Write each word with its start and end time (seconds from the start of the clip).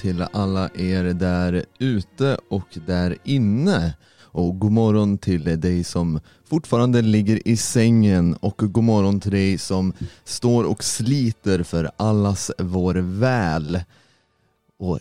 Till 0.00 0.22
alla 0.32 0.68
er 0.74 1.04
där 1.04 1.64
ute 1.78 2.38
och 2.48 2.78
där 2.86 3.16
inne. 3.24 3.94
Och 4.20 4.58
god 4.58 4.72
morgon 4.72 5.18
till 5.18 5.60
dig 5.60 5.84
som 5.84 6.20
fortfarande 6.44 7.02
ligger 7.02 7.48
i 7.48 7.56
sängen 7.56 8.34
och 8.34 8.56
god 8.58 8.84
morgon 8.84 9.20
till 9.20 9.30
dig 9.30 9.58
som 9.58 9.92
står 10.24 10.64
och 10.64 10.84
sliter 10.84 11.62
för 11.62 11.90
allas 11.96 12.50
vår 12.58 12.94
väl. 12.94 13.80
Och 14.78 15.00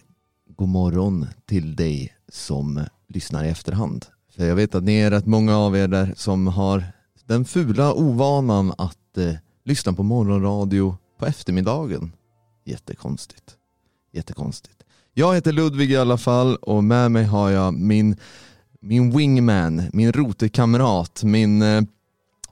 god 0.57 0.69
morgon 0.69 1.27
till 1.45 1.75
dig 1.75 2.13
som 2.29 2.85
lyssnar 3.07 3.43
i 3.43 3.49
efterhand. 3.49 4.05
För 4.35 4.45
jag 4.45 4.55
vet 4.55 4.75
att 4.75 4.83
ni 4.83 4.95
är 4.95 5.11
rätt 5.11 5.25
många 5.25 5.57
av 5.57 5.77
er 5.77 5.87
där 5.87 6.13
som 6.15 6.47
har 6.47 6.83
den 7.25 7.45
fula 7.45 7.93
ovanan 7.93 8.73
att 8.77 9.17
eh, 9.17 9.33
lyssna 9.63 9.93
på 9.93 10.03
morgonradio 10.03 10.97
på 11.17 11.25
eftermiddagen. 11.25 12.11
Jättekonstigt. 12.65 13.55
Jättekonstigt. 14.11 14.76
Jag 15.19 15.35
heter 15.35 15.51
Ludvig 15.51 15.91
i 15.91 15.97
alla 15.97 16.17
fall 16.17 16.55
och 16.55 16.83
med 16.83 17.11
mig 17.11 17.23
har 17.23 17.49
jag 17.49 17.73
min, 17.73 18.15
min 18.79 19.17
wingman, 19.17 19.81
min 19.93 20.11
rotekamrat, 20.11 21.23
min, 21.23 21.61
eh, 21.61 21.77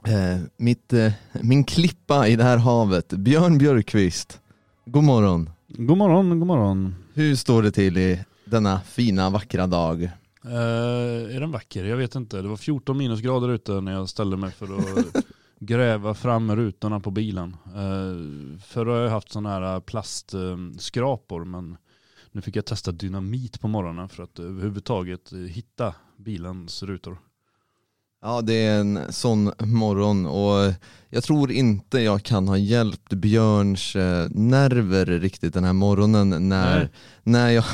eh, 0.06 0.38
mitt, 0.56 0.92
eh, 0.92 1.12
min 1.42 1.64
klippa 1.64 2.28
i 2.28 2.36
det 2.36 2.44
här 2.44 2.56
havet, 2.56 3.08
Björn 3.08 3.58
Björkqvist. 3.58 4.40
God 4.84 5.04
morgon. 5.04 5.50
God 5.68 5.98
morgon, 5.98 6.38
god 6.38 6.46
morgon. 6.46 6.94
Hur 7.14 7.36
står 7.36 7.62
det 7.62 7.70
till 7.70 7.98
i 7.98 8.24
denna 8.44 8.80
fina 8.80 9.30
vackra 9.30 9.66
dag? 9.66 10.02
Uh, 10.44 11.34
är 11.36 11.40
den 11.40 11.50
vacker? 11.50 11.84
Jag 11.84 11.96
vet 11.96 12.14
inte. 12.14 12.42
Det 12.42 12.48
var 12.48 12.56
14 12.56 12.98
minusgrader 12.98 13.48
ute 13.48 13.72
när 13.72 13.92
jag 13.92 14.08
ställde 14.08 14.36
mig 14.36 14.50
för 14.50 14.66
att 14.66 15.24
gräva 15.58 16.14
fram 16.14 16.56
rutorna 16.56 17.00
på 17.00 17.10
bilen. 17.10 17.56
Uh, 17.66 18.58
förr 18.66 18.86
har 18.86 18.96
jag 18.96 19.10
haft 19.10 19.32
sådana 19.32 19.50
här 19.50 19.80
plastskrapor 19.80 21.44
men 21.44 21.76
nu 22.36 22.42
fick 22.42 22.56
jag 22.56 22.64
testa 22.64 22.92
dynamit 22.92 23.60
på 23.60 23.68
morgonen 23.68 24.08
för 24.08 24.22
att 24.22 24.38
överhuvudtaget 24.38 25.32
hitta 25.48 25.94
bilens 26.16 26.82
rutor. 26.82 27.18
Ja, 28.22 28.40
det 28.40 28.54
är 28.54 28.80
en 28.80 29.12
sån 29.12 29.52
morgon 29.58 30.26
och 30.26 30.72
jag 31.08 31.24
tror 31.24 31.52
inte 31.52 32.00
jag 32.00 32.22
kan 32.22 32.48
ha 32.48 32.56
hjälpt 32.56 33.12
Björns 33.12 33.96
eh, 33.96 34.28
nerver 34.30 35.06
riktigt 35.06 35.54
den 35.54 35.64
här 35.64 35.72
morgonen 35.72 36.48
när, 36.48 36.90
när 37.22 37.50
jag, 37.50 37.64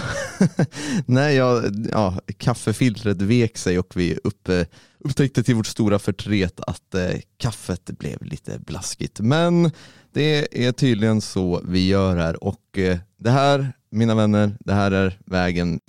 när 1.07 1.29
jag 1.29 1.65
ja, 1.91 2.21
kaffefiltret 2.37 3.23
vek 3.23 3.59
sig 3.59 3.79
och 3.79 3.97
vi 3.97 4.19
uppe, 4.25 4.67
upptäckte 4.99 5.43
till 5.43 5.55
vårt 5.55 5.67
stora 5.67 5.99
förtret 5.99 6.61
att 6.61 6.95
eh, 6.95 7.21
kaffet 7.37 7.91
blev 7.99 8.23
lite 8.25 8.59
blaskigt. 8.59 9.21
Men 9.21 9.71
det 10.13 10.65
är 10.67 10.73
tydligen 10.73 11.21
så 11.21 11.61
vi 11.65 11.87
gör 11.87 12.17
här 12.17 12.45
och 12.45 12.79
eh, 12.79 12.99
det 13.19 13.31
här, 13.31 13.73
mina 13.93 14.15
vänner, 14.15 14.57
det 14.61 14.73
här 14.73 14.91
är 14.91 15.19
vägen. 15.27 15.81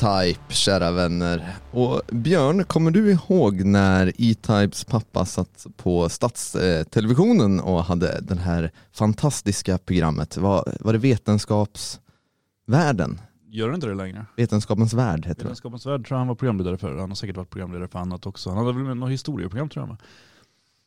E-Type, 0.00 0.54
kära 0.54 0.90
vänner. 0.90 1.56
Och 1.70 2.02
Björn, 2.12 2.64
kommer 2.64 2.90
du 2.90 3.10
ihåg 3.10 3.64
när 3.64 4.12
E-Types 4.18 4.84
pappa 4.84 5.24
satt 5.24 5.66
på 5.76 6.08
Statstelevisionen 6.08 7.60
och 7.60 7.84
hade 7.84 8.20
det 8.20 8.38
här 8.38 8.70
fantastiska 8.92 9.78
programmet? 9.78 10.36
Var, 10.36 10.76
var 10.80 10.92
det 10.92 10.98
Vetenskapsvärlden? 10.98 13.20
Gör 13.48 13.68
det 13.68 13.74
inte 13.74 13.86
det 13.86 13.94
längre? 13.94 14.26
Vetenskapens 14.36 14.92
värld 14.92 15.26
heter 15.26 15.42
Vetenskapens 15.42 15.86
värld 15.86 16.06
tror 16.06 16.14
jag 16.14 16.18
han 16.18 16.28
var 16.28 16.34
programledare 16.34 16.76
för. 16.76 16.96
Han 16.96 17.10
har 17.10 17.16
säkert 17.16 17.36
varit 17.36 17.50
programledare 17.50 17.88
för 17.88 17.98
annat 17.98 18.26
också. 18.26 18.50
Han 18.50 18.66
hade 18.66 18.82
väl 18.82 18.96
något 18.96 19.10
historieprogram 19.10 19.68
tror 19.68 19.86
jag. 19.86 19.96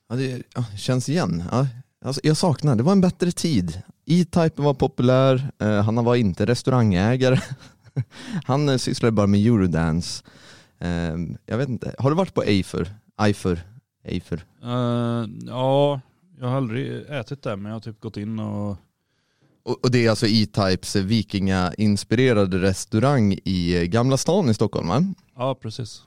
Ja, 0.09 0.15
det 0.15 0.43
ja, 0.55 0.65
känns 0.77 1.09
igen. 1.09 1.43
Ja, 1.51 1.67
alltså, 2.05 2.21
jag 2.23 2.37
saknar, 2.37 2.75
det 2.75 2.83
var 2.83 2.91
en 2.91 3.01
bättre 3.01 3.31
tid. 3.31 3.81
E-Type 4.05 4.61
var 4.61 4.73
populär, 4.73 5.51
eh, 5.59 5.81
han 5.81 6.05
var 6.05 6.15
inte 6.15 6.45
restaurangägare. 6.45 7.39
Han 8.45 8.69
eh, 8.69 8.77
sysslar 8.77 9.11
bara 9.11 9.27
med 9.27 9.45
eurodance. 9.45 10.23
Uh, 10.83 11.35
jag 11.45 11.57
vet 11.57 11.69
inte, 11.69 11.95
har 11.99 12.09
du 12.09 12.15
varit 12.15 12.33
på 12.33 12.43
Eifer? 12.43 12.95
Eifer? 13.17 13.67
Eifer? 14.03 14.45
Uh, 14.63 15.25
ja, 15.47 16.01
jag 16.39 16.47
har 16.47 16.57
aldrig 16.57 17.09
ätit 17.09 17.43
där 17.43 17.55
men 17.55 17.65
jag 17.65 17.75
har 17.75 17.79
typ 17.79 17.99
gått 17.99 18.17
in 18.17 18.39
och 18.39 18.77
och, 19.65 19.91
det 19.91 20.05
är 20.05 20.09
alltså 20.09 20.27
E-Types 20.27 20.95
vikinga-inspirerade 20.95 22.57
restaurang 22.61 23.37
i 23.43 23.77
eh, 23.77 23.83
Gamla 23.83 24.17
stan 24.17 24.49
i 24.49 24.53
Stockholm 24.53 24.87
va? 24.87 25.03
Ja 25.35 25.55
precis. 25.55 26.03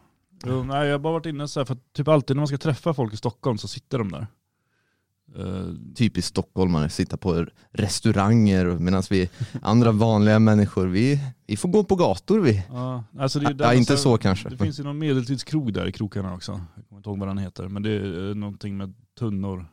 Jo, 0.46 0.64
nej, 0.64 0.86
jag 0.86 0.94
har 0.94 0.98
bara 0.98 1.12
varit 1.12 1.26
inne 1.26 1.48
så 1.48 1.60
här, 1.60 1.64
för 1.64 1.76
typ 1.96 2.08
alltid 2.08 2.36
när 2.36 2.40
man 2.40 2.48
ska 2.48 2.58
träffa 2.58 2.94
folk 2.94 3.14
i 3.14 3.16
Stockholm 3.16 3.58
så 3.58 3.68
sitter 3.68 3.98
de 3.98 4.12
där. 4.12 4.26
Uh, 5.38 5.74
Typiskt 5.94 6.28
stockholmare, 6.28 6.88
sitta 6.88 7.16
på 7.16 7.46
restauranger 7.72 8.66
medan 8.66 9.02
vi 9.10 9.30
andra 9.62 9.92
vanliga 9.92 10.38
människor, 10.38 10.86
vi, 10.86 11.20
vi 11.46 11.56
får 11.56 11.68
gå 11.68 11.84
på 11.84 11.96
gator 11.96 12.40
vi. 12.40 12.62
Ja, 12.70 13.04
alltså 13.18 13.40
det 13.40 13.46
är 13.46 13.56
ja, 13.58 13.74
inte 13.74 13.96
så 13.96 14.18
kanske. 14.18 14.48
Det 14.48 14.56
finns 14.56 14.80
ju 14.80 14.84
någon 14.84 14.98
medeltidskrog 14.98 15.72
där 15.72 15.86
i 15.86 15.92
krokarna 15.92 16.34
också. 16.34 16.60
Jag 16.76 16.88
kommer 16.88 16.98
inte 16.98 17.10
ihåg 17.10 17.18
vad 17.18 17.28
den 17.28 17.38
heter, 17.38 17.68
men 17.68 17.82
det 17.82 17.90
är 17.90 18.34
någonting 18.34 18.76
med 18.76 18.94
tunnor. 19.18 19.66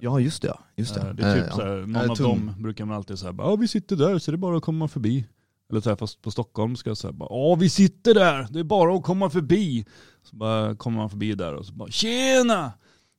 Ja 0.00 0.20
just 0.20 0.42
det, 0.42 0.54
just 0.76 0.94
det. 0.94 1.12
det 1.12 1.22
är 1.22 1.42
typ 1.42 1.52
så 1.52 1.62
här, 1.62 1.86
någon 1.86 1.96
uh, 2.04 2.10
av 2.10 2.16
dem 2.16 2.54
brukar 2.58 2.84
man 2.84 2.96
alltid 2.96 3.18
säga, 3.18 3.34
ja 3.38 3.56
vi 3.56 3.68
sitter 3.68 3.96
där 3.96 4.18
så 4.18 4.30
det 4.30 4.34
är 4.34 4.38
bara 4.38 4.56
att 4.56 4.62
komma 4.62 4.88
förbi. 4.88 5.26
Eller 5.70 5.80
så 5.80 5.88
här, 5.88 5.96
fast 5.96 6.22
på 6.22 6.30
Stockholm 6.30 6.76
ska 6.76 6.90
jag 6.90 6.96
säga, 6.96 7.14
ja 7.18 7.54
vi 7.54 7.70
sitter 7.70 8.14
där, 8.14 8.46
det 8.50 8.58
är 8.58 8.64
bara 8.64 8.94
att 8.96 9.02
komma 9.02 9.30
förbi. 9.30 9.86
Så 10.22 10.36
bara 10.36 10.76
kommer 10.76 10.98
man 10.98 11.10
förbi 11.10 11.34
där 11.34 11.54
och 11.54 11.66
så 11.66 11.72
bara, 11.72 11.90
tjena! 11.90 12.72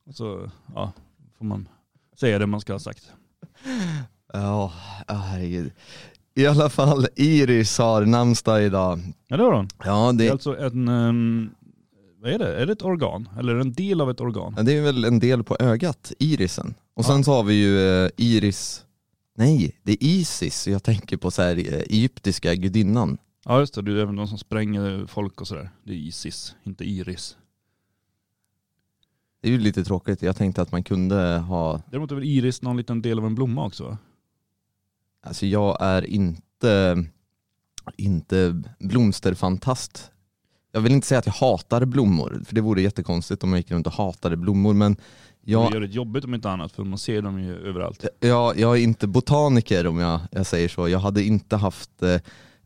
Och 0.10 0.16
så, 0.16 0.52
ja, 0.76 0.94
får 1.38 1.46
man 1.46 1.68
säga 2.20 2.40
det 2.40 2.48
man 2.48 2.62
ska 2.62 2.74
ha 2.74 2.80
sagt. 2.80 3.12
Ja, 4.34 4.74
herregud. 5.08 5.72
I 6.36 6.48
alla 6.48 6.70
fall, 6.70 7.08
Iris 7.16 7.78
har 7.78 8.06
namnsdag 8.06 8.64
idag. 8.66 9.00
Ja 9.28 9.38
det 9.38 9.44
har 9.44 9.54
hon. 9.54 9.68
Ja, 9.84 10.12
det... 10.12 10.18
det 10.18 10.28
är 10.28 10.32
alltså 10.32 10.58
en, 10.58 10.88
um, 10.88 11.50
vad 12.22 12.32
är 12.32 12.40
det? 12.40 12.62
Är 12.62 12.66
det 12.66 12.74
ett 12.74 12.82
organ? 12.82 13.30
Eller 13.40 13.56
en 13.56 13.74
del 13.74 14.02
av 14.02 14.10
ett 14.10 14.22
organ? 14.22 14.54
Ja, 14.58 14.64
det 14.64 14.78
är 14.78 14.82
väl 14.82 15.06
en 15.06 15.20
del 15.20 15.44
på 15.44 15.58
ögat, 15.60 16.12
irisen. 16.20 16.74
Och 16.94 17.06
sen 17.06 17.24
så 17.24 17.32
har 17.32 17.44
vi 17.44 17.54
ju 17.54 17.78
uh, 17.78 18.10
Iris, 18.18 18.86
nej 19.38 19.76
det 19.84 19.92
är 19.92 19.98
Isis, 20.02 20.68
jag 20.68 20.84
tänker 20.84 21.18
på 21.18 21.32
så 21.32 21.42
här 21.42 21.58
uh, 21.58 21.74
egyptiska 21.74 22.56
gudinnan. 22.56 23.18
Ja 23.46 23.60
just 23.60 23.74
det, 23.74 23.82
det 23.82 23.92
är 23.92 23.96
även 23.98 24.16
de 24.16 24.28
som 24.28 24.38
spränger 24.38 25.06
folk 25.08 25.42
och 25.42 25.48
sådär. 25.48 25.70
Det 25.84 25.94
är 25.94 25.98
Isis, 25.98 26.56
inte 26.64 26.84
Iris. 26.84 27.36
Det 29.42 29.48
är 29.48 29.52
ju 29.52 29.60
lite 29.60 29.84
tråkigt, 29.84 30.22
jag 30.22 30.36
tänkte 30.36 30.62
att 30.62 30.72
man 30.72 30.84
kunde 30.84 31.38
ha... 31.38 31.82
Däremot 31.92 32.12
är 32.12 32.16
väl 32.16 32.24
iris 32.24 32.62
någon 32.62 32.78
liten 32.78 33.02
del 33.02 33.20
av 33.20 33.26
en 33.26 33.36
blomma 33.36 33.66
också 33.66 33.84
va? 33.84 33.98
Alltså 35.24 35.46
jag 35.46 35.78
är 35.82 36.06
inte, 36.06 37.04
inte 37.98 38.64
blomsterfantast. 38.80 40.12
Jag 40.72 40.82
vill 40.82 40.92
inte 40.92 41.08
säga 41.08 41.20
att 41.20 41.26
jag 41.26 41.34
hatar 41.34 41.86
blommor, 41.86 42.42
för 42.46 42.56
det 42.56 42.62
vore 42.62 42.82
jättekonstigt 42.82 43.44
om 43.44 43.50
jag 43.50 43.58
gick 43.58 43.72
runt 43.72 43.88
och 43.88 43.94
hatade 43.94 44.38
blommor, 44.38 44.74
men 44.74 44.96
jag... 45.42 45.72
Det 45.72 45.74
gör 45.74 45.82
det 45.82 45.88
jobbigt 45.88 46.24
om 46.24 46.34
inte 46.34 46.50
annat, 46.50 46.72
för 46.72 46.84
man 46.84 46.98
ser 46.98 47.22
dem 47.22 47.40
ju 47.40 47.56
överallt. 47.56 48.06
Ja, 48.20 48.54
jag 48.56 48.78
är 48.78 48.82
inte 48.82 49.08
botaniker 49.08 49.88
om 49.88 50.00
jag, 50.00 50.20
jag 50.32 50.46
säger 50.46 50.70
så. 50.70 50.90
Jag 50.90 51.00
hade 51.00 51.24
inte 51.24 51.56
haft 51.56 52.04
eh, 52.04 52.18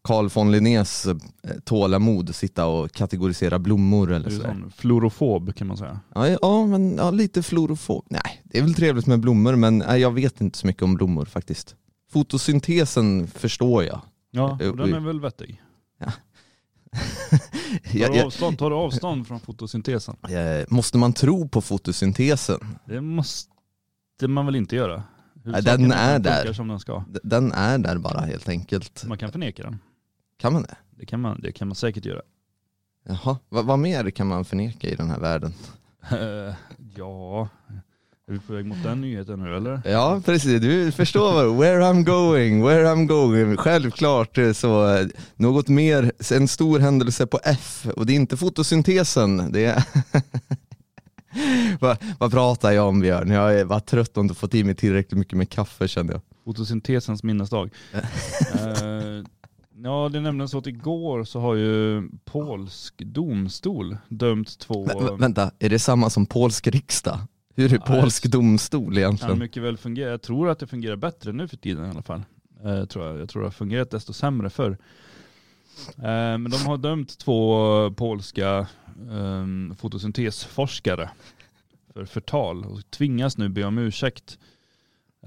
Carl 0.04 0.30
von 0.30 0.52
Linnés 0.52 1.06
eh, 1.06 1.16
tålamod 1.64 2.36
sitta 2.36 2.66
och 2.66 2.92
kategorisera 2.92 3.60
blommor 3.60 4.12
eller 4.12 4.30
så. 4.30 4.72
Florofob 4.76 5.56
kan 5.56 5.68
man 5.68 5.78
säga. 5.78 6.00
Ja, 6.16 6.28
ja, 6.42 6.66
men, 6.66 6.96
ja, 6.96 7.12
lite 7.12 7.44
florofob. 7.44 8.06
Nej, 8.10 8.42
det 8.44 8.58
är 8.58 8.62
väl 8.62 8.74
trevligt 8.74 9.08
med 9.08 9.20
blommor 9.20 9.56
men 9.56 9.78
nej, 9.78 10.02
jag 10.02 10.12
vet 10.12 10.42
inte 10.42 10.58
så 10.58 10.68
mycket 10.68 10.84
om 10.84 10.96
blommor 10.96 11.26
faktiskt. 11.26 11.76
Fotosyntesen 12.12 13.28
förstår 13.28 13.84
jag. 13.84 14.02
Ja, 14.32 14.52
och 14.52 14.78
den 14.78 14.94
är 14.94 15.00
väl 15.00 15.20
vettig. 15.20 15.62
Ja. 16.00 16.12
tar, 18.06 18.14
du 18.14 18.22
avstånd, 18.22 18.58
tar 18.60 18.70
du 18.70 18.76
avstånd 18.76 19.28
från 19.28 19.40
fotosyntesen? 19.40 20.16
Måste 20.68 20.98
man 20.98 21.14
tro 21.14 21.48
på 21.48 21.62
fotosyntesen? 21.62 22.60
Det 22.86 23.02
måste 23.02 23.48
man 24.28 24.46
väl 24.46 24.56
inte 24.56 24.76
göra? 24.76 25.04
den 25.44 25.92
är 25.92 26.20
där. 26.20 26.54
Som 26.54 26.68
den, 26.68 27.20
den 27.24 27.52
är 27.52 27.78
där 27.78 27.98
bara 27.98 28.22
helt 28.22 28.50
enkelt. 28.50 29.04
Man 29.08 29.18
kan 29.18 29.32
förneka 29.32 29.64
den. 29.64 29.80
Kan 30.38 30.54
man 30.54 30.62
det? 30.64 30.76
Det 30.98 31.06
kan 31.06 31.22
man, 31.22 31.42
det 31.42 31.52
kan 31.52 31.68
man 31.68 31.76
säkert 31.76 32.06
göra. 32.06 32.22
Jaha, 33.08 33.38
vad, 33.50 33.66
vad 33.66 33.80
mer 33.80 34.10
kan 34.10 34.28
man 34.28 34.46
förneka 34.46 34.88
i 34.88 34.96
den 34.96 35.10
här 35.10 35.20
världen? 35.20 35.54
ja, 36.96 37.50
Är 38.28 38.34
vi 38.34 38.40
på 38.40 38.54
väg 38.54 38.66
mot 38.66 38.84
den 38.84 39.02
nyheten 39.02 39.44
nu 39.44 39.56
eller? 39.58 39.82
Ja, 39.86 40.22
precis. 40.26 40.62
Du 40.62 40.92
förstår 40.92 41.60
where 41.60 41.82
I'm 41.82 42.04
going, 42.04 42.64
where 42.64 42.86
I'm 42.86 43.06
going. 43.06 43.58
Självklart 43.58 44.38
eh, 44.38 44.52
så 44.54 44.96
eh, 44.96 45.08
något 45.36 45.68
mer, 45.68 46.12
en 46.32 46.48
stor 46.48 46.80
händelse 46.80 47.28
på 47.28 47.40
F 47.44 47.88
och 47.96 48.06
det 48.06 48.14
är 48.14 48.16
inte 48.16 48.38
fotosyntesen. 48.38 49.52
Det 49.52 49.66
är 49.66 49.84
vad, 51.80 51.98
vad 52.20 52.32
pratar 52.32 52.72
jag 52.72 52.88
om 52.88 53.00
Björn? 53.00 53.30
Jag 53.30 53.66
var 53.66 53.80
trött 53.80 54.18
och 54.18 54.24
inte 54.24 54.36
fått 54.36 54.56
i 54.56 54.64
mig 54.64 54.76
tillräckligt 54.76 55.18
mycket 55.20 55.38
med 55.38 55.50
kaffe 55.50 55.88
kände 55.88 56.14
jag. 56.14 56.22
Fotosyntesens 56.46 57.24
minnesdag. 57.24 57.70
ja 59.84 60.10
det 60.10 60.18
är 60.18 60.22
nämligen 60.22 60.50
så 60.50 60.58
att 60.58 60.68
igår 60.68 61.24
så 61.24 61.40
har 61.40 61.56
ju 61.56 62.10
polsk 62.26 62.98
domstol 62.98 63.98
dömt 64.10 64.60
två... 64.60 64.86
Vä 64.86 65.16
vänta, 65.20 65.52
är 65.60 65.70
det 65.70 65.80
samma 65.80 66.10
som 66.10 66.26
polsk 66.26 66.68
riksdag? 66.68 67.20
Hur 67.56 67.74
är 67.74 67.78
polsk 67.78 68.26
domstol 68.26 68.98
egentligen? 68.98 69.32
Kan 69.32 69.40
mycket 69.40 69.64
väl 69.64 69.78
fungera. 69.78 70.10
Jag 70.10 70.22
tror 70.22 70.50
att 70.50 70.60
det 70.60 70.68
fungerar 70.68 70.96
bättre 70.96 71.32
nu 71.32 71.48
för 71.48 71.58
tiden 71.58 71.86
i 71.86 71.90
alla 71.90 72.02
fall. 72.02 72.24
Uh, 72.66 72.86
tror 72.86 73.06
jag. 73.06 73.20
jag 73.20 73.30
tror 73.30 73.42
det 73.42 73.46
har 73.48 73.52
fungerat 73.52 73.92
desto 73.92 74.14
sämre 74.14 74.50
förr. 74.50 74.72
Uh, 74.72 74.78
men 76.38 76.52
de 76.52 76.58
har 76.66 76.78
dömt 76.78 77.18
två 77.18 77.92
polska 77.92 78.68
um, 79.10 79.76
fotosyntesforskare 79.76 81.10
för 81.94 82.06
förtal 82.06 82.66
och 82.66 82.92
tvingas 82.92 83.38
nu 83.38 83.50
be 83.50 83.64
om 83.64 83.78
ursäkt. 83.78 84.40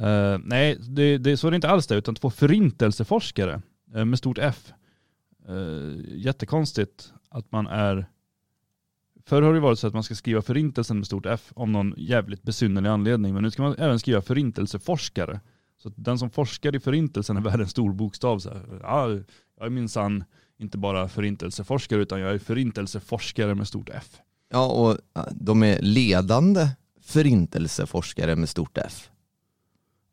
Uh, 0.00 0.38
nej, 0.44 0.76
det, 0.80 1.18
det, 1.18 1.36
så 1.36 1.46
är 1.46 1.50
det 1.50 1.54
inte 1.54 1.68
alls 1.68 1.86
det, 1.86 1.94
utan 1.94 2.14
två 2.14 2.30
förintelseforskare 2.30 3.62
Eh, 3.96 4.04
med 4.04 4.18
stort 4.18 4.38
F. 4.38 4.72
Eh, 5.48 6.16
jättekonstigt 6.16 7.12
att 7.28 7.52
man 7.52 7.66
är 7.66 8.06
Förr 9.24 9.42
har 9.42 9.54
det 9.54 9.60
varit 9.60 9.78
så 9.78 9.86
att 9.86 9.94
man 9.94 10.02
ska 10.02 10.14
skriva 10.14 10.42
förintelsen 10.42 10.96
med 10.96 11.06
stort 11.06 11.26
F 11.26 11.52
om 11.54 11.72
någon 11.72 11.94
jävligt 11.96 12.42
besynnerlig 12.42 12.90
anledning. 12.90 13.34
Men 13.34 13.42
nu 13.42 13.50
ska 13.50 13.62
man 13.62 13.74
även 13.78 13.98
skriva 13.98 14.22
förintelseforskare. 14.22 15.40
Så 15.78 15.92
den 15.96 16.18
som 16.18 16.30
forskar 16.30 16.76
i 16.76 16.80
förintelsen 16.80 17.36
är 17.36 17.40
värd 17.40 17.60
en 17.60 17.68
stor 17.68 17.92
bokstav. 17.92 18.38
Så 18.38 18.50
här. 18.50 18.62
Ja, 18.82 19.10
jag 19.58 19.66
är 19.66 19.70
minsann 19.70 20.24
inte 20.58 20.78
bara 20.78 21.08
förintelseforskare 21.08 22.02
utan 22.02 22.20
jag 22.20 22.34
är 22.34 22.38
förintelseforskare 22.38 23.54
med 23.54 23.68
stort 23.68 23.90
F. 23.92 24.20
Ja, 24.48 24.66
och 24.66 24.98
de 25.32 25.62
är 25.62 25.82
ledande 25.82 26.68
förintelseforskare 27.02 28.36
med 28.36 28.48
stort 28.48 28.78
F. 28.78 29.10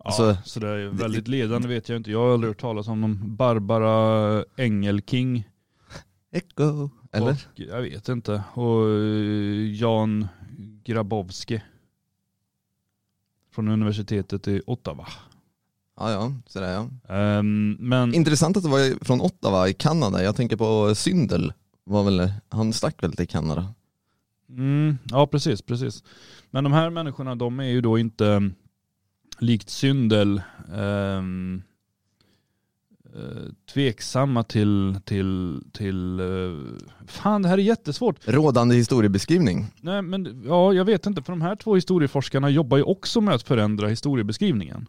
Ja, 0.03 0.07
alltså, 0.07 0.38
så 0.45 0.59
det 0.59 0.67
är 0.67 0.88
väldigt 0.88 1.27
ledande 1.27 1.67
vet 1.67 1.89
jag 1.89 1.95
inte. 1.95 2.11
Jag 2.11 2.19
har 2.19 2.33
aldrig 2.33 2.50
hört 2.50 2.61
talas 2.61 2.88
om 2.88 3.01
någon 3.01 3.35
Barbara 3.35 4.45
Engelking. 4.55 5.50
Echo, 6.31 6.89
eller? 7.11 7.31
Och, 7.31 7.38
jag 7.59 7.81
vet 7.81 8.09
inte. 8.09 8.44
Och 8.53 8.89
eh, 8.89 9.73
Jan 9.73 10.27
Grabowski. 10.83 11.61
Från 13.51 13.67
universitetet 13.67 14.47
i 14.47 14.61
Ottawa. 14.65 15.07
Ja, 16.00 16.11
ja, 16.11 16.33
sådär 16.47 16.71
ja. 17.07 17.38
Um, 17.39 17.71
men... 17.79 18.13
Intressant 18.13 18.57
att 18.57 18.63
det 18.63 18.69
var 18.69 19.05
från 19.05 19.21
Ottawa 19.21 19.69
i 19.69 19.73
Kanada. 19.73 20.23
Jag 20.23 20.35
tänker 20.35 20.55
på 20.57 20.95
Syndel. 20.95 21.53
Var 21.83 22.03
väl, 22.03 22.31
han 22.50 22.73
stack 22.73 23.03
väl 23.03 23.13
till 23.13 23.27
Kanada? 23.27 23.73
Mm, 24.50 24.97
ja, 25.05 25.27
precis, 25.27 25.61
precis. 25.61 26.03
Men 26.51 26.63
de 26.63 26.73
här 26.73 26.89
människorna, 26.89 27.35
de 27.35 27.59
är 27.59 27.63
ju 27.63 27.81
då 27.81 27.97
inte 27.97 28.51
likt 29.41 29.69
Syndel 29.69 30.41
um, 30.74 31.63
uh, 33.15 33.51
tveksamma 33.74 34.44
till, 34.44 35.00
till, 35.06 35.62
till 35.74 36.19
uh, 36.19 36.62
fan 37.07 37.41
det 37.41 37.50
här 37.50 37.57
är 37.57 37.62
jättesvårt. 37.62 38.15
Rådande 38.25 38.75
historiebeskrivning? 38.75 39.65
Nej 39.81 40.01
men 40.01 40.44
ja, 40.47 40.74
jag 40.74 40.85
vet 40.85 41.06
inte, 41.06 41.21
för 41.21 41.33
de 41.33 41.41
här 41.41 41.56
två 41.56 41.75
historieforskarna 41.75 42.50
jobbar 42.50 42.77
ju 42.77 42.83
också 42.83 43.21
med 43.21 43.35
att 43.35 43.44
förändra 43.44 43.88
historiebeskrivningen 43.88 44.88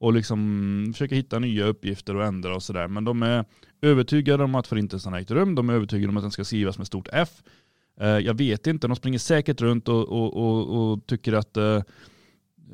och 0.00 0.12
liksom 0.12 0.90
försöka 0.92 1.14
hitta 1.14 1.38
nya 1.38 1.66
uppgifter 1.66 2.16
och 2.16 2.24
ändra 2.24 2.54
och 2.54 2.62
sådär. 2.62 2.88
Men 2.88 3.04
de 3.04 3.22
är 3.22 3.44
övertygade 3.82 4.44
om 4.44 4.54
att 4.54 4.66
förintelsen 4.66 5.12
har 5.12 5.20
ägt 5.20 5.30
rum. 5.30 5.54
De 5.54 5.70
är 5.70 5.74
övertygade 5.74 6.08
om 6.08 6.16
att 6.16 6.24
den 6.24 6.30
ska 6.30 6.44
skrivas 6.44 6.78
med 6.78 6.86
stort 6.86 7.08
F. 7.12 7.28
Eh, 8.00 8.06
jag 8.06 8.34
vet 8.34 8.66
inte, 8.66 8.88
de 8.88 8.96
springer 8.96 9.18
säkert 9.18 9.60
runt 9.60 9.88
och, 9.88 10.08
och, 10.08 10.36
och, 10.36 10.92
och 10.92 11.06
tycker 11.06 11.32
att 11.32 11.56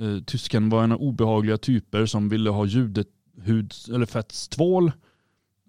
uh, 0.00 0.22
tysken 0.22 0.68
var 0.68 0.84
en 0.84 0.92
av 0.92 1.00
obehagliga 1.00 1.58
typer 1.58 2.06
som 2.06 2.28
ville 2.28 2.50
ha 2.50 2.64
ljudet, 2.64 3.08
hud 3.42 3.72
eller 3.94 4.06
fettstvål. 4.06 4.92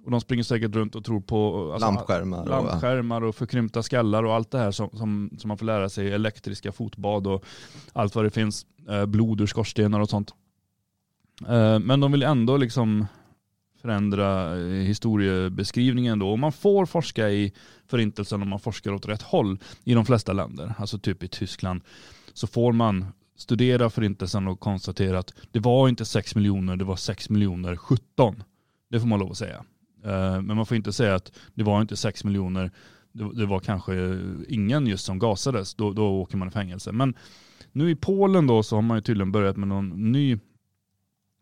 Och 0.05 0.11
de 0.11 0.21
springer 0.21 0.43
säkert 0.43 0.75
runt 0.75 0.95
och 0.95 1.05
tror 1.05 1.21
på 1.21 1.71
alltså, 1.73 1.91
lampskärmar, 1.91 2.45
lampskärmar 2.45 3.23
och 3.23 3.35
förkrympta 3.35 3.83
skallar 3.83 4.23
och 4.23 4.33
allt 4.33 4.51
det 4.51 4.57
här 4.57 4.71
som, 4.71 4.89
som, 4.89 5.29
som 5.37 5.47
man 5.47 5.57
får 5.57 5.65
lära 5.65 5.89
sig, 5.89 6.13
elektriska 6.13 6.71
fotbad 6.71 7.27
och 7.27 7.45
allt 7.93 8.15
vad 8.15 8.25
det 8.25 8.31
finns, 8.31 8.65
uh, 8.89 9.05
blod 9.05 9.41
ur 9.41 9.47
skorstenar 9.47 9.99
och 9.99 10.09
sånt. 10.09 10.33
Eh, 11.41 11.79
men 11.79 11.99
de 11.99 12.11
vill 12.11 12.23
ändå 12.23 12.57
liksom 12.57 13.05
förändra 13.81 14.57
eh, 14.57 14.65
historiebeskrivningen 14.65 16.19
då. 16.19 16.29
Och 16.29 16.39
man 16.39 16.51
får 16.51 16.85
forska 16.85 17.29
i 17.29 17.53
förintelsen 17.87 18.41
om 18.41 18.49
man 18.49 18.59
forskar 18.59 18.91
åt 18.91 19.07
rätt 19.07 19.21
håll 19.21 19.57
i 19.83 19.93
de 19.93 20.05
flesta 20.05 20.33
länder. 20.33 20.73
Alltså 20.77 20.99
typ 20.99 21.23
i 21.23 21.27
Tyskland 21.27 21.81
så 22.33 22.47
får 22.47 22.71
man 22.71 23.05
studera 23.35 23.89
förintelsen 23.89 24.47
och 24.47 24.59
konstatera 24.59 25.19
att 25.19 25.33
det 25.51 25.59
var 25.59 25.89
inte 25.89 26.05
6 26.05 26.35
miljoner, 26.35 26.75
det 26.75 26.85
var 26.85 26.95
6 26.95 27.29
miljoner 27.29 27.75
17. 27.75 28.43
Det 28.89 28.99
får 28.99 29.07
man 29.07 29.19
lov 29.19 29.31
att 29.31 29.37
säga. 29.37 29.65
Eh, 30.03 30.41
men 30.41 30.55
man 30.57 30.65
får 30.65 30.77
inte 30.77 30.93
säga 30.93 31.15
att 31.15 31.31
det 31.53 31.63
var 31.63 31.81
inte 31.81 31.95
6 31.95 32.23
miljoner, 32.23 32.71
det 33.11 33.45
var 33.45 33.59
kanske 33.59 34.19
ingen 34.47 34.87
just 34.87 35.05
som 35.05 35.19
gasades, 35.19 35.75
då, 35.75 35.93
då 35.93 36.21
åker 36.21 36.37
man 36.37 36.47
i 36.47 36.51
fängelse. 36.51 36.91
Men 36.91 37.15
nu 37.71 37.89
i 37.89 37.95
Polen 37.95 38.47
då 38.47 38.63
så 38.63 38.75
har 38.75 38.81
man 38.81 38.97
ju 38.97 39.01
tydligen 39.01 39.31
börjat 39.31 39.57
med 39.57 39.67
någon 39.67 40.11
ny 40.11 40.39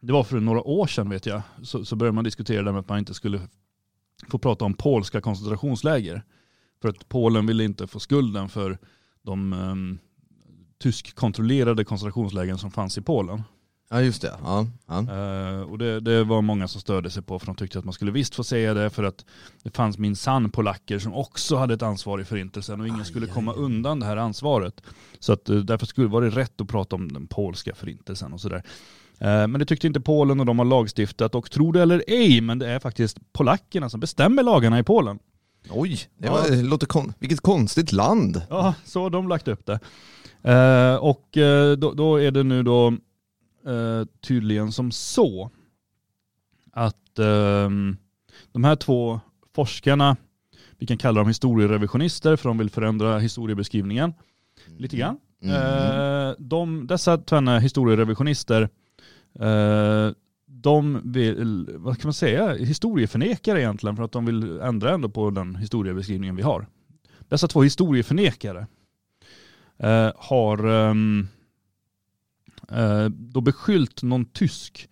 det 0.04 0.14
var 0.14 0.24
för 0.24 0.40
några 0.40 0.62
år 0.62 0.88
sedan 0.88 1.10
vet 1.10 1.26
jag, 1.26 1.42
så, 1.62 1.86
så 1.86 1.96
började 1.96 2.16
man 2.16 2.24
diskutera 2.24 2.64
det 2.64 2.72
med 2.72 2.80
att 2.80 2.90
man 2.90 3.00
inte 3.00 3.14
skulle 3.14 3.42
få 4.30 4.38
prata 4.38 4.66
om 4.66 4.74
polska 4.74 5.22
koncentrationsläger. 5.22 6.24
För 6.82 6.90
att 6.90 7.10
Polen 7.10 7.46
ville 7.46 7.64
inte 7.64 7.88
få 7.88 8.00
skulden 8.00 8.50
för 8.50 8.78
de 9.22 9.54
um, 9.54 10.00
tyskkontrollerade 10.84 11.84
koncentrationslägren 11.84 12.58
som 12.58 12.72
fanns 12.72 12.98
i 12.98 13.02
Polen. 13.02 13.44
Ja 13.90 14.02
just 14.02 14.22
det. 14.22 14.34
Ja, 14.44 14.68
ja. 14.88 15.00
Uh, 15.00 15.62
och 15.62 15.78
det, 15.78 16.00
det, 16.00 16.24
var 16.24 16.42
många 16.42 16.68
som 16.68 16.82
störde 16.82 17.10
sig 17.10 17.24
på 17.24 17.40
för 17.40 17.46
de 17.46 17.56
tyckte 17.56 17.80
att 17.80 17.86
man 17.86 17.94
skulle 17.94 18.12
visst 18.12 18.36
få 18.36 18.44
säga 18.44 18.74
det 18.74 18.90
för 18.90 19.04
att 19.04 19.26
det 19.64 19.76
fanns 19.76 19.98
min 19.98 20.16
sann 20.16 20.50
polacker 20.50 21.00
som 21.00 21.14
också 21.14 21.56
hade 21.56 21.74
ett 21.74 21.82
ansvar 21.82 22.22
i 22.22 22.24
förintelsen 22.24 22.82
och 22.82 22.88
ingen 22.88 23.00
aj, 23.00 23.06
skulle 23.06 23.28
komma 23.28 23.52
aj. 23.52 23.58
undan 23.58 24.00
det 24.00 24.06
här 24.06 24.18
ansvaret. 24.18 24.82
Så 25.20 25.34
att, 25.34 25.50
uh, 25.50 25.60
därför 25.60 25.86
skulle 25.86 26.08
det 26.08 26.12
vara 26.12 26.30
rätt 26.30 26.62
att 26.62 26.68
prata 26.68 26.96
om 26.96 27.12
den 27.12 27.28
polska 27.28 27.76
förintelsen 27.76 28.34
och 28.34 28.42
sådär. 28.42 28.64
Eh, 29.20 29.48
men 29.48 29.54
det 29.54 29.66
tyckte 29.66 29.88
inte 29.88 30.02
Polen 30.02 30.40
och 30.40 30.46
de 30.46 30.60
har 30.60 30.66
lagstiftat 30.66 31.36
och 31.36 31.52
tro 31.52 31.72
det 31.72 31.82
eller 31.82 32.04
ej, 32.08 32.42
men 32.42 32.60
det 32.60 32.70
är 32.70 32.80
faktiskt 32.80 33.34
polackerna 33.34 33.90
som 33.90 34.00
bestämmer 34.00 34.44
lagarna 34.44 34.80
i 34.80 34.84
Polen. 34.84 35.20
Oj, 35.70 36.00
det, 36.18 36.30
var, 36.30 36.48
ja. 36.50 36.62
låter 36.62 36.88
kon 36.88 37.14
vilket 37.20 37.42
konstigt 37.42 37.92
land. 37.92 38.42
Ja, 38.50 38.74
så 38.86 39.02
har 39.02 39.10
de 39.10 39.28
lagt 39.28 39.48
upp 39.48 39.66
det. 39.66 39.80
Eh, 40.44 40.96
och 40.96 41.38
eh, 41.38 41.78
då, 41.78 41.94
då, 41.94 42.18
är 42.18 42.32
det 42.32 42.44
nu 42.44 42.64
då 42.64 42.94
tydligen 44.22 44.72
som 44.72 44.92
så 44.92 45.50
att 46.72 47.20
ehm, 47.20 47.98
de 48.52 48.64
här 48.64 48.76
två 48.76 49.20
forskarna, 49.56 50.18
vi 50.78 50.88
kan 50.88 50.98
kalla 50.98 51.20
dem 51.22 51.28
historierevisionister 51.28 52.36
för 52.36 52.50
de 52.50 52.58
vill 52.58 52.70
förändra 52.70 53.20
historiebeskrivningen 53.20 54.14
lite 54.78 54.98
grann. 54.98 55.18
Mm. 55.42 56.36
De, 56.40 56.88
dessa 56.88 57.18
tvenne 57.18 57.60
historierevisionister 57.60 58.70
Eh, 59.40 60.12
de 60.46 61.02
vill, 61.04 61.70
vad 61.74 61.98
kan 61.98 62.08
man 62.08 62.14
säga, 62.14 62.54
historieförnekare 62.54 63.62
egentligen 63.62 63.96
för 63.96 64.04
att 64.04 64.12
de 64.12 64.26
vill 64.26 64.60
ändra 64.60 64.94
ändå 64.94 65.10
på 65.10 65.30
den 65.30 65.56
historiebeskrivningen 65.56 66.36
vi 66.36 66.42
har. 66.42 66.68
Dessa 67.20 67.48
två 67.48 67.64
historieförnekare 67.64 68.68
eh, 69.80 70.12
har 70.16 70.66
um, 70.66 71.28
uh, 72.72 73.06
då 73.10 73.42
beskyllt 73.42 74.04
någon 74.04 74.26
tysk 74.26 74.90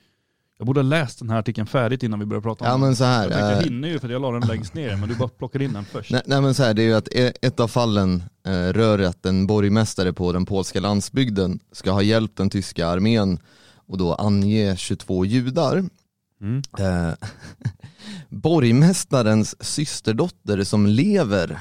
jag 0.62 0.66
borde 0.66 0.80
ha 0.80 0.84
läst 0.84 1.20
den 1.20 1.30
här 1.30 1.40
artikeln 1.40 1.68
färdigt 1.68 2.04
innan 2.04 2.20
vi 2.20 2.26
började 2.26 2.44
prata 2.44 2.74
om 2.74 2.96
ja, 3.00 3.06
här, 3.06 3.30
den. 3.30 3.40
Jag, 3.40 3.52
jag 3.52 3.64
hinner 3.64 3.88
ju 3.88 4.00
för 4.00 4.10
jag 4.10 4.22
la 4.22 4.32
den 4.32 4.48
längst 4.48 4.74
ner, 4.74 4.96
men 4.98 5.10
du 5.10 5.16
bara 5.16 5.30
plockar 5.30 5.62
in 5.62 5.74
den 5.74 5.86
först. 5.86 6.12
Nej, 6.12 6.22
nej 6.26 6.42
men 6.42 6.54
så 6.54 6.64
här, 6.64 6.74
det 6.74 6.82
är 6.82 6.86
ju 6.86 6.94
att 6.94 7.08
e- 7.08 7.34
ett 7.42 7.60
av 7.60 7.68
fallen 7.68 8.24
eh, 8.46 8.52
rör 8.52 9.00
att 9.00 9.26
en 9.26 9.48
borgmästare 9.48 10.14
på 10.14 10.32
den 10.32 10.46
polska 10.46 10.80
landsbygden 10.80 11.60
ska 11.72 11.92
ha 11.92 12.02
hjälpt 12.02 12.38
den 12.38 12.50
tyska 12.50 12.88
armén 12.88 13.40
och 13.76 13.98
då 13.98 14.14
ange 14.14 14.76
22 14.78 15.26
judar. 15.26 15.84
Mm. 16.42 16.62
Eh, 16.80 17.14
borgmästarens 18.30 19.64
systerdotter 19.64 20.64
som 20.64 20.88
lever 20.88 21.60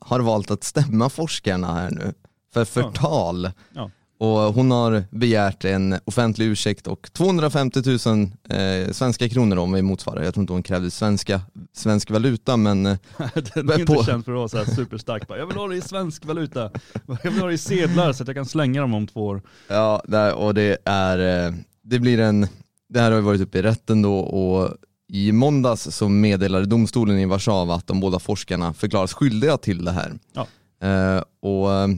har 0.00 0.20
valt 0.20 0.50
att 0.50 0.64
stämma 0.64 1.08
forskarna 1.08 1.74
här 1.74 1.90
nu 1.90 2.12
för 2.52 2.64
förtal. 2.64 3.50
Ja. 3.72 3.90
Och 4.18 4.38
hon 4.38 4.70
har 4.70 5.04
begärt 5.10 5.64
en 5.64 5.98
offentlig 6.04 6.46
ursäkt 6.46 6.86
och 6.86 7.12
250 7.12 7.82
000 8.06 8.30
eh, 8.48 8.92
svenska 8.92 9.28
kronor 9.28 9.56
om 9.56 9.72
vi 9.72 9.82
motsvarar. 9.82 10.22
Jag 10.22 10.34
tror 10.34 10.42
inte 10.42 10.52
hon 10.52 10.62
krävde 10.62 10.90
svenska, 10.90 11.40
svensk 11.72 12.10
valuta 12.10 12.56
men... 12.56 12.86
Eh, 12.86 12.96
Den 13.54 13.70
är 13.70 13.80
inte 13.80 14.04
känd 14.04 14.24
för 14.24 14.32
att 14.32 14.38
vara 14.38 14.48
så 14.48 14.56
här 14.56 14.64
superstark. 14.64 15.22
Jag 15.28 15.46
vill 15.46 15.56
ha 15.56 15.68
det 15.68 15.76
i 15.76 15.80
svensk 15.80 16.24
valuta. 16.24 16.70
Jag 17.22 17.30
vill 17.30 17.40
ha 17.40 17.46
det 17.46 17.54
i 17.54 17.58
sedlar 17.58 18.12
så 18.12 18.22
att 18.22 18.28
jag 18.28 18.36
kan 18.36 18.46
slänga 18.46 18.80
dem 18.80 18.94
om 18.94 19.06
två 19.06 19.26
år. 19.26 19.42
Ja, 19.68 20.02
och 20.32 20.54
det 20.54 20.78
är, 20.84 21.46
eh, 21.46 21.54
det 21.82 21.98
blir 21.98 22.20
en, 22.20 22.48
det 22.88 23.00
här 23.00 23.10
har 23.10 23.18
ju 23.18 23.24
varit 23.24 23.40
uppe 23.40 23.58
i 23.58 23.62
rätten 23.62 24.02
då 24.02 24.18
och 24.18 24.76
i 25.08 25.32
måndags 25.32 25.82
så 25.96 26.08
meddelade 26.08 26.66
domstolen 26.66 27.18
i 27.18 27.24
Warszawa 27.26 27.74
att 27.74 27.86
de 27.86 28.00
båda 28.00 28.18
forskarna 28.18 28.74
förklaras 28.74 29.12
skyldiga 29.14 29.58
till 29.58 29.84
det 29.84 29.90
här. 29.92 30.18
Ja. 30.32 30.46
Eh, 30.88 31.22
och 31.40 31.72
eh, 31.72 31.88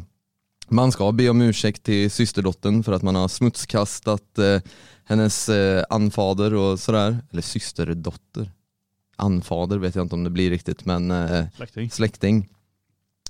man 0.69 0.93
ska 0.93 1.12
be 1.12 1.29
om 1.29 1.41
ursäkt 1.43 1.83
till 1.83 2.11
systerdottern 2.11 2.83
för 2.83 2.93
att 2.93 3.03
man 3.03 3.15
har 3.15 3.29
smutskastat 3.29 4.38
eh, 4.38 4.61
hennes 5.05 5.49
eh, 5.49 5.85
anfader 5.91 6.55
och 6.55 6.81
sådär. 6.81 7.19
Eller 7.33 7.43
systerdotter. 7.43 8.50
Anfader 9.17 9.79
vet 9.79 9.95
jag 9.95 10.05
inte 10.05 10.15
om 10.15 10.25
det 10.25 10.31
blir 10.31 10.50
riktigt 10.50 10.85
men 10.85 11.11
eh, 11.11 11.45
Släkting. 11.57 11.91
släkting. 11.91 12.49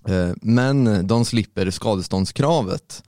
Eh, 0.08 0.30
men 0.42 1.06
de 1.06 1.24
slipper 1.24 1.70
skadeståndskravet. 1.70 3.02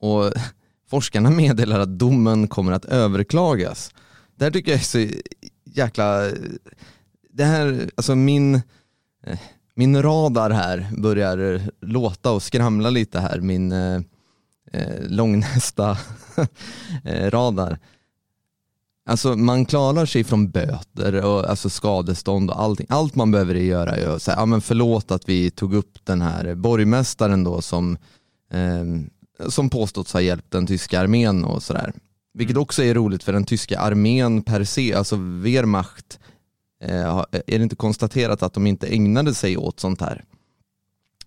Och 0.00 0.32
forskarna 0.90 1.30
meddelar 1.30 1.80
att 1.80 1.98
domen 1.98 2.48
kommer 2.48 2.72
att 2.72 2.84
överklagas. 2.84 3.94
Det 4.36 4.44
här 4.44 4.50
tycker 4.52 4.70
jag 4.72 4.80
är 4.80 4.84
så 4.84 4.98
jäkla... 5.74 6.30
Det 7.30 7.44
här, 7.44 7.90
alltså 7.94 8.14
min, 8.14 8.54
eh, 9.26 9.38
min 9.74 10.02
radar 10.02 10.50
här 10.50 10.86
börjar 10.98 11.60
låta 11.80 12.32
och 12.32 12.42
skramla 12.42 12.90
lite 12.90 13.20
här, 13.20 13.40
min 13.40 13.72
eh, 13.72 14.00
eh 14.72 15.00
långnästa 15.08 15.98
eh, 17.04 17.30
radar. 17.30 17.78
Alltså 19.06 19.36
man 19.36 19.66
klarar 19.66 20.06
sig 20.06 20.24
från 20.24 20.50
böter 20.50 21.24
och 21.24 21.50
alltså 21.50 21.70
skadestånd 21.70 22.50
och 22.50 22.60
allting. 22.60 22.86
Allt 22.90 23.14
man 23.14 23.30
behöver 23.30 23.54
göra 23.54 23.96
är 23.96 24.08
att 24.08 24.22
säga, 24.22 24.36
ja 24.36 24.46
men 24.46 24.60
förlåt 24.60 25.10
att 25.10 25.28
vi 25.28 25.50
tog 25.50 25.74
upp 25.74 25.98
den 26.04 26.22
här 26.22 26.54
borgmästaren 26.54 27.44
då 27.44 27.62
som, 27.62 27.96
eh, 28.52 28.84
som 29.48 29.70
påståtts 29.70 30.12
ha 30.12 30.20
hjälpt 30.20 30.50
den 30.50 30.66
tyska 30.66 31.00
armén 31.00 31.44
och 31.44 31.62
sådär. 31.62 31.92
Vilket 32.34 32.54
mm. 32.54 32.62
också 32.62 32.82
är 32.82 32.94
roligt 32.94 33.22
för 33.22 33.32
den 33.32 33.44
tyska 33.44 33.78
armén 33.78 34.42
per 34.42 34.64
se, 34.64 34.94
alltså 34.94 35.16
Wehrmacht, 35.16 36.18
eh, 36.84 37.24
är 37.32 37.58
det 37.58 37.62
inte 37.62 37.76
konstaterat 37.76 38.42
att 38.42 38.54
de 38.54 38.66
inte 38.66 38.86
ägnade 38.86 39.34
sig 39.34 39.56
åt 39.56 39.80
sånt 39.80 40.00
här. 40.00 40.24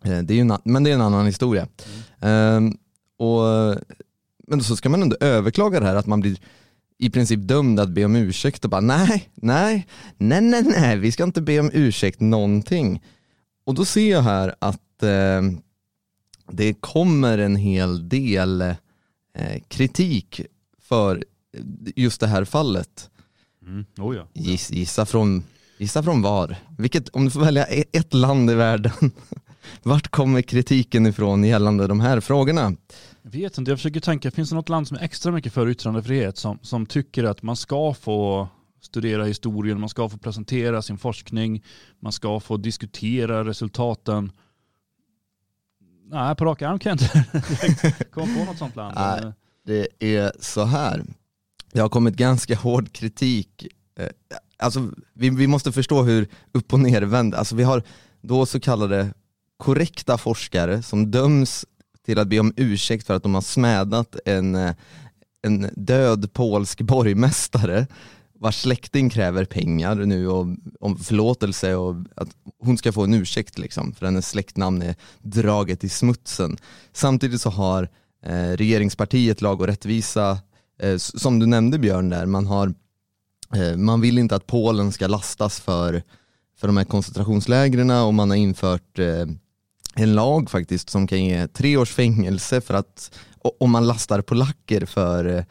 Eh, 0.04 0.18
det 0.18 0.34
är 0.34 0.42
en, 0.42 0.58
men 0.64 0.84
det 0.84 0.90
är 0.90 0.94
en 0.94 1.02
annan 1.02 1.26
historia. 1.26 1.68
Mm. 2.20 2.68
Eh, 2.68 2.74
och, 3.26 3.76
men 4.48 4.64
så 4.64 4.76
ska 4.76 4.90
man 4.90 5.02
ändå 5.02 5.18
överklaga 5.20 5.80
det 5.80 5.86
här, 5.86 5.96
att 5.96 6.06
man 6.06 6.22
blir 6.22 6.40
i 6.98 7.10
princip 7.10 7.40
dömd 7.40 7.80
att 7.80 7.90
be 7.90 8.06
om 8.06 8.16
ursäkt 8.16 8.64
och 8.64 8.70
bara 8.70 8.82
nej, 8.82 9.30
nej, 9.36 9.88
nej, 10.18 10.42
nej, 10.42 10.64
nej, 10.64 10.98
vi 10.98 11.12
ska 11.12 11.24
inte 11.24 11.42
be 11.42 11.60
om 11.60 11.70
ursäkt 11.74 12.20
någonting. 12.20 13.04
Och 13.66 13.74
då 13.74 13.86
ser 13.86 14.12
jag 14.12 14.22
här 14.22 14.56
att 14.60 15.04
eh, 15.04 15.42
det 16.52 16.74
kommer 16.74 17.38
en 17.38 17.56
hel 17.56 18.10
del 18.10 18.62
eh, 18.62 18.76
kritik 19.68 20.42
för 20.88 21.24
just 21.96 22.22
det 22.22 22.28
här 22.28 22.46
fallet. 22.46 23.10
Mm. 23.62 23.86
Oh 23.98 24.16
ja. 24.16 24.28
Giss, 24.34 24.72
gissa, 24.72 25.06
från, 25.06 25.44
gissa 25.78 26.04
från 26.04 26.22
var? 26.22 26.56
Vilket, 26.78 27.10
om 27.10 27.26
du 27.26 27.32
får 27.32 27.40
välja 27.40 27.68
e- 27.68 27.84
ett 27.92 28.14
land 28.14 28.52
i 28.52 28.54
världen, 28.54 29.12
vart 29.84 30.08
kommer 30.08 30.42
kritiken 30.42 31.06
ifrån 31.06 31.44
gällande 31.44 31.88
de 31.88 32.00
här 32.00 32.20
frågorna? 32.20 32.76
Jag 33.22 33.32
vet 33.32 33.58
inte, 33.58 33.72
jag 33.72 33.80
försöker 33.80 34.00
tänka, 34.00 34.32
finns 34.32 34.50
det 34.50 34.56
något 34.56 34.70
land 34.70 34.88
som 34.88 34.98
är 34.98 35.02
extra 35.02 35.32
mycket 35.32 35.54
för 35.54 35.70
yttrandefrihet 35.70 36.38
som, 36.38 36.60
som 36.62 36.86
tycker 36.86 37.24
att 37.24 37.42
man 37.42 37.56
ska 37.56 37.94
få 37.94 38.48
studera 38.82 39.24
historien, 39.24 39.80
man 39.80 39.90
ska 39.90 40.10
få 40.10 40.18
presentera 40.18 40.82
sin 40.82 40.98
forskning, 40.98 41.64
man 42.00 42.12
ska 42.12 42.40
få 42.40 42.58
diskutera 42.58 43.44
resultaten. 43.44 44.32
Nej, 46.08 46.36
på 46.36 46.46
rak 46.46 46.62
arm 46.62 46.80
kan 46.80 46.98
jag 46.98 47.24
inte 47.74 48.06
komma 48.12 48.40
på 48.40 48.46
något 48.46 48.58
sånt 48.58 48.76
land. 48.76 48.96
Nej 48.98 49.34
det 49.66 49.88
är 50.00 50.32
så 50.40 50.64
här. 50.64 51.06
Det 51.72 51.80
har 51.80 51.90
kommit 51.90 52.16
ganska 52.16 52.56
hård 52.56 52.94
kritik. 52.94 53.68
Eh, 54.00 54.08
alltså, 54.58 54.90
vi, 55.14 55.30
vi 55.30 55.48
måste 55.48 55.72
förstå 55.72 56.04
hur 56.04 56.28
upp 56.52 56.74
och 56.74 56.80
nervänd, 56.80 57.36
alltså 57.36 57.56
vi 57.56 57.64
har 57.64 57.84
då 58.22 58.46
så 58.46 58.60
kallade 58.60 59.14
korrekta 59.58 60.18
forskare 60.18 60.84
som 60.84 61.12
döms 61.12 61.66
till 62.06 62.20
att 62.20 62.28
be 62.28 62.40
om 62.40 62.54
ursäkt 62.58 63.08
för 63.08 63.14
att 63.14 63.24
de 63.24 63.34
har 63.34 63.42
smädat 63.42 64.16
en, 64.26 64.56
eh, 64.56 64.76
en 65.42 65.70
död 65.76 66.34
polsk 66.34 66.82
borgmästare 66.82 67.88
vars 68.40 68.62
släkting 68.62 69.10
kräver 69.10 69.46
pengar 69.46 69.96
nu 69.96 70.28
och 70.28 70.48
om 70.80 70.98
förlåtelse 70.98 71.76
och 71.76 71.96
att 72.16 72.30
hon 72.60 72.78
ska 72.78 72.92
få 72.92 73.04
en 73.04 73.14
ursäkt 73.14 73.58
liksom 73.58 73.94
för 73.94 74.06
hennes 74.06 74.30
släktnamn 74.30 74.82
är 74.82 74.96
draget 75.22 75.84
i 75.84 75.90
smutsen. 75.90 76.58
Samtidigt 76.94 77.42
så 77.42 77.50
har 77.50 77.90
eh, 78.26 78.58
regeringspartiet 78.58 79.42
Lag 79.42 79.62
och 79.62 79.68
rättvisa, 79.68 80.38
eh, 80.80 80.98
som 80.98 81.40
du 81.40 81.46
nämnde 81.46 81.80
Björn 81.80 82.10
där, 82.10 82.26
man, 82.26 82.46
har, 82.46 82.74
eh, 83.56 83.78
man 83.78 84.02
vill 84.02 84.18
inte 84.18 84.36
att 84.36 84.48
Polen 84.48 84.92
ska 84.92 85.08
lastas 85.08 85.60
för, 85.60 86.04
för 86.58 86.68
de 86.68 86.78
här 86.78 86.86
koncentrationslägren 86.86 87.90
och 87.90 88.14
man 88.14 88.30
har 88.30 88.38
infört 88.38 89.00
en 89.96 90.16
lag 90.16 90.50
faktiskt 90.50 90.90
som 90.90 91.08
kan 91.08 91.26
ge 91.26 91.48
tre 91.48 91.78
års 91.78 91.94
fängelse 91.94 92.62
för 92.62 92.74
att 92.74 93.12
om 93.60 93.72
man 93.72 93.88
lastar 93.88 94.22
polacker 94.22 94.86
för, 94.86 95.46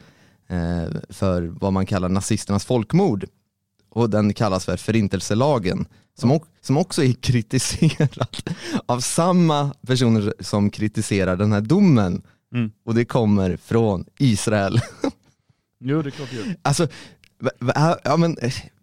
för 1.09 1.41
vad 1.41 1.73
man 1.73 1.85
kallar 1.85 2.09
nazisternas 2.09 2.65
folkmord. 2.65 3.25
Och 3.89 4.09
den 4.09 4.33
kallas 4.33 4.65
för 4.65 4.77
förintelselagen 4.77 5.85
som, 6.17 6.39
som 6.61 6.77
också 6.77 7.03
är 7.03 7.13
kritiserad 7.21 8.25
av 8.85 8.99
samma 8.99 9.73
personer 9.87 10.33
som 10.39 10.69
kritiserar 10.69 11.35
den 11.35 11.51
här 11.51 11.61
domen. 11.61 12.21
Mm. 12.53 12.71
Och 12.83 12.95
det 12.95 13.05
kommer 13.05 13.57
från 13.57 14.05
Israel. 14.19 14.79
jo 15.79 16.01
det 16.01 16.09
är 16.09 16.11
klart 16.11 16.29
det 16.31 16.55
Alltså, 16.61 16.87
ja, 18.03 18.17
men, 18.17 18.37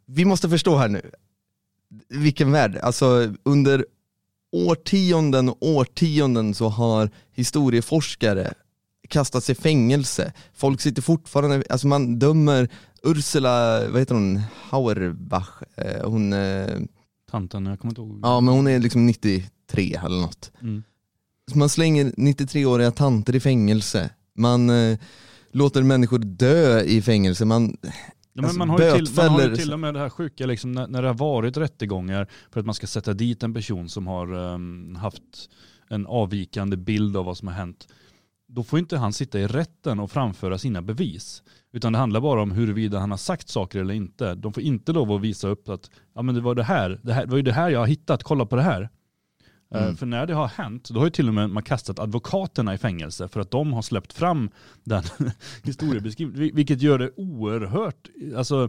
vi 0.07 0.25
måste 0.25 0.49
förstå 0.49 0.77
här 0.77 0.89
nu, 0.89 1.11
vilken 2.09 2.53
värld, 2.53 2.77
alltså 2.83 3.35
under 3.43 3.87
årtionden 4.53 5.49
och 5.49 5.57
årtionden 5.61 6.55
så 6.55 6.69
har 6.69 7.11
historieforskare 7.33 8.55
kastats 9.09 9.51
i 9.51 9.55
fängelse. 9.55 10.33
Folk 10.55 10.81
sitter 10.81 11.03
fortfarande, 11.03 11.63
alltså 11.71 11.87
man 11.87 12.19
dömer 12.19 12.69
Ursula, 13.03 13.89
vad 13.89 14.01
heter 14.01 14.15
hon, 14.15 14.43
Hauerbach, 14.55 15.63
eh, 15.77 16.11
hon... 16.11 16.33
Eh, 16.33 16.81
Tanten, 17.31 17.67
jag 17.67 17.81
kommer 17.81 17.93
inte 17.93 18.01
ihåg. 18.01 18.21
Ja 18.23 18.41
men 18.41 18.55
hon 18.55 18.67
är 18.67 18.79
liksom 18.79 19.07
93 19.07 20.01
eller 20.05 20.21
något. 20.21 20.53
Mm. 20.61 20.83
Man 21.55 21.69
slänger 21.69 22.05
93-åriga 22.05 22.91
tanter 22.91 23.37
i 23.37 23.41
fängelse. 23.41 24.11
Man 24.39 24.71
eh, 24.71 24.99
låter 25.53 25.83
människor 25.83 26.19
dö 26.19 26.81
i 26.81 27.03
fängelse. 27.03 27.45
Man, 27.45 27.77
Ja, 28.35 28.43
men 28.43 28.59
man, 28.59 28.71
har 28.71 28.81
ju 28.81 28.93
till, 28.93 29.17
man 29.17 29.29
har 29.29 29.43
ju 29.43 29.57
till 29.57 29.73
och 29.73 29.81
med 29.81 29.95
det 29.95 30.01
här 30.01 30.09
sjuka, 30.09 30.47
liksom, 30.47 30.73
när, 30.73 30.87
när 30.87 31.03
det 31.03 31.09
har 31.09 31.15
varit 31.15 31.57
rättegångar 31.57 32.27
för 32.51 32.61
att 32.61 32.67
man 32.67 32.75
ska 32.75 32.87
sätta 32.87 33.13
dit 33.13 33.43
en 33.43 33.55
person 33.55 33.89
som 33.89 34.07
har 34.07 34.35
um, 34.35 34.97
haft 34.97 35.23
en 35.89 36.07
avvikande 36.07 36.77
bild 36.77 37.17
av 37.17 37.25
vad 37.25 37.37
som 37.37 37.49
har 37.49 37.55
hänt. 37.55 37.89
Då 38.49 38.63
får 38.63 38.79
inte 38.79 38.97
han 38.97 39.13
sitta 39.13 39.41
i 39.41 39.47
rätten 39.47 40.01
och 40.01 40.11
framföra 40.11 40.59
sina 40.59 40.83
bevis. 40.83 41.43
Utan 41.73 41.93
det 41.93 41.99
handlar 41.99 42.21
bara 42.21 42.43
om 42.43 42.51
huruvida 42.51 42.99
han 42.99 43.11
har 43.11 43.19
sagt 43.19 43.49
saker 43.49 43.81
eller 43.81 43.95
inte. 43.95 44.35
De 44.35 44.53
får 44.53 44.63
inte 44.63 44.93
lov 44.93 45.13
att 45.13 45.21
visa 45.21 45.49
upp 45.49 45.69
att 45.69 45.91
ja, 46.15 46.23
men 46.23 46.35
det, 46.35 46.41
var 46.41 46.55
det, 46.55 46.65
här, 46.65 47.01
det 47.03 47.13
här 47.13 47.25
det 47.25 47.31
var 47.31 47.37
ju 47.37 47.43
det 47.43 47.53
här 47.53 47.71
jag 47.71 47.79
har 47.79 47.87
hittat, 47.87 48.23
kolla 48.23 48.47
på 48.47 48.57
det 48.57 48.63
här. 48.63 48.89
Eh, 49.75 49.83
mm. 49.83 49.97
För 49.97 50.07
när 50.07 50.27
det 50.27 50.35
har 50.35 50.49
hänt, 50.49 50.89
då 50.91 51.01
har 51.01 51.07
ju 51.07 51.11
till 51.11 51.29
och 51.29 51.35
med 51.35 51.51
man 51.51 51.63
kastat 51.63 51.99
advokaterna 51.99 52.75
i 52.75 52.79
fängelse 52.79 53.29
för 53.29 53.41
att 53.41 53.51
de 53.51 53.73
har 53.73 53.83
släppt 53.83 54.13
fram 54.13 54.51
den 54.85 55.03
historiebeskrivningen. 55.63 56.57
Vilket 56.57 56.83
gör 56.83 56.99
det 56.99 57.11
oerhört, 57.17 58.09
alltså 58.37 58.69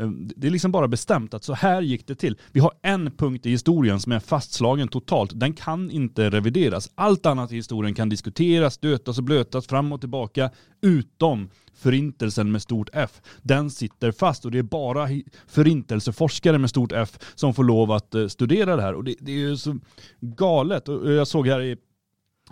eh, 0.00 0.08
det 0.10 0.46
är 0.46 0.50
liksom 0.50 0.72
bara 0.72 0.88
bestämt 0.88 1.34
att 1.34 1.44
så 1.44 1.54
här 1.54 1.82
gick 1.82 2.06
det 2.06 2.14
till. 2.14 2.38
Vi 2.52 2.60
har 2.60 2.72
en 2.82 3.10
punkt 3.10 3.46
i 3.46 3.50
historien 3.50 4.00
som 4.00 4.12
är 4.12 4.20
fastslagen 4.20 4.88
totalt. 4.88 5.30
Den 5.34 5.52
kan 5.52 5.90
inte 5.90 6.30
revideras. 6.30 6.90
Allt 6.94 7.26
annat 7.26 7.52
i 7.52 7.56
historien 7.56 7.94
kan 7.94 8.08
diskuteras, 8.08 8.74
stötas 8.74 9.18
och 9.18 9.24
blötas 9.24 9.66
fram 9.66 9.92
och 9.92 10.00
tillbaka 10.00 10.50
utom 10.82 11.48
förintelsen 11.74 12.52
med 12.52 12.62
stort 12.62 12.88
F. 12.92 13.22
Den 13.42 13.70
sitter 13.70 14.12
fast 14.12 14.44
och 14.44 14.50
det 14.50 14.58
är 14.58 14.62
bara 14.62 15.08
förintelseforskare 15.46 16.58
med 16.58 16.70
stort 16.70 16.92
F 16.92 17.18
som 17.34 17.54
får 17.54 17.64
lov 17.64 17.92
att 17.92 18.14
eh, 18.14 18.26
studera 18.26 18.76
det 18.76 18.82
här. 18.82 18.94
Och 18.94 19.04
det, 19.04 19.14
det 19.20 19.32
är 19.32 19.36
ju 19.36 19.56
så 19.56 19.78
galet. 20.20 20.88
Och 20.88 21.06
eh, 21.06 21.12
jag 21.12 21.26
såg 21.26 21.48
här 21.48 21.62
i 21.62 21.76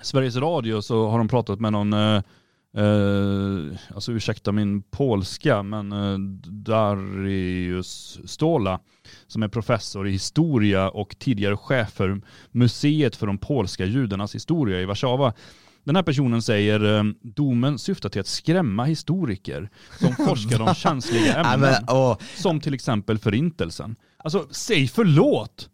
Sveriges 0.02 0.36
Radio 0.36 0.82
så 0.82 1.08
har 1.08 1.18
de 1.18 1.28
pratat 1.28 1.60
med 1.60 1.72
någon 1.72 1.92
eh, 1.92 2.22
Uh, 2.78 3.72
alltså 3.94 4.12
ursäkta 4.12 4.52
min 4.52 4.82
polska, 4.82 5.62
men 5.62 5.92
uh, 5.92 6.18
Darius 6.50 8.20
Stola 8.24 8.80
som 9.26 9.42
är 9.42 9.48
professor 9.48 10.08
i 10.08 10.10
historia 10.10 10.88
och 10.88 11.16
tidigare 11.18 11.56
chef 11.56 11.92
för 11.92 12.20
museet 12.50 13.16
för 13.16 13.26
de 13.26 13.38
polska 13.38 13.84
judarnas 13.84 14.34
historia 14.34 14.80
i 14.80 14.84
Warszawa 14.84 15.32
den 15.84 15.96
här 15.96 16.02
personen 16.02 16.42
säger 16.42 16.98
eh, 16.98 17.04
domen 17.22 17.78
syftar 17.78 18.08
till 18.08 18.20
att 18.20 18.26
skrämma 18.26 18.84
historiker 18.84 19.70
som 19.98 20.26
forskar 20.26 20.60
om 20.60 20.74
känsliga 20.74 21.36
ämnen. 21.36 21.60
men, 21.60 21.84
åh, 21.88 22.18
Som 22.36 22.60
till 22.60 22.74
exempel 22.74 23.18
förintelsen. 23.18 23.96
Alltså, 24.16 24.46
säg 24.50 24.88
förlåt! 24.88 25.68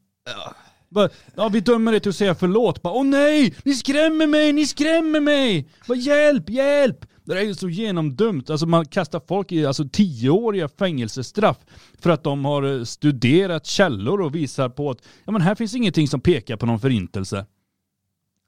Ja, 1.35 1.49
vi 1.49 1.61
dömer 1.61 1.93
dig 1.93 2.01
till 2.01 2.09
att 2.09 2.17
säga 2.17 2.35
förlåt. 2.35 2.83
Bara, 2.83 2.95
Åh 2.95 3.05
nej! 3.05 3.55
Ni 3.65 3.75
skrämmer 3.75 4.27
mig! 4.27 4.53
Ni 4.53 4.67
skrämmer 4.67 5.21
mig! 5.21 5.69
Bara, 5.89 5.99
hjälp! 5.99 6.51
Hjälp! 6.51 7.07
Det 7.25 7.35
där 7.35 7.41
är 7.41 7.45
ju 7.45 7.55
så 7.55 7.69
genomdumt. 7.69 8.51
Alltså 8.51 8.67
man 8.67 8.87
kastar 8.87 9.23
folk 9.29 9.53
i 9.53 9.67
alltså, 9.67 9.89
tioåriga 9.89 10.69
fängelsestraff 10.69 11.57
för 12.01 12.11
att 12.11 12.23
de 12.25 12.45
har 12.45 12.63
eh, 12.79 12.85
studerat 12.85 13.67
källor 13.67 14.21
och 14.21 14.35
visar 14.35 14.69
på 14.69 14.91
att 14.91 14.99
ja, 15.25 15.33
men 15.33 15.43
här 15.43 15.55
finns 15.55 15.75
ingenting 15.75 16.09
som 16.09 16.21
pekar 16.21 16.57
på 16.57 16.67
någon 16.67 16.81
förintelse. 16.81 17.47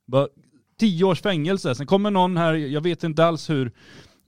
Bara, 0.07 0.29
tio 0.81 1.05
års 1.05 1.21
fängelse. 1.21 1.75
Sen 1.75 1.87
kommer 1.87 2.11
någon 2.11 2.37
här, 2.37 2.55
jag 2.55 2.81
vet 2.81 3.05
inte 3.05 3.25
alls 3.25 3.51
hur, 3.51 3.73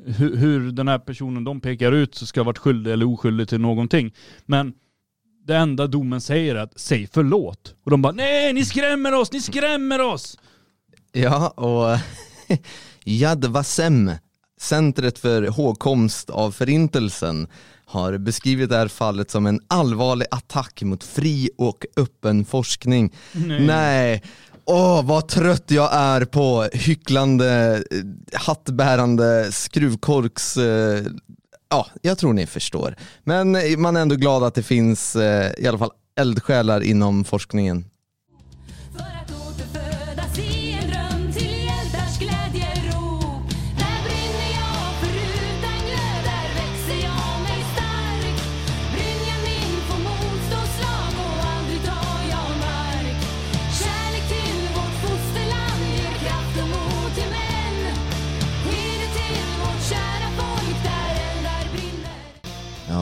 hur, 0.07 0.37
hur 0.37 0.73
den 0.73 0.89
här 0.89 0.99
personen 0.99 1.45
de 1.45 1.61
pekar 1.61 1.93
ut 1.93 2.15
ska 2.15 2.41
ha 2.41 2.45
varit 2.45 2.59
skyldig 2.59 2.93
eller 2.93 3.07
oskyldig 3.07 3.49
till 3.49 3.61
någonting. 3.61 4.15
Men 4.47 4.73
det 5.47 5.57
enda 5.57 5.87
domen 5.87 6.21
säger 6.21 6.55
är 6.55 6.61
att 6.61 6.81
säg 6.81 7.09
förlåt. 7.13 7.75
Och 7.85 7.91
de 7.91 8.03
bara 8.03 8.13
nej, 8.13 8.53
ni 8.53 8.65
skrämmer 8.65 9.15
oss, 9.15 9.33
ni 9.33 9.41
skrämmer 9.41 10.01
oss! 10.01 10.39
Ja, 11.13 11.49
och 11.49 11.99
Yad 13.05 13.45
Vashem, 13.45 14.11
Centret 14.61 15.19
för 15.19 15.43
hågkomst 15.43 16.31
av 16.31 16.53
förintelsen, 16.53 17.49
har 17.85 18.19
beskrivit 18.19 18.71
det 18.71 18.77
här 18.77 18.89
fallet 18.89 19.31
som 19.31 19.47
en 19.47 19.61
allvarlig 19.69 20.27
attack 20.31 20.83
mot 20.83 21.05
fri 21.05 21.51
och 21.59 21.87
öppen 21.97 22.45
forskning. 22.45 23.13
Nej. 23.33 23.67
Nej. 23.67 24.23
Åh, 24.65 25.05
vad 25.05 25.29
trött 25.29 25.71
jag 25.71 25.89
är 25.93 26.25
på 26.25 26.69
hycklande, 26.73 27.83
hattbärande, 28.33 29.53
skruvkorks... 29.53 30.57
Eh, 30.57 31.05
ja, 31.69 31.87
jag 32.03 32.19
tror 32.19 32.33
ni 32.33 32.47
förstår. 32.47 32.97
Men 33.25 33.57
man 33.81 33.97
är 33.97 34.01
ändå 34.01 34.15
glad 34.15 34.45
att 34.45 34.55
det 34.55 34.63
finns 34.63 35.17
eh, 35.17 35.53
i 35.59 35.67
alla 35.67 35.79
fall 35.79 35.91
eldsjälar 36.21 36.81
inom 36.81 37.25
forskningen. 37.25 37.85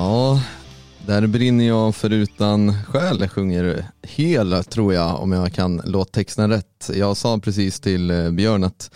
Ja, 0.01 0.43
där 1.07 1.27
brinner 1.27 1.67
jag 1.67 1.95
förutan 1.95 2.85
själ 2.85 3.29
sjunger 3.29 3.87
hel 4.03 4.65
tror 4.65 4.95
jag 4.95 5.21
om 5.21 5.33
jag 5.33 5.53
kan 5.53 5.83
låttexten 5.85 6.51
rätt. 6.51 6.91
Jag 6.95 7.17
sa 7.17 7.39
precis 7.39 7.81
till 7.81 8.11
eh, 8.11 8.31
Björn 8.31 8.65
att 8.65 8.91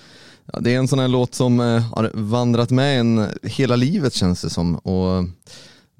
ja, 0.52 0.61
det 0.61 0.75
är 0.75 0.78
en 0.78 0.88
sån 0.88 0.99
här 0.99 1.08
låt 1.08 1.34
som 1.34 1.61
eh, 1.61 1.92
har 1.92 2.11
vandrat 2.14 2.70
med 2.70 3.00
en 3.00 3.28
hela 3.42 3.76
livet 3.76 4.14
känns 4.14 4.42
det 4.42 4.50
som 4.50 4.76
och 4.76 5.25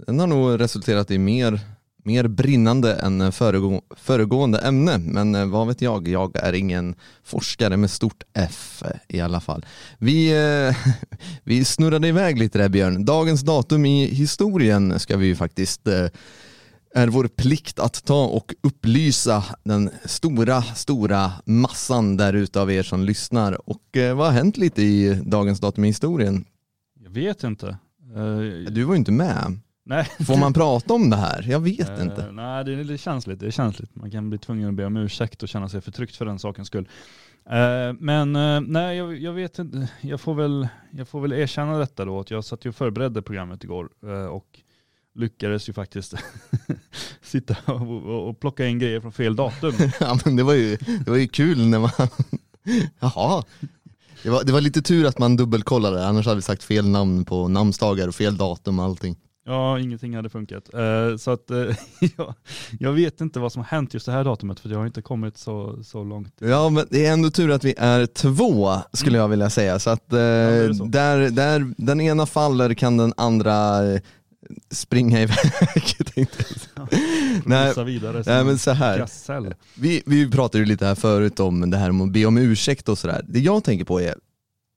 den 0.07 0.21
har 0.21 0.27
nog 0.27 0.61
resulterat 0.61 1.11
i 1.11 1.19
mer, 1.19 1.61
mer 2.05 2.29
brinnande 2.29 2.95
än 2.95 3.33
föregå, 3.33 3.83
föregående 3.97 4.59
ämne 4.59 4.99
men 4.99 5.35
eh, 5.35 5.47
vad 5.47 5.67
vet 5.67 5.83
jag, 5.83 6.09
jag 6.09 6.37
är 6.37 6.53
ingen 6.53 6.95
forskare 7.25 7.77
med 7.77 7.91
stort 7.91 8.23
F 8.35 8.83
eh, 8.87 9.17
i 9.17 9.21
alla 9.21 9.41
fall. 9.41 9.67
Vi, 9.99 10.31
eh, 10.33 10.77
vi 11.45 11.65
snurrade 11.65 12.09
iväg 12.09 12.39
lite 12.39 12.59
där 12.59 12.69
Björn. 12.69 13.05
Dagens 13.05 13.43
datum 13.43 13.87
i 13.87 14.07
historien 14.07 14.99
ska 14.99 15.17
vi 15.17 15.27
ju 15.27 15.37
faktiskt 15.37 15.89
är 16.95 17.09
vår 17.09 17.29
plikt 17.29 17.79
att 17.79 18.05
ta 18.05 18.25
och 18.25 18.55
upplysa 18.63 19.45
den 19.63 19.91
stora, 20.05 20.63
stora 20.63 21.33
massan 21.45 22.17
där 22.17 22.33
ute 22.33 22.61
av 22.61 22.73
er 22.73 22.83
som 22.83 23.05
lyssnar. 23.05 23.69
Och 23.69 23.83
vad 23.93 24.27
har 24.27 24.31
hänt 24.31 24.57
lite 24.57 24.83
i 24.83 25.23
dagens 25.25 25.61
datum 25.61 25.85
i 25.85 25.87
historien? 25.87 26.45
Jag 27.05 27.11
vet 27.11 27.45
inte. 27.45 27.79
Du 28.71 28.85
var 28.85 28.95
ju 28.95 28.99
inte 28.99 29.13
med. 29.13 29.59
Nej. 29.85 30.05
Får 30.27 30.37
man 30.37 30.53
prata 30.53 30.95
om 30.95 31.11
det 31.11 31.17
här? 31.17 31.47
Jag 31.49 31.61
vet 31.61 31.89
Eh, 31.91 32.03
inte. 32.03 32.33
nej, 32.33 32.65
det 32.65 32.73
är 32.73 32.85
lite 32.85 33.03
känsligt. 33.03 33.41
Det 33.41 33.47
är 33.47 33.51
känsligt. 33.51 33.97
Man 33.97 34.11
kan 34.11 34.29
bli 34.31 34.39
tvungen 34.39 34.69
att 34.69 34.75
be 34.75 34.85
om 34.85 34.97
ursäkt 34.97 35.43
och 35.43 35.49
känna 35.49 35.69
sig 35.69 35.81
förtryckt 35.81 36.17
för 36.17 36.25
den 36.25 36.39
sakens 36.39 36.69
skull. 36.69 36.89
Eh, 37.51 37.93
men 37.99 38.37
eh, 38.37 38.61
nej, 38.61 38.97
jag, 38.97 39.19
jag 39.19 39.33
vet 39.33 39.59
inte. 39.59 39.89
Jag 40.01 40.21
får, 40.21 40.35
väl, 40.35 40.69
jag 40.91 41.09
får 41.09 41.21
väl 41.21 41.33
erkänna 41.33 41.79
detta 41.79 42.05
då. 42.05 42.21
Att 42.21 42.31
jag 42.31 42.45
satt 42.45 42.65
ju 42.65 42.69
och 42.69 42.77
förberedde 42.77 43.23
programmet 43.23 43.65
igår 43.65 43.89
eh, 44.07 44.27
och 44.27 44.61
lyckades 45.15 45.69
ju 45.69 45.73
faktiskt 45.73 46.15
sitta 47.23 47.57
och, 47.65 47.81
och, 47.81 48.29
och 48.29 48.41
plocka 48.41 48.67
in 48.67 48.79
grejer 48.79 49.01
från 49.01 49.13
fel 49.13 49.37
datum. 49.37 49.73
Ja, 50.01 50.19
men 50.25 50.37
det, 50.37 50.43
var 50.43 50.55
ju, 50.55 50.77
det 50.77 51.11
var 51.11 51.17
ju 51.17 51.29
kul 51.29 51.67
när 51.67 51.79
man... 51.79 51.91
Jaha. 53.01 53.45
Det 54.23 54.31
var, 54.31 54.45
det 54.45 54.53
var 54.53 54.61
lite 54.61 54.83
tur 54.83 55.07
att 55.07 55.19
man 55.19 55.37
dubbelkollade, 55.37 56.07
annars 56.07 56.27
hade 56.27 56.37
vi 56.37 56.43
sagt 56.43 56.63
fel 56.63 56.89
namn 56.89 57.25
på 57.25 57.49
namnsdagar 57.49 58.09
och 58.09 58.15
fel 58.15 58.37
datum 58.37 58.79
och 58.79 58.85
allting. 58.85 59.17
Ja, 59.47 59.79
ingenting 59.79 60.17
hade 60.17 60.31
funkat. 60.31 60.75
Eh, 60.75 61.17
så 61.17 61.31
att 61.31 61.51
eh, 61.51 61.57
jag, 62.17 62.35
jag 62.81 62.93
vet 62.93 63.21
inte 63.21 63.41
vad 63.41 63.53
som 63.53 63.63
har 63.63 63.67
hänt 63.67 63.95
just 63.95 64.07
det 64.07 64.13
här 64.13 64.25
datumet 64.25 64.61
för 64.61 64.69
jag 64.69 64.79
har 64.79 64.87
inte 64.87 65.03
kommit 65.03 65.39
så, 65.39 65.83
så 65.85 66.05
långt. 66.05 66.35
Ja 66.39 66.69
men 66.69 66.87
det 66.91 67.07
är 67.07 67.13
ändå 67.13 67.31
tur 67.31 67.51
att 67.51 67.65
vi 67.65 67.75
är 67.79 68.07
två 68.07 68.77
skulle 68.93 69.19
jag 69.19 69.29
vilja 69.29 69.51
säga. 69.51 69.79
Så 69.79 69.91
att 69.91 70.13
är 70.13 70.69
det 70.69 70.75
så. 70.75 70.85
där, 70.85 71.31
där 71.31 71.75
den 71.77 72.01
ena 72.01 72.27
faller 72.27 72.75
kan 72.75 72.97
den 72.97 73.13
andra 73.17 73.81
springa 74.71 75.23
iväg. 75.23 75.37
tänkte 76.15 76.45
jag. 76.75 76.89
Nej, 77.45 77.85
vidare 77.85 78.23
Nej 78.27 78.45
men 78.45 78.59
så 78.59 78.71
här. 78.71 79.07
Vi, 79.81 80.03
vi 80.07 80.31
pratade 80.31 80.59
ju 80.59 80.65
lite 80.65 80.87
här 80.87 80.95
förut 80.95 81.41
om 81.41 81.71
det 81.71 81.77
här 81.77 81.93
med 81.93 82.05
att 82.05 82.13
be 82.13 82.27
om 82.27 82.39
ursäkt 82.39 82.89
och 82.89 82.99
sådär. 82.99 83.25
Det 83.29 83.39
jag 83.39 83.65
tänker 83.65 83.85
på 83.85 84.01
är, 84.01 84.15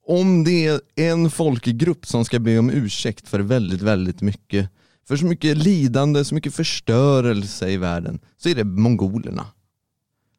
om 0.07 0.43
det 0.43 0.67
är 0.67 0.81
en 0.95 1.29
folkgrupp 1.29 2.05
som 2.05 2.25
ska 2.25 2.39
be 2.39 2.59
om 2.59 2.69
ursäkt 2.69 3.27
för 3.29 3.39
väldigt, 3.39 3.81
väldigt 3.81 4.21
mycket, 4.21 4.69
för 5.07 5.17
så 5.17 5.25
mycket 5.25 5.57
lidande, 5.57 6.25
så 6.25 6.35
mycket 6.35 6.55
förstörelse 6.55 7.69
i 7.69 7.77
världen, 7.77 8.19
så 8.37 8.49
är 8.49 8.55
det 8.55 8.63
mongolerna. 8.63 9.45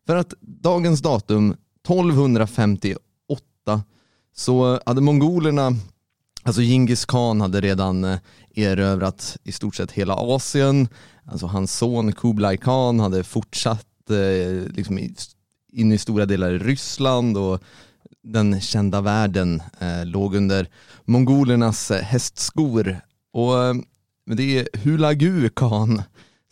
För 0.06 0.16
att 0.16 0.34
dagens 0.40 1.00
datum, 1.00 1.56
1258, 1.84 3.82
så 4.36 4.80
hade 4.86 5.00
mongolerna, 5.00 5.72
alltså 6.42 6.62
Genghis 6.62 7.04
khan 7.04 7.40
hade 7.40 7.60
redan 7.60 8.04
eh, 8.04 8.18
erövrat 8.54 9.36
i 9.44 9.52
stort 9.52 9.76
sett 9.76 9.92
hela 9.92 10.14
Asien, 10.14 10.88
alltså 11.24 11.46
hans 11.46 11.78
son 11.78 12.12
Kublai 12.12 12.56
khan 12.56 13.00
hade 13.00 13.24
fortsatt 13.24 14.10
eh, 14.10 14.72
liksom 14.72 14.98
in 15.72 15.92
i 15.92 15.98
stora 15.98 16.26
delar 16.26 16.52
i 16.52 16.58
Ryssland 16.58 17.36
och 17.36 17.62
den 18.22 18.60
kända 18.60 19.00
världen 19.00 19.62
eh, 19.78 20.06
låg 20.06 20.34
under 20.34 20.68
mongolernas 21.04 21.90
eh, 21.90 22.02
hästskor. 22.02 23.00
Och 23.32 23.64
eh, 23.64 23.74
det 24.26 24.58
är 24.58 24.68
Hulagu 24.78 25.48
khan 25.48 26.02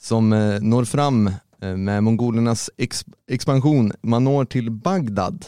som 0.00 0.32
eh, 0.32 0.60
når 0.60 0.84
fram 0.84 1.30
eh, 1.62 1.76
med 1.76 2.04
mongolernas 2.04 2.70
ex 2.76 3.04
expansion. 3.30 3.92
Man 4.02 4.24
når 4.24 4.44
till 4.44 4.70
Bagdad. 4.70 5.46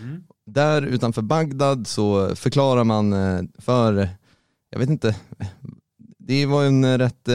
Mm. 0.00 0.22
Där 0.46 0.82
utanför 0.82 1.22
Bagdad 1.22 1.86
så 1.86 2.36
förklarar 2.36 2.84
man 2.84 3.12
eh, 3.12 3.42
för, 3.58 4.08
jag 4.70 4.78
vet 4.78 4.90
inte, 4.90 5.16
det 6.18 6.46
var 6.46 6.64
en 6.64 6.98
rätt, 6.98 7.28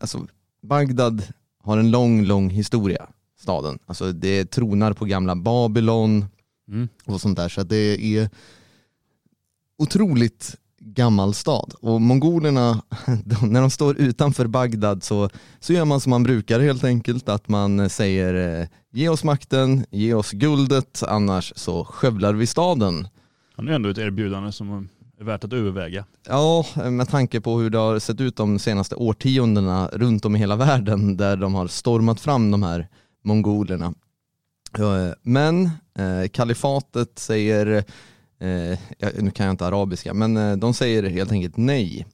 alltså 0.00 0.26
Bagdad 0.62 1.22
har 1.62 1.78
en 1.78 1.90
lång, 1.90 2.24
lång 2.24 2.50
historia, 2.50 3.06
staden. 3.40 3.78
Alltså 3.86 4.12
det 4.12 4.44
tronar 4.44 4.92
på 4.92 5.04
gamla 5.04 5.36
Babylon 5.36 6.24
Mm. 6.68 6.88
och 7.04 7.20
sånt 7.20 7.36
där. 7.36 7.48
Så 7.48 7.62
det 7.62 8.16
är 8.16 8.30
otroligt 9.78 10.56
gammal 10.84 11.34
stad. 11.34 11.74
Och 11.80 12.00
mongolerna, 12.00 12.82
de, 13.24 13.52
när 13.52 13.60
de 13.60 13.70
står 13.70 13.96
utanför 14.00 14.46
Bagdad 14.46 15.02
så, 15.02 15.30
så 15.60 15.72
gör 15.72 15.84
man 15.84 16.00
som 16.00 16.10
man 16.10 16.22
brukar 16.22 16.60
helt 16.60 16.84
enkelt. 16.84 17.28
Att 17.28 17.48
man 17.48 17.90
säger 17.90 18.60
eh, 18.60 18.66
ge 18.92 19.08
oss 19.08 19.24
makten, 19.24 19.84
ge 19.90 20.14
oss 20.14 20.30
guldet, 20.30 21.02
annars 21.08 21.52
så 21.56 21.84
skövlar 21.84 22.34
vi 22.34 22.46
staden. 22.46 23.08
Han 23.56 23.68
är 23.68 23.72
ändå 23.72 23.88
ett 23.88 23.98
erbjudande 23.98 24.52
som 24.52 24.88
är 25.20 25.24
värt 25.24 25.44
att 25.44 25.52
överväga. 25.52 26.04
Ja, 26.28 26.66
med 26.90 27.08
tanke 27.08 27.40
på 27.40 27.58
hur 27.58 27.70
det 27.70 27.78
har 27.78 27.98
sett 27.98 28.20
ut 28.20 28.36
de 28.36 28.58
senaste 28.58 28.94
årtiondena 28.94 29.88
runt 29.92 30.24
om 30.24 30.36
i 30.36 30.38
hela 30.38 30.56
världen 30.56 31.16
där 31.16 31.36
de 31.36 31.54
har 31.54 31.66
stormat 31.66 32.20
fram 32.20 32.50
de 32.50 32.62
här 32.62 32.88
mongolerna. 33.24 33.94
Men 35.22 35.70
eh, 35.98 36.28
kalifatet 36.32 37.18
säger, 37.18 37.84
eh, 38.38 38.78
nu 39.18 39.30
kan 39.30 39.46
jag 39.46 39.52
inte 39.52 39.66
arabiska, 39.66 40.14
men 40.14 40.36
eh, 40.36 40.56
de 40.56 40.74
säger 40.74 41.02
helt 41.02 41.32
enkelt 41.32 41.56
nej. 41.56 42.06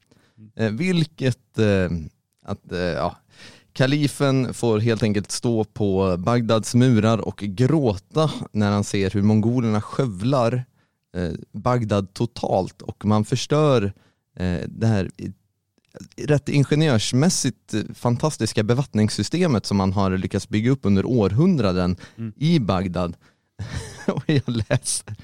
Eh, 0.56 0.70
vilket, 0.70 1.58
att 2.44 2.62
ja, 2.96 3.16
kalifen 3.72 4.54
får 4.54 4.78
helt 4.78 5.02
enkelt 5.02 5.30
stå 5.30 5.64
på 5.64 6.16
Bagdads 6.18 6.74
murar 6.74 7.18
och 7.18 7.36
gråta 7.36 8.30
när 8.52 8.70
han 8.70 8.84
ser 8.84 9.10
hur 9.10 9.22
mongolerna 9.22 9.80
skövlar 9.80 10.64
Bagdad 11.52 12.14
totalt 12.14 12.82
och 12.82 13.04
man 13.04 13.24
förstör 13.24 13.92
det 14.66 14.86
här 14.86 15.10
rätt 16.16 16.48
ingenjörsmässigt 16.48 17.74
fantastiska 17.94 18.62
bevattningssystemet 18.62 19.66
som 19.66 19.76
man 19.76 19.92
har 19.92 20.10
lyckats 20.10 20.48
bygga 20.48 20.70
upp 20.70 20.80
under 20.82 21.06
århundraden 21.06 21.96
Mm. 22.16 22.32
i 22.36 22.58
Bagdad. 22.60 23.16
och 24.06 24.22
jag 24.26 24.42
läser 24.46 25.14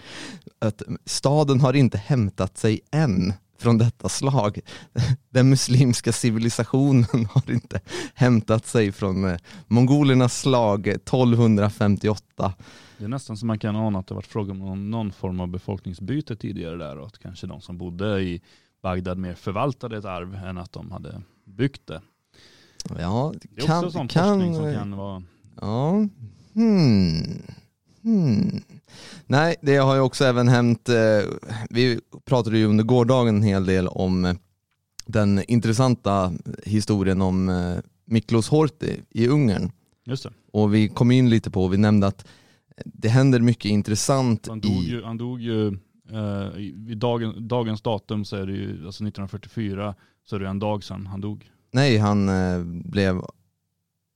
att 0.59 0.83
staden 1.05 1.61
har 1.61 1.75
inte 1.75 1.99
hämtat 1.99 2.59
sig 2.59 2.81
än 2.91 3.33
från 3.59 3.79
detta 3.79 4.09
slag. 4.09 4.61
Den 5.31 5.49
muslimska 5.51 6.13
civilisationen 6.13 7.27
har 7.31 7.51
inte 7.51 7.81
hämtat 8.15 8.67
sig 8.67 8.93
från 8.93 9.25
eh, 9.25 9.37
mongolernas 9.67 10.41
slag 10.41 10.89
1258. 10.89 12.55
Det 12.99 13.05
är 13.05 13.09
nästan 13.09 13.37
som 13.37 13.47
man 13.47 13.59
kan 13.59 13.77
ana 13.77 13.99
att 13.99 14.07
det 14.07 14.15
varit 14.15 14.27
fråga 14.27 14.53
om 14.53 14.59
någon, 14.59 14.91
någon 14.91 15.13
form 15.13 15.41
av 15.41 15.49
befolkningsbyte 15.49 16.37
tidigare 16.37 16.77
där 16.77 16.99
och 16.99 17.07
att 17.07 17.19
kanske 17.19 17.47
de 17.47 17.61
som 17.61 17.79
bodde 17.79 18.21
i 18.23 18.41
Bagdad 18.85 19.19
mer 19.19 19.35
förvaltade 19.35 19.97
ett 19.99 20.05
arv 20.05 20.35
än 20.35 20.59
att 20.59 20.73
de 20.73 20.91
hade 20.91 21.23
byggt 21.45 21.87
det. 21.87 22.03
Ja, 22.99 23.33
Det 23.55 23.63
är 23.63 23.67
kan, 23.67 23.85
också 23.85 23.91
sån 23.91 24.09
kan, 24.09 24.29
forskning 24.29 24.55
som 24.55 24.75
kan 24.75 24.97
vara 24.97 25.23
Ja. 25.61 26.09
Hmm. 26.55 27.43
Hmm. 28.03 28.63
Nej, 29.27 29.57
det 29.61 29.77
har 29.77 29.95
ju 29.95 30.01
också 30.01 30.25
även 30.25 30.49
hänt, 30.49 30.89
eh, 30.89 31.21
vi 31.71 32.01
pratade 32.25 32.59
ju 32.59 32.67
under 32.67 32.85
gårdagen 32.85 33.37
en 33.37 33.43
hel 33.43 33.67
del 33.67 33.89
om 33.89 34.25
eh, 34.25 34.35
den 35.07 35.43
intressanta 35.49 36.33
historien 36.65 37.23
om 37.23 37.49
eh, 37.49 37.77
Miklos 38.05 38.49
Horthy 38.49 38.97
i 39.11 39.29
Ungern. 39.29 39.71
Just 40.05 40.23
det. 40.23 40.33
Och 40.53 40.75
vi 40.75 40.89
kom 40.89 41.11
in 41.11 41.31
lite 41.31 41.51
på, 41.51 41.69
vi 41.69 41.77
nämnde 41.77 42.07
att 42.07 42.27
det 42.85 43.09
händer 43.09 43.41
mycket 43.41 43.71
intressant 43.71 44.47
Han 44.49 44.61
dog 44.61 44.73
i... 44.73 44.91
ju, 44.91 45.03
han 45.03 45.19
dog 45.19 45.41
ju 45.41 45.79
eh, 46.13 46.59
i- 46.61 46.95
dagen, 46.95 47.49
dagens 47.49 47.83
datum 47.83 48.25
så 48.25 48.37
är 48.37 48.47
det 48.47 48.53
ju, 48.53 48.69
alltså 48.87 49.05
1944, 49.05 49.95
så 50.25 50.37
är 50.37 50.41
det 50.41 50.49
en 50.49 50.59
dag 50.59 50.85
sedan 50.85 51.07
han 51.07 51.21
dog. 51.21 51.51
Nej, 51.73 51.99
han 51.99 52.29
eh, 52.29 52.65
blev... 52.65 53.21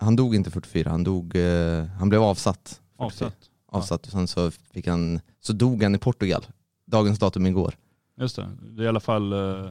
Han 0.00 0.16
dog 0.16 0.34
inte 0.34 0.50
44, 0.50 0.90
han, 0.90 1.04
dog, 1.04 1.36
eh, 1.36 1.84
han 1.84 2.08
blev 2.08 2.22
avsatt. 2.22 2.80
44. 2.98 3.06
Avsatt. 3.06 3.50
avsatt 3.66 4.06
och 4.06 4.12
sen 4.12 4.28
så, 4.28 4.50
fick 4.50 4.86
han, 4.86 5.20
så 5.40 5.52
dog 5.52 5.82
han 5.82 5.94
i 5.94 5.98
Portugal. 5.98 6.46
Dagens 6.86 7.18
datum 7.18 7.46
igår. 7.46 7.74
Just 8.20 8.36
det. 8.36 8.48
Det 8.62 8.82
är 8.82 8.84
i 8.84 8.88
alla 8.88 9.00
fall, 9.00 9.32
eh, 9.32 9.70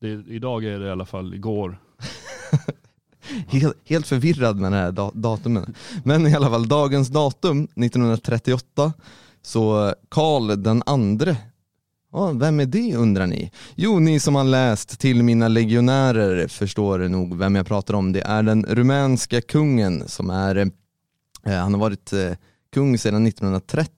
det, 0.00 0.08
idag 0.08 0.64
är 0.64 0.78
det 0.78 0.86
i 0.86 0.90
alla 0.90 1.06
fall 1.06 1.34
igår. 1.34 1.80
Helt, 3.48 3.76
helt 3.84 4.06
förvirrad 4.06 4.56
med 4.56 4.72
det 4.72 4.78
här 4.78 4.92
da- 4.92 5.10
datumen. 5.14 5.74
Men 6.04 6.26
i 6.26 6.34
alla 6.34 6.48
fall 6.50 6.68
dagens 6.68 7.08
datum 7.08 7.64
1938 7.64 8.92
så 9.42 9.94
Karl 10.08 10.62
den 10.62 10.82
andre 10.86 11.36
Ja, 12.12 12.32
vem 12.32 12.60
är 12.60 12.66
det 12.66 12.96
undrar 12.96 13.26
ni? 13.26 13.50
Jo, 13.74 13.98
ni 13.98 14.20
som 14.20 14.34
har 14.34 14.44
läst 14.44 15.00
till 15.00 15.22
mina 15.22 15.48
legionärer 15.48 16.48
förstår 16.48 16.98
nog 16.98 17.38
vem 17.38 17.54
jag 17.54 17.66
pratar 17.66 17.94
om. 17.94 18.12
Det 18.12 18.20
är 18.20 18.42
den 18.42 18.64
rumänska 18.68 19.40
kungen 19.40 20.08
som 20.08 20.30
är, 20.30 20.56
eh, 20.56 21.52
han 21.52 21.74
har 21.74 21.80
varit 21.80 22.12
eh, 22.12 22.32
kung 22.72 22.98
sedan 22.98 23.26
1930. 23.26 23.90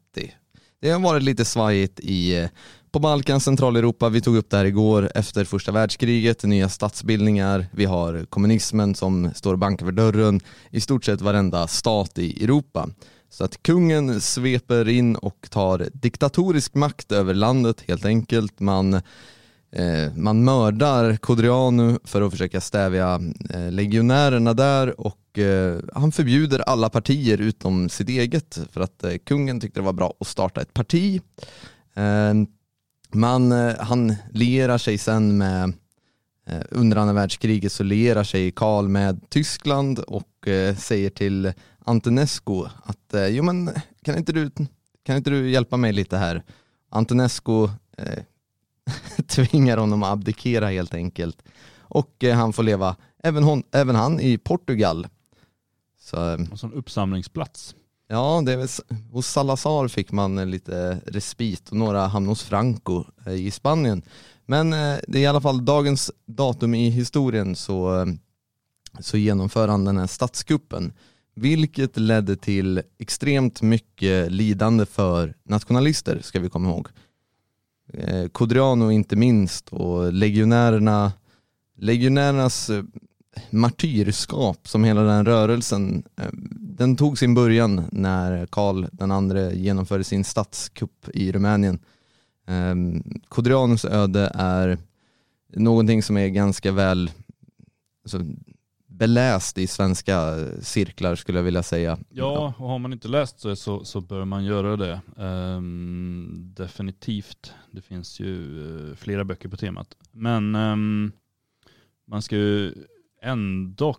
Det 0.80 0.90
har 0.90 1.00
varit 1.00 1.22
lite 1.22 1.44
svajigt 1.44 2.00
i, 2.00 2.36
eh, 2.36 2.48
på 2.90 2.98
Balkan, 2.98 3.40
Centraleuropa, 3.40 4.08
vi 4.08 4.20
tog 4.20 4.36
upp 4.36 4.50
det 4.50 4.56
här 4.56 4.64
igår, 4.64 5.10
efter 5.14 5.44
första 5.44 5.72
världskriget, 5.72 6.44
nya 6.44 6.68
statsbildningar, 6.68 7.66
vi 7.72 7.84
har 7.84 8.24
kommunismen 8.28 8.94
som 8.94 9.30
står 9.34 9.52
och 9.52 9.58
bankar 9.58 9.86
för 9.86 9.92
dörren, 9.92 10.40
i 10.70 10.80
stort 10.80 11.04
sett 11.04 11.20
varenda 11.20 11.66
stat 11.66 12.18
i 12.18 12.44
Europa. 12.44 12.88
Så 13.32 13.44
att 13.44 13.62
kungen 13.62 14.20
sveper 14.20 14.88
in 14.88 15.16
och 15.16 15.46
tar 15.50 15.88
diktatorisk 15.92 16.74
makt 16.74 17.12
över 17.12 17.34
landet 17.34 17.84
helt 17.88 18.04
enkelt. 18.04 18.60
Man, 18.60 18.94
eh, 19.72 20.14
man 20.16 20.44
mördar 20.44 21.16
Kodrianu 21.16 21.98
för 22.04 22.22
att 22.22 22.30
försöka 22.30 22.60
stävja 22.60 23.20
eh, 23.50 23.70
legionärerna 23.70 24.54
där 24.54 25.00
och 25.00 25.38
eh, 25.38 25.80
han 25.94 26.12
förbjuder 26.12 26.58
alla 26.58 26.90
partier 26.90 27.40
utom 27.40 27.88
sitt 27.88 28.08
eget 28.08 28.58
för 28.72 28.80
att 28.80 29.04
eh, 29.04 29.16
kungen 29.24 29.60
tyckte 29.60 29.80
det 29.80 29.84
var 29.84 29.92
bra 29.92 30.14
att 30.20 30.26
starta 30.26 30.60
ett 30.60 30.74
parti. 30.74 31.20
Eh, 31.94 32.34
man, 33.12 33.52
eh, 33.52 33.74
han 33.78 34.14
lierar 34.32 34.78
sig 34.78 34.98
sen 34.98 35.38
med 35.38 35.72
eh, 36.46 36.62
under 36.70 36.96
andra 36.96 37.14
världskriget 37.14 37.72
så 37.72 37.82
lierar 37.82 38.24
sig 38.24 38.50
Karl 38.50 38.88
med 38.88 39.30
Tyskland 39.30 39.98
och 39.98 40.48
eh, 40.48 40.76
säger 40.76 41.10
till 41.10 41.52
Antonescu 41.84 42.64
att 42.84 43.14
eh, 43.14 43.26
jo 43.26 43.42
men 43.44 43.70
kan 44.02 44.18
inte 44.18 44.32
du, 44.32 44.50
kan 45.02 45.16
inte 45.16 45.30
du 45.30 45.50
hjälpa 45.50 45.76
mig 45.76 45.92
lite 45.92 46.16
här? 46.16 46.42
Antonescu 46.88 47.64
eh, 47.98 48.22
tvingar 49.26 49.76
honom 49.76 50.02
att 50.02 50.12
abdikera 50.12 50.68
helt 50.68 50.94
enkelt 50.94 51.42
och 51.92 52.24
eh, 52.24 52.36
han 52.36 52.52
får 52.52 52.62
leva, 52.62 52.96
även, 53.22 53.42
hon, 53.42 53.62
även 53.72 53.96
han 53.96 54.20
i 54.20 54.38
Portugal. 54.38 55.06
Så 56.00 56.16
eh, 56.16 56.32
En 56.32 56.56
sån 56.56 56.72
uppsamlingsplats. 56.72 57.74
Ja, 58.08 58.42
det 58.46 58.52
är 58.52 58.56
väl, 58.56 58.68
hos 59.10 59.26
Salazar 59.26 59.88
fick 59.88 60.12
man 60.12 60.38
eh, 60.38 60.46
lite 60.46 61.00
respit 61.06 61.68
och 61.68 61.76
några 61.76 62.06
hamnade 62.06 62.30
hos 62.30 62.42
Franco 62.42 63.04
eh, 63.26 63.32
i 63.32 63.50
Spanien. 63.50 64.02
Men 64.46 64.72
eh, 64.72 64.98
det 65.08 65.18
är 65.18 65.22
i 65.22 65.26
alla 65.26 65.40
fall 65.40 65.64
dagens 65.64 66.10
datum 66.26 66.74
i 66.74 66.90
historien 66.90 67.56
så, 67.56 68.00
eh, 68.00 68.06
så 69.00 69.16
genomför 69.16 69.68
han 69.68 69.84
den 69.84 69.96
här 69.96 70.06
statskuppen. 70.06 70.92
Vilket 71.34 71.96
ledde 71.96 72.36
till 72.36 72.82
extremt 72.98 73.62
mycket 73.62 74.32
lidande 74.32 74.86
för 74.86 75.34
nationalister 75.44 76.20
ska 76.22 76.40
vi 76.40 76.50
komma 76.50 76.68
ihåg. 76.68 76.88
Eh, 77.92 78.28
Codriano 78.28 78.90
inte 78.90 79.16
minst 79.16 79.68
och 79.68 80.12
legionärerna, 80.12 81.12
legionärernas 81.76 82.70
eh, 82.70 82.84
martyrskap 83.50 84.68
som 84.68 84.84
hela 84.84 85.02
den 85.02 85.26
rörelsen, 85.26 86.02
eh, 86.16 86.28
den 86.50 86.96
tog 86.96 87.18
sin 87.18 87.34
början 87.34 87.84
när 87.92 88.46
Karl 88.46 88.86
den 88.92 89.10
andre 89.10 89.54
genomförde 89.54 90.04
sin 90.04 90.24
statskupp 90.24 91.08
i 91.14 91.32
Rumänien. 91.32 91.78
Eh, 92.46 93.90
öde 93.90 94.32
är 94.34 94.78
någonting 95.56 96.02
som 96.02 96.16
är 96.16 96.28
ganska 96.28 96.72
väl 96.72 97.10
alltså, 98.04 98.18
beläst 99.02 99.58
i 99.58 99.66
svenska 99.66 100.38
cirklar 100.60 101.14
skulle 101.14 101.38
jag 101.38 101.44
vilja 101.44 101.62
säga. 101.62 101.98
Ja, 102.08 102.54
och 102.58 102.68
har 102.68 102.78
man 102.78 102.92
inte 102.92 103.08
läst 103.08 103.42
det 103.42 103.56
så, 103.56 103.84
så 103.84 104.00
bör 104.00 104.24
man 104.24 104.44
göra 104.44 104.76
det. 104.76 105.00
Um, 105.16 106.52
definitivt. 106.56 107.54
Det 107.70 107.82
finns 107.82 108.20
ju 108.20 108.58
uh, 108.58 108.94
flera 108.94 109.24
böcker 109.24 109.48
på 109.48 109.56
temat. 109.56 109.96
Men 110.12 110.54
um, 110.54 111.12
man 112.06 112.22
ska 112.22 112.36
ju 112.36 112.74
ändå 113.22 113.96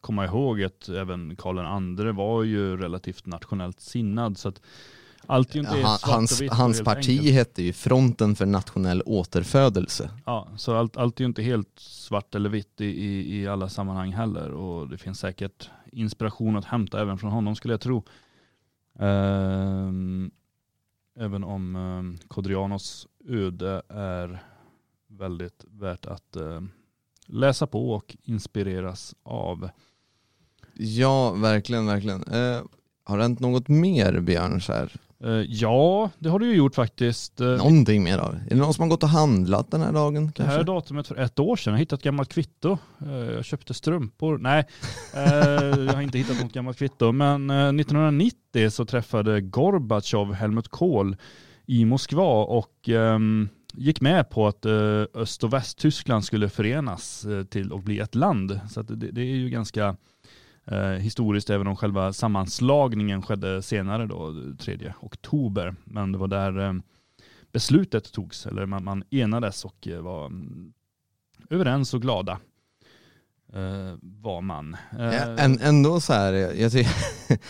komma 0.00 0.24
ihåg 0.24 0.62
att 0.62 0.88
även 0.88 1.36
Karl 1.36 2.06
II 2.06 2.12
var 2.12 2.42
ju 2.42 2.76
relativt 2.76 3.26
nationellt 3.26 3.80
sinnad. 3.80 4.38
Så 4.38 4.48
att 4.48 4.62
allt 5.30 5.54
ju 5.54 5.60
inte 5.60 5.76
Ja, 5.78 5.98
han, 6.02 6.12
hans 6.12 6.40
vitt 6.40 6.52
hans 6.52 6.84
parti 6.84 7.18
enkelt. 7.18 7.34
hette 7.34 7.62
ju 7.62 7.72
Fronten 7.72 8.36
för 8.36 8.46
nationell 8.46 9.02
återfödelse. 9.06 10.10
Ja, 10.26 10.48
så 10.56 10.76
allt, 10.76 10.96
allt 10.96 11.20
är 11.20 11.24
ju 11.24 11.26
inte 11.28 11.42
helt 11.42 11.78
svart 11.78 12.34
eller 12.34 12.50
vitt 12.50 12.80
i, 12.80 12.84
i, 12.84 13.40
i 13.40 13.48
alla 13.48 13.68
sammanhang 13.68 14.12
heller. 14.12 14.50
Och 14.50 14.88
det 14.88 14.98
finns 14.98 15.18
säkert 15.18 15.70
inspiration 15.92 16.56
att 16.56 16.64
hämta 16.64 17.00
även 17.00 17.18
från 17.18 17.30
honom 17.30 17.56
skulle 17.56 17.74
jag 17.74 17.80
tro. 17.80 18.04
Ehm, 18.98 20.30
även 21.18 21.44
om 21.44 21.76
um, 21.76 22.18
Kodrianos 22.28 23.06
öde 23.28 23.82
är 23.88 24.42
väldigt 25.08 25.64
värt 25.68 26.06
att 26.06 26.36
eh, 26.36 26.60
läsa 27.26 27.66
på 27.66 27.90
och 27.92 28.16
inspireras 28.22 29.14
av. 29.22 29.70
Ja, 30.74 31.32
verkligen, 31.32 31.86
verkligen. 31.86 32.22
Eh, 32.22 32.62
har 33.04 33.16
det 33.16 33.22
hänt 33.24 33.40
något 33.40 33.68
mer 33.68 34.20
Björn? 34.20 34.60
Så 34.60 34.72
här? 34.72 34.92
Eh, 35.24 35.30
ja, 35.48 36.10
det 36.18 36.28
har 36.28 36.38
du 36.38 36.46
ju 36.46 36.54
gjort 36.54 36.74
faktiskt. 36.74 37.40
Eh, 37.40 37.46
Någonting 37.48 38.02
mer 38.04 38.18
av? 38.18 38.34
Är 38.34 38.48
det 38.50 38.56
någon 38.56 38.74
som 38.74 38.82
har 38.82 38.88
gått 38.88 39.02
och 39.02 39.08
handlat 39.08 39.70
den 39.70 39.80
här 39.80 39.92
dagen? 39.92 40.32
Det 40.36 40.42
här 40.42 40.64
datumet 40.64 41.06
för 41.06 41.16
ett 41.16 41.38
år 41.38 41.56
sedan, 41.56 41.72
jag 41.72 41.78
hittade 41.78 41.98
ett 42.00 42.04
gammalt 42.04 42.32
kvitto. 42.32 42.78
Eh, 43.06 43.10
Jag 43.12 43.44
köpte 43.44 43.74
strumpor. 43.74 44.38
Nej, 44.38 44.64
jag 45.86 45.92
har 45.94 46.00
inte 46.00 46.18
hittat 46.18 46.42
något 46.42 46.52
gammalt 46.52 46.78
kvitto. 46.78 47.12
Men 47.12 47.50
eh, 47.50 47.56
1990 47.68 48.70
så 48.70 48.84
träffade 48.84 49.40
Gorbatjov 49.40 50.32
Helmut 50.34 50.68
Kohl 50.68 51.16
i 51.66 51.84
Moskva 51.84 52.44
och 52.44 52.88
ehm, 52.88 53.48
gick 53.74 54.00
med 54.00 54.30
på 54.30 54.46
att 54.46 54.66
Öst 55.14 55.44
och 55.44 55.52
Västtyskland 55.52 56.24
skulle 56.24 56.48
förenas 56.48 57.26
till 57.50 57.72
att 57.72 57.84
bli 57.84 57.98
ett 57.98 58.14
land. 58.14 58.60
Så 58.70 58.82
det, 58.82 58.94
det 59.10 59.20
är 59.20 59.24
ju 59.36 59.48
ganska 59.50 59.96
eh, 60.70 60.78
historiskt 60.80 61.50
även 61.50 61.66
om 61.66 61.76
själva 61.76 62.12
sammanslagningen 62.12 63.22
skedde 63.22 63.62
senare 63.62 64.06
då, 64.06 64.34
3 64.58 64.92
oktober. 65.00 65.74
Men 65.84 66.12
det 66.12 66.18
var 66.18 66.28
där 66.28 66.58
eh, 66.68 66.72
beslutet 67.52 68.12
togs, 68.12 68.46
eller 68.46 68.66
man, 68.66 68.84
man 68.84 69.04
enades 69.10 69.64
och 69.64 69.88
eh, 69.88 70.00
var 70.00 70.26
mm, 70.26 70.72
överens 71.50 71.94
och 71.94 72.02
glada. 72.02 72.38
Eh, 73.52 73.94
var 74.02 74.40
man. 74.40 74.76
Eh, 74.98 75.04
Ja, 75.04 75.10
än, 75.38 75.58
ändå 75.60 76.00
så 76.00 76.12
här, 76.12 76.32
jag, 76.32 76.72
tycker, 76.72 76.92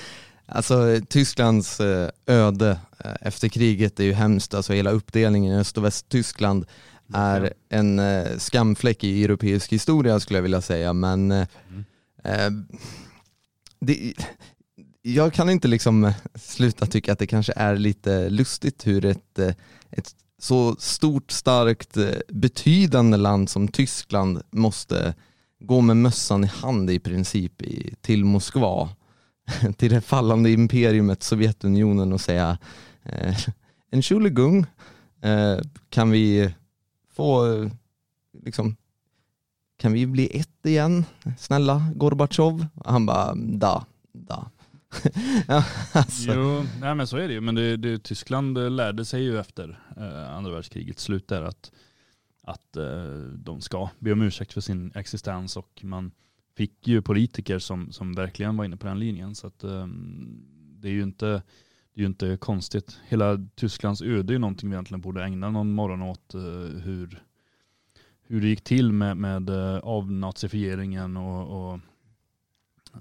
Alltså 0.52 1.00
Tysklands 1.08 1.80
eh, 1.80 2.10
öde 2.26 2.78
eh, 3.04 3.12
efter 3.20 3.48
kriget 3.48 4.00
är 4.00 4.04
ju 4.04 4.12
hemskt, 4.12 4.54
alltså 4.54 4.72
hela 4.72 4.90
uppdelningen 4.90 5.54
i 5.54 5.58
Öst 5.60 5.78
och 5.78 5.84
Västtyskland 5.84 6.66
är 7.14 7.52
en 7.68 7.98
eh, 7.98 8.36
skamfläck 8.38 9.04
i 9.04 9.24
europeisk 9.24 9.72
historia 9.72 10.20
skulle 10.20 10.36
jag 10.38 10.42
vilja 10.42 10.60
säga 10.60 10.92
men 10.92 11.30
eh, 11.30 11.46
Mm 12.24 12.66
det, 13.80 14.14
jag 15.02 15.32
kan 15.32 15.50
inte 15.50 15.68
liksom 15.68 16.04
eh, 16.04 16.14
sluta 16.34 16.86
tycka 16.86 17.12
att 17.12 17.18
det 17.18 17.26
kanske 17.26 17.52
är 17.56 17.76
lite 17.76 18.30
lustigt 18.30 18.86
hur 18.86 19.04
ett, 19.04 19.38
eh, 19.38 19.54
ett 19.90 20.14
så 20.38 20.76
stort, 20.78 21.30
starkt, 21.30 21.96
eh, 21.96 22.18
betydande 22.28 23.16
land 23.16 23.50
som 23.50 23.68
Tyskland 23.68 24.42
måste 24.50 25.14
gå 25.60 25.80
med 25.80 25.96
mössan 25.96 26.44
i 26.44 26.46
hand 26.46 26.90
i 26.90 26.98
princip 26.98 27.62
i, 27.62 27.94
till 28.00 28.24
Moskva, 28.24 28.88
till 29.76 29.90
det 29.90 30.00
fallande 30.00 30.50
imperiumet 30.50 31.22
Sovjetunionen 31.22 32.12
och 32.12 32.20
säga 32.20 32.58
eh, 33.02 33.36
Entschuldigung, 33.92 34.66
eh, 35.22 35.58
kan 35.88 36.10
vi 36.10 36.54
få, 37.12 37.44
liksom, 38.44 38.76
kan 39.80 39.92
vi 39.92 40.06
bli 40.06 40.38
ett 40.38 40.66
igen? 40.66 41.04
Snälla 41.38 41.92
Gorbatjov? 41.94 42.66
Han 42.84 43.06
bara, 43.06 43.34
da, 43.34 43.86
da. 44.12 44.50
ja, 45.48 45.64
alltså. 45.92 46.32
Jo, 46.32 46.64
nej 46.80 46.94
men 46.94 47.06
så 47.06 47.16
är 47.16 47.28
det 47.28 47.34
ju. 47.34 47.40
Men 47.40 47.54
det, 47.54 47.76
det, 47.76 47.98
Tyskland 47.98 48.76
lärde 48.76 49.04
sig 49.04 49.22
ju 49.22 49.38
efter 49.38 49.78
eh, 49.96 50.36
andra 50.36 50.52
världskrigets 50.52 51.02
slut 51.02 51.28
där 51.28 51.42
att, 51.42 51.72
att 52.42 52.76
eh, 52.76 53.14
de 53.34 53.60
ska 53.60 53.88
be 53.98 54.12
om 54.12 54.22
ursäkt 54.22 54.52
för 54.52 54.60
sin 54.60 54.92
existens 54.94 55.56
och 55.56 55.80
man 55.82 56.10
fick 56.56 56.88
ju 56.88 57.02
politiker 57.02 57.58
som, 57.58 57.92
som 57.92 58.14
verkligen 58.14 58.56
var 58.56 58.64
inne 58.64 58.76
på 58.76 58.86
den 58.86 58.98
linjen. 58.98 59.34
Så 59.34 59.46
att, 59.46 59.64
eh, 59.64 59.86
det 60.80 60.88
är 60.88 60.92
ju 60.92 61.02
inte, 61.02 61.26
det 61.94 62.00
är 62.00 62.00
ju 62.00 62.06
inte 62.06 62.36
konstigt. 62.36 62.98
Hela 63.08 63.46
Tysklands 63.54 64.02
öde 64.02 64.32
är 64.32 64.34
ju 64.34 64.38
någonting 64.38 64.70
vi 64.70 64.74
egentligen 64.74 65.00
borde 65.00 65.24
ägna 65.24 65.50
någon 65.50 65.72
morgon 65.72 66.02
åt. 66.02 66.34
Eh, 66.34 66.40
hur, 66.82 67.22
hur 68.30 68.40
det 68.40 68.48
gick 68.48 68.64
till 68.64 68.92
med, 68.92 69.16
med 69.16 69.48
eh, 69.48 69.78
avnazifieringen 69.78 71.16
och, 71.16 71.72
och 71.72 71.80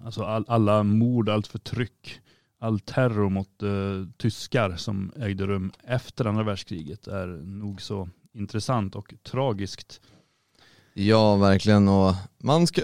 alltså 0.06 0.24
all, 0.24 0.46
alla 0.48 0.84
mord, 0.84 1.30
allt 1.30 1.48
förtryck, 1.48 2.22
all 2.60 2.80
terror 2.80 3.30
mot 3.30 3.64
uh, 3.64 4.08
tyskar 4.18 4.76
som 4.76 5.12
ägde 5.16 5.48
rum 5.48 5.72
efter 5.84 6.26
andra 6.26 6.44
världskriget 6.44 7.08
är 7.08 7.28
nog 7.46 7.82
så 7.82 8.10
intressant 8.34 8.96
och 8.96 9.14
tragiskt. 9.24 10.02
Ja, 10.94 11.36
verkligen. 11.36 11.88
Och 11.88 12.16
man, 12.38 12.68
ska, 12.68 12.82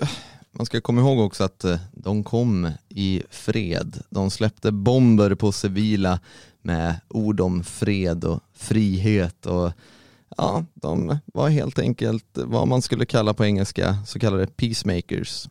man 0.52 0.66
ska 0.66 0.82
komma 0.82 1.02
ihåg 1.02 1.20
också 1.20 1.44
att 1.44 1.64
eh, 1.64 1.80
de 1.92 2.24
kom 2.24 2.72
i 2.90 3.24
fred. 3.30 4.02
De 4.10 4.32
släppte 4.32 4.72
bomber 4.72 5.36
på 5.36 5.52
civila 5.52 6.20
med 6.62 6.96
ord 7.08 7.40
om 7.40 7.64
fred 7.64 8.24
och 8.24 8.40
frihet. 8.54 9.46
Och 9.46 9.72
ja, 10.38 10.66
De 10.74 11.18
var 11.26 11.50
helt 11.50 11.80
enkelt 11.80 12.26
vad 12.34 12.68
man 12.68 12.82
skulle 12.82 13.06
kalla 13.06 13.34
på 13.34 13.46
engelska 13.46 13.98
så 14.06 14.20
kallade 14.20 14.48
peacemakers. 14.48 15.48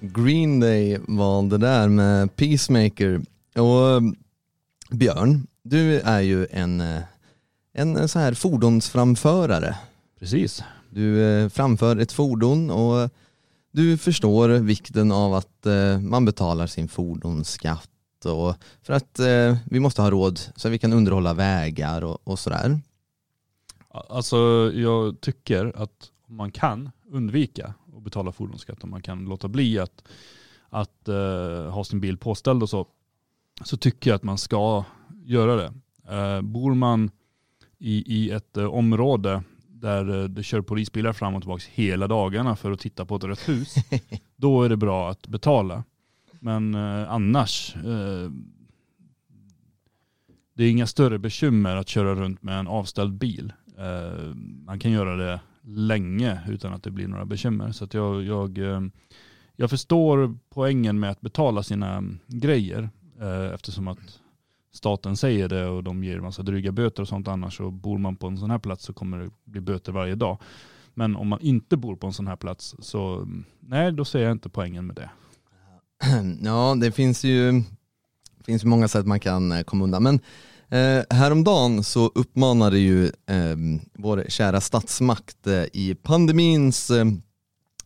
Green 0.00 0.60
Day 0.60 0.98
var 1.08 1.42
det 1.42 1.58
där 1.58 1.88
med 1.88 2.36
Peacemaker. 2.36 3.20
Och 3.54 3.90
eh, 3.90 4.00
Björn, 4.90 5.46
du 5.62 6.00
är 6.00 6.20
ju 6.20 6.46
en, 6.50 6.80
eh, 6.80 7.02
en 7.72 8.08
så 8.08 8.18
här 8.18 8.34
fordonsframförare. 8.34 9.76
Precis. 10.18 10.64
Du 10.90 11.22
eh, 11.24 11.48
framför 11.48 11.96
ett 11.96 12.12
fordon 12.12 12.70
och 12.70 13.10
du 13.72 13.98
förstår 13.98 14.48
vikten 14.48 15.12
av 15.12 15.34
att 15.34 15.66
eh, 15.66 16.00
man 16.00 16.24
betalar 16.24 16.66
sin 16.66 16.88
fordonsskatt 16.88 17.90
och 18.24 18.54
för 18.82 18.92
att 18.92 19.18
eh, 19.18 19.56
vi 19.64 19.80
måste 19.80 20.02
ha 20.02 20.10
råd 20.10 20.40
så 20.56 20.68
att 20.68 20.74
vi 20.74 20.78
kan 20.78 20.92
underhålla 20.92 21.34
vägar 21.34 22.04
och, 22.04 22.18
och 22.24 22.38
sådär. 22.38 22.80
Alltså 23.88 24.36
jag 24.74 25.20
tycker 25.20 25.82
att 25.82 26.10
om 26.28 26.36
man 26.36 26.50
kan 26.50 26.90
undvika 27.10 27.74
att 27.96 28.02
betala 28.02 28.32
fordonsskatt, 28.32 28.84
om 28.84 28.90
man 28.90 29.02
kan 29.02 29.24
låta 29.24 29.48
bli 29.48 29.78
att, 29.78 30.04
att 30.68 31.08
eh, 31.08 31.70
ha 31.70 31.84
sin 31.84 32.00
bil 32.00 32.18
påställd 32.18 32.62
och 32.62 32.70
så, 32.70 32.86
så 33.64 33.76
tycker 33.76 34.10
jag 34.10 34.16
att 34.16 34.22
man 34.22 34.38
ska 34.38 34.84
göra 35.24 35.56
det. 35.56 35.72
Eh, 36.16 36.40
bor 36.40 36.74
man 36.74 37.10
i, 37.80 38.14
i 38.16 38.30
ett 38.30 38.56
eh, 38.56 38.64
område 38.64 39.42
där 39.68 40.22
eh, 40.22 40.24
det 40.24 40.42
kör 40.42 40.60
polisbilar 40.60 41.12
fram 41.12 41.34
och 41.34 41.42
tillbaka 41.42 41.64
hela 41.70 42.08
dagarna 42.08 42.56
för 42.56 42.72
att 42.72 42.80
titta 42.80 43.04
på 43.04 43.16
ett 43.16 43.24
rött 43.24 43.48
hus, 43.48 43.74
då 44.36 44.62
är 44.62 44.68
det 44.68 44.76
bra 44.76 45.10
att 45.10 45.26
betala. 45.26 45.84
Men 46.40 46.74
eh, 46.74 47.12
annars, 47.12 47.76
eh, 47.76 48.30
det 50.54 50.64
är 50.64 50.70
inga 50.70 50.86
större 50.86 51.18
bekymmer 51.18 51.76
att 51.76 51.88
köra 51.88 52.14
runt 52.14 52.42
med 52.42 52.58
en 52.58 52.66
avställd 52.66 53.12
bil. 53.12 53.52
Eh, 53.78 54.34
man 54.64 54.78
kan 54.78 54.90
göra 54.90 55.16
det 55.16 55.40
länge 55.62 56.40
utan 56.48 56.72
att 56.72 56.82
det 56.82 56.90
blir 56.90 57.08
några 57.08 57.24
bekymmer. 57.24 57.72
Så 57.72 57.88
jag, 57.92 58.22
jag, 58.22 58.58
eh, 58.58 58.80
jag 59.56 59.70
förstår 59.70 60.38
poängen 60.50 61.00
med 61.00 61.10
att 61.10 61.20
betala 61.20 61.62
sina 61.62 61.92
mm, 61.92 62.18
grejer 62.26 62.90
eftersom 63.54 63.88
att 63.88 64.19
staten 64.72 65.16
säger 65.16 65.48
det 65.48 65.66
och 65.66 65.84
de 65.84 66.04
ger 66.04 66.20
massa 66.20 66.42
dryga 66.42 66.72
böter 66.72 67.02
och 67.02 67.08
sånt 67.08 67.28
annars 67.28 67.60
och 67.60 67.72
bor 67.72 67.98
man 67.98 68.16
på 68.16 68.26
en 68.26 68.38
sån 68.38 68.50
här 68.50 68.58
plats 68.58 68.84
så 68.84 68.92
kommer 68.92 69.18
det 69.18 69.30
bli 69.44 69.60
böter 69.60 69.92
varje 69.92 70.14
dag. 70.14 70.38
Men 70.94 71.16
om 71.16 71.28
man 71.28 71.40
inte 71.40 71.76
bor 71.76 71.96
på 71.96 72.06
en 72.06 72.12
sån 72.12 72.26
här 72.26 72.36
plats 72.36 72.74
så 72.78 73.28
nej, 73.60 73.92
då 73.92 74.04
ser 74.04 74.20
jag 74.20 74.32
inte 74.32 74.48
poängen 74.48 74.86
med 74.86 74.96
det. 74.96 75.10
Ja, 76.42 76.76
det 76.80 76.92
finns 76.92 77.24
ju 77.24 77.62
finns 78.44 78.64
många 78.64 78.88
sätt 78.88 79.06
man 79.06 79.20
kan 79.20 79.52
eh, 79.52 79.62
komma 79.62 79.84
undan. 79.84 80.02
Men 80.02 80.20
eh, 80.68 81.04
häromdagen 81.10 81.84
så 81.84 82.06
uppmanade 82.14 82.78
ju 82.78 83.04
eh, 83.06 83.56
vår 83.94 84.24
kära 84.28 84.60
statsmakt 84.60 85.46
eh, 85.46 85.64
i 85.72 85.96
pandemins, 86.02 86.90
eh, 86.90 87.04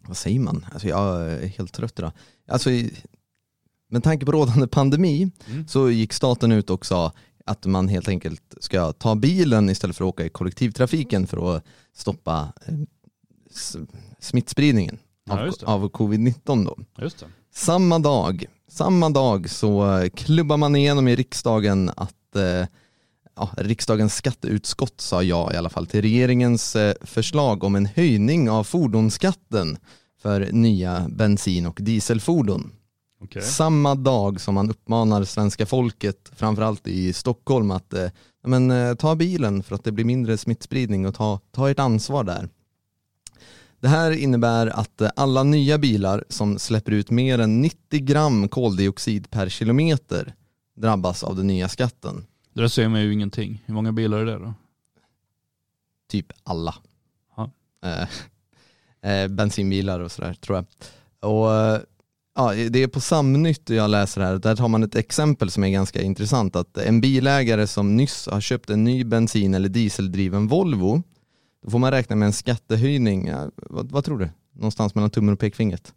vad 0.01 0.16
säger 0.16 0.40
man? 0.40 0.66
Alltså 0.73 0.88
jag 0.88 1.31
är 1.31 1.47
helt 1.47 1.73
trött 1.73 1.99
idag. 1.99 2.12
Alltså, 2.49 2.70
i, 2.70 2.94
med 3.90 4.03
tanke 4.05 4.27
på 4.27 4.33
rådande 4.33 4.66
pandemi 4.66 5.31
Mm. 5.49 5.68
så 5.68 5.90
gick 5.90 6.12
staten 6.12 6.53
ut 6.53 6.70
och 6.70 6.87
sa 6.87 7.12
att 7.47 7.66
man 7.66 7.88
helt 7.88 8.09
enkelt 8.09 8.55
ska 8.61 8.92
ta 8.92 9.14
bilen 9.14 9.70
istället 9.70 9.97
för 9.97 10.05
att 10.05 10.09
åka 10.09 10.25
i 10.25 10.29
kollektivtrafiken 10.29 11.27
för 11.27 11.57
att 11.57 11.64
stoppa 11.97 12.53
eh, 12.66 12.75
smittspridningen 14.20 14.99
Ja, 15.27 15.40
av, 15.40 15.55
det. 15.61 15.66
av 15.66 15.90
covid-19 15.90 16.64
då. 16.64 16.79
Just 17.03 17.18
det. 17.18 17.27
Samma 17.55 17.99
dag, 17.99 18.44
samma 18.68 19.11
dag 19.11 19.51
så 19.51 19.99
eh, 19.99 20.09
klubbar 20.09 20.57
man 20.57 20.77
igenom 20.77 21.09
i 21.09 21.16
riksdagen 21.16 21.90
att 21.97 22.37
eh, 22.37 22.66
ja, 23.37 23.51
riksdagens 23.57 24.14
skatteutskott 24.14 25.01
sa 25.01 25.23
ja 25.23 25.53
i 25.53 25.57
alla 25.57 25.70
fall 25.70 25.87
till 25.87 26.03
regeringens 26.03 26.77
eh, 26.77 26.94
förslag 27.03 27.64
om 27.64 27.75
en 27.75 27.87
höjning 27.87 28.51
av 28.51 28.64
fordonsskatten 28.64 29.77
för 30.23 30.49
nya 30.53 31.07
bensin 31.09 31.66
och 31.66 31.79
dieselfordon. 31.83 32.73
Okej. 33.25 33.43
Samma 33.43 33.95
dag 33.95 34.41
som 34.41 34.55
man 34.55 34.71
uppmanar 34.71 35.25
svenska 35.25 35.67
folket, 35.67 36.31
framförallt 36.37 36.89
i 36.89 37.13
Stockholm, 37.13 37.71
att 37.71 37.93
eh, 37.93 38.09
men, 38.47 38.71
eh, 38.71 38.95
ta 38.95 39.15
bilen 39.15 39.63
för 39.63 39.75
att 39.75 39.85
det 39.85 39.93
blir 39.93 40.05
mindre 40.05 40.37
smittspridning 40.37 41.07
och 41.07 41.15
ta, 41.15 41.41
ta 41.51 41.71
ert 41.71 41.79
ansvar 41.79 42.25
där. 42.25 42.49
Det 43.81 43.89
här 43.89 44.11
innebär 44.11 44.67
att 44.67 45.01
eh, 45.01 45.11
alla 45.17 45.43
nya 45.43 45.79
bilar 45.79 46.25
som 46.29 46.59
släpper 46.59 46.93
ut 46.93 47.11
mer 47.11 47.39
än 47.39 47.61
90 47.61 48.01
gram 48.01 48.49
koldioxid 48.49 49.31
per 49.31 49.49
kilometer 49.49 50.35
drabbas 50.77 51.25
av 51.25 51.37
den 51.37 51.47
nya 51.47 51.69
skatten. 51.69 52.27
Det 52.53 52.61
där 52.61 52.69
säger 52.69 52.89
mig 52.89 53.05
ju 53.05 53.13
ingenting. 53.13 53.63
Hur 53.67 53.75
många 53.75 53.93
bilar 53.93 54.19
är 54.19 54.27
det 54.27 54.39
då? 54.39 54.55
Typ 56.09 56.33
alla. 56.43 56.75
Eh, 57.85 58.09
eh, 59.11 59.29
bensinbilar 59.29 60.01
och 60.01 60.13
sådär 60.13 60.35
tror 60.35 60.57
jag. 60.57 60.67
Och 61.31 61.55
eh, 61.55 61.81
ja, 62.35 62.55
det 62.70 62.83
är 62.83 62.88
på 62.88 63.01
Samnytt 63.01 63.70
jag 63.70 63.90
läser 63.90 64.20
här, 64.20 64.38
där 64.38 64.57
tar 64.57 64.68
man 64.68 64.83
ett 64.83 64.94
exempel 64.94 65.51
som 65.51 65.64
är 65.64 65.68
ganska 65.68 66.03
intressant. 66.03 66.57
Att 66.57 66.79
en 66.79 67.01
bilägare 67.01 67.66
som 67.66 67.97
nyss 67.97 68.29
har 68.33 68.40
köpt 68.40 68.70
en 68.70 68.85
ny 68.85 69.05
bensin 69.05 69.55
eller 69.55 69.68
dieseldriven 69.68 70.49
Volvo, 70.49 71.03
då 71.62 71.70
får 71.70 71.79
man 71.79 71.90
räkna 71.90 72.16
med 72.16 72.27
en 72.27 72.33
skattehöjning, 72.33 73.27
ja, 73.27 73.51
vad, 73.57 73.90
vad 73.90 74.05
tror 74.05 74.18
du? 74.18 74.29
Någonstans 74.53 74.94
mellan 74.94 75.11
tummen 75.11 75.35
och 75.35 75.40
pekfingret. 75.40 75.94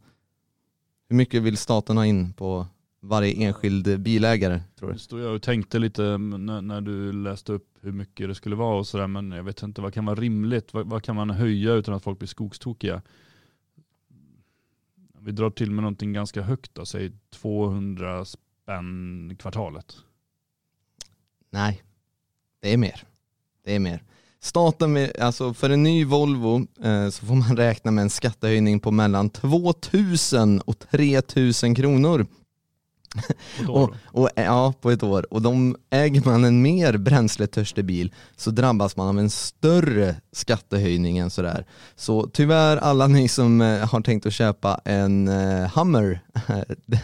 Hur 1.10 1.16
mycket 1.16 1.42
vill 1.42 1.58
staten 1.58 1.98
ha 1.98 2.06
in 2.06 2.34
på 2.34 2.68
varje 3.02 3.34
enskild 3.34 4.00
bilägare 4.00 4.62
tror 4.80 4.88
du? 4.88 4.94
Nu 4.94 5.00
stod 5.00 5.20
jag 5.20 5.36
och 5.36 5.42
tänkte 5.42 5.80
lite 5.80 6.02
när, 6.18 6.62
när 6.62 6.82
du 6.82 7.12
läste 7.12 7.54
upp 7.54 7.68
hur 7.82 7.92
mycket 7.92 8.28
det 8.28 8.36
skulle 8.36 8.56
vara 8.56 8.80
och 8.80 8.88
sådär 8.88 9.08
men 9.08 9.32
jag 9.32 9.44
vet 9.44 9.64
inte 9.64 9.82
vad 9.82 9.94
kan 9.94 10.06
vara 10.06 10.20
rimligt? 10.20 10.74
Vad, 10.74 10.90
vad 10.90 11.04
kan 11.04 11.16
man 11.16 11.30
höja 11.30 11.74
utan 11.74 11.94
att 11.94 12.04
folk 12.04 12.20
blir 12.20 12.28
skogstokiga? 12.28 13.02
Vi 15.28 15.34
drar 15.34 15.50
till 15.50 15.72
med 15.72 15.84
någonting 15.84 16.14
ganska 16.14 16.42
högt 16.42 16.76
då, 16.76 16.86
säg 16.86 17.12
200 17.34 18.26
spänn 18.26 19.36
kvartalet. 19.40 19.96
Nej, 21.50 21.84
det 22.62 22.74
är 22.74 22.78
mer. 22.78 23.04
Det 23.66 23.76
är 23.76 23.80
mer. 23.80 24.04
Staten, 24.40 24.94
vill- 24.94 25.12
alltså 25.22 25.54
för 25.54 25.70
en 25.70 25.84
ny 25.84 26.06
Volvo 26.06 26.68
eh, 26.84 27.10
så 27.10 27.26
får 27.26 27.36
man 27.36 27.58
räkna 27.58 27.92
med 27.92 28.02
en 28.02 28.10
skattehöjning 28.10 28.80
på 28.80 28.92
mellan 28.92 29.30
2000 29.30 30.62
och 30.62 30.80
3000 30.80 31.76
kronor. 31.76 32.26
Och, 33.68 33.92
och, 34.06 34.30
ja, 34.36 34.74
på 34.82 34.92
ett 34.92 35.04
år. 35.04 35.34
Och 35.34 35.42
de, 35.42 35.76
äger 35.90 36.22
man 36.26 36.46
en 36.46 36.62
mer 36.62 36.98
bränsletörstig 36.98 37.86
bil 37.86 38.14
så 38.36 38.52
drabbas 38.52 38.98
man 38.98 39.08
av 39.08 39.20
en 39.20 39.30
större 39.30 40.16
skattehöjning 40.32 41.18
än 41.18 41.30
sådär. 41.30 41.66
Så 41.96 42.28
tyvärr 42.34 42.78
alla 42.78 43.08
ni 43.08 43.28
som 43.28 43.62
eh, 43.62 43.90
har 43.90 44.02
tänkt 44.02 44.26
att 44.26 44.34
köpa 44.34 44.82
en 44.86 45.28
eh, 45.28 45.72
Hummer, 45.76 46.22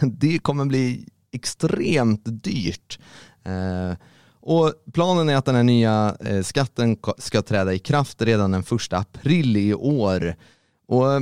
det- 0.02 0.38
kommer 0.38 0.64
bli 0.64 1.08
extremt 1.32 2.22
dyrt. 2.24 2.98
Eh, 3.44 3.96
och 4.40 4.72
planen 4.92 5.28
är 5.28 5.36
att 5.36 5.44
den 5.44 5.54
här 5.54 5.62
nya 5.62 6.16
eh, 6.20 6.42
skatten 6.42 6.96
ska 7.18 7.42
träda 7.42 7.74
i 7.74 7.78
kraft 7.78 8.22
redan 8.22 8.50
den 8.50 8.62
första 8.62 8.96
april 8.98 9.56
i 9.56 9.74
år. 9.74 10.36
Och 10.88 11.12
eh, 11.14 11.20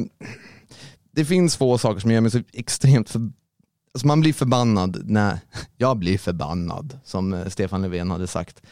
det 1.15 1.25
finns 1.25 1.57
få 1.57 1.79
saker 1.79 2.01
som 2.01 2.11
gör 2.11 2.21
mig 2.21 2.31
så 2.31 2.41
extremt 2.53 3.11
för, 3.11 3.31
Alltså 3.95 4.07
man 4.07 4.21
blir 4.21 4.33
förbannad 4.33 5.03
när, 5.05 5.39
jag 5.77 5.97
blir 5.97 6.19
förbannad 6.19 6.99
som 7.05 7.33
eh, 7.33 7.49
Stefan 7.49 7.83
Löfven 7.83 8.11
hade 8.11 8.27
sagt. 8.27 8.63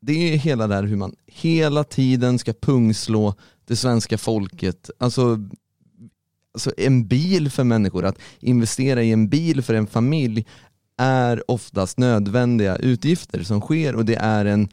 Det 0.00 0.32
är 0.32 0.36
hela 0.36 0.66
där 0.66 0.82
hur 0.82 0.96
man 0.96 1.14
hela 1.26 1.84
tiden 1.84 2.38
ska 2.38 2.52
pungslå 2.52 3.34
det 3.64 3.76
svenska 3.76 4.18
folket. 4.18 4.90
Alltså, 4.98 5.38
alltså 6.54 6.72
en 6.76 7.06
bil 7.06 7.50
för 7.50 7.64
människor, 7.64 8.04
att 8.04 8.18
investera 8.40 9.02
i 9.02 9.12
en 9.12 9.28
bil 9.28 9.62
för 9.62 9.74
en 9.74 9.86
familj 9.86 10.46
är 10.96 11.50
oftast 11.50 11.98
nödvändiga 11.98 12.76
utgifter 12.76 13.42
som 13.42 13.60
sker 13.60 13.94
och 13.94 14.04
det 14.04 14.16
är 14.16 14.44
en 14.44 14.68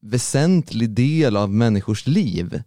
väsentlig 0.00 0.90
del 0.90 1.36
av 1.36 1.52
människors 1.52 2.06
liv. 2.06 2.62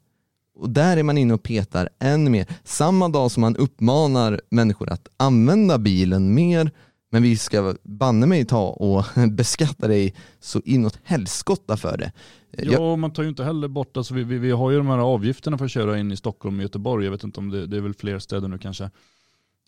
Och 0.58 0.70
där 0.70 0.98
är 0.98 1.04
man 1.04 1.18
inne 1.18 1.34
och 1.34 1.44
petar 1.44 1.90
än 2.00 2.32
mer. 2.32 2.46
Samma 2.64 3.10
dag 3.10 3.32
som 3.32 3.42
man 3.42 3.56
uppmanar 3.56 4.42
människor 4.50 4.90
att 4.90 5.08
använda 5.18 5.78
bilen 5.78 6.34
mer, 6.34 6.72
men 7.12 7.24
vi 7.24 7.38
ska 7.38 7.76
banne 7.84 8.26
mig 8.26 8.46
ta 8.46 8.68
och 8.68 9.06
beskatta 9.32 9.88
dig 9.88 10.16
så 10.40 10.62
inåt 10.66 11.00
helskotta 11.04 11.78
för 11.78 11.98
det. 11.98 12.12
Ja, 12.52 12.72
Jag, 12.72 13.00
man 13.00 13.12
tar 13.12 13.24
ju 13.24 13.30
inte 13.30 13.44
heller 13.44 13.68
bort, 13.68 13.98
alltså 13.98 14.14
vi, 14.14 14.24
vi, 14.24 14.38
vi 14.38 14.52
har 14.52 14.72
ju 14.72 14.78
de 14.78 14.88
här 14.88 14.98
avgifterna 14.98 15.58
för 15.58 15.66
att 15.66 15.72
köra 15.72 16.00
in 16.00 16.12
i 16.12 16.18
Stockholm 16.18 16.58
och 16.58 16.64
Göteborg. 16.64 17.06
Jag 17.06 17.12
vet 17.12 17.24
inte 17.24 17.40
om 17.40 17.50
det, 17.50 17.68
det 17.68 17.78
är 17.78 17.82
väl 17.82 17.94
fler 17.94 18.20
städer 18.20 18.48
nu 18.48 18.58
kanske. 18.58 18.90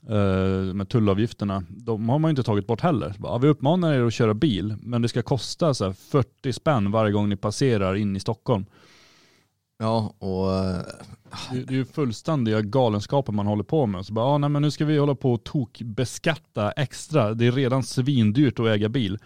Uh, 0.10 0.74
med 0.74 0.90
tullavgifterna, 0.90 1.64
de 1.70 2.10
har 2.10 2.20
man 2.20 2.30
ju 2.30 2.32
inte 2.32 2.44
tagit 2.44 2.68
bort 2.68 2.82
heller. 2.82 3.16
Bara, 3.18 3.38
vi 3.38 3.48
uppmanar 3.48 3.94
er 3.94 4.02
att 4.02 4.14
köra 4.14 4.34
bil, 4.34 4.76
men 4.82 5.02
det 5.02 5.08
ska 5.08 5.22
kosta 5.22 5.74
så 5.74 5.86
här 5.86 5.94
40 5.94 6.54
spänn 6.54 6.92
varje 6.92 7.12
gång 7.12 7.30
ni 7.30 7.36
passerar 7.36 7.96
in 7.96 8.16
i 8.16 8.20
Stockholm 8.20 8.66
ja, 9.80 10.14
och 10.20 10.54
eh, 10.54 10.82
Det, 11.52 11.64
det 11.64 11.74
är 11.74 11.78
ju 11.78 11.86
fullständiga 11.86 12.62
galenskaper 12.62 13.34
man 13.34 13.48
håller 13.48 13.64
på 13.64 13.86
med. 13.86 14.06
Så 14.06 14.14
bara, 14.14 14.26
ah, 14.26 14.38
nej, 14.38 14.50
men 14.50 14.62
nu 14.62 14.72
ska 14.72 14.86
vi 14.86 14.98
hålla 14.98 15.16
på 15.16 15.34
och 15.34 15.44
tokbeskatta 15.44 16.72
extra. 16.72 17.34
Det 17.34 17.48
är 17.48 17.52
redan 17.52 17.84
svindyrt 17.84 18.60
att 18.60 18.66
äga 18.66 18.90
bil. 18.90 19.18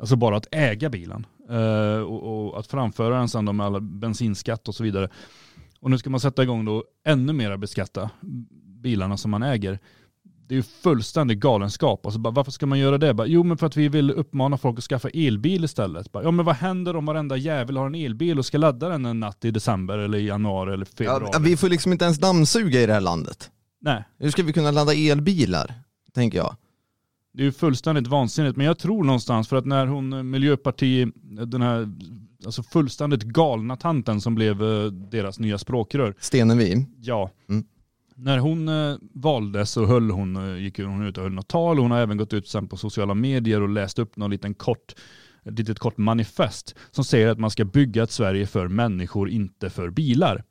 Alltså 0.00 0.16
bara 0.16 0.36
att 0.36 0.46
äga 0.50 0.90
bilen. 0.90 1.26
Uh, 1.50 2.00
och, 2.00 2.48
och 2.48 2.58
att 2.58 2.66
framföra 2.66 3.18
den 3.18 3.28
sen 3.28 3.44
då 3.44 3.52
med 3.52 3.66
alla 3.66 3.80
bensinskatt 3.80 4.68
och 4.68 4.74
så 4.74 4.84
vidare. 4.84 5.08
Och 5.80 5.90
nu 5.90 5.98
ska 5.98 6.10
man 6.10 6.20
sätta 6.20 6.42
igång 6.42 6.64
då 6.64 6.84
ännu 7.04 7.32
mer 7.32 7.56
beskatta 7.56 8.10
bilarna 8.82 9.16
som 9.16 9.30
man 9.30 9.42
äger. 9.42 9.78
Det 10.48 10.54
är 10.54 10.56
ju 10.56 10.62
fullständig 10.62 11.40
galenskap. 11.40 12.06
Alltså 12.06 12.20
bara, 12.20 12.30
varför 12.30 12.50
ska 12.50 12.66
man 12.66 12.78
göra 12.78 12.98
det? 12.98 13.14
Bara, 13.14 13.26
jo 13.26 13.42
men 13.42 13.58
för 13.58 13.66
att 13.66 13.76
vi 13.76 13.88
vill 13.88 14.10
uppmana 14.10 14.58
folk 14.58 14.78
att 14.78 14.84
skaffa 14.84 15.08
elbil 15.08 15.64
istället. 15.64 16.12
Bara, 16.12 16.22
ja 16.22 16.30
men 16.30 16.44
vad 16.44 16.56
händer 16.56 16.96
om 16.96 17.04
varenda 17.04 17.36
jävel 17.36 17.76
har 17.76 17.86
en 17.86 17.94
elbil 17.94 18.38
och 18.38 18.46
ska 18.46 18.58
ladda 18.58 18.88
den 18.88 19.06
en 19.06 19.20
natt 19.20 19.44
i 19.44 19.50
december 19.50 19.98
eller 19.98 20.18
i 20.18 20.26
januari 20.26 20.72
eller 20.74 20.84
februari? 20.84 21.30
ja, 21.32 21.38
vi 21.38 21.56
får 21.56 21.68
liksom 21.68 21.92
inte 21.92 22.04
ens 22.04 22.18
dammsuga 22.18 22.80
i 22.80 22.86
det 22.86 22.92
här 22.92 23.00
landet. 23.00 23.50
Nej, 23.80 24.04
Hur 24.18 24.30
ska 24.30 24.42
vi 24.42 24.52
kunna 24.52 24.70
ladda 24.70 24.94
elbilar? 24.94 25.74
Tänker 26.14 26.38
jag. 26.38 26.56
det 27.32 27.42
är 27.42 27.44
ju 27.44 27.52
fullständigt 27.52 28.06
vansinnigt. 28.06 28.56
Men 28.56 28.66
jag 28.66 28.78
tror 28.78 29.04
någonstans 29.04 29.48
för 29.48 29.56
att 29.56 29.66
när 29.66 29.86
hon, 29.86 30.12
eh, 30.12 30.22
Miljöparti, 30.22 31.12
den 31.46 31.62
här 31.62 31.88
alltså 32.46 32.62
fullständigt 32.62 33.22
galna 33.22 33.76
tanten 33.76 34.20
som 34.20 34.34
blev 34.34 34.62
eh, 34.62 34.84
deras 34.86 35.38
nya 35.38 35.58
språkrör. 35.58 36.14
Stenevi. 36.20 36.86
Ja. 37.00 37.30
Mm. 37.48 37.64
När 38.20 38.38
hon 38.38 38.68
eh, 38.68 38.96
valdes 39.14 39.70
så 39.70 39.86
höll 39.86 40.10
hon, 40.10 40.36
eh, 40.36 40.62
gick 40.62 40.78
hon 40.78 41.06
ut 41.06 41.16
och 41.16 41.22
höll 41.22 41.32
något 41.32 41.48
tal. 41.48 41.78
Hon 41.78 41.90
har 41.90 41.98
även 41.98 42.16
gått 42.16 42.32
ut 42.32 42.48
sen 42.48 42.68
på 42.68 42.76
sociala 42.76 43.14
medier 43.14 43.62
och 43.62 43.68
läst 43.68 43.98
upp 43.98 44.16
någon 44.16 44.30
liten 44.30 44.54
kort, 44.54 44.94
ett 45.44 45.58
litet 45.58 45.78
kort 45.78 45.98
manifest 45.98 46.74
som 46.90 47.04
säger 47.04 47.28
att 47.28 47.38
man 47.38 47.50
ska 47.50 47.64
bygga 47.64 48.02
ett 48.02 48.10
Sverige 48.10 48.46
för 48.46 48.68
människor, 48.68 49.30
inte 49.30 49.70
för 49.70 49.90
bilar. 49.90 50.44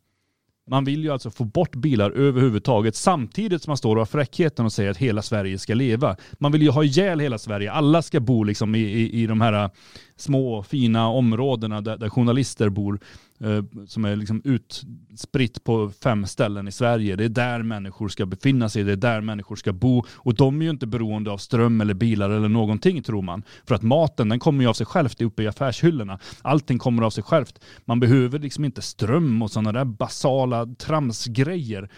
Man 0.69 0.85
vill 0.85 1.03
ju 1.03 1.11
alltså 1.11 1.31
få 1.31 1.43
bort 1.43 1.75
bilar 1.75 2.11
överhuvudtaget 2.11 2.95
samtidigt 2.95 3.61
som 3.61 3.71
man 3.71 3.77
står 3.77 3.95
och 3.95 4.01
har 4.01 4.05
fräckheten 4.05 4.65
och 4.65 4.73
säger 4.73 4.91
att 4.91 4.97
hela 4.97 5.21
Sverige 5.21 5.57
ska 5.57 5.73
leva. 5.73 6.15
Man 6.39 6.51
vill 6.51 6.61
ju 6.61 6.69
ha 6.69 6.83
ihjäl 6.83 7.19
hela 7.19 7.37
Sverige. 7.37 7.71
Alla 7.71 8.01
ska 8.01 8.19
bo 8.19 8.43
liksom 8.43 8.75
i, 8.75 8.79
i, 8.79 9.21
i 9.21 9.27
de 9.27 9.41
här 9.41 9.63
eh, 9.63 9.69
små 10.17 10.63
fina 10.63 11.07
områdena 11.07 11.81
där, 11.81 11.97
där 11.97 12.09
journalister 12.09 12.69
bor 12.69 12.99
eh, 13.39 13.63
som 13.87 14.05
är 14.05 14.15
liksom 14.15 14.41
utspritt 14.43 15.63
på 15.63 15.91
fem 16.03 16.25
ställen 16.25 16.67
i 16.67 16.71
Sverige. 16.71 17.15
Det 17.15 17.25
är 17.25 17.29
där 17.29 17.63
människor 17.63 18.07
ska 18.07 18.25
befinna 18.25 18.69
sig, 18.69 18.83
det 18.83 18.91
är 18.91 18.95
där 18.95 19.21
människor 19.21 19.55
ska 19.55 19.73
bo 19.73 20.03
och 20.09 20.35
de 20.35 20.61
är 20.61 20.65
ju 20.65 20.71
inte 20.71 20.87
beroende 20.87 21.31
av 21.31 21.37
ström 21.37 21.81
eller 21.81 21.93
bilar 21.93 22.29
eller 22.29 22.49
någonting 22.49 23.03
tror 23.03 23.21
man. 23.21 23.43
För 23.65 23.75
att 23.75 23.83
maten 23.83 24.29
den 24.29 24.39
kommer 24.39 24.63
ju 24.63 24.69
av 24.69 24.73
sig 24.73 24.85
självt 24.85 25.21
uppe 25.21 25.43
i 25.43 25.47
affärshyllorna. 25.47 26.19
Allting 26.41 26.79
kommer 26.79 27.03
av 27.03 27.09
sig 27.09 27.23
självt. 27.23 27.59
Man 27.85 27.99
behöver 27.99 28.39
liksom 28.39 28.65
inte 28.65 28.81
ström 28.81 29.41
och 29.41 29.51
sådana 29.51 29.71
där 29.71 29.85
basala 29.85 30.65
tramsgrejer. 30.65 31.89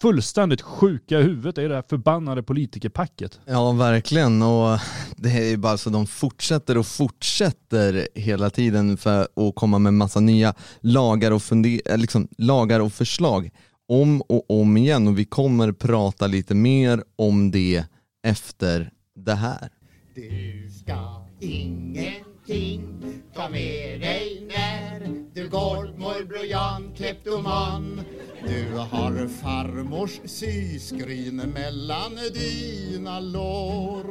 Fullständigt 0.00 0.60
sjuka 0.60 1.20
i 1.20 1.22
huvudet 1.22 1.58
är 1.58 1.68
det 1.68 1.74
här 1.74 1.84
förbannade 1.88 2.42
politikerpacket. 2.42 3.40
Ja, 3.46 3.72
verkligen. 3.72 4.42
Och 4.42 4.78
det 5.16 5.30
är 5.30 5.44
ju 5.50 5.56
bara 5.56 5.78
så 5.78 5.90
de 5.90 6.06
fortsätter 6.06 6.78
och 6.78 6.86
fortsätter 6.86 8.08
hela 8.14 8.50
tiden 8.50 8.96
för 8.96 9.20
att 9.20 9.54
komma 9.54 9.78
med 9.78 9.94
massa 9.94 10.20
nya 10.20 10.54
lagar 10.80 11.30
och, 11.30 11.42
funder- 11.42 11.80
eh, 11.92 11.98
liksom, 11.98 12.28
lagar 12.38 12.80
och 12.80 12.92
förslag 12.92 13.50
om 13.88 14.20
och 14.20 14.50
om 14.60 14.76
igen. 14.76 15.08
Och 15.08 15.18
vi 15.18 15.24
kommer 15.24 15.72
prata 15.72 16.26
lite 16.26 16.54
mer 16.54 17.02
om 17.16 17.50
det 17.50 17.84
efter 18.26 18.90
det 19.16 19.34
här. 19.34 19.68
Du 20.14 20.70
ska 20.82 21.26
allting 22.50 22.82
ta 23.34 23.48
med 23.48 24.00
dig 24.00 24.46
när 24.48 25.00
du 25.34 25.48
går 25.48 25.98
morbror 25.98 26.44
Jan 26.44 26.92
kleptoman. 26.96 28.00
Du 28.46 28.76
har 28.76 29.28
farmors 29.28 30.20
syskrin 30.24 31.36
mellan 31.36 32.12
dina 32.34 33.20
lår. 33.20 34.04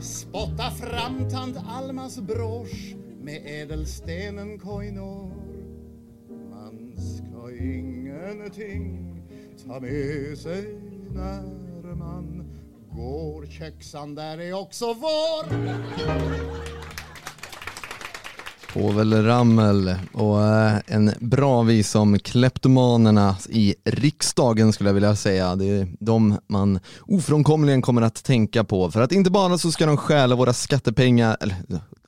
Spotta 0.00 0.70
fram 0.70 1.28
tant 1.30 1.56
Almas 1.68 2.18
brosch 2.20 2.94
med 3.22 3.42
ädelstenen 3.44 4.58
koinor. 4.58 5.32
Man 6.50 6.94
ska 6.96 7.50
ingenting 7.64 9.16
ta 9.66 9.80
med 9.80 10.38
sig 10.38 10.78
när 11.10 11.94
man 11.94 12.49
går. 12.94 13.46
Köksan 13.46 14.14
där 14.14 14.40
är 14.40 14.52
också 14.52 14.94
vår. 14.94 15.46
Povel 18.72 19.24
Ramel 19.24 19.94
och 20.12 20.42
eh, 20.42 20.78
en 20.86 21.12
bra 21.20 21.62
vis 21.62 21.94
om 21.94 22.18
kleptomanerna 22.18 23.36
i 23.48 23.74
riksdagen 23.84 24.72
skulle 24.72 24.88
jag 24.88 24.94
vilja 24.94 25.16
säga. 25.16 25.56
Det 25.56 25.64
är 25.64 25.88
de 26.00 26.38
man 26.46 26.80
ofrånkomligen 27.00 27.82
kommer 27.82 28.02
att 28.02 28.24
tänka 28.24 28.64
på. 28.64 28.90
För 28.90 29.00
att 29.00 29.12
inte 29.12 29.30
bara 29.30 29.58
så 29.58 29.72
ska 29.72 29.86
de 29.86 29.96
stjäla 29.96 30.36
våra 30.36 30.52
skattepengar, 30.52 31.36
eller 31.40 31.56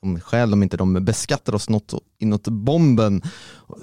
de 0.03 0.19
stjäl 0.19 0.51
dem 0.51 0.63
inte, 0.63 0.77
de 0.77 1.05
beskattar 1.05 1.55
oss 1.55 1.69
något 1.69 1.93
inåt 2.19 2.47
bomben. 2.47 3.21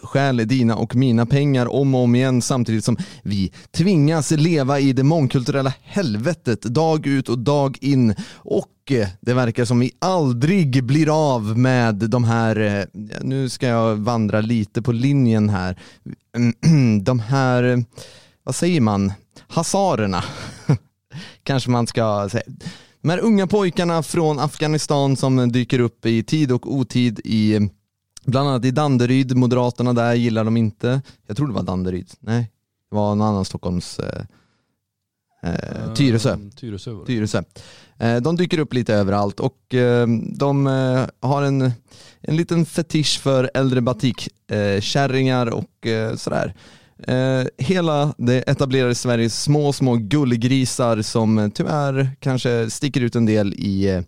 Stjäl 0.03 0.37
dina 0.37 0.77
och 0.77 0.95
mina 0.95 1.27
pengar 1.27 1.73
om 1.73 1.95
och 1.95 2.01
om 2.01 2.15
igen 2.15 2.43
samtidigt 2.43 2.85
som 2.85 2.97
vi 3.23 3.53
tvingas 3.71 4.31
leva 4.31 4.81
i 4.81 4.93
det 4.93 5.03
mångkulturella 5.03 5.73
helvetet 5.83 6.63
dag 6.63 7.07
ut 7.07 7.29
och 7.29 7.39
dag 7.39 7.79
in. 7.81 8.15
Och 8.35 8.91
eh, 8.91 9.09
det 9.21 9.35
verkar 9.35 9.65
som 9.65 9.81
vi 9.81 9.93
aldrig 9.99 10.85
blir 10.85 11.35
av 11.35 11.59
med 11.59 11.95
de 11.95 12.25
här, 12.25 12.57
eh, 12.61 12.85
nu 13.23 13.49
ska 13.49 13.67
jag 13.67 13.97
vandra 13.97 14.41
lite 14.41 14.83
på 14.83 14.93
linjen 14.93 15.49
här, 15.49 15.79
de 17.03 17.21
här, 17.21 17.63
eh, 17.63 17.79
vad 18.45 18.55
säger 18.55 18.81
man, 18.81 19.13
hasarerna 19.49 20.25
kanske 21.43 21.71
man 21.71 21.87
ska 21.87 22.29
säga. 22.29 22.43
De 23.03 23.09
här 23.11 23.19
unga 23.19 23.47
pojkarna 23.47 24.03
från 24.03 24.39
Afghanistan 24.39 25.17
som 25.17 25.53
dyker 25.53 25.79
upp 25.81 26.07
i 26.07 26.23
tid 26.23 26.53
och 26.53 26.75
otid 26.75 27.21
i 27.25 27.71
bland 28.25 28.49
annat 28.49 28.65
i 28.65 28.71
Danderyd, 28.71 29.37
Moderaterna 29.37 29.93
där 29.93 30.15
gillar 30.15 30.45
de 30.45 30.57
inte. 30.57 31.03
Jag 31.27 31.37
tror 31.37 31.47
det 31.47 31.55
var 31.55 31.63
Danderyd, 31.63 32.11
nej, 32.21 32.51
det 32.91 32.97
var 32.97 33.13
en 33.13 33.21
annan 33.23 33.45
Stockholms, 33.45 33.99
eh, 33.99 34.23
Eh, 35.43 35.93
Tyresö. 35.95 36.33
Eh, 36.33 36.39
Tyresö 36.57 36.91
det. 36.91 37.07
Tyresö. 37.07 37.43
Eh, 37.99 38.17
De 38.17 38.37
dyker 38.37 38.59
upp 38.59 38.75
lite 38.75 38.95
överallt 38.95 39.41
och 39.41 39.75
eh, 39.75 40.07
de 40.37 40.67
eh, 40.67 41.07
har 41.21 41.43
en, 41.43 41.73
en 42.21 42.37
liten 42.37 42.67
fetisch 42.67 43.21
för 43.21 43.51
äldre 43.55 43.81
batikkärringar 43.81 45.47
och 45.47 45.87
sådär. 46.17 46.55
Eh, 47.07 47.47
Hela 47.59 48.15
det 48.19 48.51
etablerade 48.51 48.95
Sveriges 48.95 49.43
små, 49.43 49.73
små 49.73 49.97
gullgrisar 49.97 51.03
som 51.03 51.39
eh, 51.39 51.49
tyvärr 51.49 52.11
kanske 52.21 52.71
sticker 52.71 53.01
ut 53.01 53.17
en 53.17 53.27
del 53.27 53.55
i 53.55 53.89
eh, 53.89 54.03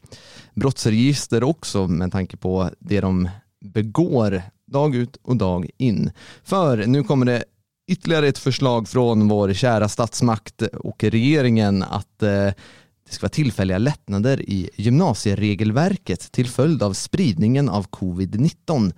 brottsregister 0.54 1.44
också 1.44 1.88
med 1.88 2.12
tanke 2.12 2.36
på 2.36 2.70
det 2.78 3.00
de 3.00 3.28
begår 3.60 4.42
dag 4.66 4.94
ut 4.94 5.16
och 5.22 5.36
dag 5.36 5.70
in. 5.78 6.10
För 6.44 6.86
nu 6.86 7.02
kommer 7.02 7.26
det 7.26 7.44
ytterligare 7.90 8.28
ett 8.28 8.38
förslag 8.38 8.88
från 8.88 9.28
vår 9.28 9.52
kära 9.52 9.88
statsmakt 9.88 10.62
och 10.62 11.04
regeringen 11.04 11.82
att 11.82 12.22
eh, 12.22 12.52
det 13.06 13.14
ska 13.14 13.24
vara 13.24 13.30
tillfälliga 13.30 13.78
lättnader 13.78 14.40
i 14.40 14.70
gymnasieregelverket 14.76 16.32
till 16.32 16.48
följd 16.48 16.82
av 16.82 16.92
spridningen 16.92 17.68
av 17.68 17.88
covid-19. 17.88 18.92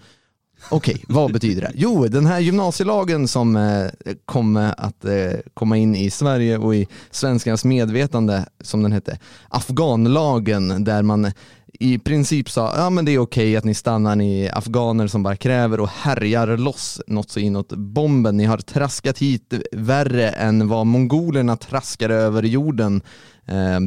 Okej, 0.71 1.05
vad 1.09 1.33
betyder 1.33 1.63
det? 1.63 1.73
Jo, 1.75 2.07
den 2.09 2.27
här 2.27 2.41
gymnasielagen 2.41 3.29
som 3.29 3.57
eh, 3.57 3.91
kommer 4.25 4.75
att 4.79 5.05
eh, 5.05 5.33
komma 5.55 5.77
in 5.77 5.97
i 5.97 6.11
Sverige 6.11 6.59
och 6.59 6.75
i 6.75 6.87
svenskarnas 7.11 7.65
medvetande, 7.65 8.47
som 8.61 8.83
den 8.83 8.93
hette, 8.93 9.19
afghanlagen, 9.49 10.85
där 10.85 11.03
man 11.03 11.33
i 11.81 11.99
princip 11.99 12.51
sa, 12.51 12.75
ja 12.77 12.91
men 12.91 13.05
det 13.05 13.13
är 13.13 13.19
okej 13.19 13.57
att 13.57 13.65
ni 13.65 13.75
stannar, 13.75 14.17
ni 14.17 14.51
afghaner 14.53 15.07
som 15.07 15.23
bara 15.23 15.37
kräver 15.37 15.81
och 15.81 15.89
härjar 15.89 16.57
loss 16.57 17.01
något 17.07 17.31
så 17.31 17.41
inåt 17.41 17.73
bomben. 17.73 18.37
Ni 18.37 18.45
har 18.45 18.59
traskat 18.59 19.19
hit 19.19 19.55
värre 19.73 20.31
än 20.31 20.69
vad 20.69 20.87
mongolerna 20.87 21.57
traskar 21.57 22.11
över 22.11 22.43
jorden. 22.43 23.03
Eh, 23.47 23.81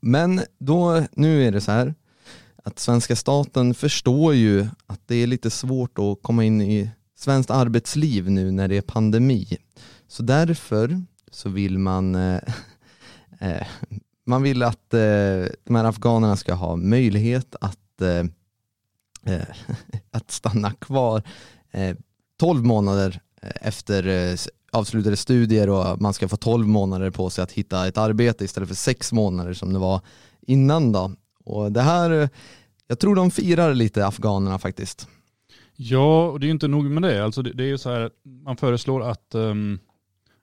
men 0.00 0.40
då, 0.60 1.02
nu 1.12 1.46
är 1.46 1.52
det 1.52 1.60
så 1.60 1.72
här 1.72 1.94
att 2.68 2.78
svenska 2.78 3.16
staten 3.16 3.74
förstår 3.74 4.34
ju 4.34 4.66
att 4.86 5.00
det 5.06 5.14
är 5.14 5.26
lite 5.26 5.50
svårt 5.50 5.98
att 5.98 6.22
komma 6.22 6.44
in 6.44 6.60
i 6.60 6.90
svenskt 7.16 7.50
arbetsliv 7.50 8.30
nu 8.30 8.50
när 8.50 8.68
det 8.68 8.76
är 8.76 8.82
pandemi. 8.82 9.58
Så 10.08 10.22
därför 10.22 11.02
så 11.30 11.48
vill 11.48 11.78
man 11.78 12.14
eh, 12.14 12.40
eh, 13.40 13.66
man 14.26 14.42
vill 14.42 14.62
att 14.62 14.94
eh, 14.94 15.46
de 15.64 15.74
här 15.74 15.84
afghanerna 15.84 16.36
ska 16.36 16.54
ha 16.54 16.76
möjlighet 16.76 17.56
att, 17.60 18.02
eh, 18.02 18.24
eh 19.34 19.46
att 20.10 20.30
stanna 20.30 20.70
kvar 20.70 21.22
eh, 21.70 21.96
12 22.40 22.64
månader 22.64 23.20
eh, 23.42 23.50
efter 23.60 24.06
eh, 24.06 24.38
avslutade 24.72 25.16
studier 25.16 25.68
och 25.68 26.00
man 26.00 26.14
ska 26.14 26.28
få 26.28 26.36
12 26.36 26.66
månader 26.66 27.10
på 27.10 27.30
sig 27.30 27.44
att 27.44 27.52
hitta 27.52 27.88
ett 27.88 27.98
arbete 27.98 28.44
istället 28.44 28.68
för 28.68 28.76
6 28.76 29.12
månader 29.12 29.52
som 29.54 29.72
det 29.72 29.78
var 29.78 30.00
innan 30.40 30.92
då. 30.92 31.12
Och 31.48 31.72
det 31.72 31.80
här, 31.82 32.28
jag 32.86 32.98
tror 32.98 33.14
de 33.14 33.30
firar 33.30 33.74
lite 33.74 34.06
afghanerna 34.06 34.58
faktiskt. 34.58 35.08
Ja, 35.76 36.28
och 36.28 36.40
det 36.40 36.44
är 36.44 36.48
ju 36.48 36.52
inte 36.52 36.68
nog 36.68 36.84
med 36.84 37.02
det. 37.02 37.24
Alltså 37.24 37.42
det, 37.42 37.52
det 37.52 37.62
är 37.64 37.68
ju 37.68 37.78
så 37.78 37.90
här, 37.90 38.10
man 38.44 38.56
föreslår 38.56 39.02
att 39.02 39.34
ehm, 39.34 39.78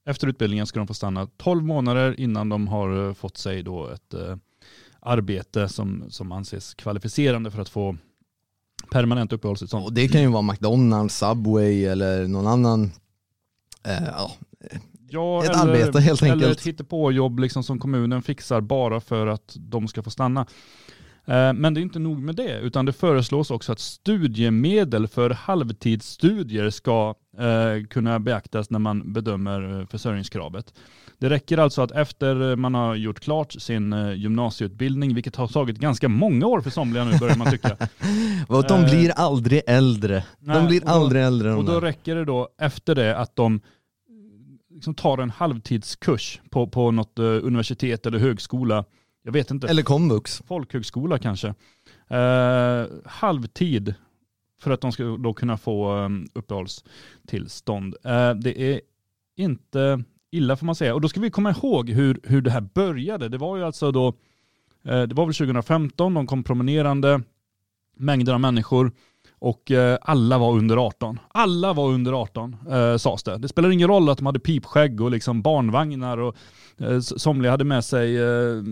efter 0.06 0.28
utbildningen 0.28 0.68
ska 0.68 0.80
de 0.80 0.88
få 0.88 0.94
stanna 0.94 1.28
12 1.38 1.64
månader 1.64 2.20
innan 2.20 2.50
de 2.50 2.68
har 2.68 3.08
eh, 3.08 3.14
fått 3.14 3.38
sig 3.38 3.64
då 3.64 3.90
ett 3.90 4.14
eh, 4.14 4.36
arbete 5.00 5.70
som, 5.70 6.04
som 6.10 6.32
anses 6.32 6.74
kvalificerande 6.74 7.52
för 7.52 7.62
att 7.62 7.70
få 7.70 7.98
permanent 8.92 9.34
uppehållstillstånd. 9.34 9.86
Och 9.86 9.94
det 9.94 10.08
kan 10.08 10.22
ju 10.22 10.28
vara 10.28 10.42
McDonalds, 10.42 11.18
Subway 11.18 11.86
eller 11.86 12.28
någon 12.28 12.48
annan 12.48 12.92
eh, 13.84 14.04
ja, 14.18 14.32
Ja, 15.10 15.44
Ett 15.44 15.56
arbete, 15.56 16.00
helt 16.00 16.22
Eller 16.22 16.34
enkelt. 16.34 16.60
ett 16.60 16.68
hittepåjobb 16.68 17.40
liksom 17.40 17.64
som 17.64 17.80
kommunen 17.80 18.22
fixar 18.22 18.62
bara 18.62 19.02
för 19.02 19.28
att 19.28 19.56
de 19.60 19.88
ska 19.88 20.04
få 20.04 20.10
stanna. 20.10 20.46
Eh, 21.28 21.54
Men 21.54 21.74
det 21.74 21.80
är 21.80 21.82
inte 21.82 22.00
nog 22.00 22.20
med 22.20 22.36
det, 22.36 22.60
utan 22.60 22.86
det 22.86 22.94
föreslås 22.94 23.52
också 23.52 23.72
att 23.72 23.80
studiemedel 23.80 25.08
för 25.08 25.30
halvtidsstudier 25.30 26.70
ska 26.70 27.16
eh, 27.38 27.86
kunna 27.88 28.20
beaktas 28.20 28.70
när 28.70 28.80
man 28.80 29.14
bedömer 29.14 29.80
eh, 29.80 29.88
försörjningskravet. 29.88 30.74
Det 31.18 31.30
räcker 31.30 31.58
alltså 31.58 31.82
att 31.82 31.92
efter 31.92 32.56
man 32.56 32.74
har 32.76 32.96
gjort 32.96 33.20
klart 33.20 33.52
sin 33.54 33.96
gymnasieutbildning, 34.16 35.14
vilket 35.16 35.36
har 35.36 35.48
tagit 35.48 35.78
ganska 35.78 36.10
många 36.10 36.46
år 36.48 36.62
för 36.62 36.70
somliga 36.70 37.06
nu 37.06 37.18
börjar 37.20 37.36
man 37.36 37.52
tycka. 37.52 37.78
och 38.48 38.64
de 38.68 38.84
blir 38.84 39.12
aldrig 39.16 39.62
äldre. 39.68 40.24
nej, 40.40 40.56
de 40.58 40.68
blir 40.68 40.82
och 40.82 40.88
då- 40.88 40.94
aldrig 40.94 41.24
äldre 41.24 41.54
Och 41.54 41.66
då 41.66 41.80
räcker 41.80 42.16
det 42.16 42.26
då 42.26 42.50
efter 42.62 42.96
det 42.96 43.18
att 43.18 43.36
de 43.36 43.62
liksom 44.70 44.94
tar 44.96 45.18
en 45.18 45.30
halvtidskurs 45.30 46.42
på, 46.50 46.68
på 46.68 46.92
något 46.92 47.20
universitet 47.20 48.06
eller 48.06 48.20
högskola. 48.20 48.86
Jag 49.26 49.32
vet 49.32 49.52
inte. 49.52 49.68
Eller 49.68 49.84
komvux. 49.84 50.42
folkhögskola 50.48 51.20
kanske. 51.20 51.48
Eh, 52.08 52.86
halvtid 53.06 53.94
för 54.62 54.72
att 54.72 54.82
de 54.82 54.92
ska 54.92 55.04
då 55.04 55.34
kunna 55.34 55.58
få 55.58 55.92
um, 55.94 56.28
uppehållstillstånd. 56.34 57.96
Eh, 58.04 58.34
det 58.34 58.62
är 58.62 58.82
inte 59.36 60.04
illa 60.32 60.56
får 60.56 60.66
man 60.66 60.76
säga. 60.76 60.94
Och 60.94 61.02
då 61.02 61.10
ska 61.10 61.20
vi 61.20 61.30
komma 61.30 61.52
ihåg 61.52 61.90
hur, 61.90 62.20
hur 62.24 62.42
det 62.42 62.52
här 62.52 62.62
började. 62.62 63.30
Det 63.30 63.38
var 63.38 63.58
ju 63.58 63.64
alltså 63.64 63.92
då, 63.92 64.08
eh, 64.86 65.02
det 65.02 65.14
var 65.16 65.26
väl 65.26 65.36
2015, 65.36 66.14
de 66.14 66.28
kom 66.28 66.44
promenerande, 66.44 67.22
mängder 67.98 68.34
av 68.34 68.40
människor 68.40 68.92
och 69.40 69.72
eh, 69.72 69.98
alla 70.02 70.38
var 70.38 70.52
under 70.52 70.78
18. 70.78 71.20
Alla 71.28 71.74
var 71.74 71.90
under 71.90 72.14
18 72.14 72.58
eh, 72.70 72.98
sades 72.98 73.24
det. 73.24 73.38
Det 73.38 73.48
spelar 73.48 73.70
ingen 73.70 73.88
roll 73.88 74.10
att 74.10 74.18
de 74.18 74.26
hade 74.26 74.40
pipskägg 74.40 75.02
och 75.02 75.12
liksom 75.12 75.42
barnvagnar 75.42 76.18
och 76.18 76.36
eh, 76.78 77.00
somliga 77.00 77.52
hade 77.52 77.64
med 77.64 77.86
sig 77.86 78.18
eh, 78.18 78.64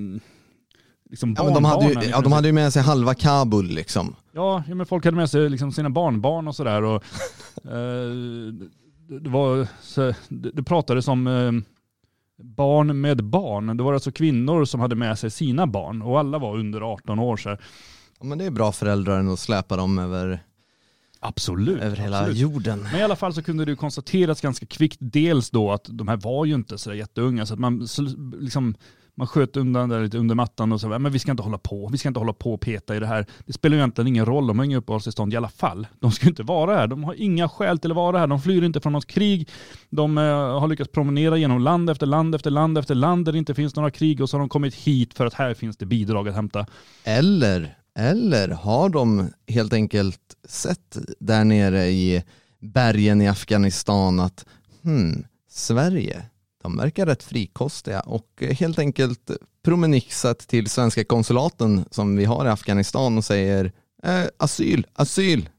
liksom 1.13 1.35
Ja, 1.37 1.49
de, 1.49 1.65
hade 1.65 1.85
ju, 1.85 1.91
ja, 1.91 1.99
de 1.99 2.11
princip. 2.11 2.33
hade 2.33 2.47
ju 2.47 2.53
med 2.53 2.73
sig 2.73 2.81
halva 2.81 3.13
Kabul 3.13 3.65
liksom. 3.67 4.15
Ja, 4.31 4.63
ja 4.67 4.75
men 4.75 4.85
folk 4.85 5.05
hade 5.05 5.17
med 5.17 5.29
sig 5.29 5.49
liksom 5.49 5.71
sina 5.71 5.89
barnbarn 5.89 6.47
och 6.47 6.55
sådär. 6.55 6.83
Och, 6.83 6.95
eh, 7.63 8.13
det, 9.21 9.29
var, 9.29 9.67
så, 9.81 10.13
det, 10.29 10.51
det 10.53 10.63
pratades 10.63 11.07
om 11.07 11.27
eh, 11.27 11.51
barn 12.43 13.01
med 13.01 13.23
barn. 13.23 13.77
Det 13.77 13.83
var 13.83 13.93
alltså 13.93 14.11
kvinnor 14.11 14.65
som 14.65 14.79
hade 14.79 14.95
med 14.95 15.19
sig 15.19 15.31
sina 15.31 15.67
barn 15.67 16.01
och 16.01 16.19
alla 16.19 16.37
var 16.37 16.57
under 16.57 16.81
18 16.81 17.19
år. 17.19 17.37
Så. 17.37 17.49
Ja, 18.19 18.25
men 18.25 18.37
det 18.37 18.45
är 18.45 18.51
bra 18.51 18.71
föräldrar 18.71 19.33
att 19.33 19.39
släpa 19.39 19.75
dem 19.75 19.99
över, 19.99 20.39
Absolut. 21.19 21.81
över 21.81 21.97
hela 21.97 22.19
absolut. 22.19 22.37
jorden. 22.37 22.87
Men 22.91 22.99
i 22.99 23.03
alla 23.03 23.15
fall 23.15 23.33
så 23.33 23.43
kunde 23.43 23.65
det 23.65 23.71
ju 23.71 23.75
konstateras 23.75 24.41
ganska 24.41 24.65
kvickt, 24.65 24.97
dels 24.99 25.49
då 25.49 25.71
att 25.71 25.85
de 25.89 26.07
här 26.07 26.17
var 26.17 26.45
ju 26.45 26.55
inte 26.55 26.77
så 26.77 26.93
jätteunga, 26.93 27.45
så 27.45 27.53
att 27.53 27.59
man 27.59 27.87
liksom 28.39 28.75
man 29.15 29.27
sköt 29.27 29.57
undan 29.57 29.89
det 29.89 29.99
lite 29.99 30.17
under 30.17 30.35
mattan 30.35 30.71
och 30.71 30.81
så, 30.81 30.87
men 30.99 31.11
vi 31.11 31.19
ska 31.19 31.31
inte 31.31 31.43
hålla 31.43 31.57
på, 31.57 31.89
vi 31.91 31.97
ska 31.97 32.07
inte 32.07 32.19
hålla 32.19 32.33
på 32.33 32.53
och 32.53 32.61
peta 32.61 32.95
i 32.95 32.99
det 32.99 33.07
här. 33.07 33.25
Det 33.45 33.53
spelar 33.53 33.75
ju 33.75 33.79
egentligen 33.79 34.07
ingen 34.07 34.25
roll, 34.25 34.47
de 34.47 34.59
har 34.59 34.65
inga 34.65 34.77
uppehållstillstånd 34.77 35.33
i 35.33 35.37
alla 35.37 35.49
fall. 35.49 35.87
De 35.99 36.11
ska 36.11 36.25
ju 36.25 36.29
inte 36.29 36.43
vara 36.43 36.75
här, 36.75 36.87
de 36.87 37.03
har 37.03 37.13
inga 37.13 37.49
skäl 37.49 37.79
till 37.79 37.91
att 37.91 37.95
vara 37.95 38.19
här, 38.19 38.27
de 38.27 38.41
flyr 38.41 38.63
inte 38.63 38.81
från 38.81 38.93
något 38.93 39.07
krig. 39.07 39.49
De 39.89 40.17
eh, 40.17 40.23
har 40.59 40.67
lyckats 40.67 40.91
promenera 40.91 41.37
genom 41.37 41.61
land 41.61 41.89
efter 41.89 42.05
land 42.05 42.35
efter 42.35 42.51
land 42.51 42.77
efter 42.77 42.95
land 42.95 43.25
där 43.25 43.31
det 43.31 43.37
inte 43.37 43.55
finns 43.55 43.75
några 43.75 43.91
krig 43.91 44.21
och 44.21 44.29
så 44.29 44.37
har 44.37 44.39
de 44.39 44.49
kommit 44.49 44.75
hit 44.75 45.13
för 45.13 45.25
att 45.25 45.33
här 45.33 45.53
finns 45.53 45.77
det 45.77 45.85
bidrag 45.85 46.27
att 46.27 46.35
hämta. 46.35 46.65
Eller, 47.03 47.77
eller 47.99 48.49
har 48.49 48.89
de 48.89 49.29
helt 49.47 49.73
enkelt 49.73 50.19
sett 50.47 50.97
där 51.19 51.43
nere 51.43 51.85
i 51.85 52.23
bergen 52.59 53.21
i 53.21 53.27
Afghanistan 53.27 54.19
att 54.19 54.45
hmm, 54.83 55.25
Sverige, 55.49 56.23
de 56.63 56.77
verkar 56.77 57.05
rätt 57.05 57.23
frikostiga 57.23 57.99
och 57.99 58.43
helt 58.59 58.79
enkelt 58.79 59.31
promenixat 59.63 60.39
till 60.39 60.69
svenska 60.69 61.03
konsulaten 61.03 61.85
som 61.91 62.15
vi 62.15 62.25
har 62.25 62.45
i 62.45 62.49
Afghanistan 62.49 63.17
och 63.17 63.25
säger 63.25 63.71
eh, 64.03 64.23
asyl, 64.37 64.87
asyl. 64.93 65.49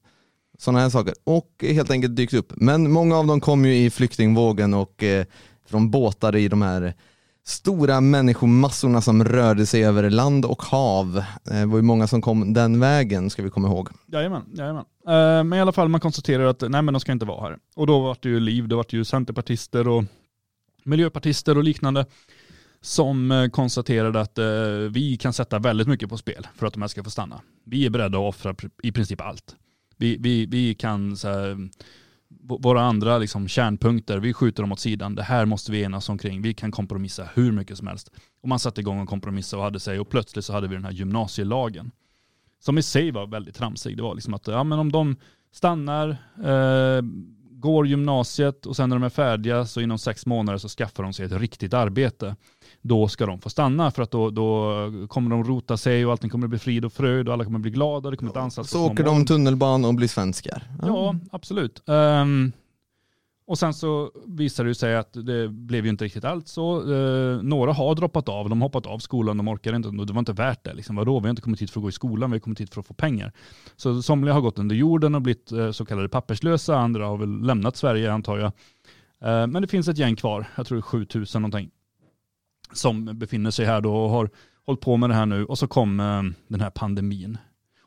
Sådana 0.58 0.80
här 0.80 0.90
saker. 0.90 1.14
Och 1.24 1.50
helt 1.60 1.90
enkelt 1.90 2.16
dykt 2.16 2.34
upp. 2.34 2.52
Men 2.56 2.92
många 2.92 3.18
av 3.18 3.26
dem 3.26 3.40
kom 3.40 3.64
ju 3.64 3.76
i 3.76 3.90
flyktingvågen 3.90 4.74
och 4.74 5.02
eh, 5.02 5.26
från 5.66 5.90
båtar 5.90 6.36
i 6.36 6.48
de 6.48 6.62
här 6.62 6.94
stora 7.46 8.00
människomassorna 8.00 9.00
som 9.00 9.24
rörde 9.24 9.66
sig 9.66 9.84
över 9.84 10.10
land 10.10 10.44
och 10.44 10.62
hav. 10.62 11.24
Eh, 11.50 11.60
det 11.60 11.66
var 11.66 11.76
ju 11.76 11.82
många 11.82 12.06
som 12.06 12.22
kom 12.22 12.52
den 12.52 12.80
vägen 12.80 13.30
ska 13.30 13.42
vi 13.42 13.50
komma 13.50 13.68
ihåg. 13.68 13.88
Jajamän, 14.06 14.42
jajamän. 14.54 14.84
Eh, 15.08 15.44
men 15.44 15.52
i 15.52 15.60
alla 15.60 15.72
fall 15.72 15.88
man 15.88 16.00
konstaterar 16.00 16.44
att 16.44 16.60
nej 16.60 16.82
men 16.82 16.94
de 16.94 17.00
ska 17.00 17.12
inte 17.12 17.26
vara 17.26 17.40
här. 17.40 17.58
Och 17.76 17.86
då 17.86 18.00
var 18.00 18.16
det 18.20 18.28
ju 18.28 18.40
liv, 18.40 18.68
det 18.68 18.76
var 18.76 18.86
ju 18.88 19.04
centerpartister 19.04 19.88
och 19.88 20.04
miljöpartister 20.84 21.58
och 21.58 21.64
liknande 21.64 22.06
som 22.80 23.30
eh, 23.30 23.48
konstaterade 23.48 24.20
att 24.20 24.38
eh, 24.38 24.46
vi 24.90 25.16
kan 25.16 25.32
sätta 25.32 25.58
väldigt 25.58 25.88
mycket 25.88 26.08
på 26.08 26.16
spel 26.16 26.46
för 26.54 26.66
att 26.66 26.72
de 26.72 26.82
här 26.82 26.88
ska 26.88 27.04
få 27.04 27.10
stanna. 27.10 27.40
Vi 27.64 27.86
är 27.86 27.90
beredda 27.90 28.18
att 28.18 28.34
offra 28.34 28.54
i 28.82 28.92
princip 28.92 29.20
allt. 29.20 29.56
Vi, 29.96 30.16
vi, 30.20 30.46
vi 30.46 30.74
kan, 30.74 31.16
så 31.16 31.28
här, 31.28 31.68
våra 32.38 32.82
andra 32.82 33.18
liksom, 33.18 33.48
kärnpunkter, 33.48 34.18
vi 34.18 34.32
skjuter 34.32 34.62
dem 34.62 34.72
åt 34.72 34.80
sidan. 34.80 35.14
Det 35.14 35.22
här 35.22 35.44
måste 35.44 35.72
vi 35.72 35.82
enas 35.82 36.08
omkring. 36.08 36.42
Vi 36.42 36.54
kan 36.54 36.70
kompromissa 36.70 37.28
hur 37.34 37.52
mycket 37.52 37.78
som 37.78 37.86
helst. 37.86 38.10
Och 38.42 38.48
man 38.48 38.58
satte 38.58 38.80
igång 38.80 39.00
och 39.00 39.08
kompromissa 39.08 39.56
och 39.56 39.62
hade 39.62 39.80
sig 39.80 40.00
och 40.00 40.08
plötsligt 40.08 40.44
så 40.44 40.52
hade 40.52 40.68
vi 40.68 40.74
den 40.74 40.84
här 40.84 40.92
gymnasielagen 40.92 41.90
som 42.64 42.78
i 42.78 42.82
sig 42.82 43.10
var 43.10 43.26
väldigt 43.26 43.54
tramsig. 43.54 43.96
Det 43.96 44.02
var 44.02 44.14
liksom 44.14 44.34
att 44.34 44.46
ja, 44.46 44.64
men 44.64 44.78
om 44.78 44.92
de 44.92 45.16
stannar, 45.52 46.08
eh, 46.38 47.02
går 47.64 47.86
gymnasiet 47.86 48.66
och 48.66 48.76
sen 48.76 48.88
när 48.88 48.96
de 48.96 49.02
är 49.02 49.08
färdiga 49.08 49.66
så 49.66 49.80
inom 49.80 49.98
sex 49.98 50.26
månader 50.26 50.58
så 50.58 50.68
skaffar 50.68 51.02
de 51.02 51.12
sig 51.12 51.26
ett 51.26 51.32
riktigt 51.32 51.74
arbete. 51.74 52.36
Då 52.82 53.08
ska 53.08 53.26
de 53.26 53.40
få 53.40 53.50
stanna 53.50 53.90
för 53.90 54.02
att 54.02 54.10
då, 54.10 54.30
då 54.30 54.72
kommer 55.08 55.30
de 55.30 55.44
rota 55.44 55.76
sig 55.76 56.06
och 56.06 56.12
allting 56.12 56.30
kommer 56.30 56.46
bli 56.46 56.58
frid 56.58 56.84
och 56.84 56.92
fröjd 56.92 57.28
och 57.28 57.34
alla 57.34 57.44
kommer 57.44 57.58
bli 57.58 57.70
glada. 57.70 58.10
Det 58.10 58.16
kommer 58.16 58.30
ett 58.30 58.36
ansats 58.36 58.70
Så 58.70 58.86
åker 58.86 59.04
de 59.04 59.26
tunnelbana 59.26 59.88
och 59.88 59.94
blir 59.94 60.08
svenskar. 60.08 60.62
Ja, 60.82 61.14
absolut. 61.32 61.88
Ehm, 61.88 62.52
och 63.46 63.58
sen 63.58 63.74
så 63.74 64.10
visar 64.26 64.64
det 64.64 64.74
sig 64.74 64.96
att 64.96 65.12
det 65.12 65.48
blev 65.48 65.84
ju 65.84 65.90
inte 65.90 66.04
riktigt 66.04 66.24
allt 66.24 66.48
så. 66.48 66.94
Eh, 66.94 67.42
några 67.42 67.72
har 67.72 67.94
droppat 67.94 68.28
av, 68.28 68.48
de 68.48 68.60
har 68.60 68.68
hoppat 68.68 68.86
av 68.86 68.98
skolan, 68.98 69.36
de 69.36 69.48
orkar 69.48 69.76
inte, 69.76 69.90
det 69.90 70.12
var 70.12 70.18
inte 70.18 70.32
värt 70.32 70.64
det. 70.64 70.74
Liksom, 70.74 70.96
vadå, 70.96 71.20
vi 71.20 71.26
har 71.26 71.30
inte 71.30 71.42
kommit 71.42 71.62
hit 71.62 71.70
för 71.70 71.80
att 71.80 71.82
gå 71.82 71.88
i 71.88 71.92
skolan, 71.92 72.30
vi 72.30 72.34
har 72.34 72.40
kommit 72.40 72.60
hit 72.60 72.74
för 72.74 72.80
att 72.80 72.86
få 72.86 72.94
pengar. 72.94 73.32
Så 73.76 74.02
somliga 74.02 74.34
har 74.34 74.40
gått 74.40 74.58
under 74.58 74.76
jorden 74.76 75.14
och 75.14 75.22
blivit 75.22 75.52
eh, 75.52 75.70
så 75.70 75.84
kallade 75.84 76.08
papperslösa, 76.08 76.78
andra 76.78 77.06
har 77.06 77.16
väl 77.16 77.40
lämnat 77.40 77.76
Sverige 77.76 78.12
antar 78.12 78.38
jag. 78.38 78.46
Eh, 79.20 79.46
men 79.46 79.62
det 79.62 79.68
finns 79.68 79.88
ett 79.88 79.98
gäng 79.98 80.16
kvar, 80.16 80.46
jag 80.56 80.66
tror 80.66 80.76
det 80.76 80.80
är 80.80 80.82
7000 80.82 81.42
någonting, 81.42 81.70
som 82.72 83.18
befinner 83.18 83.50
sig 83.50 83.66
här 83.66 83.80
då 83.80 83.96
och 83.96 84.10
har 84.10 84.30
hållit 84.66 84.80
på 84.80 84.96
med 84.96 85.10
det 85.10 85.14
här 85.14 85.26
nu. 85.26 85.44
Och 85.44 85.58
så 85.58 85.66
kom 85.66 86.00
eh, 86.00 86.22
den 86.48 86.60
här 86.60 86.70
pandemin. 86.70 87.38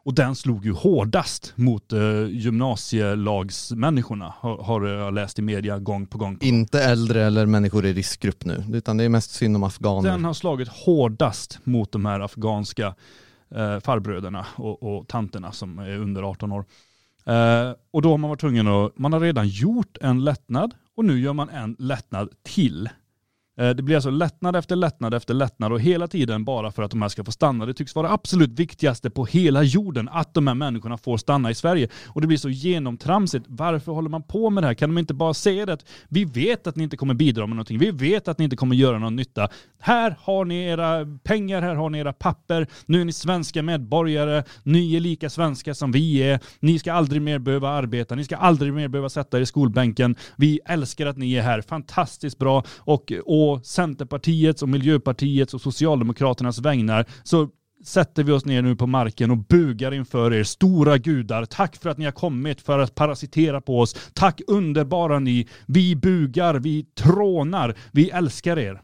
Och 0.08 0.14
den 0.14 0.36
slog 0.36 0.66
ju 0.66 0.72
hårdast 0.72 1.53
mot 1.55 1.93
eh, 1.93 2.26
gymnasielagsmänniskorna, 2.30 4.34
har, 4.39 4.58
har 4.58 4.88
jag 4.88 5.14
läst 5.14 5.39
i 5.39 5.41
media 5.41 5.80
gång 5.80 6.05
på 6.05 6.18
gång. 6.18 6.38
På. 6.38 6.45
Inte 6.45 6.84
äldre 6.84 7.24
eller 7.24 7.45
människor 7.45 7.86
i 7.86 7.93
riskgrupp 7.93 8.45
nu, 8.45 8.64
utan 8.74 8.97
det 8.97 9.03
är 9.03 9.10
mest 9.10 9.32
synd 9.32 9.55
om 9.55 9.64
afghaner. 9.64 10.10
Den 10.10 10.26
har 10.26 10.34
slagit 10.34 10.68
hårdast 10.68 11.60
mot 11.64 11.91
de 11.91 12.05
här 12.05 12.20
afghanska 12.20 12.95
eh, 13.55 13.80
farbröderna 13.80 14.45
och, 14.55 14.84
och 14.84 15.08
tanterna 15.08 15.51
som 15.51 15.80
är 15.80 15.97
under 15.97 16.24
18 16.24 16.51
år. 16.51 16.66
Eh, 17.26 17.72
och 17.91 18.01
då 18.01 18.12
har 18.12 18.18
man 18.18 18.30
varit 18.30 18.39
tvungen 18.39 18.68
att, 18.68 18.97
man 18.97 19.14
har 19.14 19.20
redan 19.20 19.47
gjort 19.47 19.97
en 20.01 20.24
lättnad 20.24 20.74
och 20.97 21.05
nu 21.05 21.20
gör 21.20 21.34
man 21.34 21.49
en 21.49 21.76
lättnad 21.80 22.30
till. 22.43 22.89
Eh, 23.58 23.70
det 23.70 23.84
blir 23.84 23.95
alltså 23.95 24.10
lättnad 24.10 24.55
efter 24.55 24.76
lättnad 24.76 25.14
efter 25.14 25.34
lättnad 25.34 25.72
och 25.72 25.82
hela 25.82 26.08
tiden 26.08 26.45
bara 26.45 26.72
för 26.72 26.84
att 26.84 26.91
de 26.91 27.01
här 27.01 27.10
ska 27.10 27.24
få 27.24 27.32
stanna. 27.32 27.66
Det 27.66 27.74
tycks 27.74 27.95
vara 27.95 28.12
absolut 28.12 28.60
viktigaste 28.60 29.10
på 29.10 29.26
hela 29.26 29.64
jorden 29.64 30.10
att 30.10 30.34
de 30.34 30.47
här 30.47 30.55
människorna 30.55 30.97
får 30.97 31.18
stanna 31.18 31.51
i 31.51 31.55
Sverige. 31.55 31.89
Och 32.08 32.22
det 32.22 32.28
blir 32.28 32.38
så 32.38 32.49
genomtramsigt. 32.49 33.45
Varför 33.47 33.91
håller 33.91 34.10
man 34.10 34.24
på 34.24 34.49
med 34.49 34.64
det 34.64 34.68
här? 34.68 34.74
Kan 34.74 34.89
de 34.89 34.97
inte 34.97 35.14
bara 35.14 35.34
säga 35.34 35.66
det? 35.66 35.74
att 35.74 35.86
Vi 36.10 36.26
vet 36.26 36.68
att 36.68 36.76
ni 36.76 36.84
inte 36.84 36.97
kommer 36.97 37.14
bidra 37.14 37.47
med 37.47 37.55
någonting. 37.55 37.78
Vi 37.78 37.91
vet 37.91 38.28
att 38.28 38.38
ni 38.38 38.43
inte 38.43 38.55
kommer 38.55 38.76
göra 38.76 38.99
någon 38.99 39.16
nytta. 39.16 39.49
Här 39.80 40.16
har 40.22 40.45
ni 40.45 40.64
era 40.64 41.05
pengar, 41.24 41.62
här 41.62 41.76
har 41.76 41.89
ni 41.89 41.99
era 41.99 42.14
papper. 42.14 42.68
Nu 42.86 43.01
är 43.01 43.05
ni 43.05 43.14
svenska 43.14 43.64
medborgare. 43.64 44.43
Ni 44.64 44.95
är 44.95 44.99
lika 44.99 45.30
svenska 45.30 45.74
som 45.74 45.91
vi 45.91 46.18
är. 46.18 46.39
Ni 46.60 46.80
ska 46.80 46.93
aldrig 46.93 47.22
mer 47.22 47.39
behöva 47.39 47.70
arbeta. 47.70 48.16
Ni 48.16 48.24
ska 48.24 48.36
aldrig 48.36 48.74
mer 48.74 48.88
behöva 48.88 49.10
sätta 49.10 49.38
er 49.38 49.41
i 49.41 49.45
skolbänken. 49.45 50.16
Vi 50.36 50.60
älskar 50.66 51.05
att 51.05 51.18
ni 51.18 51.34
är 51.34 51.41
här. 51.41 51.62
Fantastiskt 51.62 52.38
bra. 52.38 52.64
Och 52.78 53.14
på 53.47 53.59
Centerpartiets 53.63 54.61
och 54.61 54.69
Miljöpartiets 54.69 55.53
och 55.53 55.61
Socialdemokraternas 55.61 56.59
vägnar 56.59 57.05
så 57.23 57.49
sätter 57.85 58.23
vi 58.23 58.31
oss 58.31 58.45
ner 58.45 58.61
nu 58.61 58.75
på 58.75 58.87
marken 58.87 59.31
och 59.31 59.37
bugar 59.37 59.93
inför 59.93 60.33
er 60.33 60.43
stora 60.43 60.97
gudar. 60.97 61.45
Tack 61.45 61.75
för 61.75 61.89
att 61.89 61.97
ni 61.97 62.05
har 62.05 62.11
kommit 62.11 62.61
för 62.61 62.79
att 62.79 62.95
parasitera 62.95 63.61
på 63.61 63.79
oss. 63.79 63.95
Tack 64.13 64.41
underbara 64.47 65.19
ni. 65.19 65.47
Vi 65.65 65.95
bugar, 65.95 66.55
vi 66.55 66.83
trånar, 66.83 67.75
vi 67.91 68.09
älskar 68.09 68.59
er. 68.59 68.81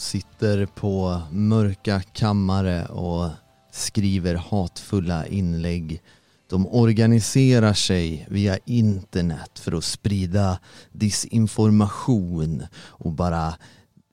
Sitter 0.00 0.66
på 0.66 1.22
mörka 1.30 2.00
kammare 2.00 2.86
och 2.86 3.30
skriver 3.72 4.34
hatfulla 4.34 5.26
inlägg. 5.26 6.02
De 6.50 6.66
organiserar 6.66 7.72
sig 7.72 8.26
via 8.30 8.58
internet 8.64 9.58
för 9.58 9.72
att 9.72 9.84
sprida 9.84 10.58
disinformation 10.92 12.62
och 12.74 13.12
bara 13.12 13.54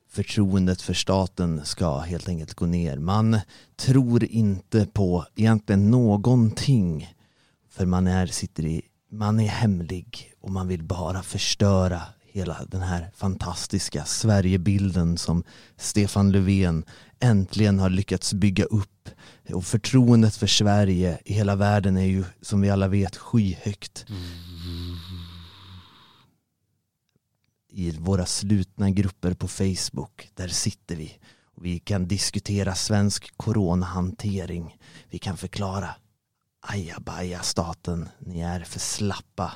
förtroendet 0.10 0.82
för 0.82 0.94
staten 0.94 1.66
ska 1.66 2.00
helt 2.00 2.30
enkelt 2.30 2.54
gå 2.54 2.66
ner. 2.66 2.98
Man 2.98 3.40
tror 3.76 4.24
inte 4.24 4.86
på 4.86 5.26
egentligen 5.36 5.92
någonting 5.92 7.16
för 7.70 7.86
man 7.86 8.08
är, 8.08 8.28
sitter 8.28 8.66
i, 8.66 8.82
man 9.12 9.40
är 9.40 9.48
hemlig 9.48 10.34
och 10.42 10.52
man 10.52 10.68
vill 10.68 10.84
bara 10.84 11.24
förstöra 11.24 12.02
hela 12.38 12.66
den 12.66 12.82
här 12.82 13.12
fantastiska 13.16 14.06
Sverigebilden 14.06 15.18
som 15.18 15.44
Stefan 15.78 16.32
Löfven 16.32 16.86
äntligen 17.20 17.80
har 17.80 17.90
lyckats 17.90 18.34
bygga 18.34 18.66
upp. 18.66 19.10
Och 19.54 19.66
förtroendet 19.66 20.36
för 20.36 20.48
Sverige 20.48 21.20
i 21.26 21.34
hela 21.34 21.56
världen 21.56 21.98
är 21.98 22.06
ju 22.06 22.24
som 22.42 22.62
vi 22.62 22.70
alla 22.70 22.88
vet 22.88 23.16
skyhögt. 23.16 24.06
I 27.70 27.92
våra 27.92 28.26
slutna 28.26 28.90
grupper 28.90 29.34
på 29.34 29.48
Facebook, 29.48 30.30
där 30.34 30.48
sitter 30.48 30.96
vi. 30.96 31.20
Och 31.56 31.66
vi 31.66 31.80
kan 31.80 32.08
diskutera 32.08 32.76
svensk 32.76 33.38
coronahantering. 33.38 34.78
Vi 35.10 35.20
kan 35.20 35.38
förklara 35.38 35.96
ajabaja 36.62 37.42
staten, 37.42 38.10
ni 38.20 38.42
är 38.42 38.60
för 38.60 38.80
slappa. 38.80 39.54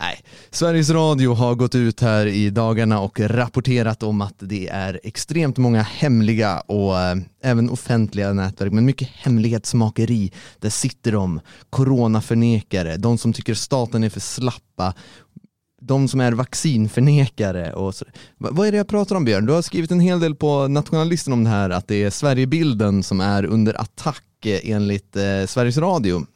Nej, 0.00 0.22
Sveriges 0.50 0.90
Radio 0.90 1.34
har 1.34 1.54
gått 1.54 1.74
ut 1.74 2.00
här 2.00 2.26
i 2.26 2.50
dagarna 2.50 3.00
och 3.00 3.20
rapporterat 3.20 4.02
om 4.02 4.20
att 4.20 4.34
det 4.38 4.68
är 4.68 5.00
extremt 5.02 5.56
många 5.56 5.82
hemliga 5.82 6.60
och 6.60 6.98
eh, 6.98 7.16
även 7.42 7.70
offentliga 7.70 8.32
nätverk, 8.32 8.72
men 8.72 8.84
mycket 8.84 9.08
hemlighetsmakeri. 9.08 10.32
Där 10.58 10.70
sitter 10.70 11.12
de, 11.12 11.40
coronaförnekare, 11.70 12.96
de 12.96 13.18
som 13.18 13.32
tycker 13.32 13.54
staten 13.54 14.04
är 14.04 14.10
för 14.10 14.20
slappa, 14.20 14.94
de 15.82 16.08
som 16.08 16.20
är 16.20 16.32
vaccinförnekare 16.32 17.72
och 17.72 17.94
så. 17.94 18.04
Vad 18.38 18.66
är 18.66 18.72
det 18.72 18.78
jag 18.78 18.88
pratar 18.88 19.16
om 19.16 19.24
Björn? 19.24 19.46
Du 19.46 19.52
har 19.52 19.62
skrivit 19.62 19.90
en 19.90 20.00
hel 20.00 20.20
del 20.20 20.34
på 20.34 20.68
Nationalisten 20.68 21.32
om 21.32 21.44
det 21.44 21.50
här, 21.50 21.70
att 21.70 21.88
det 21.88 22.02
är 22.02 22.10
Sverigebilden 22.10 23.02
som 23.02 23.20
är 23.20 23.44
under 23.44 23.80
attack 23.80 24.46
eh, 24.46 24.70
enligt 24.70 25.16
eh, 25.16 25.46
Sveriges 25.46 25.78
Radio. 25.78 26.26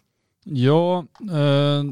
Ja, 0.45 1.05
eh, 1.21 1.85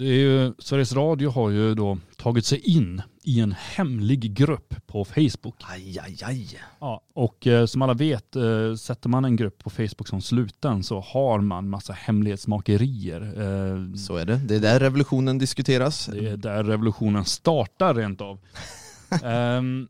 det 0.00 0.08
är 0.08 0.18
ju, 0.18 0.52
Sveriges 0.58 0.92
Radio 0.92 1.30
har 1.30 1.50
ju 1.50 1.74
då 1.74 1.98
tagit 2.16 2.46
sig 2.46 2.58
in 2.58 3.02
i 3.22 3.40
en 3.40 3.52
hemlig 3.52 4.34
grupp 4.34 4.74
på 4.86 5.04
Facebook. 5.04 5.56
Aj, 5.60 5.98
aj, 5.98 6.16
aj. 6.24 6.60
Ja, 6.80 7.02
och 7.14 7.46
eh, 7.46 7.66
som 7.66 7.82
alla 7.82 7.94
vet, 7.94 8.36
eh, 8.36 8.74
sätter 8.74 9.08
man 9.08 9.24
en 9.24 9.36
grupp 9.36 9.58
på 9.58 9.70
Facebook 9.70 10.08
som 10.08 10.20
sluten 10.20 10.82
så 10.82 11.00
har 11.00 11.40
man 11.40 11.68
massa 11.68 11.92
hemlighetsmakerier. 11.92 13.20
Eh, 13.20 13.94
Så 13.94 14.16
är 14.16 14.24
det. 14.26 14.36
Det 14.36 14.56
är 14.56 14.60
där 14.60 14.80
revolutionen 14.80 15.38
diskuteras. 15.38 16.06
det 16.06 16.28
är 16.28 16.36
där 16.36 16.64
revolutionen 16.64 17.24
startar 17.24 17.94
rent 17.94 18.20
av. 18.20 18.38
Ehm, 19.24 19.88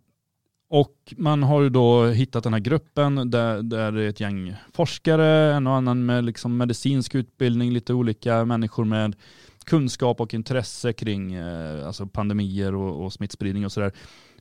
och 0.70 1.14
man 1.16 1.42
har 1.42 1.62
ju 1.62 1.68
då 1.70 2.06
hittat 2.06 2.44
den 2.44 2.52
här 2.52 2.60
gruppen 2.60 3.30
där, 3.30 3.62
där 3.62 3.92
det 3.92 4.02
är 4.02 4.08
ett 4.08 4.20
gäng 4.20 4.54
forskare, 4.72 5.54
en 5.54 5.66
och 5.66 5.74
annan 5.74 6.06
med 6.06 6.24
liksom 6.24 6.56
medicinsk 6.56 7.14
utbildning, 7.14 7.72
lite 7.72 7.94
olika 7.94 8.44
människor 8.44 8.84
med 8.84 9.16
kunskap 9.64 10.20
och 10.20 10.34
intresse 10.34 10.92
kring 10.92 11.32
eh, 11.32 11.86
alltså 11.86 12.06
pandemier 12.06 12.74
och, 12.74 13.04
och 13.04 13.12
smittspridning 13.12 13.64
och 13.64 13.72
sådär, 13.72 13.92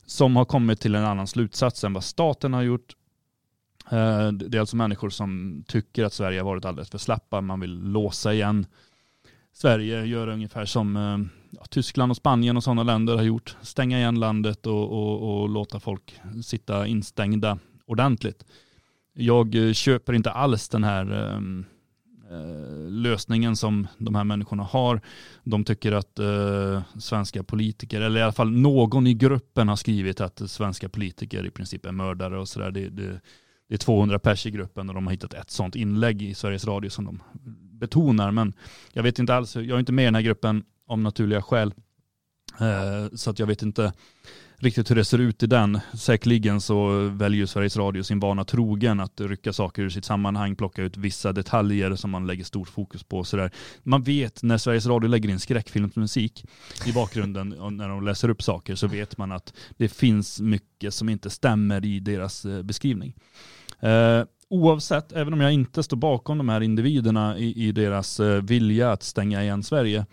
som 0.06 0.36
har 0.36 0.44
kommit 0.44 0.80
till 0.80 0.94
en 0.94 1.04
annan 1.04 1.26
slutsats 1.26 1.84
än 1.84 1.92
vad 1.92 2.04
staten 2.04 2.52
har 2.52 2.62
gjort. 2.62 2.96
Eh, 3.90 4.32
det 4.32 4.56
är 4.56 4.60
alltså 4.60 4.76
människor 4.76 5.10
som 5.10 5.62
tycker 5.68 6.04
att 6.04 6.12
Sverige 6.12 6.40
har 6.40 6.44
varit 6.44 6.64
alldeles 6.64 6.90
för 6.90 6.98
slappa, 6.98 7.40
man 7.40 7.60
vill 7.60 7.78
låsa 7.78 8.34
igen 8.34 8.66
Sverige, 9.52 10.04
gör 10.04 10.28
ungefär 10.28 10.64
som 10.64 10.96
eh, 10.96 11.18
ja, 11.50 11.64
Tyskland 11.70 12.12
och 12.12 12.16
Spanien 12.16 12.56
och 12.56 12.64
sådana 12.64 12.82
länder 12.82 13.16
har 13.16 13.22
gjort. 13.22 13.56
Stänga 13.62 13.98
igen 13.98 14.20
landet 14.20 14.66
och, 14.66 14.92
och, 14.92 15.42
och 15.42 15.48
låta 15.48 15.80
folk 15.80 16.20
sitta 16.44 16.86
instängda 16.86 17.58
ordentligt. 17.86 18.44
Jag 19.12 19.54
eh, 19.54 19.72
köper 19.72 20.12
inte 20.12 20.30
alls 20.30 20.68
den 20.68 20.84
här 20.84 21.12
ehm, 21.12 21.64
Eh, 22.30 22.90
lösningen 22.90 23.56
som 23.56 23.86
de 23.98 24.14
här 24.14 24.24
människorna 24.24 24.62
har. 24.62 25.00
De 25.44 25.64
tycker 25.64 25.92
att 25.92 26.18
eh, 26.18 26.82
svenska 26.98 27.42
politiker, 27.42 28.00
eller 28.00 28.20
i 28.20 28.22
alla 28.22 28.32
fall 28.32 28.50
någon 28.50 29.06
i 29.06 29.14
gruppen 29.14 29.68
har 29.68 29.76
skrivit 29.76 30.20
att 30.20 30.50
svenska 30.50 30.88
politiker 30.88 31.46
i 31.46 31.50
princip 31.50 31.86
är 31.86 31.92
mördare 31.92 32.38
och 32.38 32.48
sådär. 32.48 32.70
Det, 32.70 32.88
det, 32.88 33.20
det 33.68 33.74
är 33.74 33.78
200 33.78 34.18
pers 34.18 34.46
i 34.46 34.50
gruppen 34.50 34.88
och 34.88 34.94
de 34.94 35.06
har 35.06 35.12
hittat 35.12 35.34
ett 35.34 35.50
sådant 35.50 35.76
inlägg 35.76 36.22
i 36.22 36.34
Sveriges 36.34 36.64
Radio 36.64 36.90
som 36.90 37.04
de 37.04 37.22
betonar. 37.80 38.30
Men 38.30 38.52
jag 38.92 39.02
vet 39.02 39.18
inte 39.18 39.34
alls, 39.34 39.56
jag 39.56 39.70
är 39.70 39.78
inte 39.78 39.92
med 39.92 40.02
i 40.02 40.06
den 40.06 40.14
här 40.14 40.22
gruppen 40.22 40.64
om 40.86 41.02
naturliga 41.02 41.42
skäl. 41.42 41.74
Eh, 42.60 43.14
så 43.14 43.30
att 43.30 43.38
jag 43.38 43.46
vet 43.46 43.62
inte 43.62 43.92
riktigt 44.60 44.90
hur 44.90 44.96
det 44.96 45.04
ser 45.04 45.18
ut 45.18 45.42
i 45.42 45.46
den. 45.46 45.80
Säkerligen 45.94 46.60
så 46.60 47.08
väljer 47.08 47.46
Sveriges 47.46 47.76
Radio 47.76 48.02
sin 48.02 48.20
vana 48.20 48.44
trogen 48.44 49.00
att 49.00 49.20
rycka 49.20 49.52
saker 49.52 49.82
ur 49.82 49.88
sitt 49.88 50.04
sammanhang, 50.04 50.56
plocka 50.56 50.82
ut 50.82 50.96
vissa 50.96 51.32
detaljer 51.32 51.94
som 51.94 52.10
man 52.10 52.26
lägger 52.26 52.44
stort 52.44 52.68
fokus 52.68 53.02
på. 53.02 53.24
Sådär. 53.24 53.50
Man 53.82 54.02
vet 54.02 54.42
när 54.42 54.58
Sveriges 54.58 54.86
Radio 54.86 55.08
lägger 55.08 55.28
in 55.28 55.40
skräckfilmsmusik 55.40 56.44
i 56.86 56.92
bakgrunden 56.92 57.52
och 57.60 57.72
när 57.72 57.88
de 57.88 58.04
läser 58.04 58.28
upp 58.28 58.42
saker 58.42 58.74
så 58.74 58.86
vet 58.86 59.18
man 59.18 59.32
att 59.32 59.54
det 59.76 59.88
finns 59.88 60.40
mycket 60.40 60.94
som 60.94 61.08
inte 61.08 61.30
stämmer 61.30 61.84
i 61.84 62.00
deras 62.00 62.44
eh, 62.44 62.62
beskrivning. 62.62 63.14
Eh, 63.80 64.24
oavsett, 64.48 65.12
även 65.12 65.32
om 65.32 65.40
jag 65.40 65.52
inte 65.52 65.82
står 65.82 65.96
bakom 65.96 66.38
de 66.38 66.48
här 66.48 66.60
individerna 66.60 67.38
i, 67.38 67.68
i 67.68 67.72
deras 67.72 68.20
eh, 68.20 68.42
vilja 68.42 68.92
att 68.92 69.02
stänga 69.02 69.42
igen 69.42 69.62
Sverige, 69.62 70.06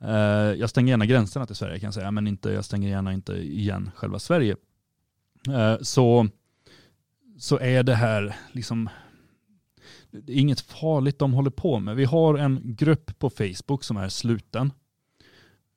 Eh, 0.00 0.54
jag 0.60 0.70
stänger 0.70 0.92
gärna 0.92 1.06
gränserna 1.06 1.46
till 1.46 1.56
Sverige 1.56 1.78
kan 1.78 1.86
jag 1.86 1.94
säga, 1.94 2.10
men 2.10 2.26
inte, 2.26 2.50
jag 2.50 2.64
stänger 2.64 2.88
gärna 2.88 3.12
inte 3.12 3.32
igen 3.32 3.90
själva 3.94 4.18
Sverige. 4.18 4.56
Eh, 5.48 5.76
så, 5.80 6.28
så 7.38 7.58
är 7.58 7.82
det 7.82 7.94
här 7.94 8.36
liksom, 8.52 8.88
det 10.10 10.32
är 10.32 10.36
inget 10.36 10.60
farligt 10.60 11.18
de 11.18 11.32
håller 11.32 11.50
på 11.50 11.78
med. 11.78 11.96
Vi 11.96 12.04
har 12.04 12.38
en 12.38 12.60
grupp 12.64 13.18
på 13.18 13.30
Facebook 13.30 13.84
som 13.84 13.96
är 13.96 14.08
sluten. 14.08 14.72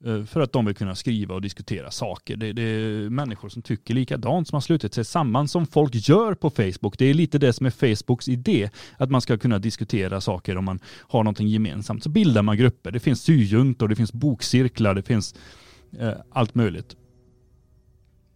Eh, 0.06 0.24
För 0.26 0.41
att 0.41 0.54
de 0.54 0.66
vill 0.66 0.76
kunna 0.76 0.95
skriva 0.95 1.36
och 1.36 1.41
diskutera 1.41 1.91
saker. 1.91 2.36
Det, 2.38 2.54
det 2.54 2.62
är 2.62 3.10
människor 3.10 3.49
som 3.49 3.62
tycker 3.62 3.93
likadant 3.93 4.47
som 4.47 4.56
har 4.56 4.62
slutit 4.62 4.93
sig 4.93 5.06
samman 5.06 5.47
som 5.47 5.66
folk 5.68 6.10
gör 6.10 6.34
på 6.34 6.49
Facebook. 6.49 6.97
Det 6.97 7.06
är 7.06 7.14
lite 7.14 7.38
det 7.38 7.54
som 7.54 7.66
är 7.66 7.70
Facebooks 7.95 8.28
idé. 8.28 8.70
Att 8.97 9.12
man 9.12 9.22
ska 9.22 9.38
kunna 9.38 9.60
diskutera 9.60 10.22
saker 10.22 10.58
om 10.58 10.66
man 10.66 10.80
har 10.86 11.24
någonting 11.24 11.47
gemensamt. 11.47 12.04
Så 12.04 12.10
bildar 12.10 12.41
man 12.41 12.58
grupper. 12.58 12.91
Det 12.91 12.99
finns 12.99 13.22
syjuntor, 13.22 13.88
det 13.88 13.95
finns 13.95 14.14
bokcirklar, 14.14 14.95
det 14.95 15.04
finns 15.04 15.36
eh, 15.99 16.14
allt 16.32 16.56
möjligt. 16.56 16.95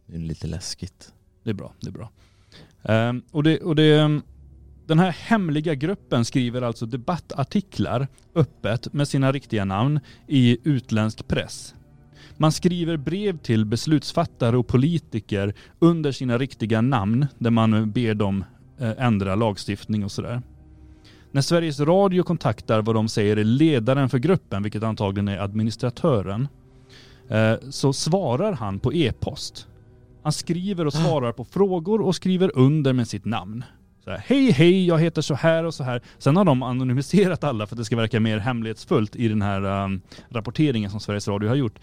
Det 0.08 0.16
är 0.16 0.20
lite 0.20 0.48
läskigt. 0.48 1.14
Det 1.44 1.50
är 1.50 1.54
bra, 1.54 1.74
det 1.82 1.88
är 1.88 1.92
bra. 1.92 2.12
Ehm, 2.84 3.22
och 3.32 3.44
det, 3.44 3.60
och 3.60 3.76
det, 3.76 4.22
den 4.88 5.00
här 5.00 5.12
hemliga 5.12 5.76
gruppen 5.76 6.26
skriver 6.26 6.62
alltså 6.62 6.86
debattartiklar 6.86 8.08
öppet 8.36 8.94
med 8.94 9.08
sina 9.08 9.32
riktiga 9.32 9.66
namn 9.66 10.00
i 10.28 10.58
utländsk 10.64 11.28
press. 11.28 11.76
Man 12.38 12.52
skriver 12.52 12.98
brev 12.98 13.38
till 13.38 13.66
beslutsfattare 13.66 14.58
och 14.58 14.68
politiker 14.68 15.54
under 15.80 16.12
sina 16.12 16.38
riktiga 16.38 16.82
namn 16.82 17.28
där 17.38 17.52
man 17.52 17.92
ber 17.92 18.14
dem 18.14 18.44
eh, 18.80 18.92
ändra 18.98 19.36
lagstiftning 19.36 20.04
och 20.04 20.12
sådär. 20.12 20.42
När 21.32 21.42
Sveriges 21.42 21.80
Radio 21.80 22.24
kontaktar 22.24 22.82
vad 22.82 22.96
de 22.96 23.08
säger 23.08 23.38
är 23.38 23.44
ledaren 23.44 24.10
för 24.10 24.18
gruppen, 24.18 24.64
vilket 24.64 24.84
antagligen 24.84 25.28
är 25.28 25.38
administratören, 25.38 26.48
eh, 27.30 27.54
så 27.70 27.94
svarar 27.94 28.54
han 28.54 28.80
på 28.80 28.94
e-post. 28.94 29.68
Han 30.24 30.32
skriver 30.32 30.88
och 30.88 30.94
svarar 30.94 31.32
på 31.32 31.46
frågor 31.46 32.02
och 32.02 32.16
skriver 32.16 32.52
under 32.58 32.94
med 32.94 33.08
sitt 33.08 33.26
namn. 33.26 33.64
Så 34.06 34.12
här, 34.12 34.24
hej 34.26 34.52
hej, 34.52 34.88
jag 34.88 35.00
heter 35.00 35.22
så 35.22 35.36
här 35.36 35.64
och 35.64 35.74
så 35.74 35.84
här. 35.84 36.02
Sen 36.18 36.36
har 36.36 36.46
de 36.46 36.64
anonymiserat 36.64 37.44
alla 37.44 37.68
för 37.68 37.76
att 37.76 37.78
det 37.78 37.86
ska 37.86 37.96
verka 37.96 38.20
mer 38.20 38.38
hemlighetsfullt 38.38 39.16
i 39.16 39.28
den 39.28 39.42
här 39.42 39.84
um, 39.84 40.02
rapporteringen 40.30 40.92
som 40.92 41.00
Sveriges 41.00 41.28
Radio 41.28 41.50
har 41.50 41.56
gjort. 41.56 41.80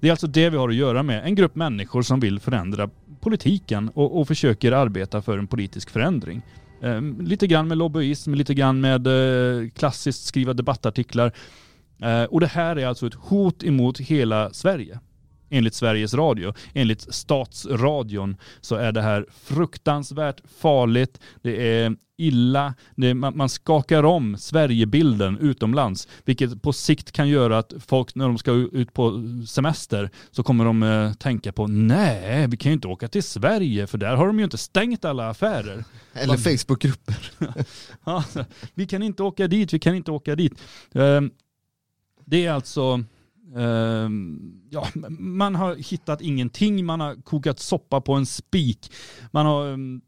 Det 0.00 0.06
är 0.08 0.10
alltså 0.10 0.26
det 0.26 0.50
vi 0.50 0.56
har 0.56 0.68
att 0.68 0.74
göra 0.74 1.02
med. 1.02 1.24
En 1.24 1.34
grupp 1.34 1.54
människor 1.54 2.02
som 2.02 2.20
vill 2.20 2.40
förändra 2.40 2.90
politiken 3.20 3.88
och, 3.88 4.20
och 4.20 4.28
försöker 4.28 4.72
arbeta 4.72 5.22
för 5.22 5.38
en 5.38 5.46
politisk 5.46 5.90
förändring. 5.90 6.42
Um, 6.80 7.20
lite 7.20 7.46
grann 7.46 7.68
med 7.68 7.78
lobbyism, 7.78 8.34
lite 8.34 8.54
grann 8.54 8.80
med 8.80 9.06
uh, 9.06 9.68
klassiskt 9.68 10.24
skriva 10.24 10.52
debattartiklar. 10.52 11.32
Uh, 12.04 12.24
och 12.24 12.40
det 12.40 12.46
här 12.46 12.76
är 12.76 12.86
alltså 12.86 13.06
ett 13.06 13.14
hot 13.14 13.64
emot 13.64 14.00
hela 14.00 14.50
Sverige 14.52 14.98
enligt 15.50 15.74
Sveriges 15.74 16.14
Radio. 16.14 16.54
Enligt 16.74 17.14
Statsradion 17.14 18.36
så 18.60 18.74
är 18.76 18.92
det 18.92 19.02
här 19.02 19.26
fruktansvärt 19.42 20.40
farligt, 20.60 21.20
det 21.42 21.82
är 21.82 21.96
illa, 22.20 22.74
det, 22.96 23.14
man, 23.14 23.36
man 23.36 23.48
skakar 23.48 24.02
om 24.02 24.36
Sverigebilden 24.36 25.38
utomlands, 25.38 26.08
vilket 26.24 26.62
på 26.62 26.72
sikt 26.72 27.12
kan 27.12 27.28
göra 27.28 27.58
att 27.58 27.72
folk 27.86 28.14
när 28.14 28.26
de 28.26 28.38
ska 28.38 28.52
ut 28.52 28.92
på 28.92 29.22
semester 29.48 30.10
så 30.30 30.42
kommer 30.42 30.64
de 30.64 30.82
eh, 30.82 31.12
tänka 31.12 31.52
på 31.52 31.66
nej, 31.66 32.46
vi 32.46 32.56
kan 32.56 32.70
ju 32.70 32.74
inte 32.74 32.88
åka 32.88 33.08
till 33.08 33.22
Sverige 33.22 33.86
för 33.86 33.98
där 33.98 34.16
har 34.16 34.26
de 34.26 34.38
ju 34.38 34.44
inte 34.44 34.58
stängt 34.58 35.04
alla 35.04 35.28
affärer. 35.28 35.84
Eller 36.12 36.36
Facebookgrupper. 36.36 37.30
Ja, 38.04 38.24
vi 38.74 38.86
kan 38.86 39.02
inte 39.02 39.22
åka 39.22 39.48
dit, 39.48 39.72
vi 39.72 39.78
kan 39.78 39.94
inte 39.94 40.10
åka 40.10 40.36
dit. 40.36 40.52
Ehm, 40.94 41.30
Det 42.24 42.46
är 42.46 42.52
alltså, 42.52 43.04
Ehm, 43.56 44.60
ja, 44.70 44.86
man 45.18 45.54
har 45.54 45.74
hittat 45.74 46.20
ingenting, 46.20 46.84
man 46.84 47.00
har 47.00 47.16
kokat 47.24 47.58
soppa 47.58 48.00
på 48.00 48.14
en 48.14 48.26
spik. 48.26 48.90
Man 49.32 49.46
har, 49.46 49.66
ehm, 49.72 50.00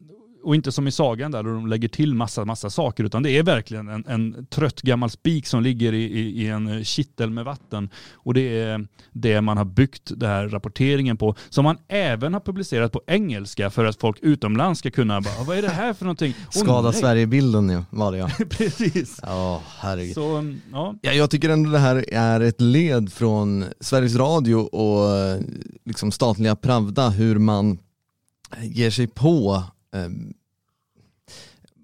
och 0.43 0.55
inte 0.55 0.73
som 0.73 0.87
i 0.87 0.93
sagan 0.93 1.31
där, 1.31 1.43
de 1.43 1.67
lägger 1.67 1.89
till 1.89 2.15
massa, 2.15 2.45
massa 2.45 2.71
saker, 2.71 3.05
utan 3.05 3.23
det 3.23 3.31
är 3.31 3.43
verkligen 3.43 3.89
en, 3.89 4.05
en 4.07 4.47
trött 4.47 4.83
gammal 4.83 5.11
spik 5.11 5.47
som 5.47 5.63
ligger 5.63 5.93
i, 5.93 6.05
i, 6.05 6.43
i 6.43 6.49
en 6.49 6.85
kittel 6.85 7.31
med 7.31 7.45
vatten. 7.45 7.91
Och 8.15 8.35
det 8.35 8.61
är 8.61 8.87
det 9.13 9.41
man 9.41 9.57
har 9.57 9.65
byggt 9.65 10.11
den 10.17 10.31
här 10.31 10.49
rapporteringen 10.49 11.17
på, 11.17 11.35
som 11.49 11.65
man 11.65 11.79
även 11.89 12.33
har 12.35 12.41
publicerat 12.41 12.93
på 12.93 13.03
engelska 13.07 13.71
för 13.71 13.85
att 13.85 14.01
folk 14.01 14.19
utomlands 14.23 14.79
ska 14.79 14.91
kunna 14.91 15.21
bara, 15.21 15.45
vad 15.45 15.59
är 15.59 15.63
det 15.63 15.69
här 15.69 15.93
för 15.93 16.05
någonting? 16.05 16.35
Åh, 16.57 16.63
Skada. 16.63 16.93
Sverigebilden 16.93 17.69
ja, 17.69 17.85
var 17.91 18.13
det 18.13 18.19
ja. 18.19 18.31
Precis. 18.51 19.21
Ja, 19.23 19.63
herregud. 19.79 20.15
Så, 20.15 20.55
ja. 20.73 20.95
Ja, 21.03 21.13
jag 21.13 21.31
tycker 21.31 21.49
ändå 21.49 21.71
det 21.71 21.79
här 21.79 22.05
är 22.13 22.41
ett 22.41 22.61
led 22.61 23.13
från 23.13 23.65
Sveriges 23.81 24.17
Radio 24.17 24.57
och 24.57 25.19
eh, 25.19 25.41
liksom 25.85 26.13
statliga 26.13 26.57
Pravda 26.57 27.09
hur 27.09 27.39
man 27.39 27.79
ger 28.63 28.91
sig 28.91 29.07
på 29.07 29.63
Ehm, 29.93 30.35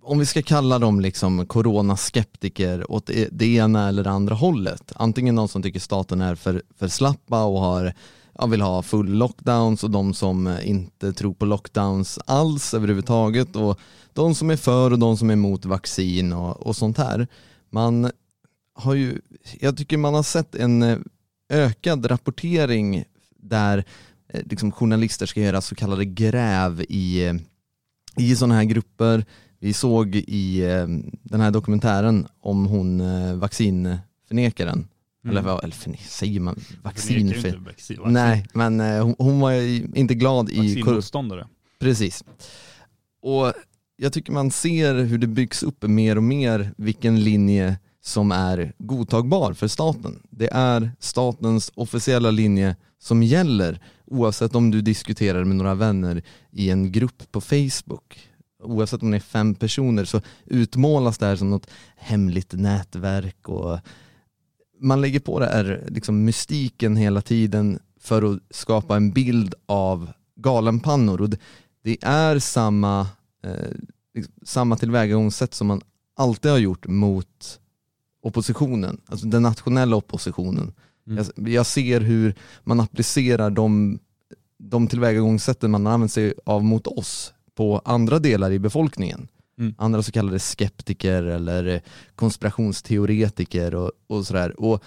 om 0.02 0.18
vi 0.18 0.26
ska 0.26 0.42
kalla 0.42 0.78
dem 0.78 1.00
liksom 1.00 1.46
coronaskeptiker 1.46 2.90
åt 2.90 3.11
e-, 3.11 3.28
det, 3.32 3.46
ena 3.46 3.88
eller 3.88 4.04
det 4.04 4.11
andra 4.11 4.34
hållet. 4.34 4.92
Antingen 4.94 5.36
de 5.36 5.48
som 5.48 5.62
tycker 5.62 5.80
staten 5.80 6.20
är 6.20 6.34
för, 6.34 6.62
för 6.78 6.88
slappa 6.88 7.44
och 7.44 7.61
har, 7.61 7.92
ja, 8.38 8.46
vill 8.46 8.61
ha 8.61 8.82
full 8.82 9.12
lockdowns 9.12 9.84
och 9.84 9.90
de 9.90 10.14
som 10.14 10.59
inte 10.62 11.12
tror 11.12 11.34
på 11.34 11.44
lockdowns 11.44 12.18
alls 12.26 12.74
överhuvudtaget 12.74 13.57
och 13.57 13.80
de 14.12 14.34
som 14.34 14.50
är 14.50 14.57
för 14.57 14.90
och 14.90 14.98
de 14.98 15.16
som 15.16 15.30
är 15.30 15.34
emot 15.34 15.64
vaccin 15.64 16.32
och, 16.32 16.66
och 16.66 16.76
sånt 16.76 16.98
här. 16.98 17.28
Man 17.70 18.11
har 18.74 18.94
ju, 18.94 19.20
jag 19.61 19.76
tycker 19.76 19.96
man 19.96 20.14
har 20.14 20.22
sett 20.22 20.54
en 20.54 20.82
eh, 20.82 20.98
ökad 21.48 22.11
rapportering 22.11 23.04
där 23.36 23.84
eh, 24.28 24.40
liksom 24.44 24.72
journalister 24.72 25.26
ska 25.26 25.40
göra 25.40 25.61
så 25.61 25.74
kallade 25.74 26.04
gräv 26.04 26.84
i, 26.88 27.26
eh, 27.26 27.34
i 28.16 28.36
sådana 28.36 28.54
här 28.54 28.64
grupper. 28.64 29.24
Vi 29.58 29.72
såg 29.72 30.14
i 30.16 30.62
eh, 30.64 30.86
den 31.22 31.40
här 31.40 31.50
dokumentären 31.50 32.26
om 32.40 32.66
hon 32.66 33.00
eh, 33.00 33.34
vaccinförnekaren, 33.34 34.88
eller, 35.28 35.42
vad- 35.42 35.64
eller 35.64 35.74
förne, 35.74 35.96
säger 35.96 36.40
man 36.40 36.60
vaccin? 36.82 37.18
Inte 37.36 37.56
vaccin. 37.56 37.98
Nej, 38.06 38.46
men 38.54 38.80
eh, 38.80 39.04
hon, 39.04 39.14
hon 39.18 39.40
var 39.40 39.52
inte 39.98 40.14
glad 40.14 40.50
i 40.50 40.58
Vaccinmotståndare. 40.74 41.46
Precis. 41.78 42.24
Och 43.22 43.52
jag 43.96 44.12
tycker 44.12 44.32
man 44.32 44.50
ser 44.50 44.94
hur 44.94 45.18
det 45.18 45.26
byggs 45.26 45.62
upp 45.62 45.82
mer 45.82 46.16
och 46.16 46.22
mer 46.22 46.70
vilken 46.76 47.20
linje 47.24 47.78
som 48.04 48.32
är 48.32 48.72
godtagbar 48.78 49.52
för 49.52 49.68
staten. 49.68 50.22
Det 50.30 50.48
är 50.52 50.90
statens 50.98 51.72
officiella 51.74 52.30
linje 52.30 52.76
som 52.99 53.22
gäller 53.22 53.80
oavsett 54.07 54.55
om 54.55 54.70
du 54.70 54.80
diskuterar 54.80 55.44
med 55.44 55.57
några 55.57 55.74
vänner 55.74 56.22
i 56.51 56.70
en 56.70 56.92
grupp 56.92 57.32
på 57.32 57.40
Facebook. 57.40 58.28
Oavsett 58.62 59.03
om 59.03 59.11
det 59.11 59.16
är 59.16 59.20
fem 59.20 59.55
personer 59.55 60.05
så 60.05 60.20
utmålas 60.44 61.18
det 61.18 61.26
här 61.26 61.36
som 61.36 61.51
något 61.51 61.70
hemligt 61.97 62.53
nätverk 62.53 63.49
och 63.49 63.78
man 64.80 65.01
lägger 65.01 65.20
på 65.20 65.40
det 65.40 65.47
här 65.47 65.84
liksom 65.88 66.24
mystiken 66.24 66.97
hela 66.97 67.22
tiden 67.22 67.78
för 68.01 68.22
att 68.32 68.40
skapa 68.51 68.97
en 68.97 69.11
bild 69.11 69.55
av 69.66 70.12
galenpannor 70.36 71.20
och 71.20 71.30
det, 71.82 71.99
är 72.03 72.38
samma, 72.38 73.01
eh, 73.42 73.70
liksom 74.14 74.34
samma 74.42 74.76
tillvägagångssätt 74.76 75.55
som 75.55 75.66
man 75.66 75.80
alltid 76.16 76.51
har 76.51 76.59
gjort 76.59 76.86
mot 76.86 77.61
oppositionen, 78.22 79.01
alltså 79.07 79.26
den 79.26 79.42
nationella 79.42 79.97
oppositionen. 79.97 80.72
Mm. 81.07 81.24
Jag, 81.36 81.48
jag 81.48 81.66
ser 81.66 82.00
hur 82.00 82.34
man 82.64 82.80
applicerar 82.80 83.50
de, 83.50 83.98
de 84.59 84.88
tillvägagångssätten 84.88 85.70
man 85.70 85.86
använt 85.86 86.12
sig 86.12 86.34
av 86.46 86.64
mot 86.64 86.86
oss 86.86 87.34
på 87.54 87.82
andra 87.84 88.18
delar 88.18 88.50
i 88.50 88.59
befolkningen. 88.59 89.28
Mm. 89.59 89.74
Andra 89.78 90.02
så 90.02 90.12
kallade 90.12 90.38
skeptiker 90.38 91.22
eller 91.22 91.66
eh, 91.66 91.80
konspirationsteoretiker 92.14 93.74
och, 93.74 93.92
och 94.07 94.26
sådär. 94.26 94.61
Och 94.61 94.84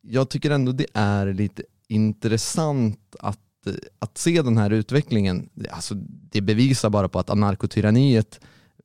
jag 0.00 0.28
tycker 0.28 0.50
ändå 0.50 0.72
det 0.72 0.86
är 0.94 1.32
lite 1.32 1.62
intressant 1.88 3.16
att, 3.20 3.66
eh, 3.66 3.72
att 3.98 4.18
se 4.18 4.42
den 4.42 4.58
här 4.58 4.70
utvecklingen. 4.70 5.48
Alltså, 5.70 5.94
det 6.04 6.40
bevisar 6.40 6.90
bara 6.90 7.08
på 7.08 7.18
att 7.18 7.30
anarkotyranniet 7.30 8.40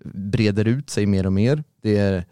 breder 0.06 0.66
ut 0.66 0.90
sig 0.90 1.06
mer 1.06 1.26
och 1.26 1.34
mer. 1.34 1.64
Det 1.82 1.98
är 1.98 2.26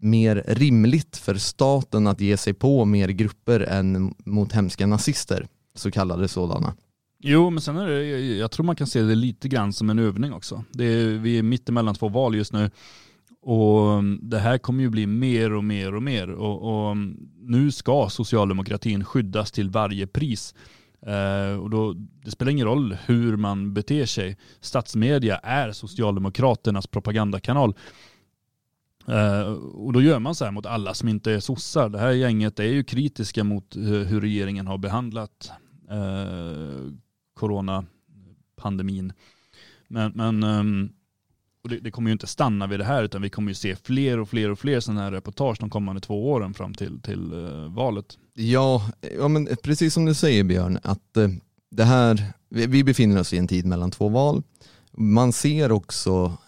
mer 0.00 0.44
rimligt 0.46 1.16
för 1.16 1.34
staten 1.34 2.06
att 2.06 2.20
ge 2.20 2.36
sig 2.36 2.54
på 2.54 2.84
mer 2.84 3.08
grupper 3.08 3.60
än 3.60 4.14
mot 4.24 4.52
hemska 4.52 4.86
nazister, 4.86 5.46
så 5.74 5.90
kallade 5.90 6.28
sådana. 6.28 6.74
Jo, 7.22 7.50
men 7.50 7.60
sen 7.60 7.76
är 7.76 7.86
det, 7.86 8.04
jag 8.36 8.50
tror 8.50 8.66
man 8.66 8.76
kan 8.76 8.86
se 8.86 9.02
det 9.02 9.14
lite 9.14 9.48
grann 9.48 9.72
som 9.72 9.90
en 9.90 9.98
övning 9.98 10.32
också. 10.32 10.64
Det 10.72 10.84
är, 10.84 11.06
vi 11.06 11.38
är 11.38 11.42
mitt 11.42 11.68
emellan 11.68 11.94
två 11.94 12.08
val 12.08 12.34
just 12.34 12.52
nu. 12.52 12.70
Och 13.42 13.88
um, 13.88 14.20
det 14.22 14.38
här 14.38 14.58
kommer 14.58 14.82
ju 14.82 14.90
bli 14.90 15.06
mer 15.06 15.52
och 15.52 15.64
mer 15.64 15.94
och 15.94 16.02
mer. 16.02 16.30
Och, 16.30 16.62
och 16.62 16.90
um, 16.90 17.28
nu 17.40 17.70
ska 17.70 18.08
socialdemokratin 18.08 19.04
skyddas 19.04 19.52
till 19.52 19.70
varje 19.70 20.06
pris. 20.06 20.54
Uh, 21.06 21.60
och 21.60 21.70
då, 21.70 21.92
det 22.24 22.30
spelar 22.30 22.52
ingen 22.52 22.66
roll 22.66 22.96
hur 23.06 23.36
man 23.36 23.74
beter 23.74 24.06
sig. 24.06 24.36
Statsmedia 24.60 25.36
är 25.36 25.72
Socialdemokraternas 25.72 26.86
propagandakanal. 26.86 27.74
Eh, 29.06 29.52
och 29.52 29.92
då 29.92 30.02
gör 30.02 30.18
man 30.18 30.34
så 30.34 30.44
här 30.44 30.52
mot 30.52 30.66
alla 30.66 30.94
som 30.94 31.08
inte 31.08 31.32
är 31.32 31.40
sossar. 31.40 31.88
Det 31.88 31.98
här 31.98 32.10
gänget 32.10 32.58
är 32.58 32.64
ju 32.64 32.84
kritiska 32.84 33.44
mot 33.44 33.76
eh, 33.76 33.82
hur 33.82 34.20
regeringen 34.20 34.66
har 34.66 34.78
behandlat 34.78 35.52
eh, 35.90 36.92
coronapandemin. 37.34 39.12
Men, 39.88 40.12
men 40.14 40.42
ehm, 40.42 40.90
och 41.62 41.68
det, 41.68 41.80
det 41.80 41.90
kommer 41.90 42.10
ju 42.10 42.12
inte 42.12 42.26
stanna 42.26 42.66
vid 42.66 42.80
det 42.80 42.84
här 42.84 43.02
utan 43.02 43.22
vi 43.22 43.30
kommer 43.30 43.50
ju 43.50 43.54
se 43.54 43.76
fler 43.76 44.18
och 44.18 44.28
fler 44.28 44.50
och 44.50 44.58
fler 44.58 44.80
sådana 44.80 45.02
här 45.02 45.12
reportage 45.12 45.56
de 45.60 45.70
kommande 45.70 46.00
två 46.00 46.30
åren 46.30 46.54
fram 46.54 46.74
till, 46.74 47.00
till 47.00 47.32
eh, 47.32 47.74
valet. 47.74 48.18
Ja, 48.34 48.90
ja, 49.18 49.28
men 49.28 49.48
precis 49.62 49.94
som 49.94 50.04
du 50.04 50.14
säger 50.14 50.44
Björn, 50.44 50.78
att 50.82 51.16
eh, 51.16 51.28
det 51.70 51.84
här, 51.84 52.24
vi, 52.48 52.66
vi 52.66 52.84
befinner 52.84 53.20
oss 53.20 53.32
i 53.32 53.38
en 53.38 53.48
tid 53.48 53.66
mellan 53.66 53.90
två 53.90 54.08
val. 54.08 54.42
Man 54.92 55.32
ser 55.32 55.72
också, 55.72 56.38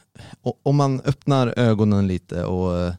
om 0.62 0.76
man 0.76 1.00
öppnar 1.00 1.54
ögonen 1.56 2.06
lite 2.06 2.44
och 2.44 2.78
eh, 2.78 2.94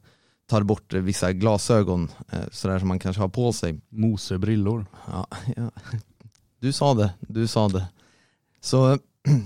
tar 0.50 0.64
bort 0.64 0.94
vissa 0.94 1.34
glasögon, 1.34 2.12
eh, 2.32 2.40
sådär 2.52 2.80
som 2.80 2.88
man 2.88 3.00
kanske 3.00 3.22
har 3.22 3.30
på 3.30 3.54
sig. 3.54 3.82
Mosebrillor. 3.90 4.86
Ja, 5.08 5.28
ja. 5.56 5.72
Du 6.60 6.72
sa 6.72 6.94
det, 6.94 7.14
du 7.20 7.48
sa 7.48 7.68
det. 7.70 7.86
Så, 8.62 8.98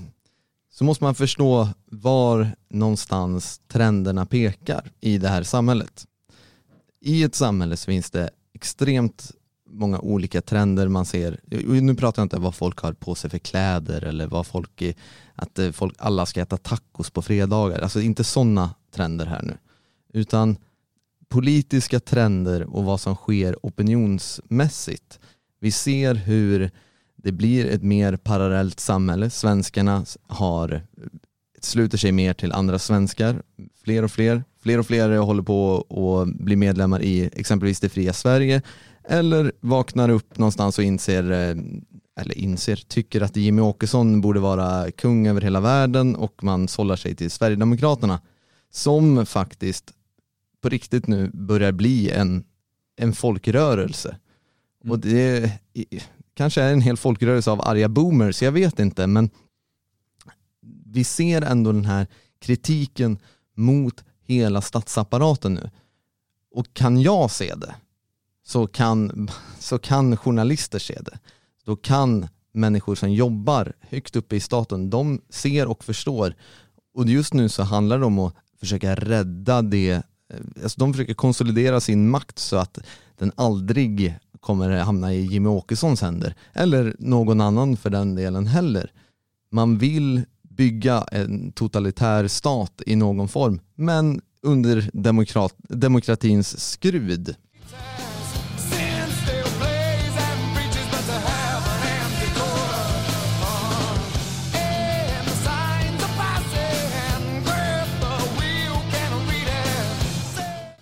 så 0.72 0.84
måste 0.84 1.04
man 1.04 1.16
förstå 1.16 1.70
var 1.86 2.52
någonstans 2.70 3.62
trenderna 3.68 4.26
pekar 4.26 4.92
i 5.00 5.18
det 5.18 5.30
här 5.30 5.44
samhället. 5.44 6.06
I 7.02 7.24
ett 7.24 7.36
samhälle 7.36 7.78
så 7.78 7.86
finns 7.86 8.12
det 8.12 8.30
extremt 8.54 9.32
många 9.70 10.00
olika 10.00 10.42
trender 10.42 10.88
man 10.88 11.06
ser. 11.06 11.40
Nu 11.82 11.96
pratar 11.96 12.22
jag 12.22 12.26
inte 12.26 12.36
om 12.38 12.44
vad 12.44 12.56
folk 12.56 12.80
har 12.80 12.94
på 12.94 13.16
sig 13.16 13.30
för 13.30 13.38
kläder 13.38 14.04
eller 14.04 14.28
vad 14.28 14.48
folk, 14.48 14.82
är- 14.82 14.94
att 15.36 15.60
eh, 15.60 15.72
folk, 15.72 15.96
alla 15.98 16.26
ska 16.26 16.42
äta 16.42 16.58
tacos 16.58 17.10
på 17.10 17.22
fredagar. 17.22 17.80
Alltså 17.80 18.02
inte 18.02 18.24
sådana 18.24 18.70
trender 18.96 19.26
här 19.26 19.42
nu. 19.44 19.58
Utan 20.14 20.58
politiska 21.30 22.00
trender 22.00 22.76
och 22.76 22.84
vad 22.84 23.02
som 23.02 23.16
sker 23.16 23.56
opinionsmässigt. 23.64 25.20
Vi 25.60 25.72
ser 25.72 26.14
hur 26.16 26.72
det 27.16 27.32
blir 27.32 27.66
ett 27.66 27.84
mer 27.84 28.18
parallellt 28.18 28.80
samhälle. 28.80 29.30
Svenskarna 29.30 30.06
har, 30.28 30.74
eh, 30.74 30.82
sluter 31.62 31.98
sig 31.98 32.12
mer 32.12 32.34
till 32.34 32.52
andra 32.52 32.80
svenskar. 32.80 33.42
Fler 33.84 34.04
och 34.04 34.12
fler. 34.12 34.44
Fler 34.62 34.78
och 34.80 34.86
fler 34.88 35.18
håller 35.18 35.44
på 35.44 35.86
att 36.24 36.36
bli 36.46 36.56
medlemmar 36.56 37.02
i 37.02 37.30
exempelvis 37.34 37.80
det 37.80 37.90
fria 37.90 38.14
Sverige. 38.14 38.62
Eller 39.10 39.52
vaknar 39.60 40.10
upp 40.10 40.38
någonstans 40.38 40.78
och 40.78 40.84
inser, 40.84 41.32
eh, 41.32 41.56
eller 42.20 42.38
inser, 42.38 42.76
tycker 42.76 43.22
att 43.22 43.36
Jimmy 43.36 43.62
Åkesson 43.62 44.22
borde 44.22 44.40
vara 44.40 44.92
kung 44.92 45.28
över 45.28 45.42
hela 45.42 45.60
världen 45.60 46.16
och 46.16 46.44
man 46.44 46.68
sållar 46.68 46.96
sig 46.96 47.16
till 47.16 47.32
Sverigedemokraterna. 47.32 48.22
Som 48.70 49.26
faktiskt 49.26 49.94
på 50.62 50.70
riktigt 50.70 51.08
nu 51.08 51.30
börjar 51.34 51.72
bli 51.72 52.12
en, 52.12 52.44
en 52.98 53.14
folkrörelse. 53.14 54.18
Mm. 54.84 54.92
Och 54.92 55.00
det 55.00 55.52
kanske 56.34 56.62
är 56.62 56.74
en 56.74 56.82
hel 56.82 56.98
folkrörelse 56.98 57.52
av 57.52 57.62
arga 57.62 57.90
boomers, 57.90 58.42
jag 58.42 58.52
vet 58.52 58.80
inte, 58.80 59.08
men 59.08 59.30
vi 60.86 61.04
ser 61.04 61.42
ändå 61.42 61.72
den 61.72 61.86
här 61.86 62.08
kritiken 62.40 63.20
mot 63.56 64.04
hela 64.24 64.62
statsapparaten 64.62 65.54
nu. 65.54 65.70
Och 66.52 66.74
kan 66.74 67.02
jag 67.02 67.32
se 67.32 67.56
det 67.56 67.76
så 68.48 68.68
kan, 68.68 69.30
så 69.60 69.80
kan 69.80 70.18
journalister 70.18 70.80
se 70.80 71.00
det. 71.02 71.20
Då 71.66 71.76
kan 71.76 72.28
människor 72.52 72.96
som 72.96 73.14
jobbar 73.14 73.74
högt 73.80 74.16
uppe 74.16 74.36
i 74.36 74.40
staten, 74.40 74.90
de 74.90 75.22
ser 75.30 75.68
och 75.68 75.84
förstår. 75.84 76.36
Och 76.94 77.08
just 77.08 77.34
nu 77.34 77.50
så 77.50 77.64
handlar 77.64 78.00
det 78.00 78.06
om 78.06 78.20
att 78.20 78.36
försöka 78.60 78.96
rädda 78.96 79.62
det, 79.62 79.92
eh, 79.92 80.02
alltså 80.64 80.80
de 80.80 80.94
försöker 80.94 81.14
konsolidera 81.14 81.80
sin 81.80 82.10
makt 82.10 82.40
så 82.40 82.58
att 82.58 82.80
den 83.18 83.32
aldrig 83.36 84.16
kommer 84.40 84.70
hamna 84.70 85.14
i 85.14 85.26
Jimmy 85.26 85.50
Åkessons 85.50 86.02
händer. 86.02 86.36
Eller 86.54 86.96
någon 87.00 87.42
annan 87.42 87.78
för 87.78 87.90
den 87.90 88.16
delen 88.16 88.48
heller. 88.48 88.92
Man 89.52 89.78
vill 89.78 90.22
bygga 90.42 91.06
en 91.12 91.52
totalitär 91.52 92.28
stat 92.28 92.82
i 92.86 92.96
någon 92.96 93.28
form, 93.28 93.60
men 93.76 94.22
under 94.42 94.90
demokrat, 94.94 95.56
demokratins 95.58 96.72
skrud. 96.72 97.36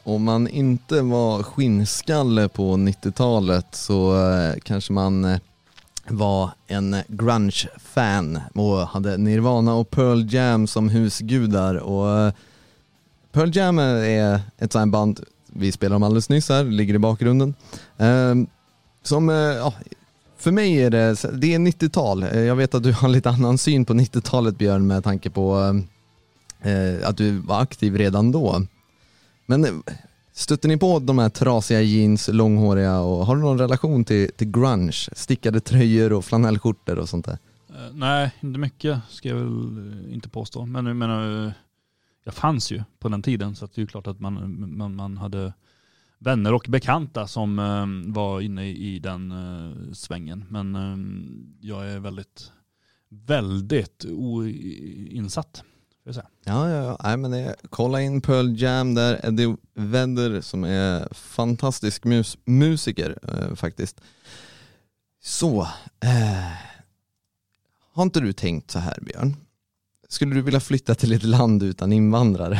Om 0.08 0.24
man 0.24 0.47
inte 0.47 1.01
var 1.01 1.43
skinnskalle 1.43 2.47
på 2.49 2.74
90-talet 2.74 3.66
så 3.72 4.30
eh, 4.30 4.53
kanske 4.64 4.93
man 4.93 5.26
eh, 5.26 5.39
var 6.08 6.49
en 6.68 6.95
grunge-fan 7.08 8.39
och 8.53 8.78
hade 8.78 9.18
Nirvana 9.18 9.74
och 9.74 9.89
Pearl 9.89 10.34
Jam 10.34 10.68
som 10.68 10.89
husgudar. 10.89 11.76
Och 11.76 12.10
eh, 12.20 12.34
Pearl 13.32 13.56
Jam 13.58 13.80
är 13.80 14.41
ett 14.58 14.72
sånt 14.74 14.91
band, 14.91 15.20
vi 15.47 15.72
spelade 15.72 15.95
om 15.95 16.03
alldeles 16.03 16.30
nyss 16.30 16.49
här, 16.49 16.64
ligger 16.64 16.93
i 16.93 16.99
bakgrunden. 16.99 17.53
Eh, 17.97 18.36
Som, 19.03 19.30
eh, 19.30 19.36
ja, 19.36 19.74
för 20.38 20.51
mig 20.51 20.84
är 20.84 20.89
det, 20.89 21.16
det 21.34 21.53
är 21.53 21.60
90-tal. 21.60 22.24
Eh, 22.24 22.39
jag 22.39 22.56
vet 22.56 22.76
att 22.76 22.84
du 22.84 22.91
har 22.93 23.08
lite 23.08 23.30
annan 23.30 23.58
syn 23.58 23.86
på 23.86 23.93
90-talet 23.93 24.58
Björn 24.58 24.88
med 24.88 25.03
tanke 25.03 25.30
på 25.30 25.76
eh, 26.62 27.08
att 27.10 27.18
du 27.18 27.32
var 27.38 27.62
aktiv 27.62 27.95
redan 27.97 28.32
då. 28.32 28.62
Men 29.46 29.66
eh, 29.66 29.72
stötte 30.32 30.68
ni 30.68 30.78
på 30.78 31.00
de 31.00 31.20
här 31.20 31.30
trasiga 31.30 31.82
jeans, 31.82 32.30
långhåriga 32.34 33.00
och 33.00 33.26
har 33.26 33.36
du 33.36 33.41
någon 33.41 33.60
relation 33.60 34.06
till, 34.06 34.32
till 34.32 34.52
grunge? 34.52 35.10
Stickade 35.12 35.60
tröjor 35.60 36.14
och 36.14 36.26
flanellskjortor 36.26 37.00
och 37.00 37.10
sånt 37.10 37.26
där? 37.26 37.38
Eh, 37.70 37.93
nej, 37.93 38.32
inte 38.39 38.60
mycket 38.60 39.00
ska 39.10 39.30
jag 39.30 39.36
väl 39.36 39.78
eh, 40.08 40.14
inte 40.14 40.30
påstå. 40.30 40.66
Men 40.66 40.86
jag 40.86 40.96
menar, 40.96 41.54
jag 42.24 42.34
fanns 42.34 42.72
ju 42.72 42.84
på 43.00 43.10
den 43.10 43.22
tiden 43.22 43.56
så 43.56 43.66
att 43.66 43.74
det 43.74 43.80
är 43.80 43.84
ju 43.84 43.88
klart 43.88 44.08
att 44.08 44.20
man, 44.20 44.56
man, 44.78 44.96
man 44.96 45.18
hade 45.18 45.54
vänner 46.20 46.54
och 46.54 46.66
bekanta 46.70 47.28
som 47.28 47.56
var 48.14 48.41
inne 48.41 48.68
i 48.68 49.00
den 49.00 49.34
svängen. 49.93 50.46
Men 50.50 50.76
jag 51.62 51.89
är 51.91 52.00
väldigt, 52.00 52.52
väldigt 53.10 54.06
oinsatt. 54.06 55.64
Ja, 56.43 56.70
ja, 56.70 56.84
ja. 56.84 56.97
Nej, 57.03 57.18
men 57.18 57.32
det, 57.32 57.56
kolla 57.70 58.01
in 58.01 58.22
Pearl 58.22 58.62
Jam 58.62 58.93
där, 58.93 59.26
Eddie 59.26 59.56
Vedder 59.74 60.41
som 60.41 60.64
är 60.64 61.14
fantastisk 61.14 62.03
mus 62.03 62.38
musiker 62.45 63.18
eh, 63.28 63.56
faktiskt. 63.56 64.01
Så, 65.24 65.62
eh, 65.99 66.51
har 67.93 68.03
inte 68.03 68.20
du 68.20 68.34
tänkt 68.34 68.72
så 68.72 68.80
här 68.80 68.99
Björn? 69.01 69.36
Skulle 70.10 70.36
du 70.36 70.41
vilja 70.41 70.60
flytta 70.60 70.95
till 70.95 71.14
ett 71.14 71.24
land 71.24 71.64
utan 71.64 71.93
invandrare? 71.93 72.60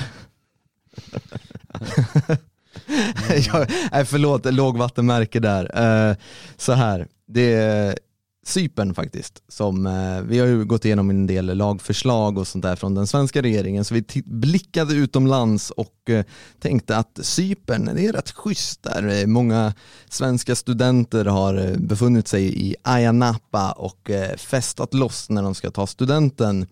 jag, 3.48 3.72
nej, 3.92 4.06
förlåt, 4.06 4.54
lågvattenmärke 4.54 5.40
där. 5.40 5.72
Eh, 6.10 6.16
så 6.58 6.74
här, 6.74 7.08
det 7.28 7.98
är 8.46 8.50
Cypern 8.50 8.94
faktiskt, 8.94 9.44
som 9.48 9.86
eh, 9.86 10.22
vi 10.22 10.40
har 10.40 10.48
ju 10.48 10.66
gått 10.66 10.86
igenom 10.86 11.10
en 11.10 11.28
del 11.28 11.58
lagförslag 11.58 12.38
och 12.38 12.48
sånt 12.48 12.64
där 12.64 12.76
från 12.76 12.96
den 12.96 13.08
svenska 13.08 13.42
regeringen, 13.42 13.86
så 13.86 13.94
vi 13.94 14.04
blickade 14.26 14.94
utomlands 14.94 15.72
och 15.72 16.10
eh, 16.10 16.26
tänkte 16.60 16.98
att 16.98 17.20
Cypern, 17.22 17.90
det 17.96 18.06
är 18.06 18.14
rätt 18.14 18.32
schysst 18.32 18.84
där. 18.84 19.22
Eh, 19.22 19.28
Många 19.28 19.74
svenska 20.10 20.56
studenter 20.56 21.26
har 21.26 21.56
eh, 21.56 21.78
befunnit 21.78 22.28
sig 22.28 22.68
i 22.68 22.76
Ayia 22.84 23.12
Napa 23.12 23.72
och 23.72 24.10
eh, 24.10 24.36
festat 24.36 24.94
loss 24.94 25.30
när 25.30 25.44
de 25.44 25.56
ska 25.56 25.72
ta 25.72 25.88
studenten. 25.88 26.68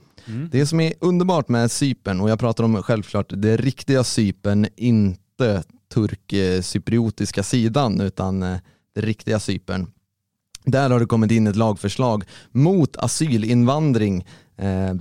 Det 0.52 0.66
som 0.66 0.80
är 0.80 0.94
underbart 1.00 1.50
med 1.50 1.72
Cypern, 1.72 2.22
och 2.22 2.30
jag 2.30 2.40
pratar 2.40 2.64
om 2.64 2.84
självklart 2.84 3.34
det 3.38 3.58
riktiga 3.58 4.04
Cypern, 4.04 4.68
inte 4.76 5.64
turk-cypriotiska 5.94 7.44
sidan, 7.44 8.02
utan 8.02 8.44
eh, 8.44 8.58
det 8.96 9.02
riktiga 9.02 9.40
Cypern. 9.40 9.88
Där 10.66 10.90
har 10.90 11.00
det 11.00 11.06
kommit 11.06 11.32
in 11.32 11.48
ett 11.48 11.56
lagförslag 11.56 12.24
mot 12.52 12.98
asylinvandring 12.98 14.26
eh, 14.58 14.94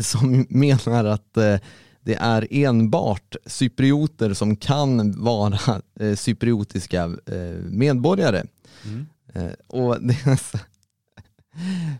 som 0.00 0.46
menar 0.48 1.04
att 1.04 1.36
eh, 1.36 1.56
det 2.00 2.14
är 2.14 2.46
enbart 2.50 3.36
cyprioter 3.46 4.34
som 4.34 4.56
kan 4.56 5.20
vara 5.22 5.82
eh, 6.00 6.16
cypriotiska 6.16 7.04
eh, 7.26 7.56
medborgare. 7.64 8.42
Mm. 8.84 9.06
Eh, 9.34 9.52
och 9.66 10.02
det 10.02 10.26
är 10.26 10.36
så, 10.36 10.58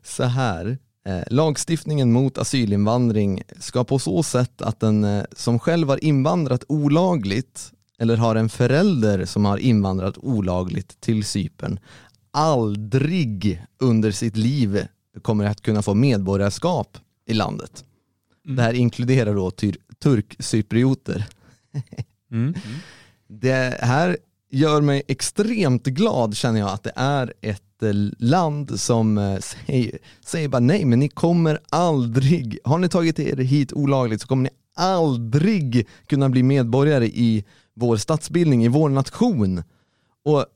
Så 0.03 0.25
här, 0.25 0.79
eh, 1.07 1.23
lagstiftningen 1.31 2.13
mot 2.13 2.39
asylinvandring 2.39 3.43
ska 3.59 3.85
på 3.85 3.99
så 3.99 4.23
sätt 4.23 4.63
att 4.63 4.81
den 4.81 5.27
som 5.37 5.59
själv 5.59 5.89
har 5.89 6.05
invandrat 6.05 6.65
olagligt 6.69 7.73
eller 7.99 8.17
har 8.17 8.37
en 8.37 8.49
förälder 8.49 9.25
som 9.25 9.45
har 9.45 9.59
invandrat 9.59 10.19
olagligt 10.19 11.01
till 11.01 11.25
Cypern 11.25 11.79
aldrig 12.33 13.63
under 13.79 14.11
sitt 14.11 14.37
liv 14.37 14.87
kommer 15.23 15.45
att 15.45 15.61
kunna 15.61 15.83
få 15.83 15.95
medborgarskap 15.95 16.99
i 17.27 17.35
landet. 17.35 17.85
Det 18.45 18.63
här 18.63 18.73
inkluderar 18.73 19.35
då 19.35 19.51
turkcyprioter. 20.03 21.29
Mm. 22.31 22.55
Det 23.29 23.79
här 23.81 24.17
gör 24.51 24.81
mig 24.81 25.03
extremt 25.09 25.87
glad 25.87 26.37
känner 26.37 26.61
jag 26.61 26.69
att 26.69 26.83
det 26.83 26.93
är 26.97 27.33
ett 27.41 27.83
eh, 27.83 27.93
land 28.19 28.81
som 28.81 29.19
eh, 29.19 29.39
säger, 29.39 29.99
säger 30.25 30.49
bara 30.49 30.61
nej 30.61 30.85
men 30.85 30.99
ni 30.99 31.09
kommer 31.09 31.59
aldrig, 31.71 32.59
har 32.65 32.79
ni 32.79 32.89
tagit 32.89 33.19
er 33.19 33.37
hit 33.37 33.73
olagligt 33.73 34.21
så 34.21 34.29
kommer 34.29 34.43
ni 34.43 34.51
aldrig 34.75 35.89
kunna 36.07 36.29
bli 36.29 36.43
medborgare 36.43 37.07
i 37.07 37.45
vår 37.75 37.97
statsbildning, 37.97 38.65
i 38.65 38.69
vår 38.69 38.89
nation. 38.89 39.63
Och 40.25 40.47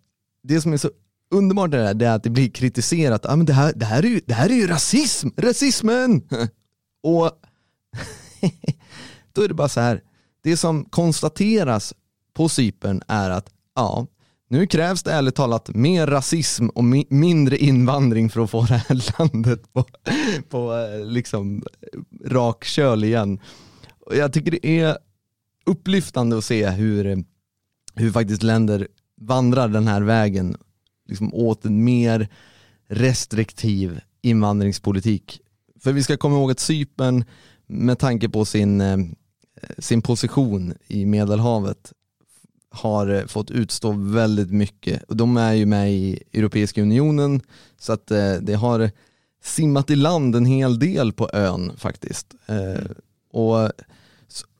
det 0.42 0.60
som 0.60 0.72
är 0.72 0.76
så 0.76 0.90
underbart 1.30 1.70
det 1.70 1.78
där 1.78 1.94
det 1.94 2.06
är 2.06 2.14
att 2.14 2.22
det 2.22 2.30
blir 2.30 2.50
kritiserat, 2.50 3.26
ah, 3.26 3.36
men 3.36 3.46
det, 3.46 3.52
här, 3.52 3.72
det, 3.76 3.84
här 3.84 4.02
är 4.02 4.08
ju, 4.08 4.20
det 4.26 4.34
här 4.34 4.50
är 4.50 4.54
ju 4.54 4.66
rasism, 4.66 5.28
rasismen! 5.36 6.22
Och 7.02 7.30
då 9.32 9.42
är 9.42 9.48
det 9.48 9.54
bara 9.54 9.68
så 9.68 9.80
här, 9.80 10.02
det 10.42 10.56
som 10.56 10.84
konstateras 10.84 11.94
på 12.34 12.48
Cypern 12.48 13.02
är 13.08 13.30
att 13.30 13.50
ja, 13.74 14.06
nu 14.48 14.66
krävs 14.66 15.02
det 15.02 15.12
ärligt 15.12 15.34
talat 15.34 15.68
mer 15.68 16.06
rasism 16.06 16.68
och 16.68 16.82
mi- 16.82 17.06
mindre 17.10 17.56
invandring 17.58 18.30
för 18.30 18.40
att 18.44 18.50
få 18.50 18.62
det 18.68 18.76
här 18.88 19.18
landet 19.18 19.72
på, 19.72 19.84
på 20.48 20.74
eh, 20.74 21.06
liksom 21.06 21.62
rak 22.24 22.64
köl 22.64 23.04
igen. 23.04 23.40
Och 24.06 24.16
jag 24.16 24.32
tycker 24.32 24.50
det 24.50 24.66
är 24.66 24.98
upplyftande 25.66 26.38
att 26.38 26.44
se 26.44 26.70
hur, 26.70 27.24
hur 27.94 28.12
faktiskt 28.12 28.42
länder 28.42 28.88
vandrar 29.20 29.68
den 29.68 29.88
här 29.88 30.00
vägen 30.00 30.56
liksom 31.06 31.34
åt 31.34 31.64
en 31.64 31.84
mer 31.84 32.28
restriktiv 32.88 34.00
invandringspolitik. 34.22 35.40
För 35.80 35.92
vi 35.92 36.02
ska 36.02 36.16
komma 36.16 36.36
ihåg 36.36 36.50
att 36.50 36.60
Cypern 36.60 37.24
med 37.66 37.98
tanke 37.98 38.28
på 38.28 38.44
sin, 38.44 38.80
eh, 38.80 38.98
sin 39.78 40.02
position 40.02 40.74
i 40.86 41.06
Medelhavet 41.06 41.92
har 42.70 43.06
eh, 43.06 43.26
fått 43.26 43.50
utstå 43.50 43.92
väldigt 43.92 44.50
mycket. 44.50 45.02
De 45.08 45.36
är 45.36 45.52
ju 45.52 45.66
med 45.66 45.92
i 45.92 46.22
Europeiska 46.32 46.82
unionen 46.82 47.40
så 47.78 47.92
att 47.92 48.10
eh, 48.10 48.32
det 48.32 48.54
har 48.54 48.90
simmat 49.42 49.90
i 49.90 49.96
land 49.96 50.36
en 50.36 50.46
hel 50.46 50.78
del 50.78 51.12
på 51.12 51.30
ön 51.32 51.72
faktiskt. 51.76 52.34
Och 53.32 53.72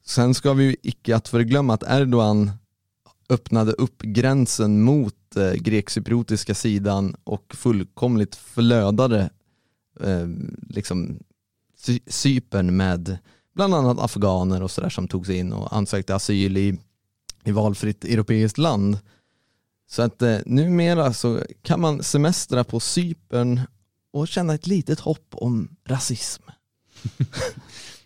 sen 0.07 0.35
ska 0.35 0.53
vi 0.53 0.65
ju 0.65 0.77
icke 0.83 1.17
att 1.17 1.29
förglömma 1.29 1.75
att 1.75 1.83
Erdogan 1.89 2.51
öppnade 3.29 3.73
upp 3.73 4.03
gränsen 4.03 4.83
mot 4.83 5.15
eh, 5.37 5.53
grekcypriotiska 5.53 6.55
sidan 6.55 7.17
och 7.25 7.55
fullkomligt 7.57 8.35
flödade 8.37 9.31
eh, 10.01 10.27
liksom 10.69 11.19
Cy- 11.87 12.03
Cypern 12.07 12.77
med 12.77 13.19
bland 13.55 13.75
annat 13.75 13.99
afghaner 13.99 14.63
och 14.63 14.71
sådär 14.71 14.89
som 14.89 15.09
tog 15.09 15.27
sig 15.27 15.37
in 15.39 15.53
och 15.53 15.77
ansökte 15.77 16.15
asyl 16.15 16.57
i, 16.57 16.79
i 17.45 17.53
valfritt 17.53 18.05
europeiskt 18.05 18.59
land. 18.59 18.99
Så 19.89 20.03
att 20.03 20.23
eh, 20.23 20.39
numera 20.47 21.13
så 21.13 21.43
kan 21.63 21.81
man 21.81 22.03
semestra 22.03 22.65
på 22.65 22.81
Cypern 22.81 23.61
och 24.13 24.29
känna 24.29 24.55
ett 24.55 24.67
litet 24.67 25.01
hopp 25.01 25.29
om 25.33 25.77
rasism. 25.89 26.43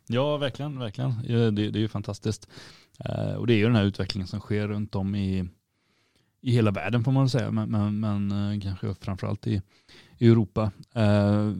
Ja, 0.07 0.37
verkligen, 0.37 0.79
verkligen. 0.79 1.23
Det, 1.27 1.51
det 1.71 1.79
är 1.79 1.81
ju 1.81 1.89
fantastiskt. 1.89 2.49
Eh, 3.05 3.33
Och 3.35 3.47
det 3.47 3.53
är 3.55 3.57
ju 3.57 3.65
den 3.65 3.75
här 3.77 3.85
utvecklingen 3.85 4.29
som 4.29 4.41
sker 4.41 4.69
runt 4.69 4.95
om 4.95 5.15
i, 5.15 5.49
i 6.43 6.53
hela 6.53 6.71
världen 6.71 7.05
får 7.05 7.13
man 7.13 7.29
säga, 7.29 7.51
men, 7.51 7.71
men, 7.71 8.01
men 8.01 8.53
eh, 8.53 8.61
kanske 8.61 8.95
framförallt 8.95 9.47
i, 9.47 9.63
i 10.19 10.29
Europa. 10.29 10.73
Eh, 10.95 11.53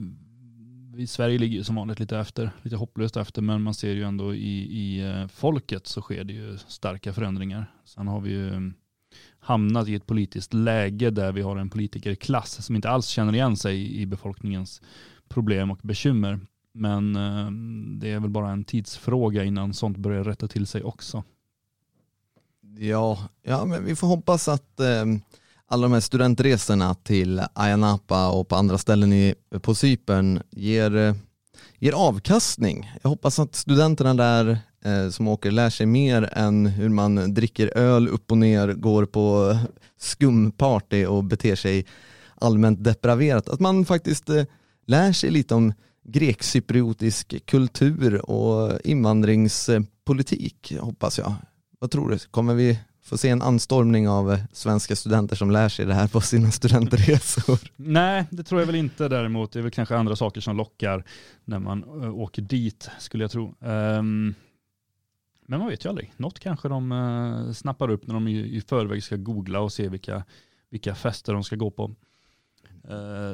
i 0.97 1.07
Sverige 1.07 1.39
ligger 1.39 1.57
ju 1.57 1.65
som 1.65 1.77
vanligt 1.77 2.01
lite 2.01 2.19
efter, 2.19 2.51
lite 2.63 2.77
hopplöst 2.77 3.17
efter, 3.17 3.43
men 3.43 3.63
man 3.63 3.75
ser 3.75 3.95
ju 3.95 4.05
ändå 4.05 4.35
i, 4.35 4.59
i 4.61 5.01
eh, 5.01 5.27
folket 5.27 5.87
så 5.87 6.01
sker 6.01 6.25
det 6.25 6.33
ju 6.33 6.59
starka 6.59 7.13
förändringar. 7.13 7.73
Sen 7.85 8.09
har 8.09 8.21
vi 8.21 8.31
ju 8.31 8.49
mm, 8.49 8.75
hamnat 9.39 9.89
i 9.89 9.95
ett 9.95 10.07
politiskt 10.07 10.55
läge 10.55 11.11
där 11.11 11.33
vi 11.33 11.43
har 11.43 11.57
en 11.57 11.71
politikerklass 11.71 12.65
som 12.67 12.77
inte 12.77 12.91
alls 12.91 13.07
känner 13.07 13.35
igen 13.35 13.57
sig 13.57 14.01
i 14.01 14.07
befolkningens 14.07 14.83
problem 15.29 15.71
och 15.71 15.79
bekymmer. 15.83 16.41
Men 16.73 17.17
eh, 17.17 17.51
det 18.01 18.11
är 18.11 18.21
väl 18.21 18.31
bara 18.31 18.51
en 18.51 18.65
tidsfråga 18.65 19.45
innan 19.45 19.75
sånt 19.75 19.97
börjar 19.97 20.25
rätta 20.25 20.49
till 20.49 20.67
sig 20.67 20.83
också. 20.83 21.25
Ja, 22.83 23.19
ja 23.43 23.65
men 23.65 23.85
vi 23.85 23.97
får 23.97 24.07
hoppas 24.07 24.49
att 24.49 24.81
eh, 24.81 25.05
alla 25.69 25.83
de 25.83 25.93
här 25.93 26.01
studentresorna 26.01 26.95
till 26.95 27.43
Ayia 27.55 27.77
Napa 27.77 28.31
och 28.31 28.49
på 28.49 28.57
andra 28.57 28.79
ställen 28.79 29.13
i, 29.13 29.35
på 29.61 29.75
Cypern 29.75 30.43
ger, 30.51 30.97
eh, 30.97 31.15
ger 31.79 31.93
avkastning. 31.93 32.93
Jag 33.03 33.11
hoppas 33.11 33.39
att 33.39 33.55
studenterna 33.55 34.15
där 34.15 34.59
eh, 34.85 35.09
som 35.11 35.29
åker 35.29 35.51
lär 35.51 35.71
sig 35.71 35.87
mer 35.87 36.31
än 36.33 36.67
hur 36.67 36.89
man 36.89 37.35
dricker 37.35 37.79
öl 37.79 38.09
upp 38.09 38.31
och 38.31 38.39
ner, 38.39 38.73
går 38.73 39.07
på 39.07 39.59
skumparty 39.99 41.07
och 41.07 41.25
beter 41.25 41.57
sig 41.57 41.87
allmänt 42.35 42.85
depraverat. 42.85 43.49
Att 43.49 43.61
man 43.61 43.85
faktiskt 43.85 44.29
eh, 44.29 44.45
lär 44.87 45.13
sig 45.13 45.31
lite 45.31 45.55
om 45.55 45.73
grekcypriotisk 46.05 47.47
kultur 47.47 48.31
och 48.31 48.81
invandringspolitik 48.85 50.73
hoppas 50.81 51.19
jag. 51.19 51.35
Vad 51.83 51.91
tror 51.91 52.11
du? 52.11 52.19
Kommer 52.19 52.55
vi 52.55 52.79
få 53.03 53.19
se 53.19 53.29
en 53.29 53.43
anstormning 53.43 54.09
av 54.09 54.33
eh, 54.33 54.41
svenska 54.53 54.97
studenter 54.97 55.37
som 55.37 55.51
lär 55.51 55.69
sig 55.69 55.87
det 55.87 55.95
här 55.95 56.09
på 56.09 56.21
sina 56.21 56.51
studentresor? 56.51 57.59
Nej, 57.77 58.27
det 58.31 58.43
tror 58.43 58.61
jag 58.61 58.67
väl 58.67 58.75
inte 58.75 59.09
däremot. 59.09 59.53
Det 59.53 59.59
är 59.59 59.63
väl 59.63 59.71
kanske 59.71 59.97
andra 59.97 60.17
saker 60.17 60.41
som 60.41 60.57
lockar 60.57 61.05
när 61.45 61.59
man 61.59 62.03
eh, 62.03 62.15
åker 62.15 62.43
dit, 62.43 62.91
skulle 62.99 63.25
jag 63.25 63.31
tro. 63.31 63.55
Um, 63.61 64.35
men 65.47 65.59
man 65.59 65.69
vet 65.69 65.85
ju 65.85 65.89
aldrig. 65.89 66.13
Något 66.17 66.39
kanske 66.39 66.69
de 66.69 66.93
uh, 66.93 67.53
snappar 67.53 67.91
upp 67.91 68.07
när 68.07 68.15
de 68.15 68.29
i, 68.29 68.57
i 68.57 68.61
förväg 68.61 69.03
ska 69.03 69.17
googla 69.17 69.61
och 69.61 69.73
se 69.73 69.89
vilka, 69.89 70.25
vilka 70.71 70.95
fester 70.95 71.33
de 71.33 71.45
ska 71.45 71.57
gå 71.57 71.71
på. 71.71 71.95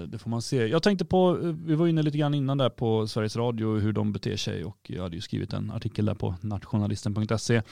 Det 0.09 0.19
får 0.19 0.31
man 0.31 0.43
se. 0.43 0.67
Jag 0.67 0.83
tänkte 0.83 1.05
på, 1.05 1.33
vi 1.65 1.75
var 1.75 1.87
inne 1.87 2.03
lite 2.03 2.19
grann 2.19 2.35
innan 2.35 2.59
där 2.59 2.71
på 2.71 3.07
Sveriges 3.07 3.37
Radio 3.37 3.79
hur 3.79 3.93
de 3.93 4.13
beter 4.13 4.37
sig 4.37 4.65
och 4.65 4.79
jag 4.83 5.03
hade 5.03 5.17
ju 5.17 5.21
skrivit 5.23 5.53
en 5.53 5.71
artikel 5.71 6.05
där 6.05 6.15
på 6.15 6.35
nationalisten.se. 6.41 7.63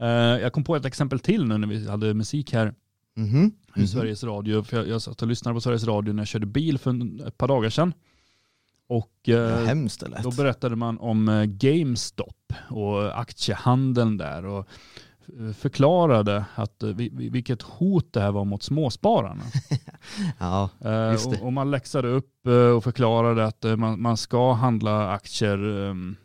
Eh, 0.00 0.08
jag 0.08 0.52
kom 0.52 0.64
på 0.64 0.76
ett 0.76 0.84
exempel 0.84 1.18
till 1.20 1.44
nu 1.44 1.58
när 1.58 1.68
vi 1.68 1.88
hade 1.90 2.14
musik 2.14 2.52
här 2.52 2.74
Mhm. 3.16 3.52
hur 3.74 3.86
Sveriges 3.86 4.24
Radio, 4.24 4.62
för 4.62 4.76
jag, 4.76 4.88
jag 4.88 5.02
satt 5.02 5.22
och 5.22 5.28
lyssnade 5.28 5.54
på 5.54 5.60
Sveriges 5.60 5.84
Radio 5.84 6.12
när 6.12 6.20
jag 6.20 6.28
körde 6.28 6.46
bil 6.46 6.78
för 6.78 6.90
en, 6.90 7.20
ett 7.26 7.38
par 7.38 7.48
dagar 7.48 7.70
sedan. 7.70 7.94
Och 8.88 9.28
eh, 9.28 9.64
hemskt 9.64 10.02
då 10.22 10.30
berättade 10.30 10.76
man 10.76 10.98
om 10.98 11.28
eh, 11.28 11.44
GameStop 11.44 12.52
och 12.70 13.20
aktiehandeln 13.20 14.16
där 14.16 14.44
och 14.44 14.68
förklarade 15.56 16.44
att 16.54 16.82
vi- 16.82 17.10
vi- 17.12 17.28
vilket 17.28 17.62
hot 17.62 18.12
det 18.12 18.20
här 18.20 18.32
var 18.32 18.44
mot 18.44 18.62
småspararna. 18.62 19.42
Ja, 20.38 20.68
Just 21.12 21.30
det. 21.30 21.40
och, 21.40 21.52
man 21.52 21.70
läxade 21.70 22.08
upp 22.08 22.46
och 22.76 22.84
förklarade 22.84 23.44
att 23.46 23.64
man, 23.78 24.16
ska 24.16 24.52
handla 24.52 25.10
aktier 25.10 25.88
ehm, 25.90 26.16
eh, 26.20 26.21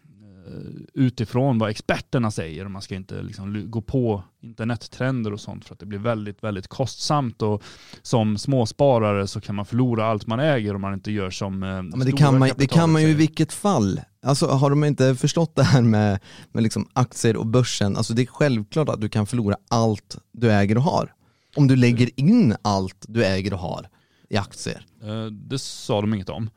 utifrån 0.93 1.57
vad 1.59 1.69
experterna 1.69 2.31
säger. 2.31 2.65
Och 2.65 2.71
Man 2.71 2.81
ska 2.81 2.95
inte 2.95 3.21
liksom 3.21 3.71
gå 3.71 3.81
på 3.81 4.23
internettrender 4.41 5.33
och 5.33 5.39
sånt 5.39 5.65
för 5.65 5.73
att 5.73 5.79
det 5.79 5.85
blir 5.85 5.99
väldigt, 5.99 6.43
väldigt 6.43 6.67
kostsamt. 6.67 7.41
Och 7.41 7.63
som 8.01 8.37
småsparare 8.37 9.27
så 9.27 9.41
kan 9.41 9.55
man 9.55 9.65
förlora 9.65 10.05
allt 10.05 10.27
man 10.27 10.39
äger 10.39 10.75
om 10.75 10.81
man 10.81 10.93
inte 10.93 11.11
gör 11.11 11.29
som 11.29 11.63
eh, 11.63 11.69
Ja, 11.69 11.81
men 11.81 11.99
det 11.99 12.11
kan, 12.11 12.39
man, 12.39 12.49
det 12.57 12.67
kan 12.67 12.91
man 12.91 13.01
ju 13.01 13.07
i 13.07 13.13
vilket 13.13 13.53
fall. 13.53 14.01
Alltså 14.21 14.47
har 14.47 14.69
de 14.69 14.83
inte 14.83 15.15
förstått 15.15 15.55
det 15.55 15.63
här 15.63 15.81
med, 15.81 16.19
med 16.51 16.63
liksom 16.63 16.87
aktier 16.93 17.35
och 17.37 17.45
börsen, 17.47 17.97
alltså 17.97 18.13
det 18.13 18.21
är 18.21 18.25
självklart 18.25 18.89
att 18.89 19.01
du 19.01 19.09
kan 19.09 19.25
förlora 19.25 19.55
allt 19.69 20.17
du 20.31 20.51
äger 20.51 20.77
och 20.77 20.83
har. 20.83 21.13
Om 21.55 21.67
du 21.67 21.75
lägger 21.75 22.19
in 22.19 22.55
allt 22.61 23.05
du 23.07 23.25
äger 23.25 23.53
och 23.53 23.59
har 23.59 23.89
i 24.29 24.37
aktier. 24.37 24.85
Eh, 25.03 25.25
Det 25.25 25.59
sa 25.59 26.01
de 26.01 26.13
inget 26.13 26.29
om. 26.29 26.49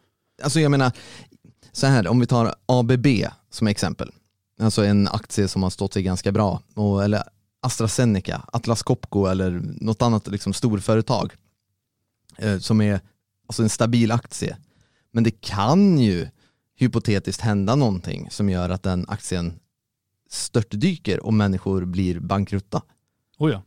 Alltså 0.42 0.60
jag 0.60 0.70
menar, 0.70 0.92
så 1.72 1.86
här, 1.86 2.08
om 2.08 2.20
vi 2.20 2.26
tar 2.26 2.54
ABB 2.66 3.06
som 3.50 3.66
exempel, 3.66 4.12
alltså 4.60 4.84
en 4.84 5.08
aktie 5.08 5.48
som 5.48 5.62
har 5.62 5.70
stått 5.70 5.92
sig 5.92 6.02
ganska 6.02 6.32
bra, 6.32 6.62
och, 6.74 7.04
eller 7.04 7.22
AstraZeneca, 7.60 8.44
Atlas 8.52 8.82
Copco 8.82 9.26
eller 9.26 9.62
något 9.80 10.02
annat 10.02 10.28
liksom 10.28 10.52
storföretag 10.52 11.32
eh, 12.38 12.58
som 12.58 12.80
är 12.80 13.00
alltså 13.46 13.62
en 13.62 13.68
stabil 13.68 14.12
aktie. 14.12 14.56
Men 15.12 15.24
det 15.24 15.40
kan 15.40 15.98
ju 15.98 16.28
hypotetiskt 16.74 17.40
hända 17.40 17.74
någonting 17.74 18.30
som 18.30 18.50
gör 18.50 18.70
att 18.70 18.82
den 18.82 19.04
aktien 19.08 19.58
störtdyker 20.30 21.26
och 21.26 21.34
människor 21.34 21.84
blir 21.84 22.20
bankrutta. 22.20 22.82
Oh 23.38 23.50
ja. 23.50 23.62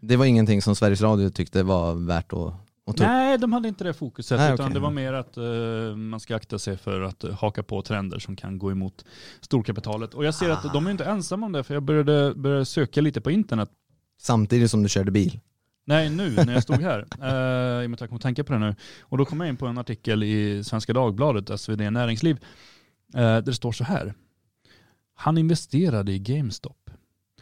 Det 0.00 0.16
var 0.16 0.24
ingenting 0.24 0.62
som 0.62 0.76
Sveriges 0.76 1.00
Radio 1.00 1.30
tyckte 1.30 1.62
var 1.62 1.94
värt 1.94 2.32
att, 2.32 2.54
Nej, 2.98 3.38
de 3.38 3.52
hade 3.52 3.68
inte 3.68 3.84
det 3.84 3.94
fokuset. 3.94 4.38
Nej, 4.38 4.54
utan 4.54 4.64
okej. 4.66 4.74
det 4.74 4.80
var 4.80 4.90
mer 4.90 5.12
att 5.12 5.36
eh, 5.36 5.96
man 5.96 6.20
ska 6.20 6.36
akta 6.36 6.58
sig 6.58 6.76
för 6.76 7.00
att 7.00 7.24
eh, 7.24 7.30
haka 7.34 7.62
på 7.62 7.82
trender 7.82 8.18
som 8.18 8.36
kan 8.36 8.58
gå 8.58 8.70
emot 8.70 9.04
storkapitalet. 9.40 10.14
Och 10.14 10.24
jag 10.24 10.34
ser 10.34 10.50
Ah. 10.50 10.52
att 10.52 10.72
de 10.72 10.86
är 10.86 10.90
inte 10.90 11.04
ensamma 11.04 11.46
om 11.46 11.52
det, 11.52 11.64
för 11.64 11.74
jag 11.74 11.82
började, 11.82 12.34
började 12.34 12.64
söka 12.64 13.00
lite 13.00 13.20
på 13.20 13.30
internet. 13.30 13.70
Samtidigt 14.20 14.70
som 14.70 14.82
du 14.82 14.88
körde 14.88 15.10
bil. 15.10 15.40
Nej, 15.86 16.10
nu 16.10 16.30
när 16.30 16.52
jag 16.52 16.62
stod 16.62 16.80
här. 16.82 17.06
Eh, 17.22 17.82
I 17.82 17.86
och 17.86 17.90
med 17.90 17.94
att 17.94 18.00
jag 18.00 18.08
kom 18.08 18.16
att 18.16 18.22
tänka 18.22 18.44
på 18.44 18.52
det 18.52 18.58
nu. 18.58 18.74
Och 19.00 19.18
då 19.18 19.24
kom 19.24 19.40
jag 19.40 19.48
in 19.48 19.56
på 19.56 19.66
en 19.66 19.78
artikel 19.78 20.22
i 20.22 20.64
Svenska 20.64 20.92
Dagbladet, 20.92 21.60
SvD 21.60 21.90
Näringsliv, 21.90 22.36
eh, 23.14 23.20
där 23.20 23.42
det 23.42 23.54
står 23.54 23.72
så 23.72 23.84
här. 23.84 24.14
Han 25.14 25.38
investerade 25.38 26.12
i 26.12 26.18
GameStop 26.18 26.90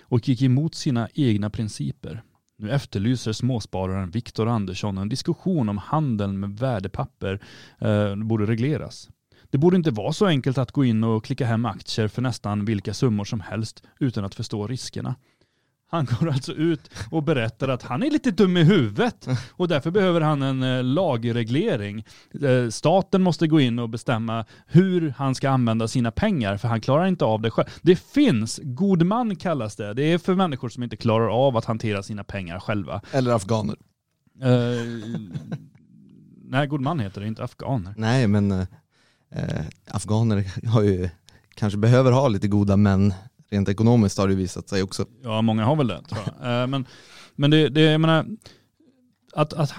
och 0.02 0.28
gick 0.28 0.42
emot 0.42 0.74
sina 0.74 1.08
egna 1.14 1.50
principer. 1.50 2.22
Nu 2.62 2.70
efterlyser 2.70 3.32
småspararen 3.32 4.10
Viktor 4.10 4.48
Andersson 4.48 4.98
en 4.98 5.08
diskussion 5.08 5.68
om 5.68 5.78
handeln 5.78 6.40
med 6.40 6.58
värdepapper 6.58 7.40
eh, 7.78 8.16
borde 8.16 8.46
regleras. 8.46 9.08
Det 9.50 9.58
borde 9.58 9.76
inte 9.76 9.90
vara 9.90 10.12
så 10.12 10.26
enkelt 10.26 10.58
att 10.58 10.72
gå 10.72 10.84
in 10.84 11.04
och 11.04 11.24
klicka 11.24 11.46
hem 11.46 11.66
aktier 11.66 12.08
för 12.08 12.22
nästan 12.22 12.64
vilka 12.64 12.94
summor 12.94 13.24
som 13.24 13.40
helst 13.40 13.82
utan 14.00 14.24
att 14.24 14.34
förstå 14.34 14.66
riskerna. 14.66 15.14
Han 15.92 16.04
går 16.04 16.28
alltså 16.28 16.52
ut 16.52 16.90
och 17.10 17.22
berättar 17.22 17.68
att 17.68 17.82
han 17.82 18.02
är 18.02 18.10
lite 18.10 18.30
dum 18.30 18.56
i 18.56 18.64
huvudet 18.64 19.28
och 19.50 19.68
därför 19.68 19.90
behöver 19.90 20.20
han 20.20 20.42
en 20.42 20.62
eh, 20.62 20.84
lagreglering. 20.84 22.04
Eh, 22.42 22.68
Staten 22.70 23.22
måste 23.22 23.46
gå 23.46 23.60
in 23.60 23.78
och 23.78 23.88
bestämma 23.88 24.44
hur 24.66 25.14
han 25.16 25.34
ska 25.34 25.50
använda 25.50 25.88
sina 25.88 26.10
pengar 26.10 26.56
för 26.56 26.68
han 26.68 26.80
klarar 26.80 27.06
inte 27.06 27.24
av 27.24 27.42
det 27.42 27.50
själv. 27.50 27.68
Det 27.82 27.96
finns, 27.96 28.60
god 28.62 29.02
man 29.06 29.36
kallas 29.36 29.76
det. 29.76 29.94
Det 29.94 30.02
är 30.02 30.18
för 30.18 30.34
människor 30.34 30.68
som 30.68 30.82
inte 30.82 30.96
klarar 30.96 31.46
av 31.46 31.56
att 31.56 31.64
hantera 31.64 32.02
sina 32.02 32.24
pengar 32.24 32.58
själva. 32.60 33.00
Eller 33.12 33.32
afghaner. 33.32 33.76
Eh, 34.42 34.50
nej, 36.44 36.66
god 36.66 36.80
man 36.80 37.00
heter 37.00 37.20
det, 37.20 37.26
inte 37.26 37.44
afghaner. 37.44 37.94
Nej 37.96 38.26
men 38.26 38.50
eh, 38.50 39.64
afghaner 39.90 40.66
har 40.68 40.82
ju, 40.82 41.08
kanske 41.54 41.78
behöver 41.78 42.12
ha 42.12 42.28
lite 42.28 42.48
goda 42.48 42.76
män. 42.76 43.14
Rent 43.52 43.68
ekonomiskt 43.68 44.18
har 44.18 44.28
det 44.28 44.34
visat 44.34 44.68
sig 44.68 44.82
också. 44.82 45.06
Ja, 45.22 45.42
många 45.42 45.64
har 45.64 45.76
väl 45.76 45.86
det 45.86 46.02
tror 46.02 46.20
jag. 46.40 46.62
Eh, 46.62 46.66
Men, 46.66 46.86
men 47.36 47.50
det, 47.50 47.68
det, 47.68 47.80
jag 47.80 48.00
menar, 48.00 48.26
att, 49.32 49.52
att 49.52 49.72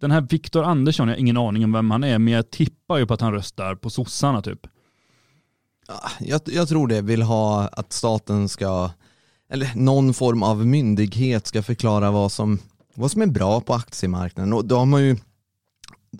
den 0.00 0.10
här 0.10 0.20
Viktor 0.20 0.64
Andersson, 0.64 1.08
jag 1.08 1.14
har 1.14 1.20
ingen 1.20 1.36
aning 1.36 1.64
om 1.64 1.72
vem 1.72 1.90
han 1.90 2.04
är, 2.04 2.18
men 2.18 2.34
jag 2.34 2.50
tippar 2.50 2.98
ju 2.98 3.06
på 3.06 3.14
att 3.14 3.20
han 3.20 3.32
röstar 3.32 3.74
på 3.74 3.90
sossarna 3.90 4.42
typ. 4.42 4.66
Ja, 5.88 6.10
Jag, 6.20 6.40
jag 6.44 6.68
tror 6.68 6.88
det 6.88 7.02
vill 7.02 7.22
ha 7.22 7.68
att 7.72 7.92
staten 7.92 8.48
ska, 8.48 8.90
eller 9.50 9.72
någon 9.74 10.14
form 10.14 10.42
av 10.42 10.66
myndighet 10.66 11.46
ska 11.46 11.62
förklara 11.62 12.10
vad 12.10 12.32
som, 12.32 12.58
vad 12.94 13.10
som 13.10 13.22
är 13.22 13.26
bra 13.26 13.60
på 13.60 13.74
aktiemarknaden. 13.74 14.52
Och 14.52 14.64
då 14.64 14.76
har 14.76 14.86
man 14.86 15.04
ju, 15.04 15.16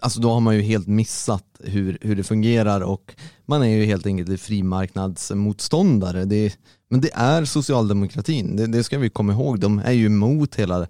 alltså 0.03 0.21
då 0.21 0.31
har 0.31 0.41
man 0.41 0.57
ju 0.57 0.63
helt 0.63 0.87
missat 0.87 1.45
hur, 1.61 1.99
hur 2.01 2.17
det 2.17 2.25
fungerar 2.25 2.81
och 2.81 3.15
man 3.47 3.63
är 3.63 3.67
ju 3.67 3.85
helt 3.85 4.07
enkelt 4.07 4.41
frimarknadsmotståndare. 4.41 6.25
Det, 6.25 6.59
men 6.89 7.01
det 7.01 7.11
är 7.15 7.45
socialdemokratin, 7.45 8.57
det, 8.57 8.67
det 8.67 8.85
ska 8.85 8.99
vi 8.99 9.11
komma 9.11 9.33
ihåg. 9.33 9.61
De 9.61 9.79
är 9.79 9.93
ju 9.93 10.07
emot 10.07 10.55
hela 10.55 10.87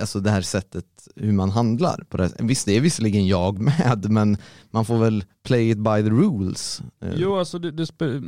alltså 0.00 0.20
det 0.20 0.30
här 0.30 0.42
sättet 0.42 1.08
hur 1.16 1.32
man 1.32 1.50
handlar. 1.50 2.04
På 2.08 2.16
det. 2.16 2.32
Visst, 2.38 2.66
det 2.66 2.76
är 2.76 2.80
visserligen 2.80 3.26
jag 3.26 3.58
med, 3.58 4.10
men 4.10 4.36
man 4.70 4.84
får 4.84 4.98
väl 4.98 5.24
play 5.42 5.70
it 5.70 5.78
by 5.78 6.02
the 6.02 6.10
rules. 6.10 6.82
Eh. 7.00 7.14
Jo, 7.16 7.36
alltså 7.36 7.58
det, 7.58 7.70
det 7.70 8.22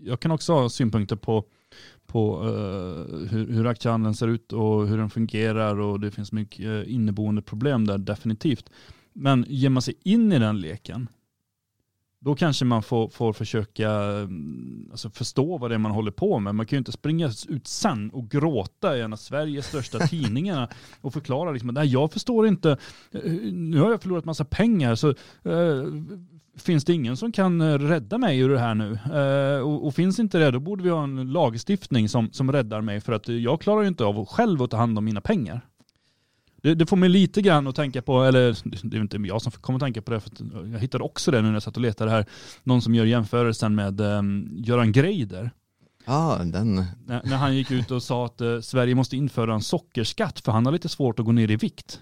jag 0.00 0.20
kan 0.20 0.30
också 0.30 0.52
ha 0.52 0.68
synpunkter 0.68 1.16
på, 1.16 1.44
på 2.06 2.44
uh, 2.44 3.26
hur, 3.28 3.52
hur 3.52 3.66
aktiehandeln 3.66 4.14
ser 4.14 4.28
ut 4.28 4.52
och 4.52 4.88
hur 4.88 4.98
den 4.98 5.10
fungerar 5.10 5.80
och 5.80 6.00
det 6.00 6.10
finns 6.10 6.32
mycket 6.32 6.66
eh, 6.66 6.94
inneboende 6.94 7.42
problem 7.42 7.86
där 7.86 7.98
definitivt. 7.98 8.70
Men 9.12 9.44
ger 9.48 9.70
man 9.70 9.82
sig 9.82 9.94
in 10.04 10.32
i 10.32 10.38
den 10.38 10.60
leken, 10.60 11.08
då 12.20 12.34
kanske 12.34 12.64
man 12.64 12.82
får, 12.82 13.08
får 13.08 13.32
försöka 13.32 13.90
mm, 13.90 14.88
alltså 14.90 15.10
förstå 15.10 15.58
vad 15.58 15.70
det 15.70 15.74
är 15.74 15.78
man 15.78 15.92
håller 15.92 16.10
på 16.10 16.38
med. 16.38 16.54
Man 16.54 16.66
kan 16.66 16.76
ju 16.76 16.78
inte 16.78 16.92
springa 16.92 17.30
ut 17.48 17.66
sen 17.66 18.10
och 18.10 18.28
gråta 18.28 18.96
i 18.96 19.00
en 19.00 19.12
av 19.12 19.16
Sveriges 19.16 19.66
största 19.66 19.98
tidningar 20.06 20.68
och 21.00 21.12
förklara 21.12 21.50
liksom, 21.52 21.68
"Nej, 21.68 21.86
jag 21.88 22.12
förstår 22.12 22.46
inte, 22.46 22.70
eh, 23.12 23.32
nu 23.52 23.80
har 23.80 23.90
jag 23.90 24.02
förlorat 24.02 24.24
massa 24.24 24.44
pengar 24.44 24.94
så 24.94 25.08
eh, 25.42 25.84
finns 26.56 26.84
det 26.84 26.92
ingen 26.92 27.16
som 27.16 27.32
kan 27.32 27.78
rädda 27.78 28.18
mig 28.18 28.38
ur 28.38 28.48
det 28.48 28.58
här 28.58 28.74
nu? 28.74 28.98
Eh, 29.14 29.60
och, 29.60 29.86
och 29.86 29.94
finns 29.94 30.18
inte 30.18 30.38
det, 30.38 30.50
då 30.50 30.60
borde 30.60 30.82
vi 30.82 30.90
ha 30.90 31.04
en 31.04 31.32
lagstiftning 31.32 32.08
som, 32.08 32.32
som 32.32 32.52
räddar 32.52 32.80
mig 32.80 33.00
för 33.00 33.12
att 33.12 33.28
jag 33.28 33.60
klarar 33.60 33.82
ju 33.82 33.88
inte 33.88 34.04
av 34.04 34.18
att 34.18 34.28
själv 34.28 34.62
att 34.62 34.70
ta 34.70 34.76
hand 34.76 34.98
om 34.98 35.04
mina 35.04 35.20
pengar. 35.20 35.60
Det, 36.68 36.74
det 36.74 36.86
får 36.86 36.96
mig 36.96 37.08
lite 37.08 37.42
grann 37.42 37.66
att 37.66 37.76
tänka 37.76 38.02
på, 38.02 38.22
eller 38.22 38.56
det 38.90 38.96
är 38.96 39.00
inte 39.00 39.16
jag 39.16 39.42
som 39.42 39.52
kommer 39.52 39.76
att 39.76 39.82
tänka 39.82 40.02
på 40.02 40.10
det, 40.10 40.20
för 40.20 40.30
jag 40.72 40.78
hittade 40.78 41.04
också 41.04 41.30
det 41.30 41.42
nu 41.42 41.46
när 41.46 41.54
jag 41.54 41.62
satt 41.62 41.76
och 41.76 41.82
letade 41.82 42.10
här, 42.10 42.26
någon 42.62 42.82
som 42.82 42.94
gör 42.94 43.04
jämförelsen 43.04 43.74
med 43.74 44.00
um, 44.00 44.48
Göran 44.56 44.92
Greider. 44.92 45.50
Ja, 46.06 46.40
den, 46.44 46.74
När, 47.06 47.22
när 47.24 47.36
han 47.36 47.56
gick 47.56 47.70
ut 47.70 47.90
och 47.90 48.02
sa 48.02 48.26
att 48.26 48.40
eh, 48.40 48.60
Sverige 48.60 48.94
måste 48.94 49.16
införa 49.16 49.54
en 49.54 49.62
sockerskatt 49.62 50.40
för 50.40 50.52
han 50.52 50.66
har 50.66 50.72
lite 50.72 50.88
svårt 50.88 51.18
att 51.18 51.24
gå 51.24 51.32
ner 51.32 51.50
i 51.50 51.56
vikt. 51.56 52.00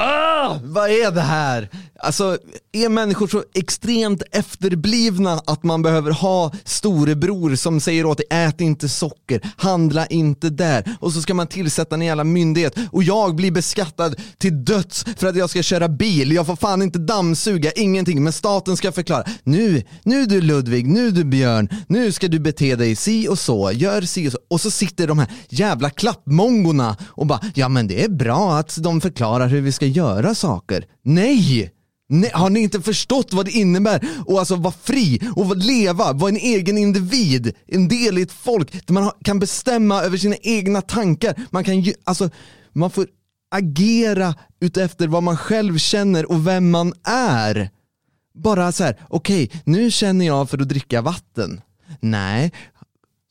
Ah, 0.00 0.58
vad 0.62 0.90
är 0.90 1.10
det 1.10 1.20
här? 1.20 1.68
Alltså, 2.00 2.38
är 2.72 2.88
människor 2.88 3.26
så 3.28 3.44
extremt 3.54 4.22
efterblivna 4.32 5.40
att 5.46 5.62
man 5.62 5.82
behöver 5.82 6.10
ha 6.10 6.52
storebror 6.64 7.56
som 7.56 7.80
säger 7.80 8.06
åt 8.06 8.18
dig, 8.18 8.26
ät 8.30 8.60
inte 8.60 8.88
socker, 8.88 9.40
handla 9.56 10.06
inte 10.06 10.50
där. 10.50 10.96
Och 11.00 11.12
så 11.12 11.22
ska 11.22 11.34
man 11.34 11.46
tillsätta 11.46 11.94
en 11.94 12.02
jävla 12.02 12.24
myndighet 12.24 12.74
och 12.92 13.02
jag 13.02 13.34
blir 13.34 13.50
beskattad 13.50 14.16
till 14.38 14.64
döds 14.64 15.04
för 15.16 15.26
att 15.26 15.36
jag 15.36 15.50
ska 15.50 15.62
köra 15.62 15.88
bil. 15.88 16.32
Jag 16.32 16.46
får 16.46 16.56
fan 16.56 16.82
inte 16.82 16.98
dammsuga, 16.98 17.72
ingenting. 17.72 18.24
Men 18.24 18.32
staten 18.32 18.76
ska 18.76 18.92
förklara, 18.92 19.24
nu, 19.44 19.82
nu 20.02 20.26
du 20.26 20.40
Ludvig, 20.40 20.86
nu 20.86 21.10
du 21.10 21.24
Björn, 21.24 21.68
nu 21.86 22.12
ska 22.12 22.28
du 22.28 22.38
bete 22.38 22.76
dig 22.76 22.96
si 22.96 23.28
och 23.28 23.38
så, 23.38 23.72
gör 23.72 24.02
si 24.02 24.28
och 24.28 24.32
så. 24.32 24.38
Och 24.50 24.60
så 24.60 24.70
sitter 24.70 25.06
de 25.06 25.18
här 25.18 25.28
jävla 25.48 25.90
klappmongorna 25.90 26.96
och 27.06 27.26
bara, 27.26 27.40
ja 27.54 27.68
men 27.68 27.88
det 27.88 28.04
är 28.04 28.08
bra 28.08 28.58
att 28.58 28.76
de 28.82 29.00
förklarar 29.00 29.48
hur 29.48 29.60
vi 29.60 29.72
ska 29.72 29.87
göra 29.88 30.34
saker. 30.34 30.84
Nej! 31.02 31.72
Nej, 32.10 32.30
har 32.34 32.50
ni 32.50 32.60
inte 32.60 32.80
förstått 32.80 33.32
vad 33.32 33.46
det 33.46 33.52
innebär 33.52 33.96
att 33.96 34.38
alltså 34.38 34.56
vara 34.56 34.74
fri 34.82 35.20
och 35.36 35.56
leva, 35.56 36.12
vara 36.12 36.28
en 36.28 36.36
egen 36.36 36.78
individ, 36.78 37.54
en 37.66 37.88
del 37.88 38.18
i 38.18 38.22
ett 38.22 38.32
folk 38.32 38.86
där 38.86 38.94
man 38.94 39.10
kan 39.24 39.38
bestämma 39.38 40.02
över 40.02 40.16
sina 40.16 40.36
egna 40.42 40.82
tankar. 40.82 41.34
Man 41.50 41.64
kan 41.64 41.80
ju, 41.80 41.94
alltså, 42.04 42.30
man 42.72 42.90
får 42.90 43.06
agera 43.50 44.34
utefter 44.60 45.08
vad 45.08 45.22
man 45.22 45.36
själv 45.36 45.78
känner 45.78 46.30
och 46.30 46.46
vem 46.46 46.70
man 46.70 46.92
är. 47.04 47.70
Bara 48.34 48.72
så 48.72 48.84
här, 48.84 48.96
okej, 49.08 49.50
nu 49.64 49.90
känner 49.90 50.26
jag 50.26 50.50
för 50.50 50.58
att 50.58 50.68
dricka 50.68 51.02
vatten. 51.02 51.60
Nej, 52.00 52.52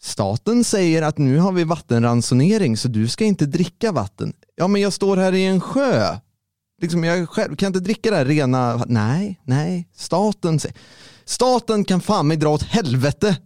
staten 0.01 0.63
säger 0.63 1.01
att 1.01 1.17
nu 1.17 1.37
har 1.37 1.51
vi 1.51 1.63
vattenransonering 1.63 2.77
så 2.77 2.87
du 2.87 3.07
ska 3.07 3.25
inte 3.25 3.45
dricka 3.45 3.91
vatten. 3.91 4.33
Ja 4.55 4.67
men 4.67 4.81
jag 4.81 4.93
står 4.93 5.17
här 5.17 5.33
i 5.33 5.45
en 5.45 5.61
sjö. 5.61 6.17
Liksom 6.81 7.03
jag 7.03 7.29
själv 7.29 7.55
kan 7.55 7.67
inte 7.67 7.79
dricka 7.79 8.09
det 8.09 8.15
här 8.15 8.25
rena, 8.25 8.85
nej, 8.87 9.41
nej, 9.43 9.89
staten. 9.93 10.59
Staten 11.25 11.85
kan 11.85 12.01
fan 12.01 12.27
mig 12.27 12.37
dra 12.37 12.49
åt 12.49 12.63
helvete. 12.63 13.37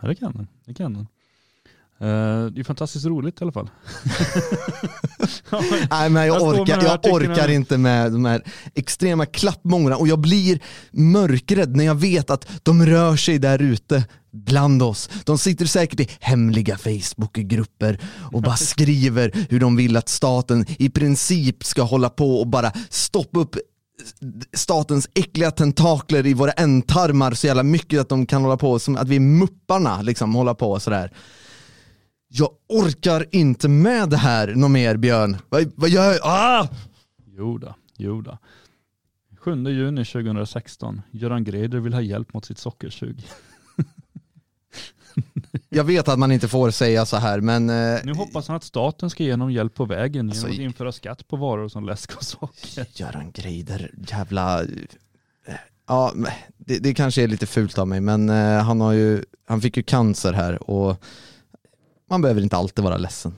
Ja 0.00 0.08
det 0.08 0.14
kan 0.14 0.32
den. 0.32 0.48
Det 0.64 0.74
kan 0.74 0.94
den. 0.94 1.06
Eh, 2.00 2.46
det 2.46 2.60
är 2.60 2.64
fantastiskt 2.64 3.06
roligt 3.06 3.40
i 3.40 3.44
alla 3.44 3.52
fall. 3.52 3.70
Nej 5.90 6.10
men 6.10 6.26
Jag 6.26 6.40
jag 6.40 6.42
orkar, 6.42 6.82
jag 6.82 7.12
orkar 7.12 7.48
inte 7.48 7.78
med 7.78 8.12
de 8.12 8.24
här 8.24 8.42
extrema 8.74 9.26
klappmångrarna 9.26 9.96
och 9.96 10.08
jag 10.08 10.18
blir 10.18 10.60
mörkrädd 10.90 11.76
när 11.76 11.84
jag 11.84 11.94
vet 11.94 12.30
att 12.30 12.48
de 12.62 12.86
rör 12.86 13.16
sig 13.16 13.38
där 13.38 13.62
ute 13.62 14.04
bland 14.32 14.82
oss. 14.82 15.10
De 15.24 15.38
sitter 15.38 15.66
säkert 15.66 16.00
i 16.00 16.08
hemliga 16.20 16.78
Facebookgrupper 16.78 17.98
och 18.32 18.42
bara 18.42 18.56
skriver 18.74 19.46
hur 19.50 19.60
de 19.60 19.76
vill 19.76 19.96
att 19.96 20.08
staten 20.08 20.66
i 20.78 20.90
princip 20.90 21.64
ska 21.64 21.82
hålla 21.82 22.10
på 22.10 22.40
och 22.40 22.46
bara 22.46 22.72
stoppa 22.88 23.40
upp 23.40 23.56
statens 24.52 25.08
äckliga 25.14 25.50
tentakler 25.50 26.26
i 26.26 26.34
våra 26.34 26.52
ändtarmar 26.52 27.34
så 27.34 27.46
jävla 27.46 27.62
mycket 27.62 28.00
att 28.00 28.08
de 28.08 28.26
kan 28.26 28.42
hålla 28.42 28.56
på 28.56 28.78
som 28.78 28.96
att 28.96 29.08
vi 29.08 29.16
är 29.16 29.20
mupparna 29.20 30.02
liksom 30.02 30.34
hålla 30.34 30.54
på 30.54 30.80
sådär. 30.80 31.10
Jag 32.36 32.50
orkar 32.68 33.26
inte 33.30 33.68
med 33.68 34.08
det 34.10 34.16
här 34.16 34.54
något 34.54 34.70
mer 34.70 34.96
Björn. 34.96 35.36
Vad, 35.48 35.72
vad 35.76 35.90
gör 35.90 36.12
jag? 36.12 36.20
Ah! 36.22 36.68
Jo 37.26 37.58
då, 37.58 37.74
jo 37.96 38.20
då. 38.20 38.38
7 39.38 39.50
juni 39.70 40.04
2016. 40.04 41.02
Göran 41.10 41.44
Greider 41.44 41.78
vill 41.78 41.94
ha 41.94 42.00
hjälp 42.00 42.34
mot 42.34 42.44
sitt 42.44 42.58
sockersug. 42.58 43.26
Jag 45.68 45.84
vet 45.84 46.08
att 46.08 46.18
man 46.18 46.32
inte 46.32 46.48
får 46.48 46.70
säga 46.70 47.06
så 47.06 47.16
här 47.16 47.40
men 47.40 47.70
eh, 47.70 48.00
Nu 48.04 48.14
hoppas 48.14 48.48
han 48.48 48.56
att 48.56 48.64
staten 48.64 49.10
ska 49.10 49.24
ge 49.24 49.30
honom 49.30 49.52
hjälp 49.52 49.74
på 49.74 49.84
vägen 49.84 50.28
Alltså, 50.30 50.46
genom 50.46 50.54
att 50.56 50.60
i- 50.60 50.64
införa 50.64 50.92
skatt 50.92 51.28
på 51.28 51.36
varor 51.36 51.68
som 51.68 51.84
läsk 51.86 52.16
och 52.16 52.22
socker. 52.24 52.86
Göran 53.00 53.30
Greider, 53.32 53.90
jävla... 54.08 54.62
eh, 54.62 54.68
Ja, 55.86 56.12
det, 56.56 56.78
det 56.78 56.94
kanske 56.94 57.22
är 57.22 57.28
lite 57.28 57.46
fult 57.46 57.78
av 57.78 57.88
mig 57.88 58.00
men 58.00 58.28
eh, 58.28 58.62
han, 58.62 58.80
har 58.80 58.92
ju, 58.92 59.24
han 59.46 59.60
fick 59.60 59.76
ju 59.76 59.82
cancer 59.82 60.32
här 60.32 60.70
och 60.70 61.04
man 62.14 62.22
behöver 62.22 62.42
inte 62.42 62.56
alltid 62.56 62.84
vara 62.84 62.96
ledsen. 62.96 63.32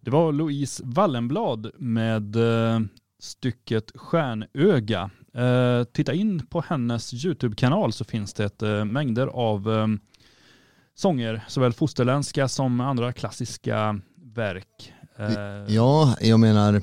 Det 0.00 0.10
var 0.10 0.32
Louise 0.32 0.82
Wallenblad 0.84 1.70
med 1.78 2.36
eh, 2.36 2.80
stycket 3.20 3.92
Stjärnöga. 3.94 5.10
Eh, 5.34 5.84
titta 5.84 6.14
in 6.14 6.46
på 6.46 6.64
hennes 6.68 7.24
YouTube-kanal 7.24 7.92
så 7.92 8.04
finns 8.04 8.34
det 8.34 8.62
eh, 8.62 8.84
mängder 8.84 9.26
av 9.26 9.68
sånger, 10.96 11.44
såväl 11.48 11.72
fosterländska 11.72 12.48
som 12.48 12.80
andra 12.80 13.12
klassiska 13.12 14.00
verk. 14.34 14.92
Eh, 15.18 15.74
ja, 15.74 16.16
jag 16.20 16.40
menar, 16.40 16.82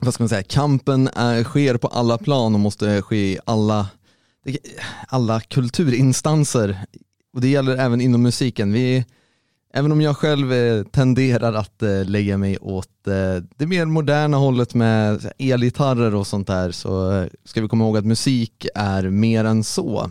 vad 0.00 0.14
ska 0.14 0.22
man 0.22 0.28
säga, 0.28 0.42
kampen 0.42 1.08
är, 1.08 1.44
sker 1.44 1.76
på 1.76 1.88
alla 1.88 2.18
plan 2.18 2.54
och 2.54 2.60
måste 2.60 3.02
ske 3.02 3.32
i 3.32 3.38
alla, 3.44 3.88
alla 5.08 5.40
kulturinstanser. 5.40 6.78
Och 7.32 7.40
det 7.40 7.48
gäller 7.48 7.76
även 7.76 8.00
inom 8.00 8.22
musiken. 8.22 8.72
Vi, 8.72 9.04
även 9.74 9.92
om 9.92 10.00
jag 10.00 10.16
själv 10.16 10.52
eh, 10.52 10.84
tenderar 10.84 11.52
att 11.52 11.82
eh, 11.82 12.04
lägga 12.04 12.38
mig 12.38 12.58
åt 12.58 12.86
det 13.56 13.66
mer 13.66 13.84
moderna 13.84 14.36
hållet 14.36 14.74
med 14.74 15.32
elgitarrer 15.38 16.14
och 16.14 16.26
sånt 16.26 16.46
där 16.46 16.70
så 16.70 17.26
ska 17.44 17.60
vi 17.62 17.68
komma 17.68 17.84
ihåg 17.84 17.96
att 17.96 18.04
musik 18.04 18.66
är 18.74 19.02
mer 19.10 19.44
än 19.44 19.64
så. 19.64 20.10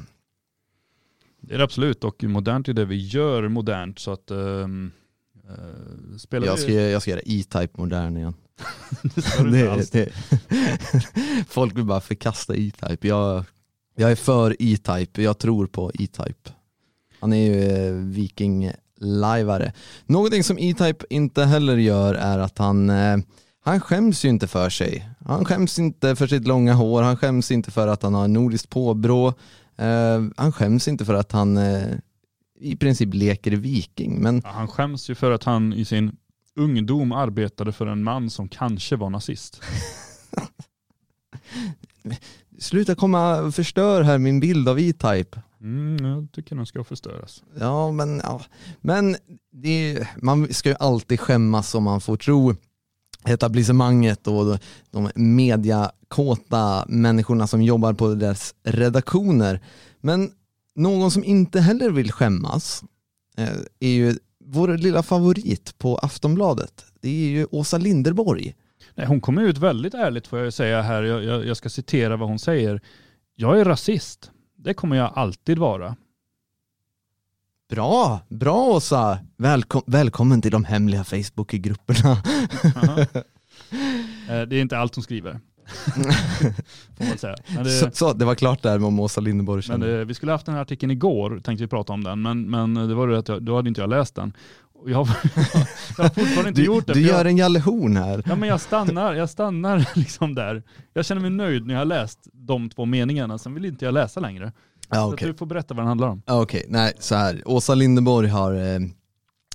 Det 1.49 1.55
är 1.55 1.57
det 1.57 1.63
absolut 1.63 2.03
och 2.03 2.23
modernt 2.23 2.67
är 2.67 2.73
det 2.73 2.85
vi 2.85 2.95
gör 3.07 3.47
modernt 3.47 3.99
så 3.99 4.11
att 4.11 4.31
ehm, 4.31 4.91
eh, 5.49 6.17
spelar 6.17 6.47
Jag 6.47 6.55
vi- 6.55 6.61
ska, 6.61 6.71
jag 6.73 7.01
ska 7.01 7.11
göra 7.11 7.21
E-Type 7.25 7.69
modern 7.77 8.17
igen. 8.17 8.33
det 9.51 9.67
alls. 9.71 9.89
det, 9.89 10.09
folk 11.47 11.77
vill 11.77 11.85
bara 11.85 12.01
förkasta 12.01 12.55
E-Type. 12.55 13.07
Jag, 13.07 13.43
jag 13.95 14.11
är 14.11 14.15
för 14.15 14.55
E-Type, 14.59 15.21
jag 15.21 15.37
tror 15.37 15.67
på 15.67 15.91
E-Type. 15.93 16.49
Han 17.19 17.33
är 17.33 17.45
ju 17.45 17.63
eh, 17.63 17.93
viking-lajvare. 17.93 19.73
Någonting 20.05 20.43
som 20.43 20.59
E-Type 20.59 21.05
inte 21.09 21.43
heller 21.43 21.77
gör 21.77 22.15
är 22.15 22.39
att 22.39 22.57
han, 22.57 22.89
eh, 22.89 23.17
han 23.63 23.81
skäms 23.81 24.25
ju 24.25 24.29
inte 24.29 24.47
för 24.47 24.69
sig. 24.69 25.09
Han 25.25 25.45
skäms 25.45 25.79
inte 25.79 26.15
för 26.15 26.27
sitt 26.27 26.47
långa 26.47 26.73
hår, 26.73 27.01
han 27.01 27.17
skäms 27.17 27.51
inte 27.51 27.71
för 27.71 27.87
att 27.87 28.03
han 28.03 28.13
har 28.13 28.27
nordiskt 28.27 28.69
påbrå. 28.69 29.33
Eh, 29.79 30.23
han 30.37 30.51
skäms 30.51 30.87
inte 30.87 31.05
för 31.05 31.13
att 31.13 31.31
han 31.31 31.57
eh, 31.57 31.97
i 32.59 32.75
princip 32.75 33.13
leker 33.13 33.51
viking. 33.51 34.21
Men 34.21 34.41
Ja, 34.43 34.49
han 34.49 34.67
skäms 34.67 35.09
ju 35.09 35.15
för 35.15 35.31
att 35.31 35.43
han 35.43 35.73
i 35.73 35.85
sin 35.85 36.15
ungdom 36.55 37.11
arbetade 37.11 37.71
för 37.71 37.87
en 37.87 38.03
man 38.03 38.29
som 38.29 38.49
kanske 38.49 38.95
var 38.95 39.09
nazist. 39.09 39.61
sluta 42.59 42.95
komma 42.95 43.41
och 43.41 43.55
förstör 43.55 44.01
här 44.01 44.17
min 44.17 44.39
bild 44.39 44.69
av 44.69 44.79
E-Type. 44.79 45.41
Mm, 45.61 46.05
jag 46.05 46.31
tycker 46.31 46.55
den 46.55 46.65
ska 46.65 46.83
förstöras. 46.83 47.43
Ja, 47.59 47.91
men, 47.91 48.21
ja. 48.23 48.41
men 48.81 49.15
det 49.51 50.07
man 50.17 50.53
ska 50.53 50.69
ju 50.69 50.75
alltid 50.79 51.19
skämmas 51.19 51.75
om 51.75 51.83
man 51.83 52.01
får 52.01 52.17
tro 52.17 52.55
etablissemanget 53.25 54.27
och 54.27 54.59
de 54.91 55.11
mediakåta 55.15 56.85
människorna 56.87 57.47
som 57.47 57.61
jobbar 57.61 57.93
på 57.93 58.13
deras 58.13 58.55
redaktioner. 58.63 59.61
Men 60.01 60.31
någon 60.75 61.11
som 61.11 61.23
inte 61.23 61.59
heller 61.59 61.89
vill 61.89 62.11
skämmas 62.11 62.83
eh, 63.37 63.57
är 63.79 63.89
ju 63.89 64.15
vår 64.45 64.77
lilla 64.77 65.03
favorit 65.03 65.77
på 65.77 65.97
Aftonbladet. 65.97 66.85
Det 67.01 67.09
är 67.09 67.29
ju 67.29 67.47
Åsa 67.51 67.77
Linderborg. 67.77 68.55
Nej, 68.95 69.07
hon 69.07 69.21
kommer 69.21 69.41
ut 69.41 69.57
väldigt 69.57 69.93
ärligt 69.93 70.27
får 70.27 70.39
jag 70.39 70.53
säga 70.53 70.81
här. 70.81 71.03
Jag, 71.03 71.23
jag, 71.23 71.45
jag 71.45 71.57
ska 71.57 71.69
citera 71.69 72.17
vad 72.17 72.29
hon 72.29 72.39
säger. 72.39 72.81
Jag 73.35 73.59
är 73.59 73.65
rasist. 73.65 74.31
Det 74.57 74.73
kommer 74.73 74.95
jag 74.95 75.11
alltid 75.15 75.59
vara. 75.59 75.95
Bra, 77.69 78.19
bra 78.29 78.63
Åsa! 78.65 79.19
Välkom 79.37 79.81
välkommen 79.87 80.41
till 80.41 80.51
de 80.51 80.63
hemliga 80.65 81.03
Facebookgrupperna. 81.03 82.11
Eh, 84.29 84.41
det 84.41 84.55
är 84.55 84.61
inte 84.61 84.77
allt 84.77 84.95
hon 84.95 85.03
skriver. 85.03 85.39
Det, 87.63 87.69
Så, 87.69 87.89
så, 87.93 88.13
det 88.13 88.25
var 88.25 88.35
klart 88.35 88.63
där 88.63 88.79
med 88.79 88.99
Åsa 88.99 89.21
Linderborg. 89.21 89.63
Men 89.69 89.81
jag. 89.81 89.99
eh, 89.99 90.05
vi 90.05 90.13
skulle 90.13 90.31
haft 90.31 90.45
den 90.45 90.55
här 90.55 90.61
artikeln 90.61 90.91
igår, 90.91 91.39
tänkte 91.43 91.63
vi 91.63 91.67
prata 91.67 91.93
om 91.93 92.03
den, 92.03 92.21
men, 92.21 92.49
men 92.49 92.73
det 92.73 92.95
var 92.95 93.07
det 93.07 93.17
att 93.19 93.27
jag, 93.27 93.43
då 93.43 93.55
hade 93.55 93.69
inte 93.69 93.81
jag 93.81 93.89
läst 93.89 94.15
den. 94.15 94.33
Jag, 94.85 94.89
jag 95.97 96.03
har 96.03 96.09
fortfarande 96.09 96.49
inte 96.49 96.61
Du, 96.61 96.65
gjort 96.65 96.87
det. 96.87 96.93
du 96.93 97.01
gör 97.01 97.17
jag, 97.17 97.27
en 97.27 97.37
Jalle 97.37 97.59
Horn 97.59 97.97
här. 97.97 98.23
ja, 98.25 98.35
men 98.35 98.49
jag 98.49 98.61
stannar, 98.61 99.13
jag 99.13 99.29
stannar 99.29 99.85
liksom 99.95 100.35
där. 100.35 100.63
Jag 100.93 101.05
känner 101.05 101.21
mig 101.21 101.29
nöjd 101.31 101.65
när 101.65 101.73
jag 101.73 101.81
har 101.81 101.85
läst 101.85 102.19
de 102.33 102.69
två 102.69 102.85
meningarna, 102.85 103.37
sen 103.37 103.53
vill 103.53 103.65
inte 103.65 103.85
jag 103.85 103.93
läsa 103.93 104.19
längre. 104.19 104.51
Ja, 104.89 104.95
Så 104.95 105.07
att 105.07 105.13
okej. 105.13 105.27
du 105.27 105.33
får 105.33 105.45
berätta 105.45 105.73
vad 105.73 105.81
den 105.83 105.87
handlar 105.87 106.07
om. 106.07 106.21
Ja, 106.25 106.41
Okej, 106.41 106.65
nej 106.67 106.93
så 106.99 107.15
här. 107.15 107.41
Åsa 107.45 107.75
Linderborg 107.75 108.27
har, 108.29 108.53
eh, 108.53 108.79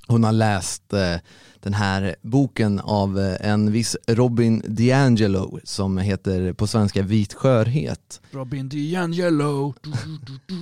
hon 0.07 0.23
har 0.23 0.31
läst 0.31 0.93
eh, 0.93 1.15
den 1.59 1.73
här 1.73 2.15
boken 2.21 2.79
av 2.79 3.19
eh, 3.19 3.49
en 3.51 3.71
viss 3.71 3.97
Robin 4.07 4.63
DiAngelo 4.67 5.59
som 5.63 5.97
heter 5.97 6.53
på 6.53 6.67
svenska 6.67 7.01
Vit 7.01 7.33
skörhet. 7.33 8.21
Robin 8.31 8.69
DiAngelo, 8.69 9.73
du, 9.81 9.91
du, 9.91 10.17
du, 10.25 10.39
du. 10.47 10.55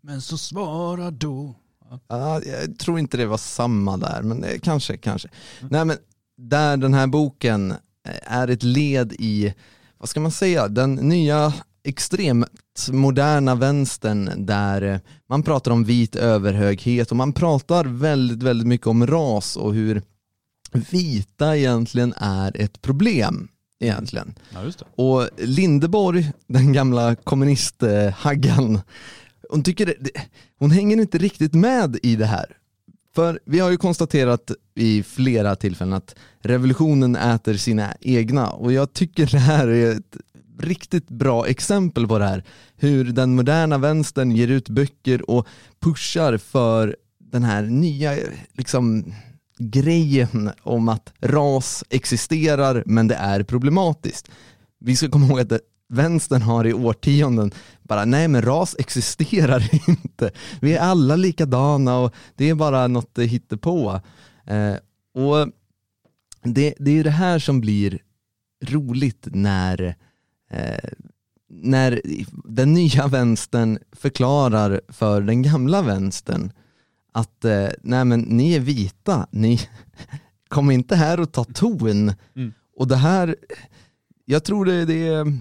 men 0.00 0.20
så 0.20 0.38
svara 0.38 1.10
då. 1.10 1.54
Ja, 2.08 2.40
jag 2.42 2.78
tror 2.78 2.98
inte 2.98 3.16
det 3.16 3.26
var 3.26 3.36
samma 3.36 3.96
där, 3.96 4.22
men 4.22 4.40
det, 4.40 4.58
kanske, 4.58 4.96
kanske. 4.96 5.28
Nej 5.70 5.84
men 5.84 5.96
där 6.36 6.76
den 6.76 6.94
här 6.94 7.06
boken 7.06 7.70
eh, 7.70 7.76
är 8.32 8.48
ett 8.48 8.62
led 8.62 9.12
i, 9.12 9.54
vad 9.98 10.08
ska 10.08 10.20
man 10.20 10.30
säga, 10.30 10.68
den 10.68 10.94
nya 10.94 11.52
extremt 11.84 12.88
moderna 12.92 13.54
vänstern 13.54 14.46
där 14.46 14.82
eh, 14.82 14.98
man 15.28 15.42
pratar 15.42 15.70
om 15.70 15.84
vit 15.84 16.16
överhöghet 16.16 17.10
och 17.10 17.16
man 17.16 17.32
pratar 17.32 17.84
väldigt, 17.84 18.42
väldigt 18.42 18.66
mycket 18.66 18.86
om 18.86 19.06
ras 19.06 19.56
och 19.56 19.74
hur 19.74 20.02
vita 20.72 21.56
egentligen 21.56 22.14
är 22.16 22.60
ett 22.60 22.82
problem 22.82 23.48
egentligen. 23.80 24.34
Ja. 24.50 24.72
Och 24.96 25.28
Lindeborg, 25.36 26.32
den 26.46 26.72
gamla 26.72 27.14
kommunisthaggan, 27.14 28.80
hon, 29.50 29.62
tycker 29.62 29.94
hon 30.58 30.70
hänger 30.70 30.96
inte 30.96 31.18
riktigt 31.18 31.54
med 31.54 31.98
i 32.02 32.16
det 32.16 32.26
här. 32.26 32.46
För 33.14 33.40
vi 33.44 33.58
har 33.58 33.70
ju 33.70 33.76
konstaterat 33.76 34.50
i 34.74 35.02
flera 35.02 35.56
tillfällen 35.56 35.94
att 35.94 36.14
revolutionen 36.40 37.16
äter 37.16 37.54
sina 37.54 37.94
egna 38.00 38.50
och 38.50 38.72
jag 38.72 38.92
tycker 38.92 39.26
det 39.26 39.38
här 39.38 39.68
är 39.68 39.90
ett 39.90 40.16
riktigt 40.58 41.08
bra 41.08 41.46
exempel 41.46 42.08
på 42.08 42.18
det 42.18 42.24
här. 42.24 42.44
Hur 42.76 43.04
den 43.04 43.34
moderna 43.34 43.78
vänstern 43.78 44.30
ger 44.30 44.48
ut 44.48 44.68
böcker 44.68 45.30
och 45.30 45.46
pushar 45.80 46.36
för 46.38 46.96
den 47.18 47.42
här 47.44 47.62
nya 47.62 48.16
liksom, 48.52 49.14
grejen 49.58 50.50
om 50.62 50.88
att 50.88 51.12
ras 51.20 51.84
existerar 51.90 52.82
men 52.86 53.08
det 53.08 53.14
är 53.14 53.42
problematiskt. 53.42 54.28
Vi 54.80 54.96
ska 54.96 55.08
komma 55.08 55.26
ihåg 55.26 55.40
att 55.40 55.48
det- 55.48 55.60
vänstern 55.88 56.42
har 56.42 56.66
i 56.66 56.72
årtionden 56.72 57.50
bara, 57.82 58.04
nej 58.04 58.28
men 58.28 58.42
ras 58.42 58.76
existerar 58.78 59.70
inte. 59.88 60.30
Vi 60.60 60.74
är 60.74 60.80
alla 60.80 61.16
likadana 61.16 61.98
och 61.98 62.14
det 62.36 62.48
är 62.50 62.54
bara 62.54 62.86
något 62.86 63.18
hittepå. 63.18 64.00
Eh, 64.46 64.74
och 65.14 65.48
det, 66.42 66.74
det 66.78 66.90
är 66.90 66.94
ju 66.94 67.02
det 67.02 67.10
här 67.10 67.38
som 67.38 67.60
blir 67.60 67.98
roligt 68.64 69.28
när, 69.30 69.94
eh, 70.56 70.90
när 71.48 72.00
den 72.44 72.72
nya 72.72 73.06
vänstern 73.06 73.78
förklarar 73.92 74.80
för 74.88 75.20
den 75.20 75.42
gamla 75.42 75.82
vänstern 75.82 76.52
att 77.12 77.44
eh, 77.44 77.68
nej 77.82 78.04
men 78.04 78.20
ni 78.20 78.54
är 78.54 78.60
vita, 78.60 79.26
ni 79.30 79.60
kom 80.48 80.70
inte 80.70 80.96
här 80.96 81.20
och 81.20 81.32
ta 81.32 81.44
ton. 81.44 82.12
Mm. 82.36 82.52
Och 82.76 82.88
det 82.88 82.96
här, 82.96 83.36
jag 84.24 84.44
tror 84.44 84.64
det, 84.64 84.84
det, 84.84 85.32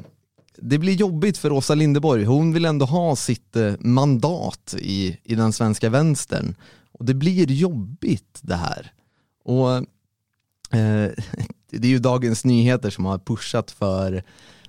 det 0.58 0.78
blir 0.78 0.94
jobbigt 0.94 1.38
för 1.38 1.52
Åsa 1.52 1.76
Linderborg. 1.76 2.24
Hon 2.24 2.54
vill 2.54 2.66
ändå 2.66 2.86
ha 2.86 3.16
sitt 3.16 3.56
eh, 3.56 3.74
mandat 3.80 4.76
i, 4.80 5.18
i 5.24 5.36
den 5.36 5.54
svenska 5.54 5.90
vänstern. 5.90 6.56
Och 6.92 7.06
det 7.06 7.14
blir 7.14 7.52
jobbigt 7.52 8.40
det 8.42 8.56
här. 8.56 8.92
Och 9.44 9.76
eh, 10.78 11.12
det 11.72 11.88
är 11.88 11.92
ju 11.92 12.00
Dagens 12.00 12.46
Nyheter 12.46 12.90
som 12.90 13.06
har 13.06 13.18
pushat 13.18 13.72
för, 13.72 14.24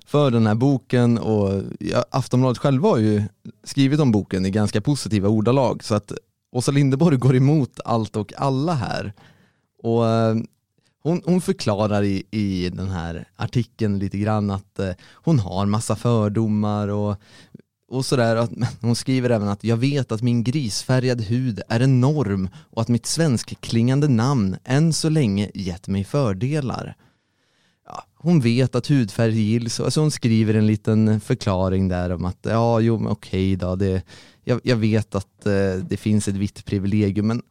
för 0.05 0.31
den 0.31 0.47
här 0.47 0.55
boken 0.55 1.17
och 1.17 1.63
ja, 1.79 2.05
Aftonbladet 2.11 2.57
själva 2.57 2.89
har 2.89 2.97
ju 2.97 3.23
skrivit 3.63 3.99
om 3.99 4.11
boken 4.11 4.45
i 4.45 4.51
ganska 4.51 4.81
positiva 4.81 5.29
ordalag 5.29 5.83
så 5.83 5.95
att 5.95 6.11
Åsa 6.51 6.71
Linderborg 6.71 7.17
går 7.17 7.35
emot 7.35 7.79
allt 7.85 8.15
och 8.15 8.33
alla 8.37 8.73
här. 8.73 9.13
Och 9.83 10.07
eh, 10.09 10.35
hon, 11.03 11.21
hon 11.25 11.41
förklarar 11.41 12.03
i, 12.03 12.23
i 12.31 12.69
den 12.69 12.89
här 12.89 13.27
artikeln 13.35 13.99
lite 13.99 14.17
grann 14.17 14.51
att 14.51 14.79
eh, 14.79 14.89
hon 15.13 15.39
har 15.39 15.65
massa 15.65 15.95
fördomar 15.95 16.87
och, 16.87 17.15
och 17.89 18.05
sådär. 18.05 18.35
Att- 18.35 18.51
Hon 18.81 18.95
skriver 18.95 19.29
även 19.29 19.47
att 19.47 19.63
jag 19.63 19.77
vet 19.77 20.11
att 20.11 20.21
min 20.21 20.43
grisfärgade 20.43 21.23
hud 21.23 21.61
är 21.69 21.81
enorm 21.81 22.49
och 22.55 22.81
att 22.81 22.87
mitt 22.87 23.05
svenskklingande 23.05 24.07
namn 24.07 24.57
än 24.63 24.93
så 24.93 25.09
länge 25.09 25.51
gett 25.53 25.87
mig 25.87 26.03
fördelar. 26.03 26.95
Hon 28.25 28.39
vet 28.39 28.75
att 28.75 28.87
hudfärg 28.87 29.41
gills, 29.41 29.79
alltså 29.79 30.01
hon 30.01 30.11
skriver 30.11 30.53
en 30.53 30.67
liten 30.67 31.19
förklaring 31.19 31.87
där 31.87 32.11
om 32.11 32.25
att 32.25 32.39
ja, 32.41 32.79
jo 32.79 32.99
men 32.99 33.11
okej 33.11 33.55
då, 33.55 33.75
det, 33.75 34.03
jag, 34.43 34.59
jag 34.63 34.75
vet 34.75 35.15
att 35.15 35.45
eh, 35.45 35.73
det 35.89 35.97
finns 35.97 36.27
ett 36.27 36.35
vitt 36.35 36.65
privilegium 36.65 37.27
men 37.27 37.41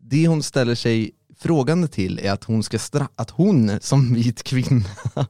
det 0.00 0.28
hon 0.28 0.42
ställer 0.42 0.74
sig 0.74 1.10
frågande 1.38 1.88
till 1.88 2.18
är 2.18 2.32
att 2.32 2.44
hon, 2.44 2.62
ska 2.62 2.76
stra- 2.76 3.08
att 3.16 3.30
hon 3.30 3.78
som 3.80 4.14
vit 4.14 4.42
kvinna 4.42 4.88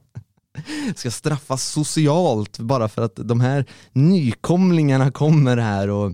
ska 0.95 1.11
straffas 1.11 1.63
socialt 1.63 2.59
bara 2.59 2.89
för 2.89 3.01
att 3.01 3.15
de 3.15 3.41
här 3.41 3.65
nykomlingarna 3.91 5.11
kommer 5.11 5.57
här 5.57 5.89
och, 5.89 6.13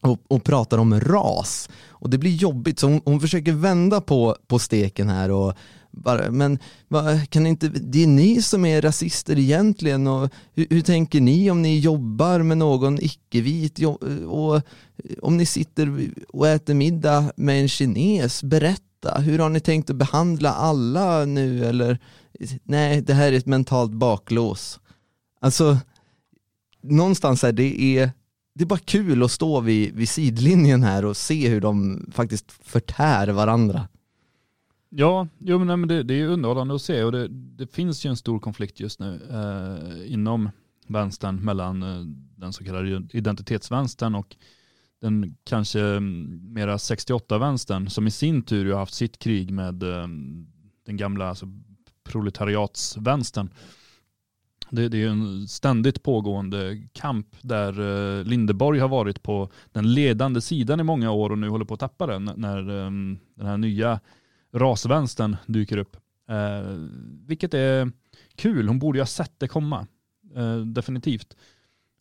och, 0.00 0.18
och 0.28 0.44
pratar 0.44 0.78
om 0.78 1.00
ras. 1.00 1.68
Och 1.88 2.10
det 2.10 2.18
blir 2.18 2.34
jobbigt, 2.34 2.78
så 2.78 2.86
hon, 2.86 3.00
hon 3.04 3.20
försöker 3.20 3.52
vända 3.52 4.00
på, 4.00 4.36
på 4.46 4.58
steken 4.58 5.08
här 5.08 5.30
och 5.30 5.54
bara, 5.90 6.30
men 6.30 6.58
va, 6.88 7.20
kan 7.28 7.46
inte, 7.46 7.68
det 7.68 8.02
är 8.02 8.06
ni 8.06 8.42
som 8.42 8.64
är 8.64 8.82
rasister 8.82 9.38
egentligen 9.38 10.06
och 10.06 10.30
hur, 10.54 10.66
hur 10.70 10.80
tänker 10.80 11.20
ni 11.20 11.50
om 11.50 11.62
ni 11.62 11.78
jobbar 11.78 12.38
med 12.38 12.58
någon 12.58 13.02
icke-vit 13.02 13.78
och 14.26 14.62
om 15.22 15.36
ni 15.36 15.46
sitter 15.46 16.10
och 16.28 16.48
äter 16.48 16.74
middag 16.74 17.32
med 17.36 17.60
en 17.60 17.68
kines, 17.68 18.44
berätta, 18.44 19.18
hur 19.18 19.38
har 19.38 19.48
ni 19.48 19.60
tänkt 19.60 19.90
att 19.90 19.96
behandla 19.96 20.52
alla 20.52 21.24
nu 21.24 21.64
eller 21.64 21.98
nej, 22.64 23.02
det 23.02 23.14
här 23.14 23.32
är 23.32 23.36
ett 23.36 23.46
mentalt 23.46 23.92
baklås. 23.92 24.80
Alltså, 25.40 25.78
någonstans 26.82 27.44
är 27.44 27.52
det 27.52 27.82
är 27.82 28.10
det 28.54 28.64
är 28.64 28.66
bara 28.66 28.78
kul 28.78 29.22
att 29.22 29.30
stå 29.30 29.60
vid, 29.60 29.94
vid 29.94 30.08
sidlinjen 30.08 30.82
här 30.82 31.04
och 31.04 31.16
se 31.16 31.48
hur 31.48 31.60
de 31.60 32.04
faktiskt 32.12 32.52
förtär 32.62 33.28
varandra. 33.28 33.88
Ja, 34.92 35.28
jo, 35.38 35.58
men, 35.58 35.88
det, 35.88 36.02
det 36.02 36.14
är 36.14 36.26
underhållande 36.26 36.74
att 36.74 36.82
se 36.82 37.04
och 37.04 37.12
det, 37.12 37.28
det 37.28 37.66
finns 37.66 38.06
ju 38.06 38.10
en 38.10 38.16
stor 38.16 38.38
konflikt 38.38 38.80
just 38.80 39.00
nu 39.00 39.20
eh, 39.30 40.12
inom 40.12 40.50
vänstern 40.86 41.44
mellan 41.44 41.82
eh, 41.82 42.04
den 42.36 42.52
så 42.52 42.64
kallade 42.64 43.02
identitetsvänstern 43.12 44.14
och 44.14 44.36
den 45.00 45.36
kanske 45.44 45.80
mm, 45.80 46.40
mera 46.52 46.76
68-vänstern 46.76 47.88
som 47.88 48.06
i 48.06 48.10
sin 48.10 48.42
tur 48.42 48.64
ju 48.64 48.72
har 48.72 48.78
haft 48.78 48.94
sitt 48.94 49.18
krig 49.18 49.50
med 49.50 49.82
eh, 49.82 50.08
den 50.86 50.96
gamla 50.96 51.28
alltså, 51.28 51.46
proletariatsvänstern. 52.04 53.50
Det, 54.70 54.88
det 54.88 54.96
är 54.96 55.00
ju 55.00 55.08
en 55.08 55.48
ständigt 55.48 56.02
pågående 56.02 56.82
kamp 56.92 57.26
där 57.42 57.80
eh, 57.80 58.24
Lindeborg 58.24 58.80
har 58.80 58.88
varit 58.88 59.22
på 59.22 59.50
den 59.72 59.94
ledande 59.94 60.40
sidan 60.40 60.80
i 60.80 60.82
många 60.82 61.10
år 61.10 61.30
och 61.30 61.38
nu 61.38 61.48
håller 61.48 61.64
på 61.64 61.74
att 61.74 61.80
tappa 61.80 62.06
den 62.06 62.30
när 62.36 62.58
eh, 62.58 62.90
den 63.34 63.46
här 63.46 63.56
nya 63.56 64.00
rasvänstern 64.52 65.36
dyker 65.46 65.76
upp. 65.76 65.96
Eh, 66.28 66.74
vilket 67.26 67.54
är 67.54 67.92
kul, 68.34 68.68
hon 68.68 68.78
borde 68.78 68.98
ju 68.98 69.00
ha 69.00 69.06
sett 69.06 69.32
det 69.38 69.48
komma. 69.48 69.86
Eh, 70.36 70.56
definitivt. 70.56 71.36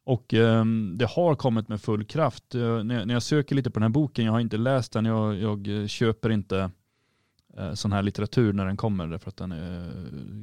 Och 0.04 0.34
eh, 0.34 0.66
det 0.96 1.06
har 1.06 1.36
kommit 1.36 1.68
med 1.68 1.82
full 1.82 2.06
kraft. 2.06 2.56
Eh, 2.56 2.84
när, 2.84 2.96
jag, 2.96 3.08
när 3.08 3.14
jag 3.14 3.24
söker 3.24 3.56
lite 3.56 3.72
på 3.72 3.80
den 3.80 3.84
här 3.84 3.90
boken, 3.90 4.26
jag 4.26 4.32
har 4.32 4.40
inte 4.40 4.58
läst 4.58 4.92
den, 4.92 5.06
jag, 5.06 5.36
jag 5.36 5.68
eh, 5.68 5.88
köper 5.88 6.30
inte 6.30 6.72
eh, 7.58 7.74
sån 7.74 7.92
här 7.92 8.04
litteratur 8.04 8.54
när 8.54 8.66
den 8.66 8.78
kommer 8.78 9.08
därför 9.08 9.30
att 9.30 9.38
den 9.38 9.52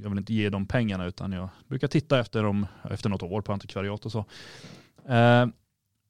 jag 0.02 0.10
vill 0.10 0.18
inte 0.18 0.34
ge 0.34 0.50
dem 0.50 0.66
pengarna 0.66 1.06
utan 1.06 1.32
jag 1.32 1.48
brukar 1.68 1.88
titta 1.88 2.20
efter 2.20 2.42
dem 2.42 2.66
efter 2.90 3.08
något 3.08 3.22
år 3.22 3.40
på 3.40 3.52
antikvariat 3.52 4.06
och 4.06 4.12
så. 4.12 4.24
Eh, 5.08 5.46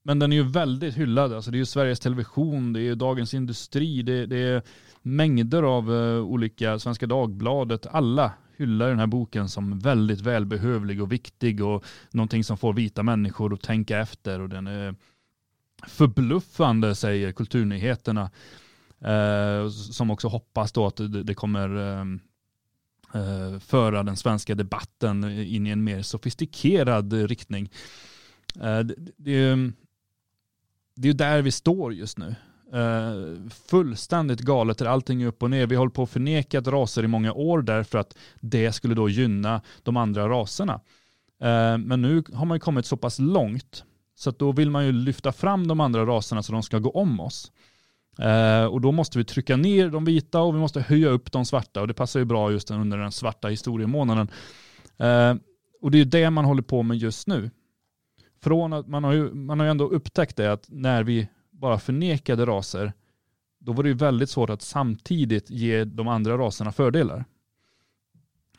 men 0.07 0.19
den 0.19 0.33
är 0.33 0.37
ju 0.37 0.43
väldigt 0.43 0.95
hyllad, 0.95 1.33
alltså 1.33 1.51
det 1.51 1.57
är 1.57 1.59
ju 1.59 1.65
Sveriges 1.65 2.01
Television, 2.01 2.73
det 2.73 2.83
är 2.83 2.95
Dagens 2.95 3.35
Industri, 3.35 4.03
det, 4.03 4.27
det 4.27 4.37
är 4.37 4.63
mängder 5.03 5.63
av 5.63 5.95
eh, 5.95 6.21
olika, 6.21 6.79
Svenska 6.79 7.07
Dagbladet, 7.07 7.87
alla 7.87 8.33
hyllar 8.57 8.89
den 8.89 8.99
här 8.99 9.07
boken 9.07 9.49
som 9.49 9.79
väldigt 9.79 10.21
välbehövlig 10.21 11.03
och 11.03 11.13
viktig 11.13 11.65
och 11.65 11.85
någonting 12.11 12.45
som 12.45 12.59
får 12.59 12.73
vita 12.73 13.03
människor 13.03 13.55
att 13.55 13.63
tänka 13.63 13.99
efter 13.99 14.41
och 14.41 14.49
den 14.49 14.67
är 14.67 14.95
förbluffande 15.87 16.95
säger 16.95 17.33
Kulturnyheterna. 17.33 18.31
Eh, 19.01 19.69
som 19.71 20.11
också 20.11 20.29
hoppas 20.29 20.73
då 20.73 20.87
att 20.87 20.97
det, 20.97 21.23
det 21.23 21.35
kommer 21.35 21.77
ehm, 21.77 22.21
eh, 23.15 23.59
föra 23.59 24.03
den 24.03 24.17
svenska 24.17 24.55
debatten 24.55 25.25
in 25.25 25.67
i 25.67 25.71
en 25.71 25.85
mer 25.85 26.03
sofistikerad 26.03 27.13
eh, 27.13 27.27
riktning. 27.27 27.71
Eh, 28.61 28.79
det, 28.79 28.95
det, 29.17 29.49
ehm, 29.49 29.73
det 30.97 31.09
är 31.09 31.13
ju 31.13 31.17
där 31.17 31.43
vi 31.43 31.51
står 31.51 31.95
just 31.95 32.19
nu. 32.19 32.35
Uh, 32.75 33.49
fullständigt 33.51 34.41
galet 34.41 34.81
är 34.81 34.87
allting 34.87 35.27
upp 35.27 35.43
och 35.43 35.51
ner. 35.51 35.67
Vi 35.67 35.77
håller 35.77 35.91
på 35.91 36.03
att 36.03 36.11
förneka 36.11 36.61
raser 36.61 37.05
i 37.05 37.07
många 37.07 37.33
år 37.33 37.63
därför 37.63 37.99
att 37.99 38.17
det 38.41 38.73
skulle 38.73 38.95
då 38.95 39.09
gynna 39.09 39.61
de 39.83 39.97
andra 39.97 40.29
raserna. 40.29 40.75
Uh, 40.75 41.79
men 41.79 42.03
nu 42.03 42.23
har 42.33 42.47
man 42.47 42.57
ju 42.57 42.61
kommit 42.61 42.87
så 42.87 42.97
pass 42.97 43.19
långt 43.19 43.85
så 44.15 44.31
att 44.31 44.39
då 44.39 44.53
vill 44.53 44.71
man 44.71 44.87
ju 44.87 44.93
lyfta 44.93 45.33
fram 45.33 45.69
de 45.69 45.81
andra 45.81 46.07
raserna 46.07 46.43
så 46.43 46.53
de 46.53 46.63
ska 46.63 46.79
gå 46.79 46.91
om 46.91 47.21
oss. 47.21 47.53
Uh, 48.21 48.65
och 48.65 48.81
då 48.81 48.93
måste 48.93 49.19
vi 49.19 49.25
trycka 49.25 49.57
ner 49.57 49.89
de 49.89 50.05
vita 50.05 50.41
och 50.41 50.55
vi 50.55 50.59
måste 50.59 50.81
höja 50.81 51.09
upp 51.09 51.33
de 51.33 51.45
svarta 51.45 51.81
och 51.81 51.89
det 51.89 51.95
passar 51.95 52.21
ju 52.21 52.27
bra 52.27 52.53
just 52.53 52.71
under 52.71 52.99
den 52.99 53.13
svarta 53.13 53.49
historiemånaden. 53.49 54.29
Och 55.83 55.91
det 55.91 55.97
är 55.97 55.99
ju 55.99 56.05
det 56.05 56.31
man 56.31 56.45
håller 56.45 56.63
på 56.63 56.83
med 56.83 56.97
just 56.97 57.27
nu. 57.27 57.51
Från 58.47 58.73
att 58.73 58.89
man 58.89 59.05
har 59.05 59.13
ju, 59.13 59.35
man 59.35 59.59
har 59.61 59.67
ju 59.67 59.71
ändå 59.71 59.89
upptäckt 59.89 60.37
det 60.37 60.53
att 60.53 60.67
när 60.69 61.03
vi 61.03 61.29
bara 61.51 61.79
förnekade 61.79 62.47
raser, 62.47 62.93
då 63.59 63.73
var 63.73 63.83
det 63.83 63.89
ju 63.89 63.95
väldigt 63.95 64.31
svårt 64.31 64.51
att 64.51 64.63
samtidigt 64.63 65.51
ge 65.51 65.85
de 65.85 66.09
andra 66.09 66.39
raserna 66.39 66.73
fördelar. 66.73 67.25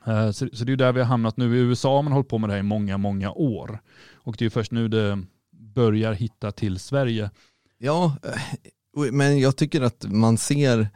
Eh, 0.06 0.32
så, 0.32 0.50
så 0.54 0.64
det 0.64 0.70
är 0.70 0.72
ju 0.72 0.76
där 0.76 0.94
vi 0.94 1.00
har 1.00 1.08
hamnat 1.08 1.38
nu. 1.38 1.58
I 1.58 1.60
USA 1.60 1.96
har 1.96 2.04
man 2.04 2.14
hållit 2.14 2.30
på 2.30 2.38
med 2.38 2.50
det 2.50 2.54
här 2.54 2.60
i 2.60 2.64
många, 2.64 2.98
många 2.98 3.32
år. 3.32 3.80
Och 4.14 4.36
det 4.38 4.44
är 4.44 4.46
ju 4.46 4.50
först 4.50 4.72
nu 4.72 4.88
det 4.88 5.24
börjar 5.52 6.14
hitta 6.14 6.52
till 6.52 6.80
Sverige. 6.80 7.32
Ja, 7.78 8.18
eh, 8.24 9.12
men 9.12 9.40
jag 9.40 9.56
tycker 9.56 9.82
att 9.82 10.06
man 10.10 10.38
ser, 10.38 10.90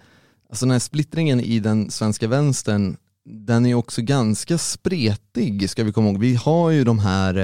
alltså 0.49 0.65
den 0.65 0.71
här 0.71 0.79
splittringen 0.79 1.39
i 1.39 1.59
den 1.59 1.91
svenska 1.91 2.27
vänstern, 2.27 2.97
den 3.25 3.65
är 3.65 3.73
också 3.73 4.01
ganska 4.01 4.57
spretig 4.57 5.69
ska 5.69 5.83
vi 5.83 5.93
komma 5.93 6.09
ihåg. 6.09 6.19
Vi 6.19 6.35
har 6.35 6.69
ju 6.69 6.83
de 6.83 6.99
här, 6.99 7.37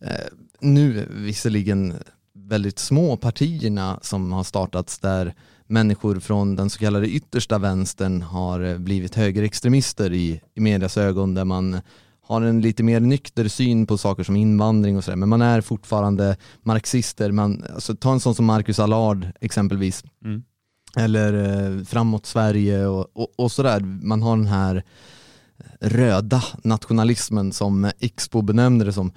eh, 0.00 0.26
nu 0.60 1.08
visserligen 1.10 1.94
väldigt 2.34 2.78
små 2.78 3.16
partierna 3.16 3.98
som 4.02 4.32
har 4.32 4.44
startats 4.44 4.98
där 4.98 5.34
människor 5.66 6.20
från 6.20 6.56
den 6.56 6.70
så 6.70 6.78
kallade 6.78 7.08
yttersta 7.08 7.58
vänstern 7.58 8.22
har 8.22 8.60
eh, 8.60 8.78
blivit 8.78 9.14
högerextremister 9.14 10.12
i, 10.12 10.40
i 10.54 10.60
medias 10.60 10.96
ögon 10.96 11.34
där 11.34 11.44
man 11.44 11.80
har 12.22 12.42
en 12.42 12.60
lite 12.60 12.82
mer 12.82 13.00
nykter 13.00 13.48
syn 13.48 13.86
på 13.86 13.98
saker 13.98 14.22
som 14.22 14.36
invandring 14.36 14.96
och 14.96 15.04
sådär 15.04 15.16
men 15.16 15.28
man 15.28 15.42
är 15.42 15.60
fortfarande 15.60 16.36
marxister. 16.62 17.32
Man, 17.32 17.64
alltså, 17.74 17.96
ta 17.96 18.12
en 18.12 18.20
sån 18.20 18.34
som 18.34 18.44
Marcus 18.44 18.78
Allard 18.78 19.26
exempelvis 19.40 20.04
Mm. 20.24 20.42
eller 20.96 21.32
eh, 21.34 21.84
Framåt 21.84 22.26
Sverige 22.26 22.86
och, 22.86 23.06
och, 23.12 23.28
och 23.36 23.52
sådär. 23.52 23.80
Man 23.80 24.22
har 24.22 24.36
den 24.36 24.46
här 24.46 24.84
röda 25.80 26.42
nationalismen 26.64 27.52
som 27.52 27.90
Expo 28.00 28.42
benämnde 28.42 28.84
det 28.84 28.92
som. 28.92 29.12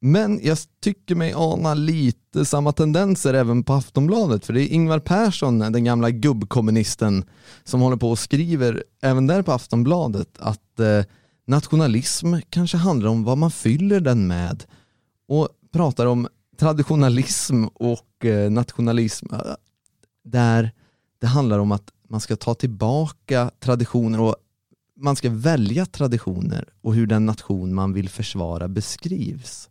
Men 0.00 0.40
jag 0.42 0.58
tycker 0.82 1.14
mig 1.14 1.32
ana 1.36 1.74
lite 1.74 2.44
samma 2.44 2.72
tendenser 2.72 3.34
även 3.34 3.64
på 3.64 3.72
Aftonbladet 3.72 4.46
för 4.46 4.52
det 4.52 4.62
är 4.62 4.72
Ingvar 4.72 4.98
Persson, 4.98 5.58
den 5.58 5.84
gamla 5.84 6.10
gubbkommunisten 6.10 7.24
som 7.64 7.80
håller 7.80 7.96
på 7.96 8.10
och 8.10 8.18
skriver 8.18 8.84
även 9.02 9.26
där 9.26 9.42
på 9.42 9.52
Aftonbladet 9.52 10.28
att 10.38 10.80
eh, 10.80 11.04
nationalism 11.46 12.34
kanske 12.50 12.76
handlar 12.76 13.08
om 13.08 13.24
vad 13.24 13.38
man 13.38 13.50
fyller 13.50 14.00
den 14.00 14.26
med 14.26 14.64
och 15.28 15.48
pratar 15.72 16.06
om 16.06 16.28
traditionalism 16.58 17.64
och 17.64 18.24
eh, 18.24 18.50
nationalism 18.50 19.34
eh, 19.34 19.40
där 20.24 20.72
det 21.20 21.26
handlar 21.26 21.58
om 21.58 21.72
att 21.72 21.90
man 22.08 22.20
ska 22.20 22.36
ta 22.36 22.54
tillbaka 22.54 23.50
traditioner 23.60 24.20
och 24.20 24.36
man 24.96 25.16
ska 25.16 25.30
välja 25.30 25.86
traditioner 25.86 26.68
och 26.82 26.94
hur 26.94 27.06
den 27.06 27.26
nation 27.26 27.74
man 27.74 27.92
vill 27.92 28.08
försvara 28.08 28.68
beskrivs. 28.68 29.70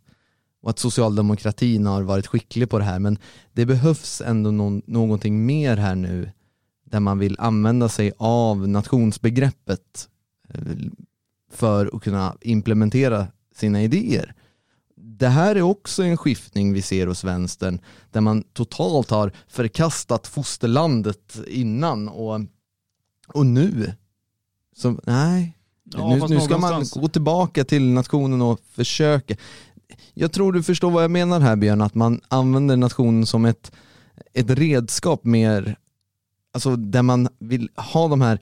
Och 0.62 0.70
att 0.70 0.78
socialdemokratin 0.78 1.86
har 1.86 2.02
varit 2.02 2.26
skicklig 2.26 2.70
på 2.70 2.78
det 2.78 2.84
här 2.84 2.98
men 2.98 3.18
det 3.52 3.66
behövs 3.66 4.20
ändå 4.20 4.50
någon, 4.50 4.82
någonting 4.86 5.46
mer 5.46 5.76
här 5.76 5.94
nu 5.94 6.30
där 6.84 7.00
man 7.00 7.18
vill 7.18 7.36
använda 7.38 7.88
sig 7.88 8.12
av 8.16 8.68
nationsbegreppet 8.68 10.08
eh, 10.48 10.60
för 11.52 11.96
att 11.96 12.02
kunna 12.02 12.36
implementera 12.40 13.26
sina 13.54 13.82
idéer. 13.82 14.34
Det 14.96 15.28
här 15.28 15.56
är 15.56 15.62
också 15.62 16.02
en 16.02 16.16
skiftning 16.16 16.72
vi 16.72 16.82
ser 16.82 17.06
hos 17.06 17.24
vänstern 17.24 17.80
där 18.10 18.20
man 18.20 18.42
totalt 18.42 19.10
har 19.10 19.32
förkastat 19.48 20.26
fosterlandet 20.26 21.38
innan 21.46 22.08
och, 22.08 22.40
och 23.28 23.46
nu, 23.46 23.94
så 24.76 25.00
nej, 25.06 25.56
Ja, 25.92 26.08
nu, 26.08 26.34
nu 26.34 26.40
ska 26.40 26.58
man 26.58 26.70
någonstans- 26.70 27.02
gå 27.02 27.08
tillbaka 27.08 27.64
till 27.64 27.90
nationen 27.90 28.42
och 28.42 28.60
försöka. 28.70 29.34
Jag 30.14 30.32
tror 30.32 30.52
du 30.52 30.62
förstår 30.62 30.90
vad 30.90 31.04
jag 31.04 31.10
menar 31.10 31.40
här 31.40 31.56
Björn, 31.56 31.80
att 31.80 31.94
man 31.94 32.20
använder 32.28 32.76
nationen 32.76 33.26
som 33.26 33.44
ett, 33.44 33.72
ett 34.34 34.50
redskap 34.50 35.24
mer, 35.24 35.76
alltså 36.54 36.76
där 36.76 37.02
man 37.02 37.28
vill 37.38 37.68
ha 37.76 38.08
de 38.08 38.20
här, 38.20 38.38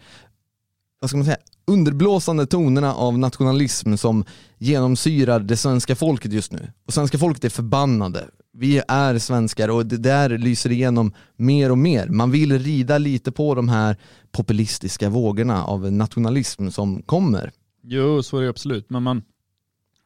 vad 1.01 1.11
ska 1.11 1.17
man 1.17 1.27
säga, 1.27 1.39
underblåsande 1.67 2.47
tonerna 2.47 2.95
av 2.95 3.19
nationalism 3.19 3.97
som 3.97 4.25
genomsyrar 4.59 5.41
det 5.41 5.57
svenska 5.57 5.97
folket 5.97 6.33
just 6.33 6.53
nu. 6.53 6.73
Och 6.87 6.93
svenska 6.93 7.19
folket 7.19 7.45
är 7.45 7.49
förbannade. 7.49 8.25
vi 8.53 8.83
är 8.89 9.19
svenskar 9.19 9.69
och 9.69 9.87
det 9.87 9.97
där 9.97 10.39
lyser 10.39 10.73
igenom 10.73 11.13
mer 11.37 11.71
och 11.71 11.79
mer. 11.79 12.09
Man 12.09 12.31
vill 12.31 12.59
rida 12.59 12.99
lite 12.99 13.33
på 13.33 13.55
de 13.55 13.69
här 13.69 13.97
populistiska 14.33 15.09
vågorna 15.09 15.65
av 15.65 15.93
nationalism 15.93 16.69
som 16.71 17.03
kommer. 17.03 17.53
Jo, 17.83 18.23
så 18.23 18.39
är 18.39 18.43
det 18.43 18.49
absolut. 18.49 18.91
Men 18.91 19.03
man, 19.03 19.23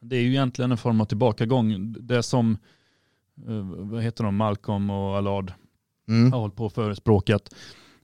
det 0.03 0.15
är 0.15 0.21
ju 0.21 0.29
egentligen 0.29 0.71
en 0.71 0.77
form 0.77 1.01
av 1.01 1.05
tillbakagång. 1.05 1.95
Det 1.99 2.23
som, 2.23 2.57
eh, 3.47 3.61
vad 3.63 4.03
heter 4.03 4.23
de, 4.23 4.35
Malcolm 4.35 4.89
och 4.89 5.17
Allard 5.17 5.53
Mm. 6.07 6.31
har 6.31 6.39
hållit 6.39 6.55
på 6.55 6.65
och 6.65 6.73
förespråkat 6.73 7.53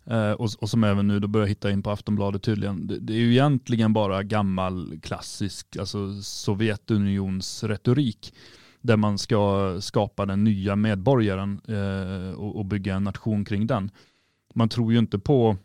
eh, 0.05 0.31
och, 0.31 0.49
och 0.59 0.69
som 0.69 0.83
även 0.83 1.07
nu 1.07 1.19
då 1.19 1.27
börjar 1.27 1.47
hitta 1.47 1.71
in 1.71 1.83
på 1.83 1.91
Aftonbladet 1.91 2.43
tydligen. 2.43 2.87
Det, 2.87 2.99
det 2.99 3.13
är 3.13 3.17
ju 3.17 3.31
egentligen 3.31 3.93
bara 3.93 4.23
gammal 4.23 4.99
klassisk 5.01 5.77
alltså 5.77 6.21
Sovjetunions 6.21 7.63
retorik 7.63 8.33
där 8.81 8.97
man 8.97 9.17
ska 9.17 9.77
skapa 9.81 10.25
den 10.25 10.43
nya 10.43 10.75
medborgaren 10.75 11.61
eh, 11.67 12.39
och, 12.39 12.55
och 12.55 12.65
bygga 12.65 12.95
en 12.95 13.03
nation 13.03 13.45
kring 13.45 13.67
den. 13.67 13.91
Man 14.53 14.69
tror 14.69 14.91
ju 14.93 14.99
inte 14.99 15.19
på 15.19 15.57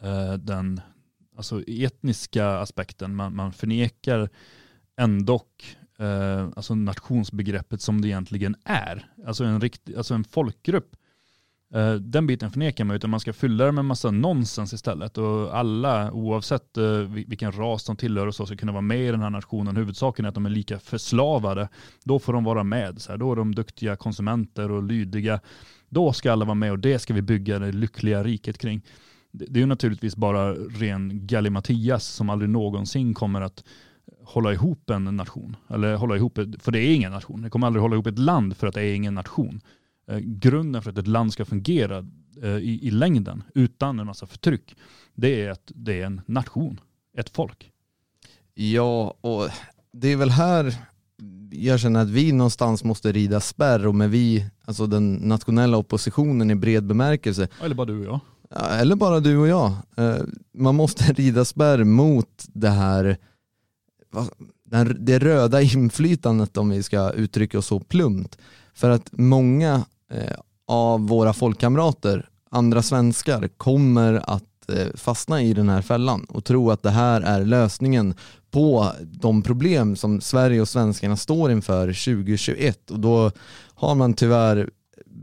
eh, 0.00 0.32
den 0.32 0.80
alltså 1.36 1.62
etniska 1.66 2.48
aspekten. 2.48 3.14
Man, 3.14 3.36
man 3.36 3.52
förnekar 3.52 4.28
ändå 4.96 5.42
eh, 5.98 6.48
alltså 6.56 6.74
nationsbegreppet 6.74 7.80
som 7.80 8.00
det 8.00 8.08
egentligen 8.08 8.56
är. 8.64 9.06
Alltså 9.26 9.44
en, 9.44 9.60
rikt, 9.60 9.96
alltså 9.96 10.14
en 10.14 10.24
folkgrupp. 10.24 10.96
Eh, 11.74 11.94
den 11.94 12.26
biten 12.26 12.50
förnekar 12.50 12.84
man 12.84 12.96
utan 12.96 13.10
man 13.10 13.20
ska 13.20 13.32
fylla 13.32 13.64
det 13.64 13.72
med 13.72 13.84
massa 13.84 14.10
nonsens 14.10 14.72
istället. 14.72 15.18
Och 15.18 15.58
alla, 15.58 16.12
oavsett 16.12 16.76
eh, 16.76 16.98
vilken 17.08 17.52
ras 17.52 17.84
de 17.84 17.96
tillhör 17.96 18.26
och 18.26 18.34
så, 18.34 18.46
ska 18.46 18.56
kunna 18.56 18.72
vara 18.72 18.82
med 18.82 19.08
i 19.08 19.10
den 19.10 19.22
här 19.22 19.30
nationen. 19.30 19.76
Huvudsaken 19.76 20.24
är 20.24 20.28
att 20.28 20.34
de 20.34 20.46
är 20.46 20.50
lika 20.50 20.78
förslavade. 20.78 21.68
Då 22.04 22.18
får 22.18 22.32
de 22.32 22.44
vara 22.44 22.64
med. 22.64 23.00
Så 23.00 23.12
här. 23.12 23.18
Då 23.18 23.32
är 23.32 23.36
de 23.36 23.54
duktiga 23.54 23.96
konsumenter 23.96 24.70
och 24.70 24.82
lydiga. 24.82 25.40
Då 25.88 26.12
ska 26.12 26.32
alla 26.32 26.44
vara 26.44 26.54
med 26.54 26.72
och 26.72 26.78
det 26.78 26.98
ska 26.98 27.14
vi 27.14 27.22
bygga 27.22 27.58
det 27.58 27.72
lyckliga 27.72 28.24
riket 28.24 28.58
kring. 28.58 28.82
Det 29.32 29.46
det 29.48 29.58
är 29.58 29.60
ju 29.60 29.66
naturligtvis 29.66 30.16
bara 30.16 30.54
ren 30.54 31.26
gallimatias 31.26 32.06
som 32.06 32.30
aldrig 32.30 32.50
någonsin 32.50 33.14
kommer 33.14 33.40
att 33.40 33.64
hålla 34.26 34.52
ihop 34.52 34.90
en 34.90 35.04
nation. 35.04 35.56
Eller 35.70 35.94
hålla 35.96 36.16
ihop, 36.16 36.38
för 36.58 36.72
det 36.72 36.78
är 36.80 36.94
ingen 36.94 37.12
nation. 37.12 37.42
Det 37.42 37.50
kommer 37.50 37.66
aldrig 37.66 37.82
hålla 37.82 37.94
ihop 37.94 38.06
ett 38.06 38.18
land 38.18 38.56
för 38.56 38.66
att 38.66 38.74
det 38.74 38.82
är 38.82 38.94
ingen 38.94 39.14
nation. 39.14 39.60
Eh, 40.10 40.18
grunden 40.18 40.82
för 40.82 40.90
att 40.90 40.98
ett 40.98 41.06
land 41.06 41.32
ska 41.32 41.44
fungera 41.44 42.06
eh, 42.42 42.48
i, 42.56 42.80
i 42.82 42.90
längden 42.90 43.42
utan 43.54 43.98
en 44.00 44.06
massa 44.06 44.26
förtryck, 44.26 44.76
det 45.14 45.44
är 45.44 45.50
att 45.50 45.72
det 45.74 46.00
är 46.00 46.06
en 46.06 46.20
nation, 46.26 46.80
ett 47.18 47.30
folk. 47.30 47.70
Ja, 48.54 49.14
och 49.20 49.48
det 49.92 50.08
är 50.08 50.16
väl 50.16 50.30
här 50.30 50.76
jag 51.50 51.80
känner 51.80 52.00
att 52.00 52.10
vi 52.10 52.32
någonstans 52.32 52.84
måste 52.84 53.12
rida 53.12 53.40
spärr 53.40 53.86
och 53.86 53.94
med 53.94 54.10
vi, 54.10 54.46
alltså 54.64 54.86
den 54.86 55.14
nationella 55.14 55.76
oppositionen 55.76 56.50
i 56.50 56.54
bred 56.54 56.86
bemärkelse, 56.86 57.48
Eller 57.62 57.74
bara 57.74 57.86
du 57.86 57.98
och 57.98 58.04
jag. 58.04 58.20
Ja, 58.50 58.68
eller 58.68 58.96
bara 58.96 59.20
du 59.20 59.36
och 59.36 59.48
jag. 59.48 59.72
Eh, 59.96 60.16
Man 60.54 60.74
måste 60.74 61.04
rida 61.12 61.44
spärr 61.44 61.84
mot 61.84 62.44
det 62.48 62.68
här, 62.70 63.16
den- 64.70 64.96
det 65.04 65.18
röda 65.18 65.62
inflytandet 65.74 66.56
om 66.56 66.68
vi 66.70 66.82
ska 66.82 67.10
uttrycka 67.10 67.58
oss 67.58 67.66
så 67.66 67.80
plumpt. 67.80 68.38
För 68.74 68.90
att 68.90 69.08
många 69.12 69.84
eh, 70.12 70.36
av 70.66 71.08
våra 71.08 71.32
folkkamrater, 71.32 72.28
andra 72.50 72.82
svenskar, 72.82 73.48
kommer 73.48 74.12
att 74.34 74.70
eh, 74.72 74.86
fastna 74.94 75.42
i 75.42 75.52
den 75.54 75.68
här 75.68 75.82
fällan 75.82 76.24
och 76.24 76.44
tro 76.44 76.70
att 76.70 76.82
det 76.82 76.90
här 76.90 77.20
är 77.20 77.44
lösningen 77.44 78.14
på 78.50 78.92
de 79.02 79.42
problem 79.42 79.96
som 79.96 80.20
Sverige 80.20 80.60
och 80.60 80.68
svenskarna 80.68 81.16
står 81.16 81.52
inför 81.52 81.86
2021 81.86 82.90
och 82.90 83.00
då 83.00 83.30
har 83.74 83.94
man 83.94 84.14
tyvärr 84.14 84.70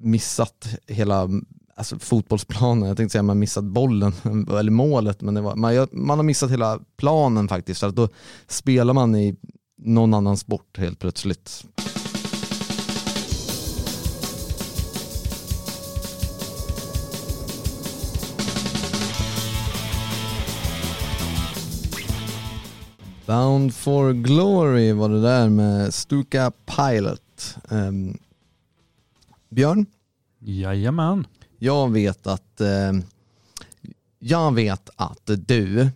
missat 0.01 0.67
hela 0.87 1.29
alltså 1.75 1.99
fotbollsplanen, 1.99 2.87
jag 2.87 2.97
tänkte 2.97 3.11
säga 3.11 3.23
man 3.23 3.39
missat 3.39 3.63
bollen, 3.63 4.13
eller 4.59 4.71
målet, 4.71 5.21
men 5.21 5.33
det 5.33 5.41
var, 5.41 5.55
man, 5.55 5.87
man 5.91 6.19
har 6.19 6.23
missat 6.23 6.51
hela 6.51 6.79
planen 6.97 7.47
faktiskt, 7.47 7.79
för 7.79 7.87
att 7.87 7.95
då 7.95 8.09
spelar 8.47 8.93
man 8.93 9.15
i 9.15 9.35
någon 9.77 10.13
annan 10.13 10.37
sport 10.37 10.77
helt 10.77 10.99
plötsligt. 10.99 11.65
Bound 23.25 23.75
for 23.75 24.13
Glory 24.13 24.91
var 24.91 25.09
det 25.09 25.21
där 25.21 25.49
med 25.49 25.93
Stuka 25.93 26.51
Pilot. 26.65 27.55
Um, 27.69 28.17
Björn? 29.49 29.85
Jajamän. 30.39 31.27
Jag 31.63 31.91
vet 31.91 32.27
att 32.27 32.61
eh, 32.61 32.91
jag 34.19 34.53
vet 34.53 34.89
att 34.95 35.29
du, 35.35 35.89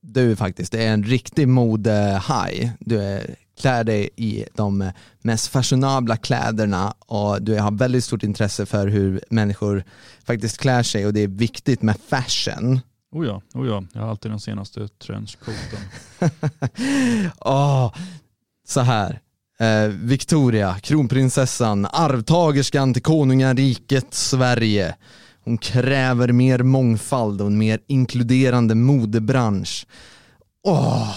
du 0.00 0.36
faktiskt 0.36 0.74
är 0.74 0.92
en 0.92 1.04
riktig 1.04 1.48
modehaj. 1.48 2.72
Du 2.80 3.02
är, 3.02 3.34
klär 3.60 3.84
dig 3.84 4.10
i 4.16 4.44
de 4.54 4.90
mest 5.18 5.48
fashionabla 5.48 6.16
kläderna 6.16 6.94
och 6.98 7.42
du 7.42 7.58
har 7.58 7.70
väldigt 7.70 8.04
stort 8.04 8.22
intresse 8.22 8.66
för 8.66 8.88
hur 8.88 9.20
människor 9.30 9.84
faktiskt 10.24 10.58
klär 10.58 10.82
sig 10.82 11.06
och 11.06 11.12
det 11.12 11.20
är 11.20 11.28
viktigt 11.28 11.82
med 11.82 11.96
fashion. 12.08 12.80
Oh 13.12 13.26
ja, 13.26 13.42
oh 13.54 13.66
ja, 13.66 13.84
jag 13.92 14.00
har 14.00 14.08
alltid 14.08 14.30
den 14.30 14.40
senaste 14.40 14.88
trenchcoaten. 14.88 15.80
Åh, 17.40 17.94
så 18.66 18.80
här. 18.80 19.20
Eh, 19.60 19.88
Victoria, 19.88 20.76
kronprinsessan, 20.82 21.86
arvtagerskan 21.92 22.94
till 22.94 23.02
konungariket 23.02 24.06
Sverige. 24.14 24.94
Hon 25.44 25.58
kräver 25.58 26.32
mer 26.32 26.58
mångfald 26.62 27.40
och 27.40 27.46
en 27.46 27.58
mer 27.58 27.80
inkluderande 27.86 28.74
modebransch. 28.74 29.86
Åh, 30.64 31.14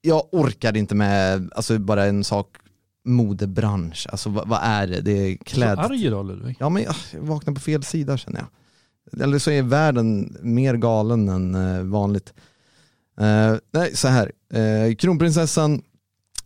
jag 0.00 0.28
orkar 0.32 0.76
inte 0.76 0.94
med 0.94 1.50
alltså 1.54 1.78
bara 1.78 2.04
en 2.04 2.24
sak 2.24 2.56
modebransch. 3.04 4.06
Alltså 4.10 4.28
vad, 4.28 4.48
vad 4.48 4.60
är 4.62 4.86
det? 4.86 5.00
Det 5.00 5.12
är 5.12 5.36
Så 5.38 5.44
kläd... 5.44 5.78
arg 5.78 6.06
idag 6.06 6.26
Ludvig. 6.26 6.56
Ja 6.60 6.68
men 6.68 6.82
jag 6.82 6.94
vaknar 7.20 7.54
på 7.54 7.60
fel 7.60 7.82
sida 7.82 8.16
känner 8.16 8.40
jag. 8.40 8.48
Eller 9.22 9.38
så 9.38 9.50
är 9.50 9.62
världen 9.62 10.36
mer 10.42 10.74
galen 10.74 11.28
än 11.28 11.54
eh, 11.54 11.82
vanligt. 11.82 12.34
Eh, 13.20 13.54
nej, 13.72 13.96
så 13.96 14.08
här. 14.08 14.32
Eh, 14.54 14.94
kronprinsessan 14.94 15.82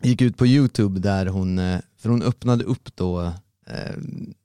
gick 0.01 0.21
ut 0.21 0.37
på 0.37 0.47
YouTube 0.47 1.01
där 1.01 1.27
hon, 1.27 1.59
eh, 1.59 1.81
för 1.97 2.09
hon 2.09 2.23
öppnade 2.23 2.65
upp 2.65 2.97
då 2.97 3.21
eh, 3.67 3.97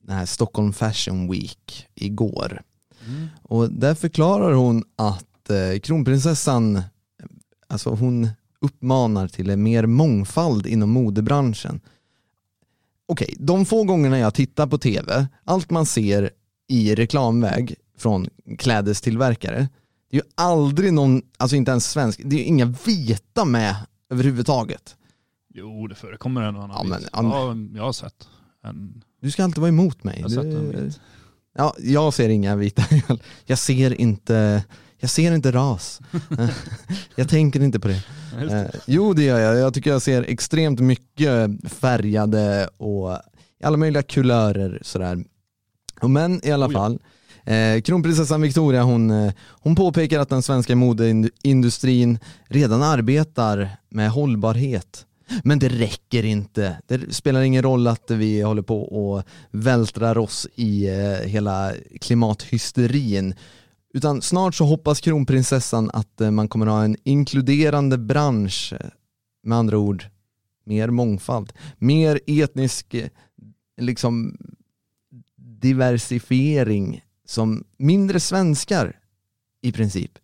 den 0.01 0.15
här 0.15 0.25
Stockholm 0.25 0.73
Fashion 0.73 1.31
Week 1.31 1.87
igår. 1.95 2.61
Mm. 3.07 3.27
Och 3.41 3.71
där 3.71 3.95
förklarar 3.95 4.53
hon 4.53 4.83
att 4.95 5.49
eh, 5.49 5.79
kronprinsessan, 5.79 6.81
alltså 7.67 7.89
hon 7.89 8.29
uppmanar 8.61 9.27
till 9.27 9.57
mer 9.57 9.85
mångfald 9.85 10.67
inom 10.67 10.89
modebranschen. 10.89 11.79
Okej, 13.05 13.35
de 13.39 13.65
få 13.65 13.83
gångerna 13.83 14.19
jag 14.19 14.33
tittar 14.33 14.67
på 14.67 14.77
tv, 14.77 15.27
allt 15.43 15.69
man 15.69 15.85
ser 15.85 16.29
i 16.67 16.95
reklamväg 16.95 17.75
från 17.97 18.27
klädestillverkare, 18.57 19.67
det 20.09 20.17
är 20.17 20.21
ju 20.21 20.29
aldrig 20.35 20.93
någon, 20.93 21.21
alltså 21.37 21.55
inte 21.55 21.71
ens 21.71 21.89
svensk, 21.89 22.21
det 22.25 22.35
är 22.35 22.39
ju 22.39 22.45
inga 22.45 22.75
vita 22.85 23.45
med 23.45 23.75
överhuvudtaget. 24.09 24.95
Jo, 25.53 25.87
det 25.87 25.95
förekommer 25.95 26.41
en 26.41 26.55
och 26.55 26.63
annan 26.63 26.77
Ja, 26.77 26.83
men- 26.83 26.99
vit. 26.99 27.09
ja, 27.13 27.77
jag 27.79 27.83
har 27.85 27.93
sett 27.93 28.27
en. 28.63 29.03
Du 29.21 29.31
ska 29.31 29.43
alltid 29.43 29.61
vara 29.61 29.69
emot 29.69 30.03
mig. 30.03 30.15
Jag 30.17 30.23
har 30.23 30.29
sett 30.29 30.43
en. 30.43 30.93
Ja, 31.57 31.75
jag 31.79 32.13
ser 32.13 32.29
inga 32.29 32.55
vita. 32.55 32.83
Jag 33.45 33.57
ser 33.57 34.01
inte, 34.01 34.63
jag 34.99 35.09
ser 35.09 35.31
inte 35.31 35.51
ras. 35.51 36.01
Jag 37.15 37.29
tänker 37.29 37.63
inte 37.63 37.79
på 37.79 37.87
det. 37.87 38.01
Eh, 38.51 38.65
jo 38.87 39.13
det 39.13 39.23
gör 39.23 39.39
jag, 39.39 39.55
jag 39.57 39.73
tycker 39.73 39.89
jag 39.89 40.01
ser 40.01 40.23
extremt 40.23 40.79
mycket 40.79 41.49
färgade 41.73 42.69
och 42.77 43.17
alla 43.63 43.77
möjliga 43.77 44.03
kulörer 44.03 44.79
sådär. 44.81 45.23
Men 46.01 46.45
i 46.45 46.51
alla 46.51 46.65
ja. 46.65 46.71
fall, 46.71 46.99
eh, 47.43 47.81
kronprinsessan 47.81 48.41
Victoria 48.41 48.83
hon, 48.83 49.11
eh, 49.11 49.33
hon 49.49 49.75
påpekar 49.75 50.19
att 50.19 50.29
den 50.29 50.41
svenska 50.41 50.75
modeindustrin 50.75 52.19
redan 52.47 52.83
arbetar 52.83 53.69
med 53.89 54.11
hållbarhet. 54.11 55.05
Men 55.43 55.59
det 55.59 55.69
räcker 55.69 56.25
inte. 56.25 56.77
Det 56.87 57.13
spelar 57.13 57.41
ingen 57.41 57.63
roll 57.63 57.87
att 57.87 58.11
vi 58.11 58.41
håller 58.41 58.61
på 58.61 58.81
och 58.81 59.23
vältrar 59.51 60.17
oss 60.17 60.47
i 60.55 60.87
eh, 60.87 61.27
hela 61.27 61.73
klimathysterin. 62.01 63.35
Utan 63.93 64.21
snart 64.21 64.55
så 64.55 64.65
hoppas 64.65 65.01
kronprinsessan 65.01 65.89
att 65.93 66.21
eh, 66.21 66.31
man 66.31 66.47
kommer 66.47 66.65
ha 66.65 66.83
en 66.83 66.95
inkluderande 67.03 67.97
bransch. 67.97 68.73
Eh, 68.79 68.87
med 69.43 69.57
andra 69.57 69.77
ord, 69.77 70.05
mer 70.65 70.89
mångfald. 70.89 71.53
Mer 71.77 72.19
etnisk 72.27 72.95
liksom 73.81 74.37
diversifiering 75.37 77.01
som 77.25 77.63
mindre 77.77 78.19
svenskar 78.19 78.99
i 79.61 79.71
princip. 79.71 80.19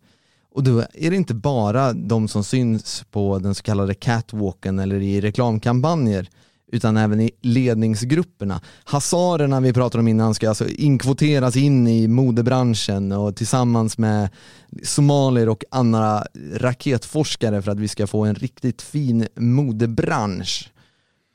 Och 0.52 0.64
då 0.64 0.84
är 0.94 1.10
det 1.10 1.16
inte 1.16 1.34
bara 1.34 1.92
de 1.92 2.28
som 2.28 2.44
syns 2.44 3.04
på 3.10 3.38
den 3.38 3.54
så 3.54 3.62
kallade 3.62 3.94
catwalken 3.94 4.78
eller 4.78 5.00
i 5.00 5.20
reklamkampanjer 5.20 6.28
utan 6.72 6.96
även 6.96 7.20
i 7.20 7.30
ledningsgrupperna. 7.40 8.60
Hazarerna 8.84 9.60
vi 9.60 9.72
pratade 9.72 10.00
om 10.00 10.08
innan 10.08 10.34
ska 10.34 10.48
alltså 10.48 10.68
inkvoteras 10.68 11.56
in 11.56 11.86
i 11.88 12.08
modebranschen 12.08 13.12
och 13.12 13.36
tillsammans 13.36 13.98
med 13.98 14.28
somalier 14.82 15.48
och 15.48 15.64
andra 15.70 16.24
raketforskare 16.54 17.62
för 17.62 17.72
att 17.72 17.80
vi 17.80 17.88
ska 17.88 18.06
få 18.06 18.24
en 18.24 18.34
riktigt 18.34 18.82
fin 18.82 19.26
modebransch. 19.36 20.72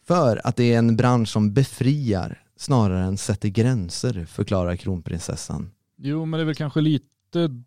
För 0.08 0.42
att 0.44 0.56
det 0.56 0.74
är 0.74 0.78
en 0.78 0.96
bransch 0.96 1.30
som 1.30 1.54
befriar 1.54 2.42
snarare 2.58 3.04
än 3.04 3.18
sätter 3.18 3.50
gränser, 3.50 4.26
förklarar 4.30 4.76
kronprinsessan. 4.76 5.72
Jo, 5.98 6.26
men 6.26 6.38
det 6.38 6.44
är 6.44 6.46
väl 6.46 6.56
kanske 6.56 6.82
lite 6.82 7.06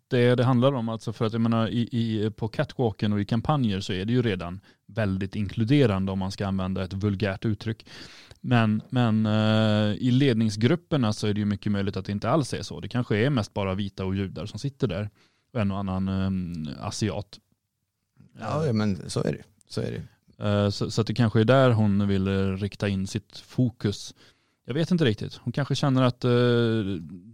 det 0.07 0.35
det 0.35 0.43
handlar 0.43 0.71
om. 0.73 0.89
Alltså 0.89 1.13
för 1.13 1.25
att 1.25 1.33
jag 1.33 1.41
menar, 1.41 1.67
i, 1.67 1.79
i, 1.91 2.31
på 2.31 2.47
catwalken 2.47 3.13
och 3.13 3.21
i 3.21 3.25
kampanjer 3.25 3.79
så 3.79 3.93
är 3.93 4.05
det 4.05 4.13
ju 4.13 4.21
redan 4.21 4.59
väldigt 4.85 5.35
inkluderande 5.35 6.11
om 6.11 6.19
man 6.19 6.31
ska 6.31 6.47
använda 6.47 6.83
ett 6.83 6.93
vulgärt 6.93 7.45
uttryck. 7.45 7.85
Men, 8.41 8.81
men 8.89 9.25
eh, 9.25 9.93
i 9.97 10.11
ledningsgrupperna 10.11 11.13
så 11.13 11.27
är 11.27 11.33
det 11.33 11.39
ju 11.39 11.45
mycket 11.45 11.71
möjligt 11.71 11.97
att 11.97 12.05
det 12.05 12.11
inte 12.11 12.29
alls 12.29 12.53
är 12.53 12.61
så. 12.61 12.79
Det 12.79 12.87
kanske 12.87 13.17
är 13.17 13.29
mest 13.29 13.53
bara 13.53 13.75
vita 13.75 14.05
och 14.05 14.15
judar 14.15 14.45
som 14.45 14.59
sitter 14.59 14.87
där. 14.87 15.09
Och 15.53 15.59
en 15.59 15.71
och 15.71 15.77
annan 15.77 16.07
eh, 16.67 16.85
asiat. 16.85 17.39
Ja, 18.39 18.65
ja, 18.65 18.73
men 18.73 19.09
så 19.09 19.23
är 19.23 19.31
det. 19.31 19.43
Så 19.69 19.81
är 19.81 19.91
det. 19.91 20.03
Eh, 20.45 20.69
Så, 20.69 20.91
så 20.91 21.01
att 21.01 21.07
det 21.07 21.13
kanske 21.13 21.39
är 21.39 21.45
där 21.45 21.71
hon 21.71 22.07
vill 22.07 22.27
eh, 22.27 22.57
rikta 22.57 22.87
in 22.87 23.07
sitt 23.07 23.37
fokus. 23.37 24.15
Jag 24.65 24.73
vet 24.73 24.91
inte 24.91 25.05
riktigt. 25.05 25.35
Hon 25.35 25.53
kanske 25.53 25.75
känner 25.75 26.03
att 26.03 26.25
eh, 26.25 26.31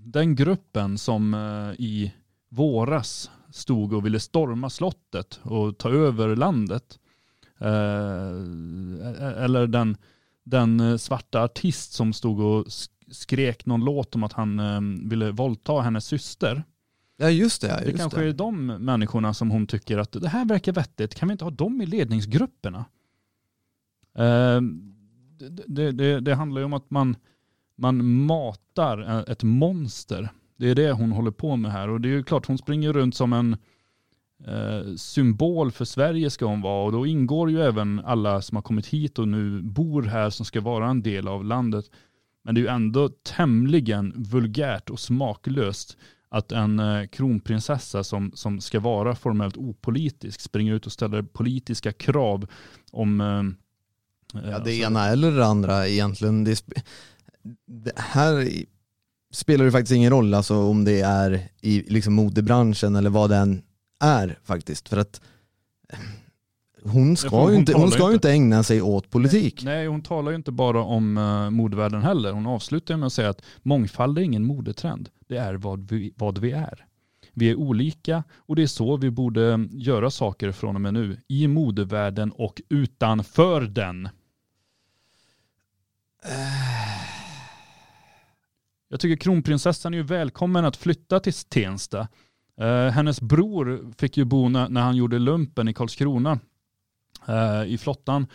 den 0.06 0.36
gruppen 0.36 0.98
som 0.98 1.34
eh, 1.34 1.82
i 1.86 2.14
våras 2.50 3.32
stod 3.52 3.94
och 3.94 4.06
ville 4.06 4.20
storma 4.20 4.70
slottet 4.70 5.40
och 5.44 5.78
ta 5.78 5.90
över 5.90 6.36
landet. 6.36 7.00
Eh, 7.58 8.30
eller 9.44 9.68
den, 9.68 9.98
den 10.44 10.80
eh, 10.80 10.98
svarta 10.98 11.44
artist 11.44 11.94
som 11.94 12.14
stod 12.14 12.40
och 12.40 12.66
sk- 12.66 12.90
skrek 13.12 13.66
någon 13.66 13.86
låt 13.86 14.16
om 14.16 14.24
att 14.24 14.34
han 14.34 14.60
eh, 14.60 14.82
ville 15.10 15.32
våldta 15.32 15.82
hennes 15.82 16.06
syster. 16.06 16.64
Ja 17.18 17.30
just 17.30 17.62
det, 17.62 17.68
ja, 17.68 17.78
Det 17.80 17.86
just 17.86 17.98
kanske 17.98 18.20
det. 18.22 18.30
är 18.30 18.34
de 18.34 18.66
människorna 18.66 19.34
som 19.34 19.52
hon 19.52 19.68
tycker 19.68 19.98
att 19.98 20.12
det 20.12 20.30
här 20.30 20.46
verkar 20.46 20.74
vettigt. 20.74 21.16
Kan 21.16 21.28
vi 21.28 21.32
inte 21.32 21.44
ha 21.44 21.52
dem 21.52 21.82
i 21.82 21.86
ledningsgrupperna? 21.86 22.86
Eh, 24.18 24.62
det, 25.40 25.64
det, 25.68 25.92
det, 25.92 26.20
det 26.20 26.36
handlar 26.36 26.62
ju 26.62 26.66
om 26.66 26.74
att 26.74 26.90
man, 26.90 27.16
man 27.78 28.06
matar 28.26 29.30
ett 29.32 29.44
monster. 29.44 30.30
Det 30.58 30.70
är 30.70 30.76
det 30.76 30.92
hon 30.92 31.12
håller 31.12 31.32
på 31.32 31.56
med 31.56 31.72
här. 31.72 31.90
Och 31.90 32.02
det 32.02 32.08
är 32.10 32.14
ju 32.14 32.24
klart, 32.24 32.46
hon 32.46 32.58
springer 32.58 32.94
runt 32.94 33.16
som 33.16 33.34
en 33.34 33.58
eh, 34.48 34.96
symbol 34.96 35.72
för 35.72 35.86
Sverige 35.86 36.30
ska 36.30 36.46
hon 36.46 36.62
vara. 36.62 36.86
Och 36.86 36.92
då 36.92 37.06
ingår 37.06 37.52
ju 37.52 37.62
även 37.62 38.00
alla 38.00 38.42
som 38.42 38.56
har 38.56 38.62
kommit 38.62 38.88
hit 38.88 39.20
och 39.20 39.28
nu 39.28 39.62
bor 39.62 40.04
här 40.04 40.30
som 40.30 40.46
ska 40.46 40.62
vara 40.62 40.90
en 40.90 41.02
del 41.02 41.28
av 41.28 41.46
landet. 41.46 41.86
Men 42.44 42.56
det 42.56 42.60
är 42.60 42.64
ju 42.64 42.68
ändå 42.68 43.10
tämligen 43.10 44.14
vulgärt 44.16 44.90
och 44.90 45.00
smaklöst 45.00 45.98
att 46.30 46.52
en 46.52 46.80
eh, 46.80 47.08
kronprinsessa 47.08 48.04
som, 48.04 48.32
som 48.36 48.62
ska 48.62 48.80
vara 48.80 49.16
formellt 49.16 49.58
opolitisk 49.58 50.42
springer 50.42 50.74
ut 50.74 50.86
och 50.86 50.92
ställer 50.92 51.22
politiska 51.22 51.92
krav 51.94 52.48
om 52.92 53.22
eh, 53.22 53.44
Ja, 54.34 54.48
alltså- 54.48 54.64
det 54.64 54.76
ena 54.76 55.08
eller 55.08 55.32
det 55.32 55.46
andra 55.46 55.88
egentligen. 55.88 56.44
Det, 56.44 56.66
det 57.68 57.94
här 57.96 58.50
spelar 59.36 59.66
det 59.66 59.72
faktiskt 59.72 59.92
ingen 59.92 60.10
roll 60.10 60.34
alltså, 60.34 60.58
om 60.58 60.86
det 60.86 61.02
är 61.02 61.50
i 61.62 61.84
liksom, 61.88 62.14
modebranschen 62.14 62.96
eller 62.96 63.10
vad 63.10 63.30
den 63.30 63.62
är 64.04 64.40
faktiskt. 64.44 64.90
För 64.90 64.98
att 64.98 65.22
eh, 65.90 66.00
hon 66.84 67.18
ska, 67.18 67.42
hon 67.42 67.52
ju, 67.52 67.58
inte, 67.58 67.74
hon 67.74 67.92
ska 67.92 68.04
ju 68.04 68.10
ju 68.10 68.14
inte 68.14 68.32
ägna 68.32 68.64
sig 68.64 68.82
åt 68.82 69.10
politik. 69.10 69.64
Nej, 69.64 69.88
hon 69.88 70.02
talar 70.02 70.32
ju 70.32 70.36
inte 70.36 70.52
bara 70.52 70.84
om 70.84 71.18
uh, 71.18 71.50
modevärlden 71.50 72.02
heller. 72.02 72.32
Hon 72.32 72.48
avslutar 72.48 72.98
med 72.98 73.08
att 73.08 73.14
säga 73.14 73.30
att 73.30 73.42
mångfald 73.62 74.18
är 74.18 74.22
ingen 74.22 74.46
modetrend. 74.46 75.10
Det 75.28 75.38
är 75.38 75.54
vad 75.54 75.90
vi, 75.90 76.14
vad 76.16 76.38
vi 76.38 76.52
är. 76.52 76.86
Vi 77.34 77.50
är 77.50 77.56
olika 77.56 78.24
och 78.36 78.56
det 78.56 78.64
är 78.64 78.68
så 78.68 78.98
vi 78.98 79.12
borde 79.12 79.68
göra 79.72 80.12
saker 80.12 80.52
från 80.52 80.76
och 80.76 80.82
med 80.82 80.94
nu. 80.94 81.18
I 81.28 81.48
modevärlden 81.48 82.32
och 82.32 82.62
utanför 82.70 83.62
den. 83.62 84.10
Jag 88.90 89.00
tycker 89.00 89.16
kronprinsessan 89.16 89.94
är 89.94 89.98
ju 89.98 90.04
välkommen 90.04 90.66
att 90.66 90.78
flytta 90.78 91.20
till 91.20 91.34
Tensta. 91.34 92.08
Eh, 92.62 92.88
hennes 92.88 93.22
bror 93.22 93.94
fick 93.98 94.18
ju 94.18 94.26
bo 94.26 94.50
när, 94.50 94.70
när 94.70 94.82
han 94.82 94.96
gjorde 94.96 95.20
lumpen 95.20 95.68
i 95.68 95.74
Karlskrona 95.74 96.40
eh, 97.28 97.64
i 97.64 97.78
flottan 97.78 98.28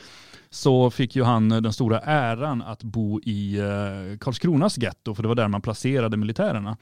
så 0.50 0.90
fick 0.90 1.16
ju 1.16 1.22
han 1.22 1.48
den 1.48 1.72
stora 1.72 2.00
äran 2.00 2.62
att 2.62 2.82
bo 2.82 3.20
i 3.20 3.58
eh, 3.58 4.18
Karlskronas 4.18 4.78
getto, 4.78 5.14
för 5.14 5.22
det 5.22 5.28
var 5.28 5.34
där 5.34 5.48
man 5.48 5.62
placerade 5.62 6.16
militärerna. 6.16 6.76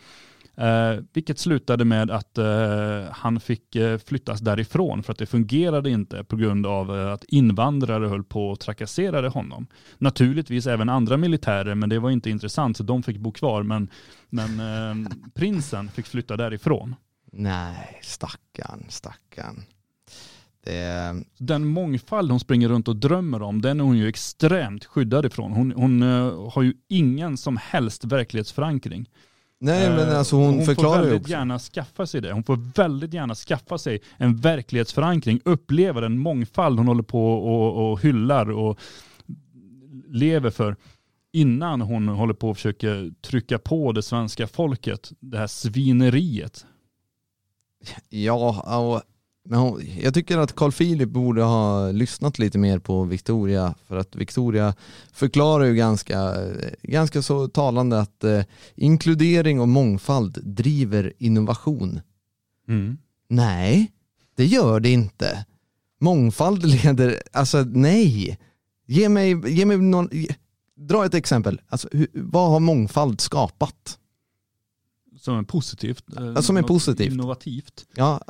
Eh, 0.58 1.00
vilket 1.12 1.38
slutade 1.38 1.84
med 1.84 2.10
att 2.10 2.38
eh, 2.38 3.04
han 3.10 3.40
fick 3.40 3.76
eh, 3.76 3.98
flyttas 3.98 4.40
därifrån 4.40 5.02
för 5.02 5.12
att 5.12 5.18
det 5.18 5.26
fungerade 5.26 5.90
inte 5.90 6.24
på 6.24 6.36
grund 6.36 6.66
av 6.66 6.98
eh, 6.98 7.12
att 7.12 7.24
invandrare 7.24 8.08
höll 8.08 8.24
på 8.24 8.48
och 8.50 8.60
trakasserade 8.60 9.28
honom. 9.28 9.66
Naturligtvis 9.98 10.66
även 10.66 10.88
andra 10.88 11.16
militärer, 11.16 11.74
men 11.74 11.88
det 11.88 11.98
var 11.98 12.10
inte 12.10 12.30
intressant 12.30 12.76
så 12.76 12.82
de 12.82 13.02
fick 13.02 13.18
bo 13.18 13.32
kvar. 13.32 13.62
Men, 13.62 13.88
men 14.30 14.60
eh, 14.60 15.10
prinsen 15.34 15.88
fick 15.88 16.06
flytta 16.06 16.36
därifrån. 16.36 16.94
Nej, 17.32 18.00
stackarn, 18.02 18.84
stackarn. 18.88 19.62
Det, 20.64 21.24
Den 21.38 21.66
mångfald 21.66 22.30
hon 22.30 22.40
springer 22.40 22.68
runt 22.68 22.88
och 22.88 22.96
drömmer 22.96 23.42
om, 23.42 23.62
den 23.62 23.80
är 23.80 23.84
hon 23.84 23.98
ju 23.98 24.08
extremt 24.08 24.84
skyddad 24.84 25.26
ifrån. 25.26 25.52
Hon, 25.52 25.72
hon 25.72 26.02
eh, 26.02 26.50
har 26.50 26.62
ju 26.62 26.74
ingen 26.88 27.36
som 27.36 27.56
helst 27.56 28.04
verklighetsförankring. 28.04 29.08
Nej 29.60 29.90
men 29.90 30.08
Eh, 30.08 30.18
alltså 30.18 30.36
hon, 30.36 30.54
hon 30.54 30.64
förklarar 30.64 30.96
får 30.96 31.04
ju 31.04 31.10
väldigt 31.10 31.22
också. 31.22 31.30
gärna 31.30 31.58
skaffa 31.58 32.06
sig 32.06 32.20
det. 32.20 32.32
Hon 32.32 32.44
får 32.44 32.72
väldigt 32.74 33.14
gärna 33.14 33.34
skaffa 33.34 33.78
sig 33.78 34.00
en 34.16 34.36
verklighetsförankring, 34.36 35.40
uppleva 35.44 36.00
den 36.00 36.18
mångfald 36.18 36.78
hon 36.78 36.88
håller 36.88 37.02
på 37.02 37.32
och, 37.32 37.90
och 37.90 38.00
hyllar 38.00 38.50
och 38.50 38.80
lever 40.08 40.50
för 40.50 40.76
innan 41.32 41.80
hon 41.80 42.08
håller 42.08 42.34
på 42.34 42.50
och 42.50 42.56
försöker 42.56 43.10
trycka 43.20 43.58
på 43.58 43.92
det 43.92 44.02
svenska 44.02 44.46
folket 44.46 45.12
det 45.20 45.38
här 45.38 45.46
svineriet. 45.46 46.66
Ja, 48.08 48.78
och, 48.78 49.02
hon, 49.56 49.82
jag 50.02 50.14
tycker 50.14 50.38
att 50.38 50.54
Carl 50.54 50.72
Philip 50.72 51.08
borde 51.08 51.42
ha 51.42 51.90
lyssnat 51.90 52.38
lite 52.38 52.58
mer 52.58 52.78
på 52.78 53.04
Victoria 53.04 53.74
för 53.86 53.96
att 53.96 54.16
Victoria 54.16 54.74
förklarar 55.12 55.64
ju 55.64 55.74
ganska, 55.74 56.34
ganska 56.82 57.22
så 57.22 57.48
talande 57.48 58.00
att 58.00 58.24
eh, 58.24 58.42
inkludering 58.74 59.60
och 59.60 59.68
mångfald 59.68 60.38
driver 60.42 61.12
innovation. 61.18 62.00
Nej, 63.28 63.92
det 64.36 64.44
gör 64.46 64.80
det 64.80 64.90
inte. 64.90 65.46
Mångfald 66.00 66.64
leder, 66.66 67.22
alltså 67.32 67.58
nej. 67.62 68.38
Ge 68.86 69.08
mig, 69.08 69.50
ge 69.58 69.66
mig 69.66 69.76
någon, 69.76 70.08
ge, 70.12 70.28
dra 70.76 71.06
ett 71.06 71.14
exempel. 71.14 71.60
Alltså, 71.68 71.88
hur, 71.92 72.08
vad 72.12 72.50
har 72.50 72.60
mångfald 72.60 73.20
skapat? 73.20 73.98
Som 75.20 75.38
är 75.38 75.42
positivt. 75.42 76.16
eh, 76.16 76.40
som 76.40 76.56
är 76.56 76.62
positivt. 76.62 77.12
Innovativt. 77.12 77.86
Ja, 77.94 78.20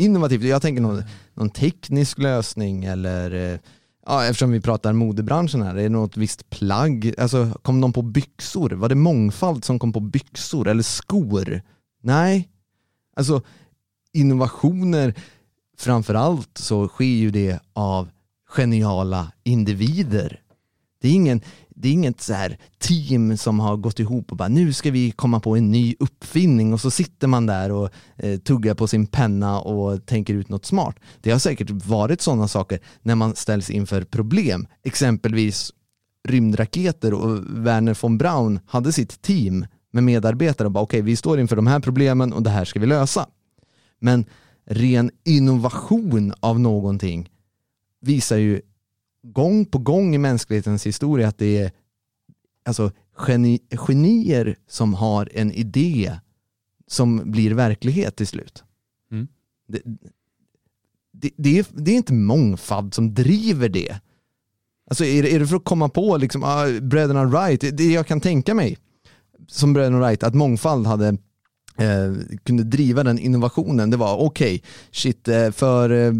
innovativt. 0.00 0.42
Jag 0.42 0.62
tänker 0.62 0.82
någon, 0.82 1.02
någon 1.34 1.50
teknisk 1.50 2.18
lösning 2.18 2.84
eller 2.84 3.52
eh, 3.52 3.58
Ja, 4.06 4.24
eftersom 4.24 4.50
vi 4.50 4.60
pratar 4.60 4.92
modebranschen 4.92 5.62
här, 5.62 5.74
är 5.74 5.82
det 5.82 5.88
något 5.88 6.16
visst 6.16 6.50
plagg? 6.50 7.14
Alltså, 7.18 7.58
kom 7.62 7.80
de 7.80 7.92
på 7.92 8.02
byxor? 8.02 8.70
Var 8.70 8.88
det 8.88 8.94
mångfald 8.94 9.64
som 9.64 9.78
kom 9.78 9.92
på 9.92 10.00
byxor 10.00 10.68
eller 10.68 10.82
skor? 10.82 11.62
Nej. 12.02 12.48
Alltså, 13.16 13.42
innovationer, 14.12 15.14
framförallt 15.78 16.58
så 16.58 16.88
sker 16.88 17.04
ju 17.04 17.30
det 17.30 17.58
av 17.72 18.08
geniala 18.48 19.32
individer. 19.42 20.40
Det 21.00 21.08
är, 21.08 21.12
ingen, 21.12 21.40
det 21.80 21.88
är 21.88 21.92
inget 21.92 22.20
så 22.20 22.32
här 22.32 22.58
team 22.78 23.36
som 23.36 23.60
har 23.60 23.76
gått 23.76 23.98
ihop 23.98 24.30
och 24.30 24.36
bara 24.36 24.48
nu 24.48 24.72
ska 24.72 24.90
vi 24.90 25.10
komma 25.10 25.40
på 25.40 25.56
en 25.56 25.70
ny 25.70 25.94
uppfinning 25.98 26.72
och 26.72 26.80
så 26.80 26.90
sitter 26.90 27.26
man 27.26 27.46
där 27.46 27.72
och 27.72 27.90
eh, 28.16 28.38
tuggar 28.38 28.74
på 28.74 28.86
sin 28.88 29.06
penna 29.06 29.60
och 29.60 30.06
tänker 30.06 30.34
ut 30.34 30.48
något 30.48 30.66
smart. 30.66 30.96
Det 31.20 31.30
har 31.30 31.38
säkert 31.38 31.70
varit 31.70 32.20
sådana 32.20 32.48
saker 32.48 32.78
när 33.02 33.14
man 33.14 33.34
ställs 33.34 33.70
inför 33.70 34.04
problem. 34.04 34.66
Exempelvis 34.84 35.72
rymdraketer 36.28 37.14
och 37.14 37.38
Werner 37.66 37.98
von 38.02 38.18
Braun 38.18 38.60
hade 38.66 38.92
sitt 38.92 39.22
team 39.22 39.66
med 39.92 40.04
medarbetare 40.04 40.66
och 40.66 40.72
bara 40.72 40.84
okej 40.84 41.02
vi 41.02 41.16
står 41.16 41.40
inför 41.40 41.56
de 41.56 41.66
här 41.66 41.80
problemen 41.80 42.32
och 42.32 42.42
det 42.42 42.50
här 42.50 42.64
ska 42.64 42.80
vi 42.80 42.86
lösa. 42.86 43.26
Men 43.98 44.24
ren 44.66 45.10
innovation 45.24 46.32
av 46.40 46.60
någonting 46.60 47.30
visar 48.00 48.36
ju 48.36 48.60
gång 49.22 49.64
på 49.64 49.78
gång 49.78 50.14
i 50.14 50.18
mänsklighetens 50.18 50.86
historia 50.86 51.28
att 51.28 51.38
det 51.38 51.58
är 51.58 51.72
alltså, 52.64 52.92
geni, 53.28 53.58
genier 53.72 54.56
som 54.68 54.94
har 54.94 55.28
en 55.34 55.52
idé 55.52 56.18
som 56.86 57.30
blir 57.30 57.54
verklighet 57.54 58.16
till 58.16 58.26
slut. 58.26 58.64
Mm. 59.12 59.28
Det, 59.68 59.80
det, 61.12 61.30
det, 61.36 61.58
är, 61.58 61.66
det 61.72 61.90
är 61.90 61.96
inte 61.96 62.12
mångfald 62.12 62.94
som 62.94 63.14
driver 63.14 63.68
det. 63.68 64.00
Alltså 64.90 65.04
är 65.04 65.22
det, 65.22 65.34
är 65.34 65.38
det 65.40 65.46
för 65.46 65.56
att 65.56 65.64
komma 65.64 65.88
på 65.88 66.16
liksom, 66.16 66.44
ah, 66.44 66.80
bröderna 66.80 67.24
Wright, 67.24 67.60
det- 67.60 67.70
det 67.70 67.92
jag 67.92 68.06
kan 68.06 68.20
tänka 68.20 68.54
mig 68.54 68.78
som 69.48 69.72
bröderna 69.72 69.98
Wright, 70.00 70.22
att 70.22 70.34
mångfald 70.34 70.86
hade 70.86 71.08
eh, 71.76 72.14
kunde 72.44 72.62
driva 72.64 73.04
den 73.04 73.18
innovationen, 73.18 73.90
det 73.90 73.96
var 73.96 74.16
okej, 74.16 74.62
shit, 74.90 75.28
eh, 75.28 75.50
för 75.50 75.90
eh, 75.90 76.12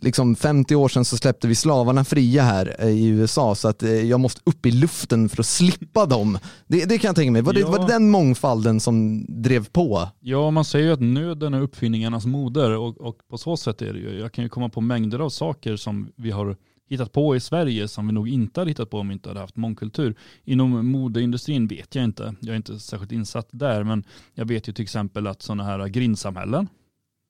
liksom 0.00 0.36
50 0.36 0.74
år 0.74 0.88
sedan 0.88 1.04
så 1.04 1.16
släppte 1.16 1.48
vi 1.48 1.54
slavarna 1.54 2.04
fria 2.04 2.42
här 2.42 2.76
eh, 2.78 2.88
i 2.88 3.06
USA 3.06 3.54
så 3.54 3.68
att 3.68 3.82
eh, 3.82 3.90
jag 3.90 4.20
måste 4.20 4.40
upp 4.44 4.66
i 4.66 4.70
luften 4.70 5.28
för 5.28 5.40
att 5.40 5.46
slippa 5.46 6.06
dem. 6.06 6.38
Det, 6.66 6.84
det 6.84 6.98
kan 6.98 7.08
jag 7.08 7.16
tänka 7.16 7.32
mig. 7.32 7.42
Var 7.42 7.52
det, 7.52 7.60
Ja. 7.60 7.70
var 7.70 7.78
det 7.78 7.86
den 7.92 8.10
mångfalden 8.10 8.80
som 8.80 9.24
drev 9.28 9.68
på? 9.68 10.08
Ja, 10.20 10.50
man 10.50 10.64
säger 10.64 10.86
ju 10.86 10.92
att 10.92 11.00
nöden 11.00 11.54
är 11.54 11.60
uppfinningarnas 11.60 12.26
moder 12.26 12.70
och, 12.76 13.00
och 13.00 13.16
på 13.30 13.38
så 13.38 13.56
sätt 13.56 13.82
är 13.82 13.92
det 13.92 13.98
ju. 13.98 14.18
Jag 14.18 14.32
kan 14.32 14.44
ju 14.44 14.48
komma 14.48 14.68
på 14.68 14.80
mängder 14.80 15.18
av 15.18 15.28
saker 15.30 15.76
som 15.76 16.08
vi 16.16 16.30
har 16.30 16.56
hittat 16.88 17.12
på 17.12 17.36
i 17.36 17.40
Sverige 17.40 17.88
som 17.88 18.06
vi 18.06 18.12
nog 18.12 18.28
inte 18.28 18.60
hade 18.60 18.70
hittat 18.70 18.90
på 18.90 18.98
om 18.98 19.08
vi 19.08 19.12
inte 19.14 19.28
hade 19.28 19.40
haft 19.40 19.56
mångkultur. 19.56 20.14
Inom 20.44 20.86
modeindustrin 20.90 21.66
vet 21.66 21.94
jag 21.94 22.04
inte. 22.04 22.34
Jag 22.40 22.52
är 22.52 22.56
inte 22.56 22.80
särskilt 22.80 23.12
insatt 23.12 23.48
där, 23.50 23.84
men 23.84 24.04
jag 24.34 24.44
vet 24.44 24.68
ju 24.68 24.72
till 24.72 24.82
exempel 24.82 25.26
att 25.26 25.42
sådana 25.42 25.64
här 25.64 25.86
grindsamhällen, 25.88 26.68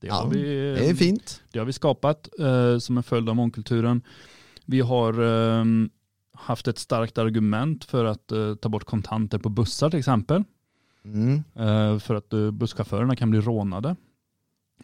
det, 0.05 0.09
Ja, 0.09 0.15
har, 0.15 0.31
vi, 0.31 0.43
Det 0.79 0.89
är 0.91 0.95
fint. 0.95 1.43
det 1.53 1.59
har 1.59 1.67
vi 1.67 1.73
skapat 1.73 2.29
eh, 2.39 2.79
som 2.79 2.97
en 2.97 3.03
följd 3.03 3.29
av 3.29 3.37
mångkulturen. 3.37 4.03
Vi 4.67 4.81
har 4.81 5.23
eh, 5.23 5.65
haft 6.33 6.69
ett 6.69 6.79
starkt 6.79 7.19
argument 7.19 7.85
för 7.85 8.05
att 8.05 8.33
eh, 8.33 8.55
ta 8.55 8.69
bort 8.69 8.85
kontanter 8.85 9.39
på 9.39 9.49
bussar 9.49 9.91
till 9.91 9.99
exempel. 9.99 10.45
Mm. 11.05 11.45
Eh, 11.55 11.99
för 11.99 12.15
att 12.15 12.33
eh, 12.33 12.51
busschaufförerna 12.51 13.17
kan 13.17 13.31
bli 13.31 13.41
rånade. 13.41 13.97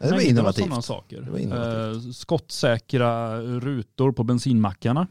Det 0.01 0.11
var 0.11 0.21
innovativt. 0.21 0.65
sådana 0.65 0.83
saker. 0.83 1.21
Det 1.23 1.31
var 1.31 1.39
innovativt. 1.39 2.05
Eh, 2.07 2.11
skottsäkra 2.13 3.41
rutor 3.43 4.13
på 4.13 4.25
bensinmackarna. 4.25 5.07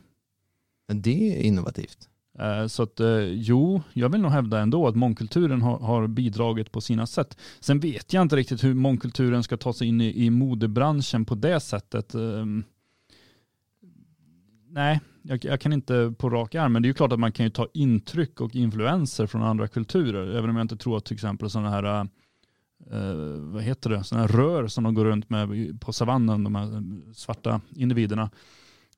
Det 0.93 1.39
är 1.39 1.41
innovativt. 1.41 2.08
Eh, 2.39 2.67
så 2.67 2.83
att 2.83 2.99
eh, 2.99 3.19
jo, 3.19 3.81
jag 3.93 4.09
vill 4.09 4.21
nog 4.21 4.31
hävda 4.31 4.59
ändå 4.59 4.87
att 4.87 4.95
mångkulturen 4.95 5.61
har, 5.61 5.79
har 5.79 6.07
bidragit 6.07 6.71
på 6.71 6.81
sina 6.81 7.07
sätt. 7.07 7.37
Sen 7.59 7.79
vet 7.79 8.13
jag 8.13 8.21
inte 8.21 8.35
riktigt 8.35 8.63
hur 8.63 8.73
mångkulturen 8.73 9.43
ska 9.43 9.57
ta 9.57 9.73
sig 9.73 9.87
in 9.87 10.01
i, 10.01 10.25
i 10.25 10.29
modebranschen 10.29 11.25
på 11.25 11.35
det 11.35 11.59
sättet. 11.59 12.13
Ehm. 12.13 12.63
Nej, 14.71 14.99
jag, 15.21 15.45
jag 15.45 15.61
kan 15.61 15.73
inte 15.73 16.13
på 16.17 16.29
rak 16.29 16.55
arm, 16.55 16.73
men 16.73 16.81
det 16.81 16.85
är 16.85 16.89
ju 16.89 16.93
klart 16.93 17.11
att 17.11 17.19
man 17.19 17.31
kan 17.31 17.45
ju 17.45 17.49
ta 17.49 17.67
intryck 17.73 18.41
och 18.41 18.55
influenser 18.55 19.27
från 19.27 19.43
andra 19.43 19.67
kulturer. 19.67 20.37
Även 20.37 20.49
om 20.49 20.55
jag 20.55 20.63
inte 20.63 20.77
tror 20.77 20.97
att 20.97 21.05
till 21.05 21.13
exempel 21.13 21.49
sådana 21.49 21.69
här 21.69 21.83
eh, 22.91 23.33
vad 23.37 23.63
heter 23.63 23.89
det, 23.89 24.03
sådana 24.03 24.27
här 24.27 24.33
rör 24.33 24.67
som 24.67 24.83
de 24.83 24.93
går 24.93 25.05
runt 25.05 25.29
med 25.29 25.81
på 25.81 25.93
savannen, 25.93 26.43
de 26.43 26.55
här 26.55 26.75
eh, 26.75 26.81
svarta 27.13 27.61
individerna, 27.75 28.29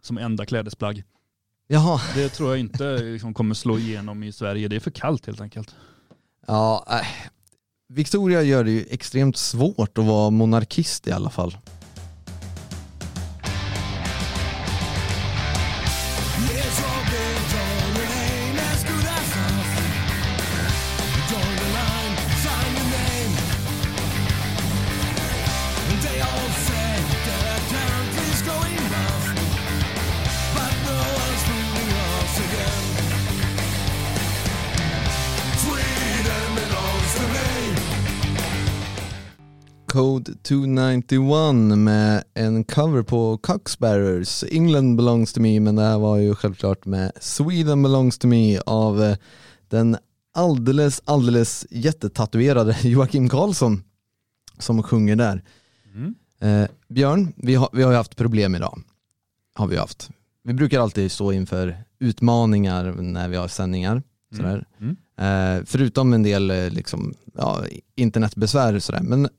som 0.01 0.18
enda 0.18 0.45
klädesplagg. 0.45 1.03
Jaha, 1.73 2.02
Det 2.15 2.30
tror 2.30 2.49
jag 2.49 2.60
inte 2.60 2.98
liksom 2.98 3.34
kommer 3.34 3.56
slå 3.56 3.80
igenom 3.80 4.23
i 4.23 4.31
Sverige. 4.31 4.68
Det 4.68 4.76
är 4.76 4.80
för 4.80 4.91
kallt 4.91 5.26
helt 5.26 5.41
enkelt. 5.41 5.76
ja, 6.48 6.85
äh. 6.89 7.07
Victoria 7.93 8.41
gör 8.41 8.64
det 8.64 8.72
ju 8.72 8.85
extremt 8.89 9.38
svårt 9.38 9.98
att 9.98 10.06
vara 10.06 10.30
monarkist 10.30 11.07
i 11.07 11.11
alla 11.11 11.30
fall. 11.30 11.57
Code 39.91 40.34
291 40.43 41.77
med 41.77 42.23
en 42.34 42.63
cover 42.63 43.03
på 43.03 43.38
Coxbearers, 43.38 44.43
England 44.51 44.95
belongs 44.95 45.34
to 45.34 45.41
me, 45.41 45.59
men 45.59 45.76
det 45.76 45.81
här 45.81 45.99
var 45.99 46.18
ju 46.18 46.35
självklart 46.35 46.85
med 46.85 47.11
Sweden 47.19 47.84
belongs 47.84 48.18
to 48.18 48.27
me 48.27 48.59
av 48.65 49.03
eh, 49.03 49.18
den 49.69 49.97
alldeles, 50.34 51.01
alldeles 51.05 51.65
jättetatuerade 51.69 52.77
Joakim 52.88 53.30
Karlsson 53.30 53.84
som 54.59 54.84
sjunger 54.84 55.15
där. 55.15 55.43
Mm. 55.93 56.15
Eh, 56.39 56.69
Björn, 56.88 57.34
vi 57.35 57.55
har, 57.55 57.69
vi 57.73 57.84
har 57.84 57.91
ju 57.91 57.97
haft 57.97 58.15
problem 58.15 58.55
idag. 58.55 58.81
Har 59.53 59.68
vi 59.68 59.77
haft. 59.77 60.09
Vi 60.43 60.53
brukar 60.53 60.80
alltid 60.80 61.11
stå 61.11 61.34
inför 61.34 61.84
utmaningar 61.99 62.84
när 62.93 63.27
vi 63.27 63.35
har 63.35 63.47
sändningar. 63.47 64.03
Sådär. 64.35 64.65
Mm. 64.80 64.97
Eh, 65.18 65.65
förutom 65.65 66.13
en 66.13 66.23
del 66.23 66.51
eh, 66.51 66.69
liksom, 66.69 67.13
ja, 67.34 67.63
internetbesvär 67.95 68.73
och 68.73 68.84
sådär. 68.84 69.01
Men 69.01 69.30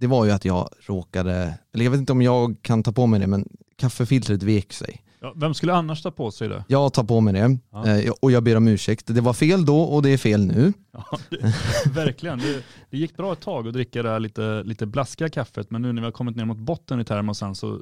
det 0.00 0.06
var 0.06 0.24
ju 0.24 0.30
att 0.30 0.44
jag 0.44 0.68
råkade, 0.86 1.54
eller 1.74 1.84
jag 1.84 1.90
vet 1.90 2.00
inte 2.00 2.12
om 2.12 2.22
jag 2.22 2.56
kan 2.62 2.82
ta 2.82 2.92
på 2.92 3.06
mig 3.06 3.20
det, 3.20 3.26
men 3.26 3.48
kaffefiltret 3.76 4.42
vek 4.42 4.72
sig. 4.72 5.02
Ja, 5.22 5.32
vem 5.36 5.54
skulle 5.54 5.74
annars 5.74 6.02
ta 6.02 6.10
på 6.10 6.30
sig 6.30 6.48
det? 6.48 6.64
Jag 6.68 6.92
tar 6.92 7.04
på 7.04 7.20
mig 7.20 7.34
det 7.34 7.58
Ja. 7.72 7.86
eh, 7.98 8.12
och 8.22 8.32
jag 8.32 8.42
ber 8.42 8.56
om 8.56 8.68
ursäkt. 8.68 9.06
Det 9.06 9.20
var 9.20 9.32
fel 9.32 9.64
då 9.64 9.80
och 9.82 10.02
det 10.02 10.10
är 10.10 10.18
fel 10.18 10.46
nu. 10.46 10.72
Ja, 10.92 11.18
det, 11.30 11.54
verkligen. 11.94 12.38
Det, 12.38 12.62
det 12.90 12.98
gick 12.98 13.16
bra 13.16 13.32
ett 13.32 13.40
tag 13.40 13.68
att 13.68 13.72
dricka 13.74 14.02
det 14.02 14.08
här 14.10 14.20
lite, 14.20 14.62
lite 14.62 14.86
blaskiga 14.86 15.28
kaffet, 15.28 15.70
men 15.70 15.82
nu 15.82 15.92
när 15.92 16.02
vi 16.02 16.06
har 16.06 16.12
kommit 16.12 16.36
ner 16.36 16.44
mot 16.44 16.58
botten 16.58 17.00
i 17.00 17.04
termosen 17.04 17.54
så 17.54 17.80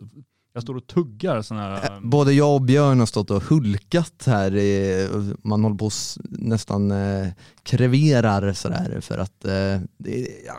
jag 0.52 0.62
står 0.62 0.74
och 0.76 0.86
tuggar 0.86 1.42
sådana 1.42 1.66
här... 1.76 1.84
Eh, 1.94 2.00
Både 2.00 2.32
jag 2.32 2.54
och 2.54 2.62
Björn 2.62 2.98
har 2.98 3.06
stått 3.06 3.30
och 3.30 3.42
hulkat 3.42 4.22
här. 4.26 4.50
Man 5.48 5.62
håller 5.64 5.76
på 5.76 5.90
nästan 6.30 6.90
eh, 6.90 7.28
kreverar 7.62 8.52
sådär 8.52 8.98
för 9.00 9.18
att 9.18 9.44
ja, 10.46 10.54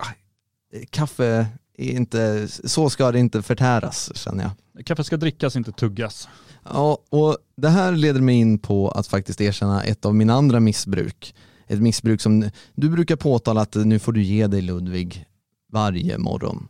kaffe 0.89 1.47
är 1.77 1.91
inte, 1.91 2.47
så 2.47 2.89
ska 2.89 3.11
det 3.11 3.19
inte 3.19 3.41
förtäras 3.41 4.11
känner 4.17 4.43
jag. 4.43 4.85
Kaffe 4.85 5.03
ska 5.03 5.17
drickas, 5.17 5.55
inte 5.55 5.71
tuggas. 5.71 6.27
Ja, 6.63 6.97
och 7.09 7.37
det 7.57 7.69
här 7.69 7.91
leder 7.91 8.21
mig 8.21 8.35
in 8.35 8.59
på 8.59 8.89
att 8.89 9.07
faktiskt 9.07 9.41
erkänna 9.41 9.83
ett 9.83 10.05
av 10.05 10.15
mina 10.15 10.33
andra 10.33 10.59
missbruk. 10.59 11.35
Ett 11.67 11.79
missbruk 11.81 12.21
som 12.21 12.49
du 12.75 12.89
brukar 12.89 13.15
påtala 13.15 13.61
att 13.61 13.75
nu 13.75 13.99
får 13.99 14.11
du 14.13 14.23
ge 14.23 14.47
dig 14.47 14.61
Ludvig 14.61 15.25
varje 15.71 16.17
morgon. 16.17 16.67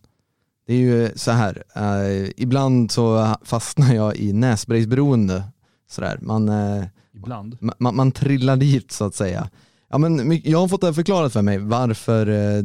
Det 0.68 0.74
är 0.74 0.78
ju 0.78 1.12
så 1.16 1.32
här, 1.32 1.64
eh, 1.76 2.30
ibland 2.38 2.92
så 2.92 3.36
fastnar 3.44 3.94
jag 3.94 4.16
i 4.16 4.34
nässpraysberoende. 4.34 5.44
Sådär. 5.90 6.20
Man, 6.22 6.50
eh, 6.50 6.84
Ibland. 7.14 7.58
ma- 7.62 7.74
man, 7.80 7.96
man 7.96 8.12
trillar 8.12 8.58
dit 8.58 8.92
så 8.92 9.06
att 9.06 9.16
säga. 9.16 9.50
Ja, 9.90 9.98
men 9.98 10.42
jag 10.44 10.60
har 10.60 10.68
fått 10.68 10.82
det 10.82 10.88
här 10.88 10.94
förklarat 10.94 11.34
för 11.34 11.42
mig 11.42 11.58
varför, 11.58 12.28
eh, 12.28 12.64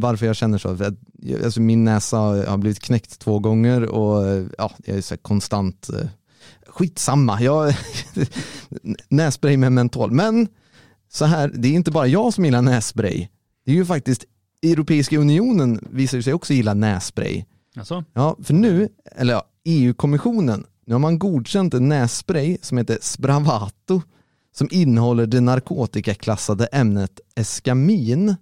varför 0.00 0.26
jag 0.26 0.36
känner 0.36 0.58
så. 0.58 0.76
Jag- 0.78 1.44
alltså, 1.44 1.60
min 1.60 1.84
näsa 1.84 2.16
har 2.18 2.58
blivit 2.58 2.80
knäckt 2.80 3.18
två 3.18 3.38
gånger 3.38 3.82
och 3.86 4.28
eh, 4.28 4.46
ja, 4.58 4.72
jag 4.84 4.96
är 4.96 5.00
så 5.00 5.16
konstant 5.16 5.88
eh, 5.88 6.06
Skitsamma, 6.66 7.40
jag, 7.42 7.74
nässpray 9.08 9.56
med 9.56 9.72
mentol. 9.72 10.10
Men 10.10 10.48
så 11.12 11.24
här, 11.24 11.52
det 11.54 11.68
är 11.68 11.72
inte 11.72 11.90
bara 11.90 12.06
jag 12.06 12.34
som 12.34 12.44
gillar 12.44 12.62
nässpray. 12.62 13.28
Det 13.64 13.70
är 13.72 13.74
ju 13.76 13.84
faktiskt 13.84 14.24
Europeiska 14.62 15.18
unionen 15.18 15.88
visar 15.90 16.20
sig 16.20 16.32
också 16.34 16.52
gilla 16.52 16.74
nässpray. 16.74 17.44
Alltså, 17.76 18.04
Ja, 18.14 18.36
för 18.42 18.54
nu, 18.54 18.88
eller 19.16 19.32
ja, 19.32 19.44
EU-kommissionen, 19.64 20.64
nu 20.86 20.94
har 20.94 20.98
man 20.98 21.18
godkänt 21.18 21.74
en 21.74 21.88
nässpray 21.88 22.58
som 22.62 22.78
heter 22.78 22.98
Spravato 23.02 24.02
som 24.60 24.68
innehåller 24.70 25.26
det 25.26 25.40
narkotikaklassade 25.40 26.66
ämnet 26.66 27.20
eskamin. 27.34 28.36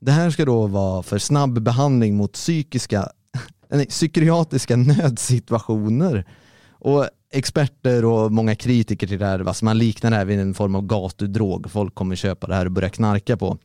Det 0.00 0.12
här 0.12 0.30
ska 0.30 0.44
då 0.44 0.66
vara 0.66 1.02
för 1.02 1.18
snabb 1.18 1.62
behandling 1.62 2.16
mot 2.16 2.32
psykiska, 2.32 3.08
nej, 3.70 3.86
psykiatriska 3.86 4.76
nödsituationer. 4.76 6.24
Och 6.70 7.08
experter 7.30 8.04
och 8.04 8.32
många 8.32 8.54
kritiker 8.54 9.06
till 9.06 9.18
det 9.18 9.26
här, 9.26 9.48
alltså 9.48 9.64
man 9.64 9.78
liknar 9.78 10.10
det 10.10 10.16
här 10.16 10.24
vid 10.24 10.40
en 10.40 10.54
form 10.54 10.74
av 10.74 10.82
gatudrog. 10.82 11.70
Folk 11.70 11.94
kommer 11.94 12.16
köpa 12.16 12.46
det 12.46 12.54
här 12.54 12.66
och 12.66 12.72
börja 12.72 12.90
knarka 12.90 13.36
på. 13.36 13.58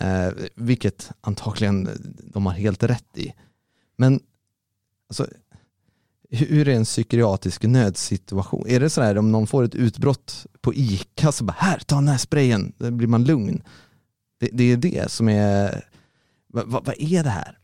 Eh, 0.00 0.28
vilket 0.54 1.10
antagligen 1.20 1.88
de 2.32 2.46
har 2.46 2.52
helt 2.52 2.82
rätt 2.82 3.18
i. 3.18 3.32
Men 3.96 4.20
alltså, 5.08 5.26
hur 6.30 6.68
är 6.68 6.74
en 6.74 6.84
psykiatrisk 6.84 7.62
nödsituation? 7.62 8.68
Är 8.68 8.80
det 8.80 8.90
så 8.90 9.02
här 9.02 9.18
om 9.18 9.32
någon 9.32 9.46
får 9.46 9.64
ett 9.64 9.74
utbrott 9.74 10.46
på 10.60 10.74
ICA 10.74 11.32
så 11.32 11.44
bara 11.44 11.56
här, 11.58 11.78
ta 11.78 11.94
den 11.94 12.08
här 12.08 12.18
sprayen, 12.18 12.72
då 12.78 12.90
blir 12.90 13.08
man 13.08 13.24
lugn. 13.24 13.62
Det, 14.40 14.48
det 14.52 14.72
är 14.72 14.76
det 14.76 15.10
som 15.10 15.28
är, 15.28 15.84
vad, 16.46 16.66
vad, 16.66 16.84
vad 16.86 16.94
är 16.98 17.24
det 17.24 17.30
här? 17.30 17.58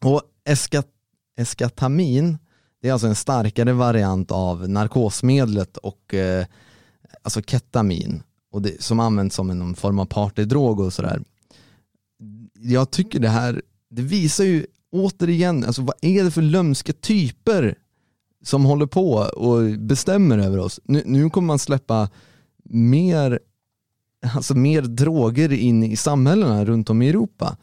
Och 0.00 0.22
eskat, 0.44 0.88
eskatamin, 1.36 2.38
det 2.80 2.88
är 2.88 2.92
alltså 2.92 3.06
en 3.06 3.14
starkare 3.14 3.72
variant 3.72 4.30
av 4.30 4.68
narkosmedlet 4.68 5.76
och 5.76 6.14
eh, 6.14 6.46
alltså 7.22 7.42
ketamin 7.42 8.22
och 8.52 8.62
det, 8.62 8.82
som 8.82 9.00
används 9.00 9.36
som 9.36 9.50
en 9.50 9.74
form 9.74 9.98
av 9.98 10.06
partydrog 10.06 10.80
och 10.80 10.92
sådär. 10.92 11.22
Jag 12.54 12.90
tycker 12.90 13.20
det 13.20 13.28
här, 13.28 13.62
det 13.90 14.02
visar 14.02 14.44
ju 14.44 14.66
återigen, 14.92 15.64
alltså 15.64 15.82
vad 15.82 15.96
är 16.00 16.24
det 16.24 16.30
för 16.30 16.42
lömska 16.42 16.92
typer 16.92 17.78
som 18.42 18.64
håller 18.64 18.86
på 18.86 19.12
och 19.36 19.78
bestämmer 19.78 20.38
över 20.38 20.58
oss. 20.58 20.80
Nu, 20.84 21.02
nu 21.06 21.30
kommer 21.30 21.46
man 21.46 21.58
släppa 21.58 22.10
mer, 22.64 23.40
alltså 24.34 24.54
mer 24.54 24.82
droger 24.82 25.52
in 25.52 25.82
i 25.82 25.96
samhällena 25.96 26.64
runt 26.64 26.90
om 26.90 27.02
i 27.02 27.08
Europa. 27.08 27.56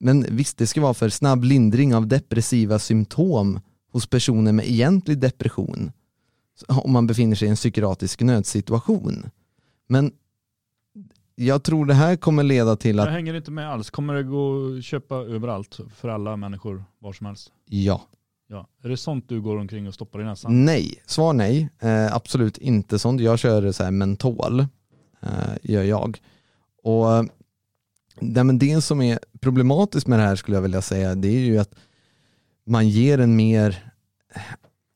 Men 0.00 0.26
visst, 0.30 0.58
det 0.58 0.66
ska 0.66 0.80
vara 0.80 0.94
för 0.94 1.08
snabb 1.08 1.44
lindring 1.44 1.94
av 1.94 2.06
depressiva 2.06 2.78
symptom 2.78 3.60
hos 3.92 4.06
personer 4.06 4.52
med 4.52 4.66
egentlig 4.66 5.18
depression 5.18 5.92
om 6.68 6.92
man 6.92 7.06
befinner 7.06 7.36
sig 7.36 7.48
i 7.48 7.50
en 7.50 7.56
psykiatrisk 7.56 8.20
nödsituation. 8.20 9.30
Men 9.88 10.12
jag 11.34 11.62
tror 11.62 11.86
det 11.86 11.94
här 11.94 12.16
kommer 12.16 12.42
leda 12.42 12.76
till 12.76 12.96
Jag 12.96 13.06
att, 13.06 13.12
hänger 13.12 13.34
inte 13.34 13.50
med 13.50 13.70
alls. 13.70 13.90
Kommer 13.90 14.14
det 14.14 14.22
gå 14.22 14.76
att 14.76 14.84
köpa 14.84 15.14
överallt 15.14 15.80
för 15.94 16.08
alla 16.08 16.36
människor 16.36 16.84
var 16.98 17.12
som 17.12 17.26
helst? 17.26 17.52
ja, 17.66 18.02
Ja. 18.52 18.66
Är 18.82 18.88
det 18.88 18.96
sånt 18.96 19.28
du 19.28 19.40
går 19.40 19.56
omkring 19.56 19.88
och 19.88 19.94
stoppar 19.94 20.20
i 20.20 20.24
näsan? 20.24 20.64
nej, 20.64 21.02
svar 21.06 21.32
nej, 21.32 21.68
eh, 21.78 22.14
absolut 22.14 22.58
inte 22.58 22.98
sånt. 22.98 23.20
Jag 23.20 23.38
kör 23.38 23.72
så 23.72 23.84
här 23.84 23.90
mentol, 23.90 24.60
eh, 25.22 25.28
gör 25.62 25.82
jag. 25.82 26.18
Och 26.82 27.06
nej, 28.20 28.44
men 28.44 28.58
det 28.58 28.80
som 28.80 29.02
är 29.02 29.18
problematiskt 29.40 30.06
med 30.06 30.18
det 30.18 30.22
här 30.22 30.36
skulle 30.36 30.56
jag 30.56 30.62
vilja 30.62 30.82
säga, 30.82 31.14
det 31.14 31.28
är 31.28 31.40
ju 31.40 31.58
att 31.58 31.74
man 32.66 32.88
ger 32.88 33.18
en 33.18 33.36
mer 33.36 33.92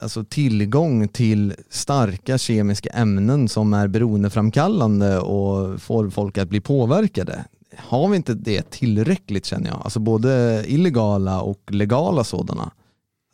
alltså 0.02 0.24
tillgång 0.24 1.08
till 1.08 1.54
starka 1.70 2.38
kemiska 2.38 2.90
ämnen 2.90 3.48
som 3.48 3.74
är 3.74 3.88
beroendeframkallande 3.88 5.18
och 5.18 5.82
får 5.82 6.10
folk 6.10 6.38
att 6.38 6.48
bli 6.48 6.60
påverkade. 6.60 7.44
Har 7.76 8.08
vi 8.08 8.16
inte 8.16 8.34
det 8.34 8.70
tillräckligt 8.70 9.46
känner 9.46 9.70
jag, 9.70 9.80
alltså 9.84 10.00
både 10.00 10.64
illegala 10.66 11.40
och 11.40 11.62
legala 11.72 12.24
sådana. 12.24 12.72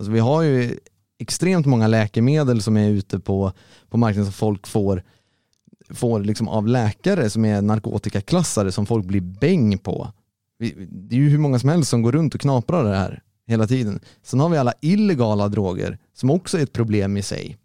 Alltså 0.00 0.12
vi 0.12 0.18
har 0.20 0.42
ju 0.42 0.78
extremt 1.18 1.66
många 1.66 1.86
läkemedel 1.86 2.62
som 2.62 2.76
är 2.76 2.88
ute 2.88 3.18
på, 3.20 3.52
på 3.88 3.96
marknaden 3.96 4.24
som 4.26 4.32
folk 4.32 4.66
får, 4.66 5.02
får 5.90 6.20
liksom 6.20 6.48
av 6.48 6.66
läkare 6.66 7.30
som 7.30 7.44
är 7.44 7.62
narkotikaklassade 7.62 8.72
som 8.72 8.86
folk 8.86 9.04
blir 9.06 9.20
bäng 9.20 9.78
på. 9.78 10.12
Vi- 10.58 10.86
Det 10.90 11.14
är 11.16 11.20
ju 11.20 11.28
hur 11.28 11.38
många 11.38 11.58
som 11.58 11.68
helst 11.68 11.90
som 11.90 12.02
går 12.02 12.12
runt 12.12 12.34
och 12.34 12.40
knaprar 12.40 12.84
det 12.84 12.96
här 12.96 13.22
hela 13.46 13.66
tiden. 13.66 14.00
Sen 14.22 14.40
har 14.40 14.48
vi 14.48 14.56
alla 14.58 14.72
illegala 14.80 15.48
droger 15.48 15.98
som 16.14 16.30
också 16.30 16.58
är 16.58 16.62
ett 16.62 16.72
problem 16.72 17.16
i 17.16 17.22
sig. 17.22 17.56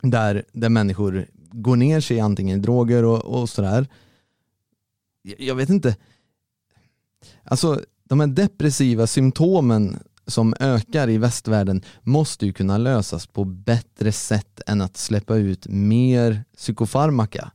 Där, 0.00 0.44
där 0.52 0.68
människor 0.68 1.26
går 1.52 1.76
ner 1.76 2.00
sig 2.00 2.20
antingen 2.20 2.58
i 2.58 2.62
droger 2.62 3.04
och, 3.04 3.24
och 3.24 3.48
sådär. 3.48 3.86
Jag, 5.22 5.40
jag 5.40 5.54
vet 5.54 5.68
inte. 5.68 5.96
Alltså 7.44 7.80
de 8.04 8.20
här 8.20 8.26
depressiva 8.26 9.06
symptomen 9.06 9.98
som 10.26 10.54
ökar 10.60 11.10
i 11.10 11.18
västvärlden 11.18 11.82
måste 12.02 12.46
ju 12.46 12.52
kunna 12.52 12.78
lösas 12.78 13.26
på 13.26 13.44
bättre 13.44 14.12
sätt 14.12 14.60
än 14.66 14.80
att 14.80 14.96
släppa 14.96 15.36
ut 15.36 15.66
mer 15.68 16.44
psykofarmaka. 16.56 17.52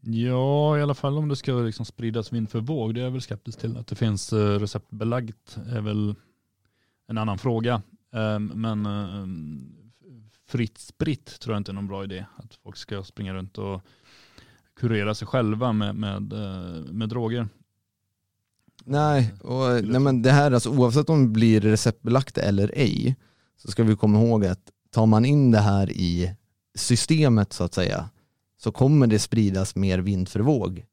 Ja, 0.00 0.78
i 0.78 0.82
alla 0.82 0.94
fall 0.94 1.18
om 1.18 1.28
det 1.28 1.36
ska 1.36 1.52
liksom 1.52 1.84
spridas 1.84 2.32
vind 2.32 2.50
för 2.50 2.60
våg. 2.60 2.94
Det 2.94 3.00
är 3.00 3.04
jag 3.04 3.10
väl 3.10 3.20
skeptisk 3.20 3.58
till. 3.58 3.76
Att 3.76 3.86
det 3.86 3.94
finns 3.94 4.32
eh, 4.32 4.58
receptbelagt 4.58 5.58
är 5.66 5.80
väl 5.80 6.14
en 7.06 7.18
annan 7.18 7.38
fråga. 7.38 7.82
Ehm, 8.12 8.46
men 8.46 8.86
ehm, 8.86 9.74
fritt 10.46 10.78
spritt 10.78 11.40
tror 11.40 11.54
jag 11.54 11.60
inte 11.60 11.70
är 11.70 11.74
någon 11.74 11.88
bra 11.88 12.04
idé. 12.04 12.26
Att 12.36 12.54
folk 12.54 12.76
ska 12.76 13.02
springa 13.02 13.34
runt 13.34 13.58
och 13.58 13.82
kurera 14.76 15.14
sig 15.14 15.28
själva 15.28 15.72
med, 15.72 15.94
med, 15.94 16.32
eh, 16.32 16.92
med 16.92 17.08
droger. 17.08 17.48
Nej, 18.84 19.34
och, 19.42 19.84
nej 19.84 20.00
men 20.00 20.22
det 20.22 20.30
här 20.30 20.50
alltså, 20.52 20.70
oavsett 20.70 21.08
om 21.10 21.22
det 21.22 21.28
blir 21.28 21.60
receptbelagt 21.60 22.38
eller 22.38 22.70
ej 22.74 23.16
så 23.56 23.70
ska 23.70 23.82
vi 23.82 23.96
komma 23.96 24.18
ihåg 24.22 24.46
att 24.46 24.60
tar 24.94 25.06
man 25.06 25.24
in 25.24 25.50
det 25.50 25.58
här 25.60 25.90
i 25.90 26.34
systemet 26.74 27.52
så 27.52 27.64
att 27.64 27.74
säga 27.74 28.08
så 28.62 28.72
kommer 28.72 29.06
det 29.06 29.18
spridas 29.18 29.74
mer 29.76 29.98
vind 29.98 30.28
för 30.28 30.40
våg. 30.40 30.84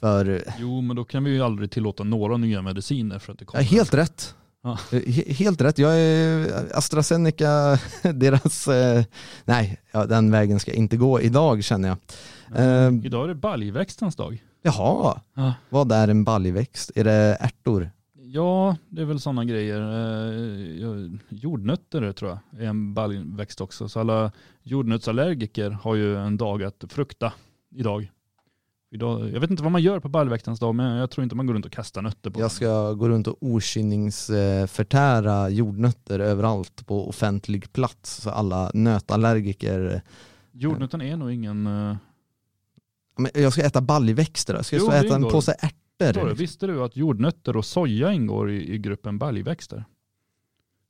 För, 0.00 0.42
Jo, 0.58 0.80
men 0.80 0.96
då 0.96 1.04
kan 1.04 1.24
vi 1.24 1.30
ju 1.30 1.42
aldrig 1.42 1.70
tillåta 1.70 2.04
några 2.04 2.36
nya 2.36 2.62
mediciner 2.62 3.18
för 3.18 3.32
att 3.32 3.38
det 3.38 3.42
ja, 3.42 3.46
kommer. 3.46 3.64
helt 3.64 3.94
rätt. 3.94 4.34
Ja. 4.62 4.78
He- 4.90 5.32
Helt 5.32 5.60
rätt. 5.60 5.78
Jag 5.78 5.98
är 6.00 6.48
AstraZeneca, 6.78 7.78
deras, 8.14 8.68
eh, 8.68 9.04
nej, 9.44 9.80
ja, 9.92 10.06
den 10.06 10.30
vägen 10.30 10.60
ska 10.60 10.72
inte 10.72 10.96
gå 10.96 11.20
idag 11.20 11.64
känner 11.64 11.88
jag. 11.88 11.98
Mm. 12.54 12.98
Eh, 13.00 13.06
Idag 13.06 13.24
är 13.24 13.28
det 13.28 13.34
baljväxtens 13.34 14.16
dag. 14.16 14.42
Jaha, 14.62 15.20
Ja. 15.34 15.54
vad 15.68 15.92
är 15.92 16.08
en 16.08 16.24
baljväxt? 16.24 16.90
Är 16.94 17.04
det 17.04 17.36
ärtor? 17.40 17.90
Ja, 18.22 18.76
det 18.88 19.02
är 19.02 19.06
väl 19.06 19.20
sådana 19.20 19.44
grejer. 19.44 19.80
Eh, 19.80 20.34
ja, 20.80 20.88
Jordnötter 21.28 22.12
tror 22.12 22.38
jag 22.52 22.62
är 22.62 22.66
en 22.68 22.94
baljväxt 22.94 23.60
också. 23.60 23.88
Så 23.88 24.00
alla 24.00 24.32
jordnötsallergiker 24.62 25.70
har 25.70 25.94
ju 25.94 26.16
en 26.18 26.36
dag 26.36 26.62
att 26.62 26.84
frukta 26.88 27.32
idag. 27.74 28.10
idag. 28.92 29.30
Jag 29.30 29.40
vet 29.40 29.50
inte 29.50 29.62
vad 29.62 29.72
man 29.72 29.82
gör 29.82 30.00
på 30.00 30.08
baljväxtens 30.08 30.60
dag, 30.60 30.74
men 30.74 30.96
jag 30.96 31.10
tror 31.10 31.22
inte 31.22 31.34
man 31.36 31.46
går 31.46 31.54
runt 31.54 31.66
och 31.66 31.72
kastar 31.72 32.02
nötter 32.02 32.30
på 32.30 32.40
Jag 32.40 32.44
den. 32.44 32.50
ska 32.50 32.92
gå 32.92 33.08
runt 33.08 33.26
och 33.26 33.36
okynningsförtära 33.40 35.48
jordnötter 35.48 36.18
överallt 36.20 36.86
på 36.86 37.08
offentlig 37.08 37.72
plats 37.72 38.16
så 38.22 38.30
alla 38.30 38.70
nötallergiker 38.74 40.02
Jordnöten 40.52 41.02
är 41.02 41.16
nog 41.16 41.32
ingen... 41.32 41.66
eh, 41.66 41.96
Men 43.16 43.30
jag 43.34 43.52
ska 43.52 43.62
äta 43.62 43.80
baljväxter 43.80 44.54
då. 44.54 44.62
Ska 44.62 44.76
jag 44.76 44.84
Jo, 44.84 44.92
äta 44.92 45.14
en 45.14 45.22
påse 45.22 45.56
ärtor? 45.98 46.34
Visste 46.34 46.66
du 46.66 46.84
att 46.84 46.96
jordnötter 46.96 47.56
och 47.56 47.64
soja 47.64 48.12
ingår 48.12 48.50
i, 48.50 48.74
i 48.74 48.78
gruppen 48.78 49.18
baljväxter? 49.18 49.84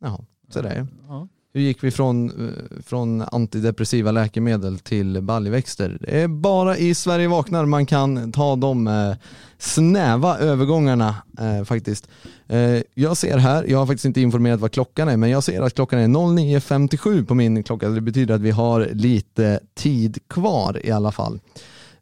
Jaha, 0.00 0.24
så 0.48 0.62
det 0.62 0.68
är. 0.68 0.86
Ja. 1.08 1.28
Hur 1.52 1.60
gick 1.60 1.84
vi 1.84 1.90
från, 1.90 2.30
eh, 2.30 2.82
från 2.82 3.22
antidepressiva 3.22 4.10
läkemedel 4.12 4.78
till 4.78 5.20
baljväxter? 5.22 5.98
Det 6.00 6.20
är 6.22 6.28
bara 6.28 6.76
i 6.76 6.94
Sverige 6.94 7.28
vaknar 7.28 7.64
man 7.64 7.86
kan 7.86 8.32
ta 8.32 8.56
de 8.56 8.86
eh, 8.86 9.14
snäva 9.58 10.38
övergångarna 10.38 11.14
eh, 11.38 11.64
faktiskt. 11.64 12.08
Eh, 12.48 12.82
jag 12.94 13.16
ser 13.16 13.38
här, 13.38 13.64
jag 13.64 13.78
har 13.78 13.86
faktiskt 13.86 14.04
inte 14.04 14.20
informerat 14.20 14.60
vad 14.60 14.72
klockan 14.72 15.08
är, 15.08 15.16
men 15.16 15.30
jag 15.30 15.44
ser 15.44 15.62
att 15.62 15.74
klockan 15.74 15.98
är 15.98 16.08
09.57 16.08 17.26
på 17.26 17.34
min 17.34 17.62
klocka. 17.62 17.88
Det 17.88 18.00
betyder 18.00 18.34
att 18.34 18.40
vi 18.40 18.50
har 18.50 18.88
lite 18.92 19.60
tid 19.74 20.18
kvar 20.28 20.86
i 20.86 20.90
alla 20.90 21.12
fall. 21.12 21.40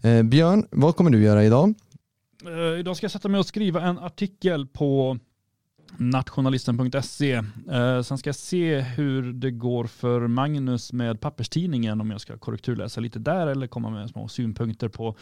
Eh, 0.02 0.22
Björn, 0.22 0.66
vad 0.70 0.96
kommer 0.96 1.10
du 1.10 1.22
göra 1.22 1.44
idag? 1.44 1.74
Eh, 2.46 2.80
idag 2.80 2.96
ska 2.96 3.04
jag 3.04 3.10
sätta 3.10 3.28
mig 3.28 3.38
och 3.38 3.46
skriva 3.46 3.82
en 3.82 3.98
artikel 3.98 4.66
på 4.66 5.18
nationalisten.se. 5.96 7.32
Eh, 7.70 8.02
sen 8.02 8.18
ska 8.18 8.28
jag 8.28 8.36
se 8.36 8.80
hur 8.80 9.32
det 9.32 9.50
går 9.50 9.84
för 9.84 10.26
Magnus 10.26 10.92
med 10.92 11.20
papperstidningen, 11.20 12.00
om 12.00 12.10
jag 12.10 12.20
ska 12.20 12.38
korrekturläsa 12.38 13.00
lite 13.00 13.18
där 13.18 13.46
eller 13.46 13.66
komma 13.66 13.90
med 13.90 14.10
små 14.10 14.28
synpunkter 14.28 14.88
på 14.88 15.16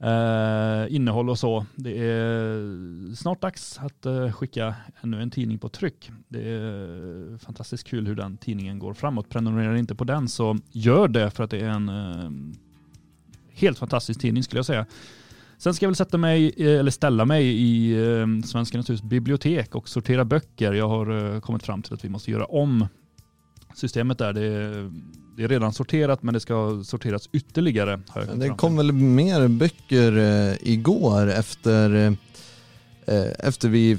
eh, 0.00 0.94
innehåll 0.94 1.30
och 1.30 1.38
så. 1.38 1.66
Det 1.74 1.98
är 1.98 3.14
snart 3.14 3.42
dags 3.42 3.78
att 3.78 4.06
eh, 4.06 4.32
skicka 4.32 4.74
ännu 5.02 5.22
en 5.22 5.30
tidning 5.30 5.58
på 5.58 5.68
tryck. 5.68 6.10
Det 6.28 6.48
är 6.48 7.38
fantastiskt 7.38 7.86
kul 7.86 8.06
hur 8.06 8.14
den 8.14 8.36
tidningen 8.36 8.78
går 8.78 8.94
framåt. 8.94 9.28
Prenumerera 9.28 9.78
inte 9.78 9.94
på 9.94 10.04
den 10.04 10.28
så 10.28 10.58
gör 10.70 11.08
det 11.08 11.30
för 11.30 11.44
att 11.44 11.50
det 11.50 11.60
är 11.60 11.68
en 11.68 11.88
eh, 11.88 12.30
helt 13.54 13.78
fantastisk 13.78 14.20
tidning 14.20 14.42
skulle 14.42 14.58
jag 14.58 14.66
säga. 14.66 14.86
Sen 15.58 15.74
ska 15.74 15.84
jag 15.84 15.90
väl 15.90 15.96
sätta 15.96 16.18
mig, 16.18 16.54
eh, 16.56 16.78
eller 16.80 16.90
ställa 16.90 17.24
mig 17.24 17.46
i 17.46 17.92
eh, 17.92 18.26
Svenskarnas 18.46 18.90
hus 18.90 19.02
bibliotek 19.02 19.74
och 19.74 19.88
sortera 19.88 20.24
böcker. 20.24 20.72
Jag 20.72 20.88
har 20.88 21.34
eh, 21.34 21.40
kommit 21.40 21.62
fram 21.62 21.82
till 21.82 21.94
att 21.94 22.04
vi 22.04 22.08
måste 22.08 22.30
göra 22.30 22.44
om 22.44 22.86
systemet 23.74 24.18
där. 24.18 24.32
Det 24.32 24.44
är, 24.44 24.90
det 25.36 25.44
är 25.44 25.48
redan 25.48 25.72
sorterat 25.72 26.22
men 26.22 26.34
det 26.34 26.40
ska 26.40 26.82
sorteras 26.84 27.28
ytterligare. 27.32 28.00
Det 28.34 28.48
kom 28.48 28.76
väl 28.76 28.92
mer 28.92 29.48
böcker 29.48 30.12
igår 30.68 31.30
efter, 31.30 32.16
efter 33.38 33.68
vi, 33.68 33.98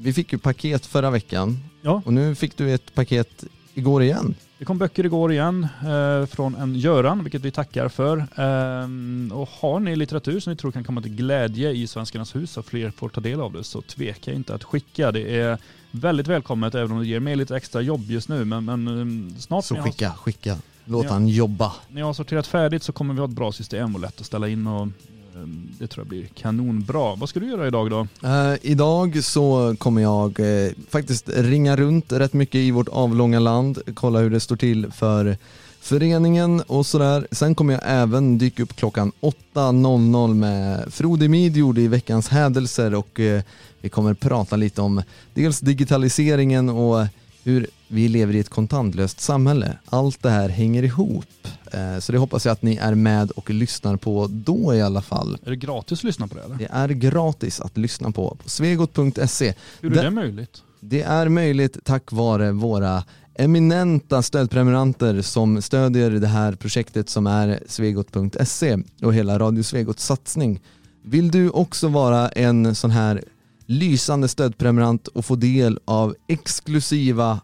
vi 0.00 0.12
fick 0.12 0.32
ju 0.32 0.38
paket 0.38 0.86
förra 0.86 1.10
veckan 1.10 1.58
Ja. 1.82 2.02
och 2.04 2.12
nu 2.12 2.34
fick 2.34 2.56
du 2.56 2.74
ett 2.74 2.94
paket 2.94 3.44
igår 3.74 4.02
igen. 4.02 4.34
Det 4.58 4.64
kom 4.64 4.78
böcker 4.78 5.04
igår 5.04 5.32
igen 5.32 5.66
eh, 5.82 6.26
från 6.26 6.54
en 6.54 6.74
Göran, 6.74 7.22
vilket 7.24 7.42
vi 7.42 7.50
tackar 7.50 7.88
för. 7.88 8.26
Ehm, 8.36 9.32
och 9.34 9.48
har 9.48 9.80
ni 9.80 9.96
litteratur 9.96 10.40
som 10.40 10.50
ni 10.52 10.56
tror 10.56 10.72
kan 10.72 10.84
komma 10.84 11.02
till 11.02 11.14
glädje 11.14 11.70
i 11.70 11.86
Svenskarnas 11.86 12.36
hus 12.36 12.56
och 12.56 12.64
fler 12.66 12.90
får 12.90 13.08
ta 13.08 13.20
del 13.20 13.40
av 13.40 13.52
det 13.52 13.64
så 13.64 13.82
tveka 13.82 14.32
inte 14.32 14.54
att 14.54 14.64
skicka. 14.64 15.12
Det 15.12 15.38
är 15.40 15.58
väldigt 15.90 16.26
välkommet 16.26 16.74
även 16.74 16.92
om 16.92 16.98
det 16.98 17.06
ger 17.06 17.20
mig 17.20 17.36
lite 17.36 17.56
extra 17.56 17.80
jobb 17.80 18.04
just 18.10 18.28
nu. 18.28 18.44
Men, 18.44 18.64
men 18.64 18.88
ehm, 18.88 19.34
snart 19.38 19.64
Så 19.64 19.74
när 19.74 19.78
jag, 19.80 19.84
skicka, 19.84 20.12
skicka. 20.12 20.56
Låt 20.84 21.04
Ja. 21.04 21.12
han 21.12 21.28
jobba. 21.28 21.72
när 21.88 22.00
jag 22.00 22.06
har 22.06 22.14
sorterat 22.14 22.46
färdigt 22.46 22.82
så 22.82 22.92
kommer 22.92 23.14
vi 23.14 23.20
ha 23.20 23.24
ett 23.28 23.34
bra 23.34 23.52
system 23.52 23.94
och 23.94 24.00
lätt 24.00 24.20
att 24.20 24.26
ställa 24.26 24.48
in 24.48 24.66
och 24.66 24.88
Ehm, 25.36 25.68
det 25.78 25.86
tror 25.86 26.04
jag 26.04 26.08
blir 26.08 26.26
kanonbra. 26.34 27.14
Vad 27.14 27.28
ska 27.28 27.40
du 27.40 27.48
göra 27.48 27.66
idag 27.66 27.90
då? 27.90 28.06
Eh, 28.28 28.54
idag 28.62 29.24
så 29.24 29.76
kommer 29.78 30.02
jag 30.02 30.40
eh, 30.40 30.70
faktiskt 30.90 31.28
ringa 31.28 31.76
runt 31.76 32.12
rätt 32.12 32.32
mycket 32.32 32.58
i 32.58 32.70
vårt 32.70 32.88
avlånga 32.88 33.38
land, 33.38 33.78
kolla 33.94 34.18
hur 34.18 34.30
det 34.30 34.40
står 34.40 34.56
till 34.56 34.92
för 34.92 35.36
föreningen 35.80 36.60
och 36.60 36.86
sådär. 36.86 37.26
Sen 37.30 37.54
kommer 37.54 37.72
jag 37.72 37.82
även 37.84 38.38
dyka 38.38 38.62
upp 38.62 38.76
klockan 38.76 39.12
8.00 39.20 40.34
med 40.34 40.92
Frode 40.94 41.28
Midjord 41.28 41.78
i 41.78 41.88
veckans 41.88 42.28
hädelser 42.28 42.94
och 42.94 43.20
eh, 43.20 43.42
vi 43.80 43.88
kommer 43.88 44.14
prata 44.14 44.56
lite 44.56 44.82
om 44.82 45.02
dels 45.34 45.60
digitaliseringen 45.60 46.68
och 46.68 47.06
hur 47.44 47.66
vi 47.88 48.08
lever 48.08 48.34
i 48.34 48.38
ett 48.38 48.48
kontantlöst 48.48 49.20
samhälle. 49.20 49.78
Allt 49.86 50.22
det 50.22 50.30
här 50.30 50.48
hänger 50.48 50.82
ihop. 50.82 51.24
Eh, 51.72 51.98
Så 51.98 52.12
det 52.12 52.18
hoppas 52.18 52.44
jag 52.44 52.52
att 52.52 52.62
ni 52.62 52.76
är 52.76 52.94
med 52.94 53.30
och 53.30 53.50
lyssnar 53.50 53.96
på 53.96 54.26
då 54.30 54.74
i 54.74 54.82
alla 54.82 55.02
fall. 55.02 55.38
Är 55.44 55.50
det 55.50 55.56
gratis 55.56 55.98
att 55.98 56.04
lyssna 56.04 56.28
på 56.28 56.34
det 56.34 56.42
eller? 56.42 56.56
Det 56.56 56.68
är 56.70 56.88
gratis 56.88 57.60
att 57.60 57.76
lyssna 57.76 58.10
på 58.10 58.36
på 58.42 58.48
svegot.se. 58.50 59.54
Hur 59.80 59.90
är 59.92 59.94
Det- 59.96 60.02
det 60.02 60.10
möjligt? 60.10 60.62
Det 60.80 61.02
är 61.02 61.28
möjligt 61.28 61.78
tack 61.84 62.12
vare 62.12 62.52
våra 62.52 63.04
eminenta 63.38 64.22
stödprenumeranter 64.22 65.22
som 65.22 65.62
stödjer 65.62 66.10
det 66.10 66.26
här 66.26 66.52
projektet 66.54 67.08
som 67.08 67.26
är 67.26 67.60
svegot.se 67.68 68.76
och 69.02 69.14
hela 69.14 69.38
Radio 69.38 69.62
Svegots 69.62 70.04
satsning. 70.06 70.60
Vill 71.04 71.30
du 71.30 71.50
också 71.50 71.88
vara 71.88 72.28
en 72.28 72.74
sån 72.74 72.90
här 72.90 73.24
lysande 73.66 74.28
stödprenumerant 74.28 75.08
och 75.08 75.24
få 75.24 75.36
del 75.36 75.78
av 75.84 76.14
exklusiva 76.28 77.40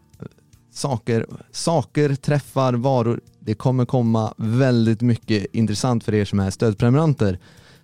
saker, 0.73 1.25
saker, 1.51 2.15
träffar, 2.15 2.73
varor. 2.73 3.21
Det 3.39 3.53
kommer 3.53 3.85
komma 3.85 4.33
väldigt 4.37 5.01
mycket 5.01 5.45
intressant 5.51 6.03
för 6.03 6.13
er 6.13 6.25
som 6.25 6.39
är 6.39 6.51
stödprenumeranter. 6.51 7.39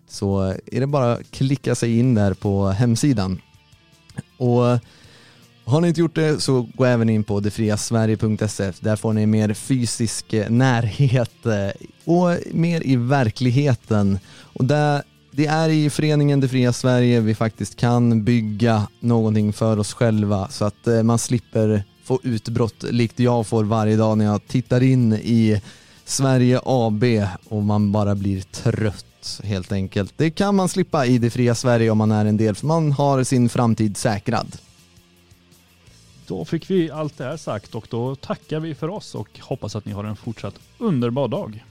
Så 0.08 0.42
är 0.66 0.80
det 0.80 0.88
bara 0.88 1.14
att 1.14 1.32
klicka 1.32 1.76
sig 1.76 2.00
in 2.00 2.16
där 2.16 2.34
på 2.34 2.68
hemsidan. 2.68 3.42
Och 4.38 4.80
har 5.70 5.82
ni 5.82 5.88
inte 5.88 6.00
gjort 6.00 6.16
det 6.16 6.42
så 6.42 6.68
gå 6.76 6.86
även 6.86 7.10
in 7.10 7.24
på 7.24 7.40
detfriasverige.se. 7.40 8.72
Där 8.80 8.96
får 8.96 9.14
ni 9.14 9.26
mer 9.26 9.54
fysisk 9.54 10.36
närhet 10.50 11.46
eh, 11.46 11.88
och 12.06 12.38
mer 12.52 12.88
i 12.88 12.96
verkligheten. 12.96 14.20
Och 14.30 14.66
där, 14.66 15.04
det 15.32 15.46
är 15.46 15.70
i 15.70 15.90
föreningen 15.90 16.40
Det 16.40 16.48
Fria 16.48 16.74
Sverige 16.74 17.20
vi 17.20 17.36
faktiskt 17.36 17.76
kan 17.76 18.24
bygga 18.24 18.88
någonting 19.00 19.54
för 19.54 19.80
oss 19.80 19.94
själva 19.94 20.48
så 20.48 20.66
att 20.66 20.88
eh, 20.88 21.04
man 21.04 21.20
slipper 21.20 21.84
få 22.10 22.20
utbrott 22.24 22.84
likt 22.84 23.20
jag 23.20 23.48
får 23.48 23.64
varje 23.64 23.98
dag 23.98 24.18
när 24.18 24.26
jag 24.26 24.48
tittar 24.48 24.84
in 24.84 25.14
i 25.14 25.62
Sverige 26.06 26.62
AB 26.66 27.04
och 27.50 27.64
man 27.64 27.92
bara 27.92 28.16
blir 28.16 28.42
trött 28.42 29.42
helt 29.44 29.72
enkelt. 29.72 30.14
Det 30.18 30.32
kan 30.32 30.56
man 30.56 30.70
slippa 30.70 31.06
i 31.06 31.18
Det 31.18 31.30
Fria 31.30 31.56
Sverige 31.56 31.90
om 31.90 31.98
man 31.98 32.12
är 32.12 32.26
en 32.26 32.38
del 32.38 32.56
för 32.56 32.68
man 32.68 32.92
har 32.92 33.24
sin 33.24 33.50
framtid 33.50 33.98
säkrad. 33.98 34.58
Då 36.28 36.46
fick 36.46 36.70
vi 36.70 36.92
allt 36.92 37.18
det 37.18 37.24
här 37.24 37.38
sagt 37.38 37.76
och 37.76 37.88
då 37.90 38.16
tackar 38.16 38.60
vi 38.60 38.76
för 38.76 38.90
oss 38.90 39.16
och 39.16 39.40
hoppas 39.40 39.76
att 39.76 39.86
ni 39.86 39.92
har 39.92 40.04
en 40.04 40.16
fortsatt 40.16 40.56
underbar 40.78 41.28
dag. 41.28 41.64